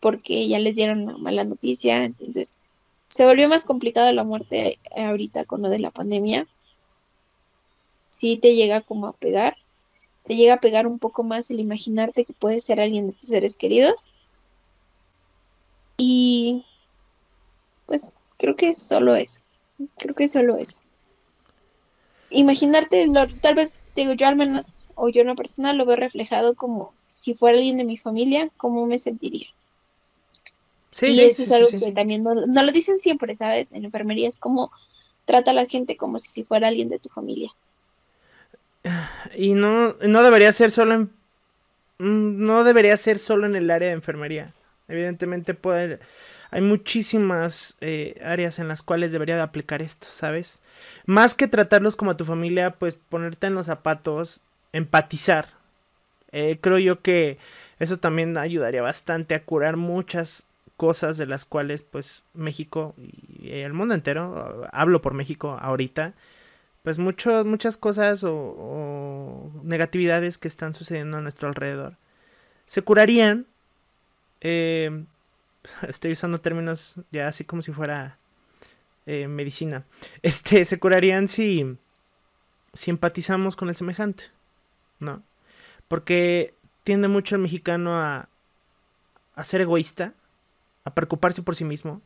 porque 0.00 0.46
ya 0.48 0.58
les 0.58 0.74
dieron 0.74 1.00
una 1.00 1.18
mala 1.18 1.44
noticia, 1.44 2.04
entonces 2.04 2.56
se 3.08 3.24
volvió 3.24 3.48
más 3.48 3.64
complicado 3.64 4.12
la 4.12 4.24
muerte 4.24 4.78
ahorita 4.96 5.44
con 5.44 5.62
lo 5.62 5.68
de 5.68 5.78
la 5.78 5.90
pandemia. 5.90 6.46
Sí 8.10 8.36
te 8.36 8.54
llega 8.54 8.80
como 8.80 9.06
a 9.06 9.12
pegar, 9.12 9.56
te 10.22 10.36
llega 10.36 10.54
a 10.54 10.60
pegar 10.60 10.86
un 10.86 10.98
poco 10.98 11.22
más 11.22 11.50
el 11.50 11.60
imaginarte 11.60 12.24
que 12.24 12.32
puede 12.32 12.60
ser 12.60 12.80
alguien 12.80 13.06
de 13.06 13.12
tus 13.12 13.30
seres 13.30 13.54
queridos 13.54 14.10
y 15.96 16.64
pues 17.86 18.14
creo 18.38 18.54
que 18.56 18.68
es 18.68 18.78
solo 18.78 19.14
eso. 19.14 19.42
Creo 19.96 20.14
que 20.14 20.24
es 20.24 20.32
solo 20.32 20.56
eso. 20.56 20.78
Imaginarte, 22.30 23.06
tal 23.40 23.54
vez, 23.54 23.82
digo, 23.94 24.12
yo 24.12 24.26
al 24.26 24.36
menos, 24.36 24.88
o 24.94 25.08
yo 25.08 25.22
en 25.22 25.28
lo 25.28 25.34
personal, 25.34 25.78
lo 25.78 25.86
veo 25.86 25.96
reflejado 25.96 26.54
como 26.54 26.92
si 27.08 27.34
fuera 27.34 27.56
alguien 27.56 27.78
de 27.78 27.84
mi 27.84 27.96
familia, 27.96 28.50
cómo 28.56 28.86
me 28.86 28.98
sentiría. 28.98 29.46
Sí, 30.90 31.06
y 31.06 31.20
eso 31.20 31.42
es 31.42 31.52
algo 31.52 31.68
que 31.68 31.92
también 31.92 32.22
no, 32.22 32.34
no, 32.34 32.62
lo 32.62 32.72
dicen 32.72 33.00
siempre, 33.00 33.34
¿sabes? 33.34 33.72
En 33.72 33.84
enfermería 33.84 34.28
es 34.28 34.38
como 34.38 34.72
trata 35.24 35.50
a 35.50 35.54
la 35.54 35.66
gente 35.66 35.96
como 35.96 36.18
si 36.18 36.42
fuera 36.44 36.68
alguien 36.68 36.88
de 36.88 36.98
tu 36.98 37.10
familia. 37.10 37.50
Y 39.36 39.52
no, 39.52 39.94
no 39.94 40.22
debería 40.22 40.52
ser 40.52 40.70
solo 40.70 40.94
en, 40.94 41.02
mm, 41.98 42.44
no 42.44 42.64
debería 42.64 42.96
ser 42.96 43.18
solo 43.18 43.46
en 43.46 43.54
el 43.54 43.70
área 43.70 43.88
de 43.88 43.94
enfermería. 43.94 44.54
Evidentemente 44.88 45.52
puede, 45.52 46.00
hay 46.50 46.62
muchísimas 46.62 47.76
eh, 47.82 48.18
áreas 48.24 48.58
en 48.58 48.68
las 48.68 48.82
cuales 48.82 49.12
debería 49.12 49.36
de 49.36 49.42
aplicar 49.42 49.82
esto, 49.82 50.06
¿sabes? 50.10 50.60
Más 51.04 51.34
que 51.34 51.48
tratarlos 51.48 51.96
como 51.96 52.12
a 52.12 52.16
tu 52.16 52.24
familia, 52.24 52.70
pues 52.70 52.94
ponerte 52.94 53.48
en 53.48 53.54
los 53.54 53.66
zapatos, 53.66 54.40
empatizar. 54.72 55.48
Eh, 56.32 56.58
creo 56.60 56.78
yo 56.78 57.00
que 57.02 57.38
eso 57.78 57.98
también 57.98 58.36
ayudaría 58.38 58.82
bastante 58.82 59.34
a 59.34 59.44
curar 59.44 59.76
muchas 59.76 60.44
cosas 60.78 61.18
de 61.18 61.26
las 61.26 61.44
cuales 61.44 61.82
pues 61.82 62.24
México 62.32 62.94
y 62.96 63.50
el 63.50 63.74
mundo 63.74 63.94
entero, 63.94 64.66
hablo 64.72 65.02
por 65.02 65.12
México 65.12 65.58
ahorita, 65.60 66.14
pues 66.82 66.98
mucho, 66.98 67.44
muchas 67.44 67.76
cosas 67.76 68.24
o, 68.24 69.50
negatividades 69.62 70.38
que 70.38 70.48
están 70.48 70.72
sucediendo 70.72 71.18
a 71.18 71.20
nuestro 71.20 71.48
alrededor 71.48 71.96
se 72.66 72.80
curarían 72.82 73.46
eh, 74.40 75.04
estoy 75.88 76.12
usando 76.12 76.38
términos 76.38 76.96
ya 77.10 77.28
así 77.28 77.44
como 77.44 77.60
si 77.62 77.72
fuera 77.72 78.18
eh, 79.06 79.28
medicina. 79.28 79.84
Este, 80.22 80.64
se 80.64 80.78
curarían 80.78 81.28
si, 81.28 81.76
si 82.72 82.90
empatizamos 82.90 83.56
con 83.56 83.68
el 83.68 83.74
semejante, 83.74 84.24
¿no? 85.00 85.22
Porque 85.88 86.54
tiende 86.84 87.08
mucho 87.08 87.34
el 87.34 87.42
mexicano 87.42 88.00
a, 88.00 88.28
a 89.34 89.44
ser 89.44 89.62
egoísta, 89.62 90.12
a 90.88 90.94
preocuparse 90.94 91.42
por 91.42 91.54
sí 91.54 91.64
mismo 91.64 92.00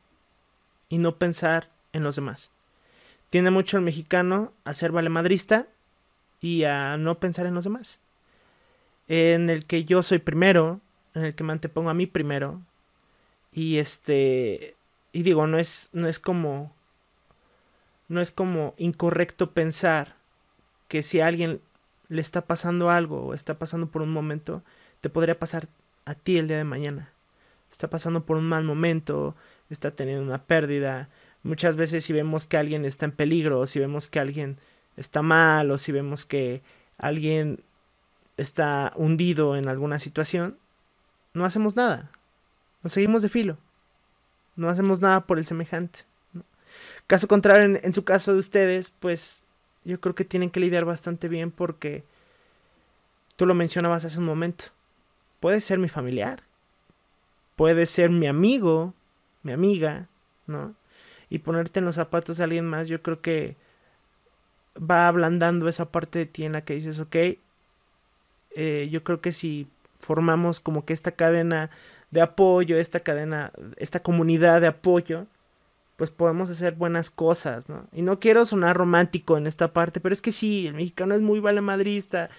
y 0.88 0.98
no 0.98 1.16
pensar 1.16 1.70
en 1.92 2.02
los 2.02 2.16
demás. 2.16 2.50
Tiende 3.30 3.50
mucho 3.50 3.76
el 3.76 3.84
mexicano 3.84 4.52
a 4.64 4.74
ser 4.74 4.90
valemadrista 4.90 5.68
y 6.40 6.64
a 6.64 6.96
no 6.96 7.18
pensar 7.20 7.46
en 7.46 7.54
los 7.54 7.64
demás. 7.64 8.00
En 9.06 9.50
el 9.50 9.66
que 9.66 9.84
yo 9.84 10.02
soy 10.02 10.18
primero, 10.18 10.80
en 11.14 11.24
el 11.26 11.34
que 11.34 11.44
me 11.44 11.52
antepongo 11.52 11.90
a 11.90 11.94
mí 11.94 12.06
primero. 12.06 12.60
Y 13.52 13.78
este. 13.78 14.74
Y 15.12 15.22
digo, 15.22 15.46
no 15.46 15.58
es, 15.58 15.88
no 15.92 16.08
es 16.08 16.18
como. 16.18 16.74
no 18.08 18.20
es 18.20 18.32
como 18.32 18.74
incorrecto 18.78 19.52
pensar 19.52 20.16
que 20.88 21.02
si 21.02 21.20
a 21.20 21.26
alguien 21.28 21.60
le 22.08 22.20
está 22.20 22.46
pasando 22.46 22.90
algo 22.90 23.26
o 23.26 23.34
está 23.34 23.58
pasando 23.58 23.86
por 23.86 24.02
un 24.02 24.12
momento, 24.12 24.62
te 25.00 25.08
podría 25.08 25.38
pasar 25.38 25.68
a 26.04 26.14
ti 26.14 26.36
el 26.36 26.48
día 26.48 26.58
de 26.58 26.64
mañana. 26.64 27.11
Está 27.72 27.88
pasando 27.88 28.24
por 28.24 28.36
un 28.36 28.44
mal 28.44 28.64
momento, 28.64 29.34
está 29.70 29.90
teniendo 29.90 30.22
una 30.22 30.44
pérdida. 30.44 31.08
Muchas 31.42 31.74
veces 31.74 32.04
si 32.04 32.12
vemos 32.12 32.46
que 32.46 32.58
alguien 32.58 32.84
está 32.84 33.06
en 33.06 33.12
peligro, 33.12 33.58
o 33.58 33.66
si 33.66 33.80
vemos 33.80 34.08
que 34.08 34.20
alguien 34.20 34.58
está 34.96 35.22
mal, 35.22 35.70
o 35.70 35.78
si 35.78 35.90
vemos 35.90 36.24
que 36.24 36.62
alguien 36.98 37.64
está 38.36 38.92
hundido 38.94 39.56
en 39.56 39.68
alguna 39.68 39.98
situación, 39.98 40.58
no 41.32 41.44
hacemos 41.44 41.74
nada. 41.74 42.10
Nos 42.82 42.92
seguimos 42.92 43.22
de 43.22 43.30
filo. 43.30 43.56
No 44.54 44.68
hacemos 44.68 45.00
nada 45.00 45.26
por 45.26 45.38
el 45.38 45.46
semejante. 45.46 46.00
Caso 47.06 47.26
contrario, 47.26 47.64
en, 47.64 47.80
en, 47.82 47.94
su 47.94 48.04
caso 48.04 48.34
de 48.34 48.38
ustedes, 48.38 48.90
pues 48.90 49.44
yo 49.84 49.98
creo 50.00 50.14
que 50.14 50.24
tienen 50.24 50.50
que 50.50 50.60
lidiar 50.60 50.84
bastante 50.84 51.28
bien 51.28 51.50
porque 51.50 52.04
tú 53.36 53.46
lo 53.46 53.54
mencionabas 53.54 54.04
hace 54.04 54.18
un 54.18 54.26
momento. 54.26 54.66
Puede 55.40 55.60
ser 55.60 55.78
mi 55.78 55.88
familiar, 55.88 56.42
puede 57.56 57.86
ser 57.86 58.10
mi 58.10 58.26
amigo, 58.26 58.94
mi 59.42 59.52
amiga, 59.52 60.08
¿no? 60.46 60.74
Y 61.30 61.38
ponerte 61.38 61.80
en 61.80 61.86
los 61.86 61.94
zapatos 61.96 62.36
de 62.36 62.44
alguien 62.44 62.66
más, 62.66 62.88
yo 62.88 63.02
creo 63.02 63.20
que 63.20 63.56
va 64.78 65.06
ablandando 65.06 65.68
esa 65.68 65.90
parte 65.90 66.20
de 66.20 66.26
ti 66.26 66.44
en 66.44 66.52
la 66.52 66.62
que 66.62 66.74
dices, 66.74 66.98
ok, 67.00 67.16
eh, 68.54 68.88
yo 68.90 69.02
creo 69.02 69.20
que 69.20 69.32
si 69.32 69.66
formamos 70.00 70.60
como 70.60 70.84
que 70.84 70.92
esta 70.92 71.12
cadena 71.12 71.70
de 72.10 72.20
apoyo, 72.20 72.76
esta 72.76 73.00
cadena, 73.00 73.52
esta 73.76 74.00
comunidad 74.00 74.60
de 74.60 74.66
apoyo, 74.68 75.26
pues 75.96 76.10
podemos 76.10 76.50
hacer 76.50 76.74
buenas 76.74 77.10
cosas, 77.10 77.68
¿no? 77.68 77.86
Y 77.92 78.02
no 78.02 78.18
quiero 78.20 78.44
sonar 78.44 78.76
romántico 78.76 79.36
en 79.38 79.46
esta 79.46 79.72
parte, 79.72 80.00
pero 80.00 80.12
es 80.12 80.22
que 80.22 80.32
sí, 80.32 80.66
el 80.66 80.74
mexicano 80.74 81.14
es 81.14 81.22
muy 81.22 81.40
valemadrista 81.40 82.30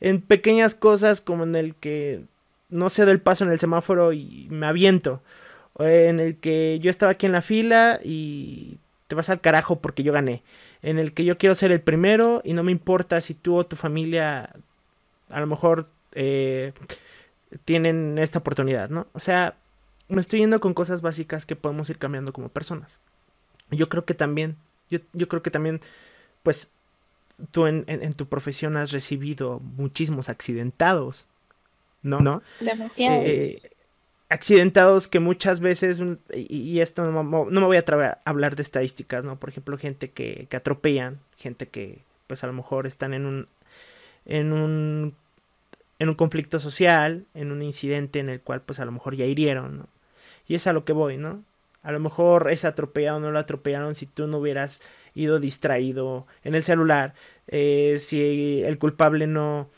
en 0.00 0.20
pequeñas 0.22 0.74
cosas 0.74 1.20
como 1.20 1.44
en 1.44 1.54
el 1.56 1.74
que 1.74 2.22
no 2.70 2.88
sé 2.90 3.04
del 3.06 3.20
paso 3.20 3.44
en 3.44 3.50
el 3.50 3.58
semáforo 3.58 4.12
y 4.12 4.46
me 4.50 4.66
aviento, 4.66 5.22
en 5.78 6.20
el 6.20 6.36
que 6.36 6.78
yo 6.80 6.90
estaba 6.90 7.12
aquí 7.12 7.26
en 7.26 7.32
la 7.32 7.42
fila 7.42 7.98
y 8.02 8.78
te 9.06 9.14
vas 9.14 9.30
al 9.30 9.40
carajo 9.40 9.80
porque 9.80 10.02
yo 10.02 10.12
gané, 10.12 10.42
en 10.82 10.98
el 10.98 11.12
que 11.12 11.24
yo 11.24 11.38
quiero 11.38 11.54
ser 11.54 11.72
el 11.72 11.80
primero 11.80 12.42
y 12.44 12.52
no 12.52 12.62
me 12.62 12.72
importa 12.72 13.20
si 13.20 13.34
tú 13.34 13.56
o 13.56 13.66
tu 13.66 13.76
familia 13.76 14.50
a 15.28 15.40
lo 15.40 15.46
mejor 15.46 15.86
eh, 16.12 16.72
tienen 17.64 18.18
esta 18.18 18.40
oportunidad, 18.40 18.90
¿no? 18.90 19.06
O 19.12 19.20
sea, 19.20 19.56
me 20.08 20.20
estoy 20.20 20.40
yendo 20.40 20.60
con 20.60 20.74
cosas 20.74 21.02
básicas 21.02 21.46
que 21.46 21.56
podemos 21.56 21.88
ir 21.90 21.98
cambiando 21.98 22.32
como 22.32 22.48
personas. 22.48 23.00
Yo 23.70 23.88
creo 23.88 24.04
que 24.04 24.14
también, 24.14 24.56
yo, 24.90 24.98
yo 25.12 25.28
creo 25.28 25.42
que 25.42 25.50
también, 25.50 25.80
pues, 26.42 26.68
tú 27.52 27.66
en, 27.66 27.84
en, 27.86 28.12
tu 28.14 28.26
profesión 28.26 28.76
has 28.76 28.92
recibido 28.92 29.60
muchísimos 29.60 30.28
accidentados, 30.28 31.26
¿no? 32.02 32.20
¿No? 32.20 32.42
Demasiados. 32.60 33.24
Eh, 33.26 33.62
accidentados 34.28 35.08
que 35.08 35.20
muchas 35.20 35.60
veces, 35.60 36.00
y, 36.32 36.56
y 36.56 36.80
esto 36.80 37.10
no, 37.10 37.22
no, 37.22 37.60
me 37.60 37.66
voy 37.66 37.76
a 37.76 38.20
hablar 38.24 38.56
de 38.56 38.62
estadísticas, 38.62 39.24
¿no? 39.24 39.38
Por 39.38 39.48
ejemplo, 39.48 39.76
gente 39.76 40.10
que, 40.10 40.46
que 40.48 40.56
atropellan, 40.56 41.18
gente 41.36 41.68
que, 41.68 41.98
pues, 42.26 42.44
a 42.44 42.46
lo 42.46 42.52
mejor 42.52 42.86
están 42.86 43.12
en 43.12 43.26
un, 43.26 43.48
en 44.26 44.52
un 44.52 45.14
en 46.00 46.08
un 46.08 46.14
conflicto 46.14 46.58
social, 46.58 47.26
en 47.34 47.52
un 47.52 47.62
incidente 47.62 48.18
en 48.18 48.30
el 48.30 48.40
cual 48.40 48.62
pues 48.62 48.80
a 48.80 48.86
lo 48.86 48.90
mejor 48.90 49.14
ya 49.16 49.26
hirieron, 49.26 49.78
¿no? 49.78 49.86
Y 50.48 50.54
es 50.54 50.66
a 50.66 50.72
lo 50.72 50.84
que 50.84 50.94
voy, 50.94 51.18
¿no? 51.18 51.44
A 51.82 51.92
lo 51.92 52.00
mejor 52.00 52.50
es 52.50 52.64
atropellado 52.64 53.18
o 53.18 53.20
no 53.20 53.30
lo 53.30 53.38
atropellaron 53.38 53.94
si 53.94 54.06
tú 54.06 54.26
no 54.26 54.38
hubieras 54.38 54.80
ido 55.14 55.38
distraído 55.38 56.26
en 56.42 56.54
el 56.54 56.64
celular, 56.64 57.14
eh, 57.46 57.96
si 57.98 58.62
el 58.62 58.78
culpable 58.78 59.26
no... 59.26 59.68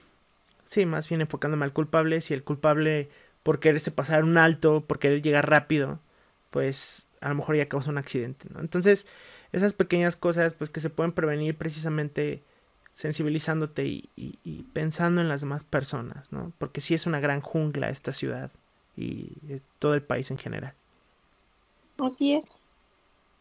Sí, 0.72 0.86
más 0.86 1.06
bien 1.06 1.20
enfocándome 1.20 1.66
al 1.66 1.74
culpable, 1.74 2.22
si 2.22 2.32
el 2.32 2.44
culpable 2.44 3.10
por 3.42 3.60
quererse 3.60 3.90
pasar 3.90 4.24
un 4.24 4.38
alto, 4.38 4.82
por 4.86 4.98
querer 4.98 5.20
llegar 5.20 5.50
rápido, 5.50 6.00
pues 6.50 7.04
a 7.20 7.28
lo 7.28 7.34
mejor 7.34 7.56
ya 7.56 7.68
causa 7.68 7.90
un 7.90 7.98
accidente, 7.98 8.48
¿no? 8.50 8.60
Entonces, 8.60 9.06
esas 9.52 9.74
pequeñas 9.74 10.16
cosas 10.16 10.54
pues 10.54 10.70
que 10.70 10.80
se 10.80 10.88
pueden 10.88 11.12
prevenir 11.12 11.58
precisamente 11.58 12.42
sensibilizándote 12.94 13.84
y, 13.84 14.08
y, 14.16 14.62
pensando 14.72 15.20
en 15.20 15.28
las 15.28 15.42
demás 15.42 15.62
personas, 15.62 16.32
¿no? 16.32 16.54
Porque 16.56 16.80
sí 16.80 16.94
es 16.94 17.04
una 17.04 17.20
gran 17.20 17.42
jungla 17.42 17.90
esta 17.90 18.12
ciudad 18.12 18.50
y 18.96 19.28
todo 19.78 19.92
el 19.92 20.02
país 20.02 20.30
en 20.30 20.38
general. 20.38 20.72
Así 21.98 22.32
es. 22.32 22.60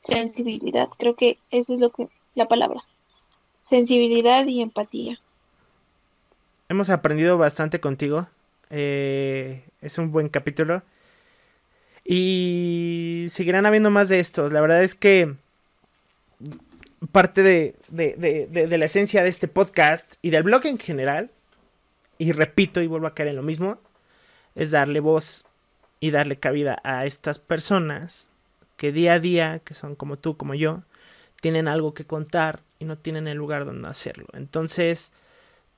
Sensibilidad, 0.03 0.89
creo 0.97 1.15
que 1.15 1.39
esa 1.49 1.75
es 1.75 1.79
lo 1.79 1.91
que 1.91 2.09
la 2.35 2.49
palabra. 2.49 2.81
Sensibilidad 3.61 4.45
y 4.47 4.61
empatía. 4.61 5.17
Hemos 6.71 6.89
aprendido 6.89 7.37
bastante 7.37 7.81
contigo. 7.81 8.29
Eh, 8.69 9.61
es 9.81 9.97
un 9.97 10.13
buen 10.13 10.29
capítulo. 10.29 10.83
Y 12.05 13.27
seguirán 13.29 13.65
habiendo 13.65 13.89
más 13.89 14.07
de 14.07 14.21
estos. 14.21 14.53
La 14.53 14.61
verdad 14.61 14.81
es 14.81 14.95
que 14.95 15.35
parte 17.11 17.43
de, 17.43 17.75
de, 17.89 18.15
de, 18.15 18.47
de, 18.47 18.77
la 18.77 18.85
esencia 18.85 19.21
de 19.21 19.27
este 19.27 19.49
podcast 19.49 20.13
y 20.21 20.29
del 20.29 20.43
blog 20.43 20.65
en 20.65 20.77
general, 20.77 21.29
y 22.17 22.31
repito 22.31 22.81
y 22.81 22.87
vuelvo 22.87 23.07
a 23.07 23.15
caer 23.15 23.27
en 23.27 23.35
lo 23.35 23.43
mismo, 23.43 23.77
es 24.55 24.71
darle 24.71 25.01
voz 25.01 25.43
y 25.99 26.11
darle 26.11 26.37
cabida 26.37 26.79
a 26.85 27.05
estas 27.05 27.37
personas 27.37 28.29
que 28.77 28.93
día 28.93 29.15
a 29.15 29.19
día, 29.19 29.59
que 29.65 29.73
son 29.73 29.97
como 29.97 30.17
tú, 30.17 30.37
como 30.37 30.55
yo, 30.55 30.83
tienen 31.41 31.67
algo 31.67 31.93
que 31.93 32.05
contar 32.05 32.61
y 32.79 32.85
no 32.85 32.97
tienen 32.97 33.27
el 33.27 33.37
lugar 33.37 33.65
donde 33.65 33.89
hacerlo. 33.89 34.27
Entonces, 34.31 35.11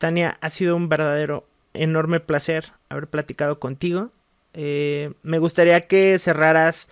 Tania, 0.04 0.38
ha 0.42 0.50
sido 0.50 0.76
un 0.76 0.90
verdadero 0.90 1.46
enorme 1.74 2.20
placer 2.20 2.74
haber 2.90 3.08
platicado 3.08 3.62
contigo. 3.62 4.12
Eh, 4.54 5.14
me 5.24 5.40
gustaría 5.40 5.88
que 5.88 6.20
cerraras 6.20 6.90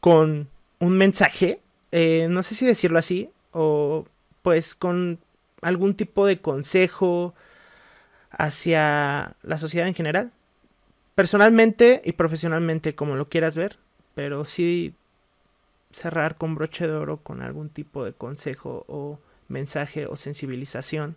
con 0.00 0.48
un 0.78 0.96
mensaje, 0.96 1.60
eh, 1.92 2.28
no 2.30 2.42
sé 2.42 2.54
si 2.54 2.64
decirlo 2.64 2.98
así, 2.98 3.28
o 3.52 4.06
pues 4.40 4.74
con 4.74 5.18
algún 5.60 5.94
tipo 5.94 6.24
de 6.24 6.38
consejo 6.38 7.34
hacia 8.30 9.36
la 9.42 9.58
sociedad 9.58 9.86
en 9.86 9.92
general 9.92 10.32
personalmente 11.14 12.00
y 12.06 12.12
profesionalmente, 12.12 12.94
como 12.94 13.16
lo 13.16 13.28
quieras 13.28 13.54
ver, 13.54 13.76
pero 14.14 14.46
sí 14.46 14.94
cerrar 15.92 16.36
con 16.36 16.54
broche 16.54 16.86
de 16.86 16.94
oro 16.94 17.18
con 17.18 17.42
algún 17.42 17.68
tipo 17.68 18.02
de 18.02 18.14
consejo 18.14 18.86
o 18.88 19.18
mensaje 19.48 20.06
o 20.06 20.16
sensibilización 20.16 21.16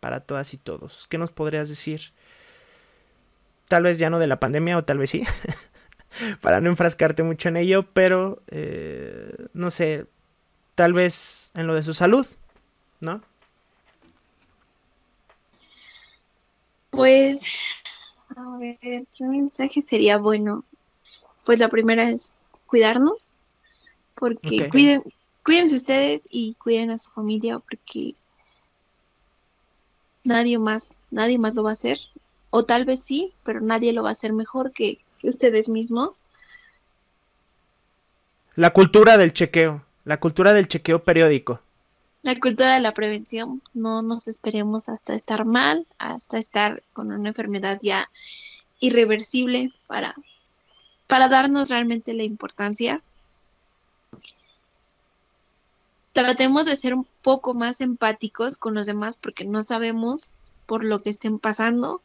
para 0.00 0.20
todas 0.20 0.52
y 0.54 0.56
todos. 0.56 1.06
¿Qué 1.08 1.18
nos 1.18 1.30
podrías 1.30 1.68
decir? 1.68 2.12
Tal 3.68 3.84
vez 3.84 3.98
ya 3.98 4.10
no 4.10 4.18
de 4.18 4.26
la 4.26 4.40
pandemia 4.40 4.76
o 4.76 4.84
tal 4.84 4.98
vez 4.98 5.10
sí, 5.10 5.22
para 6.40 6.60
no 6.60 6.70
enfrascarte 6.70 7.22
mucho 7.22 7.48
en 7.48 7.56
ello, 7.56 7.86
pero 7.92 8.42
eh, 8.48 9.32
no 9.52 9.70
sé, 9.70 10.06
tal 10.74 10.92
vez 10.92 11.50
en 11.54 11.66
lo 11.66 11.74
de 11.74 11.82
su 11.82 11.94
salud, 11.94 12.26
¿no? 13.00 13.22
Pues 16.90 17.46
a 18.36 18.56
ver, 18.58 18.78
¿qué 18.80 19.24
mensaje 19.24 19.82
sería 19.82 20.18
bueno? 20.18 20.64
Pues 21.44 21.58
la 21.58 21.68
primera 21.68 22.08
es 22.08 22.38
cuidarnos, 22.66 23.38
porque 24.14 24.48
okay. 24.48 24.68
cuiden, 24.70 25.02
cuídense 25.44 25.76
ustedes 25.76 26.28
y 26.30 26.54
cuiden 26.54 26.90
a 26.90 26.98
su 26.98 27.10
familia, 27.10 27.58
porque 27.58 28.14
nadie 30.24 30.58
más, 30.58 30.96
nadie 31.10 31.38
más 31.38 31.54
lo 31.54 31.62
va 31.62 31.70
a 31.70 31.74
hacer, 31.74 31.98
o 32.50 32.64
tal 32.64 32.84
vez 32.84 33.00
sí, 33.00 33.32
pero 33.44 33.60
nadie 33.60 33.92
lo 33.92 34.02
va 34.02 34.10
a 34.10 34.12
hacer 34.12 34.32
mejor 34.32 34.72
que, 34.72 34.98
que 35.18 35.28
ustedes 35.28 35.68
mismos. 35.68 36.24
La 38.56 38.70
cultura 38.72 39.16
del 39.16 39.32
chequeo, 39.32 39.84
la 40.04 40.18
cultura 40.18 40.52
del 40.52 40.68
chequeo 40.68 41.02
periódico. 41.02 41.60
La 42.22 42.34
cultura 42.36 42.74
de 42.74 42.80
la 42.80 42.92
prevención, 42.92 43.62
no 43.72 44.02
nos 44.02 44.28
esperemos 44.28 44.88
hasta 44.88 45.14
estar 45.14 45.46
mal, 45.46 45.86
hasta 45.98 46.38
estar 46.38 46.82
con 46.92 47.10
una 47.10 47.28
enfermedad 47.28 47.78
ya 47.80 48.10
irreversible 48.78 49.72
para, 49.86 50.14
para 51.06 51.28
darnos 51.28 51.70
realmente 51.70 52.12
la 52.12 52.24
importancia. 52.24 53.02
Tratemos 56.12 56.66
de 56.66 56.76
ser 56.76 56.94
un 56.94 57.06
poco 57.22 57.54
más 57.54 57.80
empáticos 57.80 58.56
con 58.56 58.74
los 58.74 58.86
demás 58.86 59.16
porque 59.16 59.44
no 59.44 59.62
sabemos 59.62 60.34
por 60.66 60.84
lo 60.84 61.02
que 61.02 61.10
estén 61.10 61.38
pasando. 61.38 62.02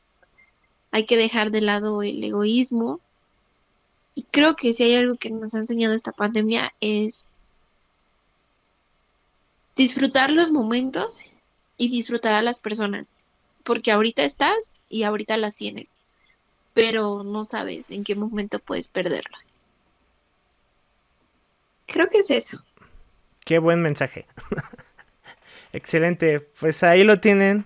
Hay 0.92 1.06
que 1.06 1.18
dejar 1.18 1.52
de 1.52 1.62
lado 1.62 2.04
el 2.04 2.24
egoísmo. 2.24 3.00
Y 4.14 4.24
creo 4.24 4.56
que 4.56 4.74
si 4.74 4.84
hay 4.84 4.96
algo 4.96 5.18
que 5.18 5.30
nos 5.30 5.56
ha 5.56 5.60
enseñado 5.60 5.94
esta 5.94 6.12
pandemia 6.12 6.74
es 6.80 7.28
disfrutar 9.76 10.32
los 10.32 10.52
momentos 10.52 11.20
y 11.78 11.90
disfrutar 11.90 12.34
a 12.34 12.42
las 12.42 12.60
personas, 12.60 13.24
porque 13.64 13.92
ahorita 13.92 14.24
estás 14.24 14.80
y 14.88 15.04
ahorita 15.04 15.36
las 15.38 15.56
tienes, 15.56 16.00
pero 16.74 17.24
no 17.24 17.44
sabes 17.44 17.92
en 17.92 18.04
qué 18.04 18.16
momento 18.16 18.60
puedes 18.60 18.88
perderlas. 18.88 19.60
Creo 21.88 22.10
que 22.10 22.20
es 22.20 22.32
eso. 22.32 22.60
Qué 23.46 23.60
buen 23.60 23.82
mensaje. 23.82 24.26
Excelente. 25.72 26.42
Pues 26.60 26.84
ahí 26.84 27.04
lo 27.04 27.20
tienen. 27.20 27.66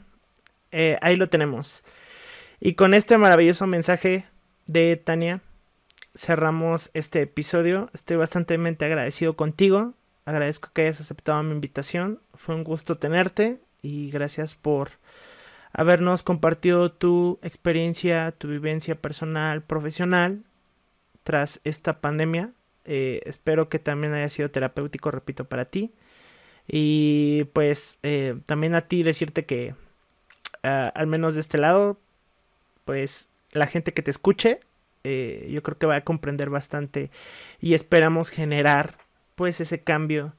Eh, 0.71 0.97
ahí 1.01 1.15
lo 1.15 1.29
tenemos. 1.29 1.83
Y 2.59 2.73
con 2.73 2.93
este 2.93 3.17
maravilloso 3.17 3.65
mensaje 3.65 4.25
de 4.67 4.97
Tania, 4.97 5.41
cerramos 6.13 6.91
este 6.93 7.21
episodio. 7.21 7.89
Estoy 7.93 8.17
bastante 8.17 8.55
agradecido 8.55 9.35
contigo. 9.35 9.93
Agradezco 10.25 10.69
que 10.73 10.81
hayas 10.81 10.99
aceptado 10.99 11.41
mi 11.43 11.53
invitación. 11.53 12.19
Fue 12.35 12.55
un 12.55 12.65
gusto 12.65 12.97
tenerte 12.97 13.59
y 13.81 14.11
gracias 14.11 14.55
por 14.55 14.89
habernos 15.71 16.23
compartido 16.23 16.91
tu 16.91 17.39
experiencia, 17.41 18.33
tu 18.37 18.49
vivencia 18.49 18.95
personal, 18.95 19.63
profesional 19.63 20.43
tras 21.23 21.61
esta 21.63 22.01
pandemia. 22.01 22.51
Eh, 22.91 23.21
espero 23.25 23.69
que 23.69 23.77
también 23.77 24.13
haya 24.15 24.29
sido 24.29 24.49
terapéutico, 24.49 25.11
repito, 25.11 25.45
para 25.45 25.65
ti. 25.65 25.93
Y 26.67 27.43
pues 27.53 27.99
eh, 28.01 28.39
también 28.47 28.73
a 28.73 28.81
ti 28.81 29.03
decirte 29.03 29.45
que 29.45 29.75
ah, 30.63 30.91
al 30.95 31.05
menos 31.05 31.35
de 31.35 31.41
este 31.41 31.59
lado, 31.59 31.99
pues 32.85 33.29
la 33.51 33.67
gente 33.67 33.93
que 33.93 34.01
te 34.01 34.09
escuche, 34.09 34.61
eh, 35.03 35.47
yo 35.51 35.61
creo 35.61 35.77
que 35.77 35.85
va 35.85 35.97
a 35.97 36.03
comprender 36.03 36.49
bastante 36.49 37.11
y 37.61 37.75
esperamos 37.75 38.31
generar 38.31 38.97
pues 39.35 39.61
ese 39.61 39.81
cambio 39.81 40.33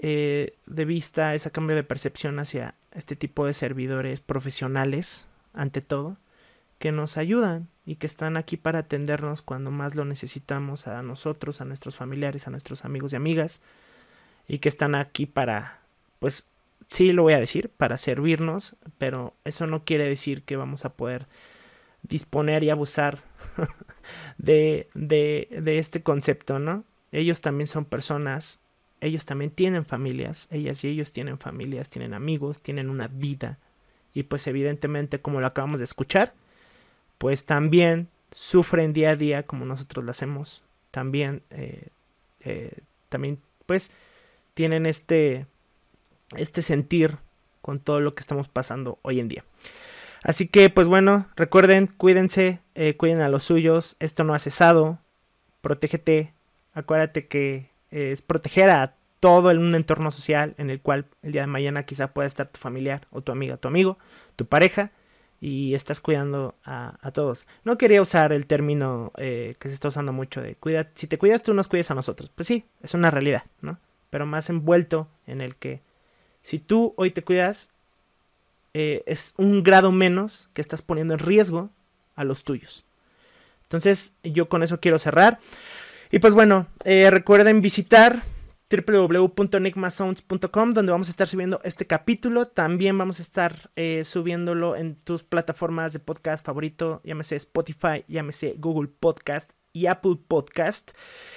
de 0.00 0.84
vista, 0.86 1.34
ese 1.34 1.50
cambio 1.50 1.74
de 1.74 1.82
percepción 1.82 2.38
hacia 2.38 2.76
este 2.92 3.16
tipo 3.16 3.46
de 3.46 3.52
servidores 3.52 4.20
profesionales, 4.20 5.26
ante 5.54 5.80
todo, 5.80 6.18
que 6.78 6.92
nos 6.92 7.16
ayudan 7.16 7.68
y 7.84 7.96
que 7.96 8.06
están 8.06 8.36
aquí 8.36 8.56
para 8.56 8.80
atendernos 8.80 9.42
cuando 9.42 9.70
más 9.70 9.94
lo 9.94 10.04
necesitamos 10.04 10.86
a 10.86 11.02
nosotros, 11.02 11.60
a 11.60 11.64
nuestros 11.64 11.96
familiares, 11.96 12.46
a 12.46 12.50
nuestros 12.50 12.84
amigos 12.84 13.12
y 13.12 13.16
amigas, 13.16 13.60
y 14.46 14.58
que 14.58 14.68
están 14.68 14.94
aquí 14.94 15.26
para, 15.26 15.80
pues 16.18 16.44
sí 16.90 17.12
lo 17.12 17.22
voy 17.22 17.34
a 17.34 17.40
decir, 17.40 17.70
para 17.76 17.96
servirnos, 17.96 18.76
pero 18.98 19.34
eso 19.44 19.66
no 19.66 19.84
quiere 19.84 20.08
decir 20.08 20.42
que 20.42 20.56
vamos 20.56 20.84
a 20.84 20.94
poder 20.94 21.26
disponer 22.02 22.62
y 22.62 22.70
abusar 22.70 23.18
de, 24.38 24.88
de, 24.94 25.48
de 25.50 25.78
este 25.78 26.02
concepto, 26.02 26.58
¿no? 26.58 26.84
Ellos 27.10 27.40
también 27.40 27.66
son 27.66 27.84
personas 27.84 28.58
ellos 29.00 29.26
también 29.26 29.50
tienen 29.50 29.84
familias, 29.84 30.48
ellas 30.50 30.82
y 30.84 30.88
ellos 30.88 31.12
tienen 31.12 31.38
familias, 31.38 31.88
tienen 31.88 32.14
amigos, 32.14 32.60
tienen 32.60 32.90
una 32.90 33.08
vida. 33.08 33.58
Y 34.12 34.24
pues 34.24 34.46
evidentemente, 34.46 35.20
como 35.20 35.40
lo 35.40 35.46
acabamos 35.46 35.78
de 35.78 35.84
escuchar, 35.84 36.34
pues 37.18 37.44
también 37.44 38.08
sufren 38.32 38.92
día 38.92 39.10
a 39.10 39.16
día 39.16 39.42
como 39.42 39.64
nosotros 39.64 40.04
lo 40.04 40.10
hacemos. 40.10 40.62
También, 40.90 41.42
eh, 41.50 41.88
eh, 42.40 42.78
también 43.08 43.40
pues 43.66 43.90
tienen 44.54 44.86
este, 44.86 45.46
este 46.36 46.62
sentir 46.62 47.18
con 47.60 47.80
todo 47.80 48.00
lo 48.00 48.14
que 48.14 48.20
estamos 48.20 48.48
pasando 48.48 48.98
hoy 49.02 49.20
en 49.20 49.28
día. 49.28 49.44
Así 50.22 50.48
que 50.48 50.70
pues 50.70 50.88
bueno, 50.88 51.28
recuerden, 51.36 51.86
cuídense, 51.86 52.60
eh, 52.74 52.96
cuiden 52.96 53.20
a 53.20 53.28
los 53.28 53.44
suyos, 53.44 53.96
esto 54.00 54.24
no 54.24 54.34
ha 54.34 54.38
cesado, 54.38 54.98
protégete, 55.60 56.32
acuérdate 56.72 57.26
que 57.26 57.70
es 57.90 58.22
proteger 58.22 58.70
a 58.70 58.94
todo 59.20 59.50
en 59.50 59.58
un 59.58 59.74
entorno 59.74 60.10
social 60.10 60.54
en 60.58 60.70
el 60.70 60.80
cual 60.80 61.06
el 61.22 61.32
día 61.32 61.42
de 61.42 61.46
mañana 61.46 61.84
quizá 61.84 62.08
pueda 62.08 62.26
estar 62.26 62.48
tu 62.48 62.58
familiar 62.58 63.06
o 63.10 63.20
tu 63.20 63.32
amiga, 63.32 63.56
tu 63.56 63.68
amigo, 63.68 63.98
tu 64.36 64.46
pareja 64.46 64.92
y 65.40 65.74
estás 65.74 66.00
cuidando 66.00 66.54
a, 66.64 67.10
todos. 67.12 67.46
No 67.64 67.78
quería 67.78 68.02
usar 68.02 68.32
el 68.32 68.46
término 68.46 69.12
eh, 69.16 69.54
que 69.58 69.68
se 69.68 69.74
está 69.74 69.88
usando 69.88 70.12
mucho 70.12 70.40
de 70.40 70.56
cuida, 70.56 70.90
si 70.94 71.06
te 71.06 71.18
cuidas 71.18 71.42
tú 71.42 71.54
nos 71.54 71.68
cuidas 71.68 71.90
a 71.90 71.94
nosotros. 71.94 72.30
Pues 72.34 72.46
sí, 72.46 72.64
es 72.82 72.94
una 72.94 73.10
realidad, 73.10 73.44
¿no? 73.60 73.78
Pero 74.10 74.26
más 74.26 74.50
envuelto 74.50 75.08
en 75.26 75.40
el 75.40 75.56
que 75.56 75.80
si 76.42 76.58
tú 76.58 76.94
hoy 76.96 77.10
te 77.10 77.22
cuidas, 77.22 77.70
eh, 78.74 79.02
es 79.06 79.34
un 79.36 79.62
grado 79.62 79.92
menos 79.92 80.48
que 80.54 80.60
estás 80.60 80.82
poniendo 80.82 81.14
en 81.14 81.20
riesgo 81.20 81.70
a 82.16 82.24
los 82.24 82.42
tuyos. 82.42 82.84
Entonces 83.64 84.12
yo 84.22 84.48
con 84.48 84.62
eso 84.62 84.80
quiero 84.80 84.98
cerrar. 84.98 85.38
Y 86.10 86.20
pues 86.20 86.34
bueno, 86.34 86.66
eh, 86.84 87.10
recuerden 87.10 87.60
visitar 87.60 88.22
www.enigmasounds.com 88.70 90.74
donde 90.74 90.92
vamos 90.92 91.08
a 91.08 91.10
estar 91.10 91.26
subiendo 91.26 91.60
este 91.64 91.86
capítulo. 91.86 92.48
También 92.48 92.98
vamos 92.98 93.18
a 93.18 93.22
estar 93.22 93.70
eh, 93.76 94.02
subiéndolo 94.04 94.76
en 94.76 94.96
tus 94.96 95.22
plataformas 95.22 95.94
de 95.94 96.00
podcast 96.00 96.44
favorito, 96.44 97.00
llámese 97.04 97.36
Spotify, 97.36 98.04
llámese 98.08 98.54
Google 98.58 98.88
Podcast 98.88 99.52
y 99.72 99.86
Apple 99.86 100.18
Podcast. 100.28 100.90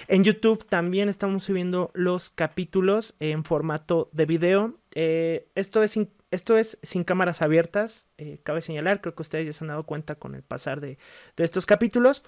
En 0.08 0.24
YouTube 0.24 0.66
también 0.68 1.08
estamos 1.08 1.44
subiendo 1.44 1.92
los 1.94 2.30
capítulos 2.30 3.16
en 3.20 3.46
formato 3.46 4.10
de 4.12 4.26
video. 4.26 4.76
Eh, 4.94 5.48
esto, 5.56 5.84
es 5.84 5.92
sin, 5.92 6.10
esto 6.32 6.58
es 6.58 6.78
sin 6.84 7.06
cámaras 7.06 7.42
abiertas, 7.42 8.08
cabe 8.44 8.62
señalar, 8.62 9.00
creo 9.00 9.16
que 9.16 9.22
ustedes 9.22 9.46
ya 9.46 9.54
se 9.54 9.64
han 9.64 9.70
dado 9.70 9.86
cuenta 9.86 10.16
con 10.16 10.36
el 10.36 10.44
pasar 10.44 10.82
de, 10.82 10.98
de 11.38 11.44
estos 11.44 11.66
capítulos. 11.66 12.24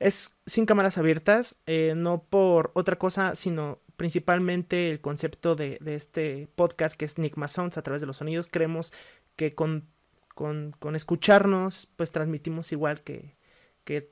Es 0.00 0.34
sin 0.46 0.64
cámaras 0.64 0.96
abiertas, 0.96 1.56
eh, 1.66 1.92
no 1.94 2.22
por 2.22 2.72
otra 2.74 2.96
cosa, 2.96 3.36
sino 3.36 3.78
principalmente 4.00 4.90
el 4.90 5.02
concepto 5.02 5.56
de, 5.56 5.78
este 5.84 6.48
podcast 6.54 6.98
que 6.98 7.04
es 7.04 7.18
Nigma 7.18 7.48
Sounds 7.48 7.76
a 7.76 7.82
través 7.82 8.00
de 8.00 8.06
los 8.06 8.16
sonidos. 8.16 8.48
Creemos 8.50 8.94
que 9.36 9.54
con, 9.54 9.88
con, 10.34 10.96
escucharnos, 10.96 11.86
pues 11.96 12.10
transmitimos 12.10 12.72
igual 12.72 13.02
que, 13.02 13.36
que 13.84 14.10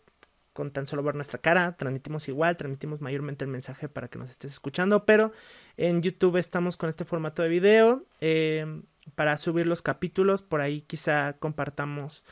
con 0.52 0.72
tan 0.72 0.86
solo 0.86 1.02
ver 1.02 1.14
nuestra 1.14 1.38
cara, 1.38 1.74
transmitimos 1.78 2.28
igual, 2.28 2.58
transmitimos 2.58 3.00
mayormente 3.00 3.46
el 3.46 3.50
mensaje 3.50 3.88
para 3.88 4.08
que 4.08 4.18
nos 4.18 4.28
estés 4.28 4.52
escuchando, 4.52 5.06
pero 5.06 5.32
en 5.78 6.02
YouTube 6.02 6.36
estamos 6.36 6.76
con 6.76 6.90
este 6.90 7.06
formato 7.06 7.42
de 7.42 7.48
video 7.48 8.04
eh, 8.20 8.82
para 9.14 9.38
subir 9.38 9.66
los 9.66 9.80
capítulos, 9.80 10.42
por 10.42 10.60
ahí 10.60 10.82
quizá 10.82 11.32
compartamos, 11.38 12.26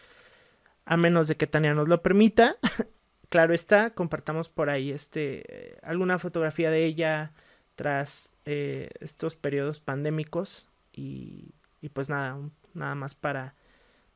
a 0.84 0.98
menos 0.98 1.26
de 1.26 1.38
que 1.38 1.46
Tania 1.46 1.72
nos 1.72 1.88
lo 1.88 2.02
permita, 2.02 2.58
claro 3.30 3.54
está, 3.54 3.94
compartamos 3.94 4.50
por 4.50 4.68
ahí 4.68 4.90
este 4.90 5.78
alguna 5.82 6.18
fotografía 6.18 6.70
de 6.70 6.84
ella 6.84 7.32
tras 7.76 8.30
eh, 8.44 8.90
estos 9.00 9.36
periodos 9.36 9.80
pandémicos 9.80 10.68
y, 10.92 11.50
y 11.80 11.90
pues 11.90 12.10
nada, 12.10 12.38
nada 12.74 12.94
más 12.94 13.14
para 13.14 13.54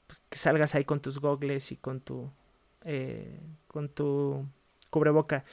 pues, 0.07 0.20
que 0.28 0.39
salgas 0.39 0.74
ahí 0.74 0.85
con 0.85 1.01
tus 1.01 1.19
gogles 1.19 1.70
y 1.70 1.77
con 1.77 2.01
tu 2.01 2.31
eh, 2.85 3.39
con 3.69 3.89
tu 3.89 4.47
cubreboca. 4.91 5.45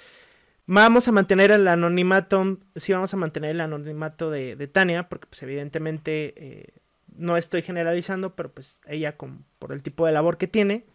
Vamos 0.66 1.08
a 1.08 1.12
mantener 1.12 1.52
el 1.52 1.68
anonimato, 1.68 2.58
sí 2.76 2.92
vamos 2.92 3.14
a 3.14 3.18
mantener 3.18 3.52
el 3.52 3.62
anonimato 3.62 4.30
de, 4.30 4.68
Tania, 4.68 5.08
porque 5.08 5.28
pues 5.28 5.42
evidentemente 5.44 6.34
eh, 6.36 6.74
no 7.16 7.38
estoy 7.38 7.62
generalizando, 7.62 8.36
pero 8.36 8.52
pues 8.52 8.82
ella 8.86 9.16
con, 9.16 9.46
por 9.60 9.72
el 9.72 9.82
tipo 9.82 10.06
de 10.06 10.12
labor 10.12 10.38
que 10.38 10.48
tiene, 10.48 10.86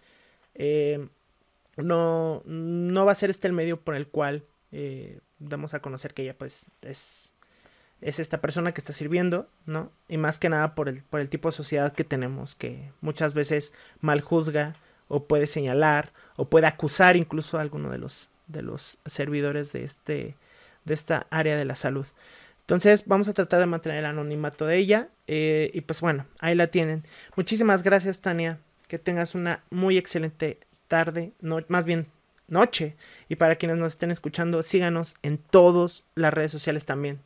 eh, 0.55 1.09
no, 1.77 2.43
no 2.45 3.07
va 3.07 3.13
a 3.13 3.17
ser 3.17 3.31
este 3.31 3.49
el 3.49 3.55
medio 3.55 3.81
por 3.81 3.95
el 3.95 4.09
cual 4.09 4.45
eh, 4.73 5.21
damos 5.49 5.75
a 5.75 5.81
conocer 5.81 6.15
que 6.15 6.23
ella 6.23 6.37
pues 6.37 6.67
es, 6.83 7.33
es 8.01 8.19
esta 8.19 8.41
persona 8.41 8.73
que 8.73 8.81
está 8.81 8.93
sirviendo, 8.93 9.49
¿no? 9.67 9.91
Y 10.09 10.17
más 10.17 10.39
que 10.39 10.49
nada 10.49 10.75
por 10.75 10.89
el, 10.89 11.03
por 11.03 11.21
el 11.21 11.29
tipo 11.29 11.49
de 11.49 11.53
sociedad 11.53 11.93
que 11.93 12.05
tenemos, 12.05 12.55
que 12.55 12.91
muchas 13.01 13.35
veces 13.35 13.73
mal 14.01 14.21
juzga 14.21 14.75
o 15.09 15.25
puede 15.25 15.47
señalar 15.47 16.13
o 16.37 16.47
puede 16.47 16.67
acusar 16.67 17.17
incluso 17.17 17.59
a 17.59 17.61
alguno 17.61 17.91
de 17.91 17.99
los, 17.99 18.31
de 18.47 18.63
los 18.63 18.99
servidores 19.07 19.73
de, 19.73 19.85
este, 19.85 20.37
de 20.85 20.95
esta 20.95 21.27
área 21.31 21.57
de 21.57 21.65
la 21.65 21.75
salud. 21.75 22.07
Entonces 22.61 23.05
vamos 23.07 23.29
a 23.29 23.35
tratar 23.35 23.61
de 23.61 23.67
mantener 23.67 23.99
el 23.99 24.07
anonimato 24.07 24.67
de 24.67 24.79
ella 24.79 25.09
eh, 25.27 25.71
y 25.75 25.83
pues 25.83 26.01
bueno, 26.01 26.27
ahí 26.39 26.55
la 26.55 26.69
tienen. 26.69 27.05
Muchísimas 27.37 27.83
gracias 27.83 28.21
Tania, 28.21 28.59
que 28.89 28.99
tengas 28.99 29.35
una 29.35 29.63
muy 29.71 29.99
excelente 29.99 30.59
tarde, 30.89 31.33
no, 31.41 31.59
más 31.69 31.85
bien 31.85 32.07
noche. 32.53 32.95
Y 33.29 33.37
para 33.37 33.57
quienes 33.57 33.79
nos 33.79 33.93
estén 33.93 34.11
escuchando, 34.11 34.63
síganos 34.63 35.15
en 35.23 35.39
todas 35.39 36.05
las 36.15 36.33
redes 36.33 36.53
sociales 36.53 36.85
también. 36.85 37.21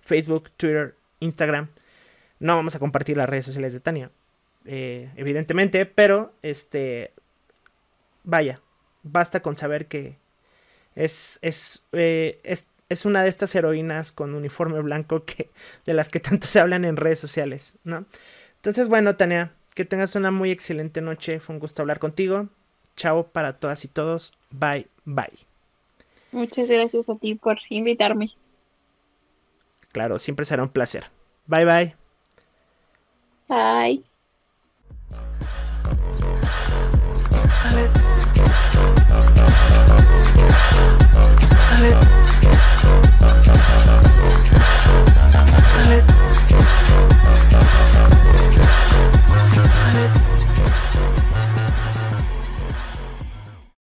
Facebook, 0.00 0.50
Twitter, 0.56 0.94
Instagram. 1.20 1.68
No 2.38 2.56
vamos 2.56 2.74
a 2.74 2.78
compartir 2.78 3.16
las 3.16 3.28
redes 3.28 3.44
sociales 3.44 3.72
de 3.72 3.80
Tania, 3.80 4.10
eh, 4.64 5.10
evidentemente, 5.16 5.86
pero 5.86 6.32
este, 6.42 7.12
vaya, 8.22 8.60
basta 9.02 9.40
con 9.40 9.56
saber 9.56 9.86
que 9.86 10.16
es, 10.94 11.38
es, 11.42 11.82
eh, 11.92 12.40
es, 12.42 12.66
es, 12.88 13.04
una 13.04 13.22
de 13.22 13.28
estas 13.28 13.54
heroínas 13.54 14.12
con 14.12 14.34
uniforme 14.34 14.80
blanco 14.80 15.24
que, 15.24 15.50
de 15.86 15.94
las 15.94 16.10
que 16.10 16.20
tanto 16.20 16.48
se 16.48 16.60
hablan 16.60 16.84
en 16.84 16.96
redes 16.96 17.18
sociales, 17.18 17.74
¿no? 17.84 18.04
Entonces, 18.56 18.88
bueno, 18.88 19.16
Tania, 19.16 19.52
que 19.74 19.84
tengas 19.84 20.14
una 20.14 20.30
muy 20.30 20.50
excelente 20.50 21.00
noche. 21.00 21.40
Fue 21.40 21.54
un 21.54 21.60
gusto 21.60 21.82
hablar 21.82 21.98
contigo. 21.98 22.48
Chao 22.96 23.26
para 23.28 23.58
todas 23.58 23.84
y 23.84 23.88
todos. 23.88 24.32
Bye, 24.50 24.88
bye. 25.04 25.38
Muchas 26.32 26.68
gracias 26.68 27.08
a 27.08 27.16
ti 27.16 27.34
por 27.34 27.58
invitarme. 27.68 28.30
Claro, 29.92 30.18
siempre 30.18 30.44
será 30.44 30.62
un 30.62 30.70
placer. 30.70 31.10
Bye, 31.46 31.64
bye. 31.64 31.96
Bye. 33.48 34.02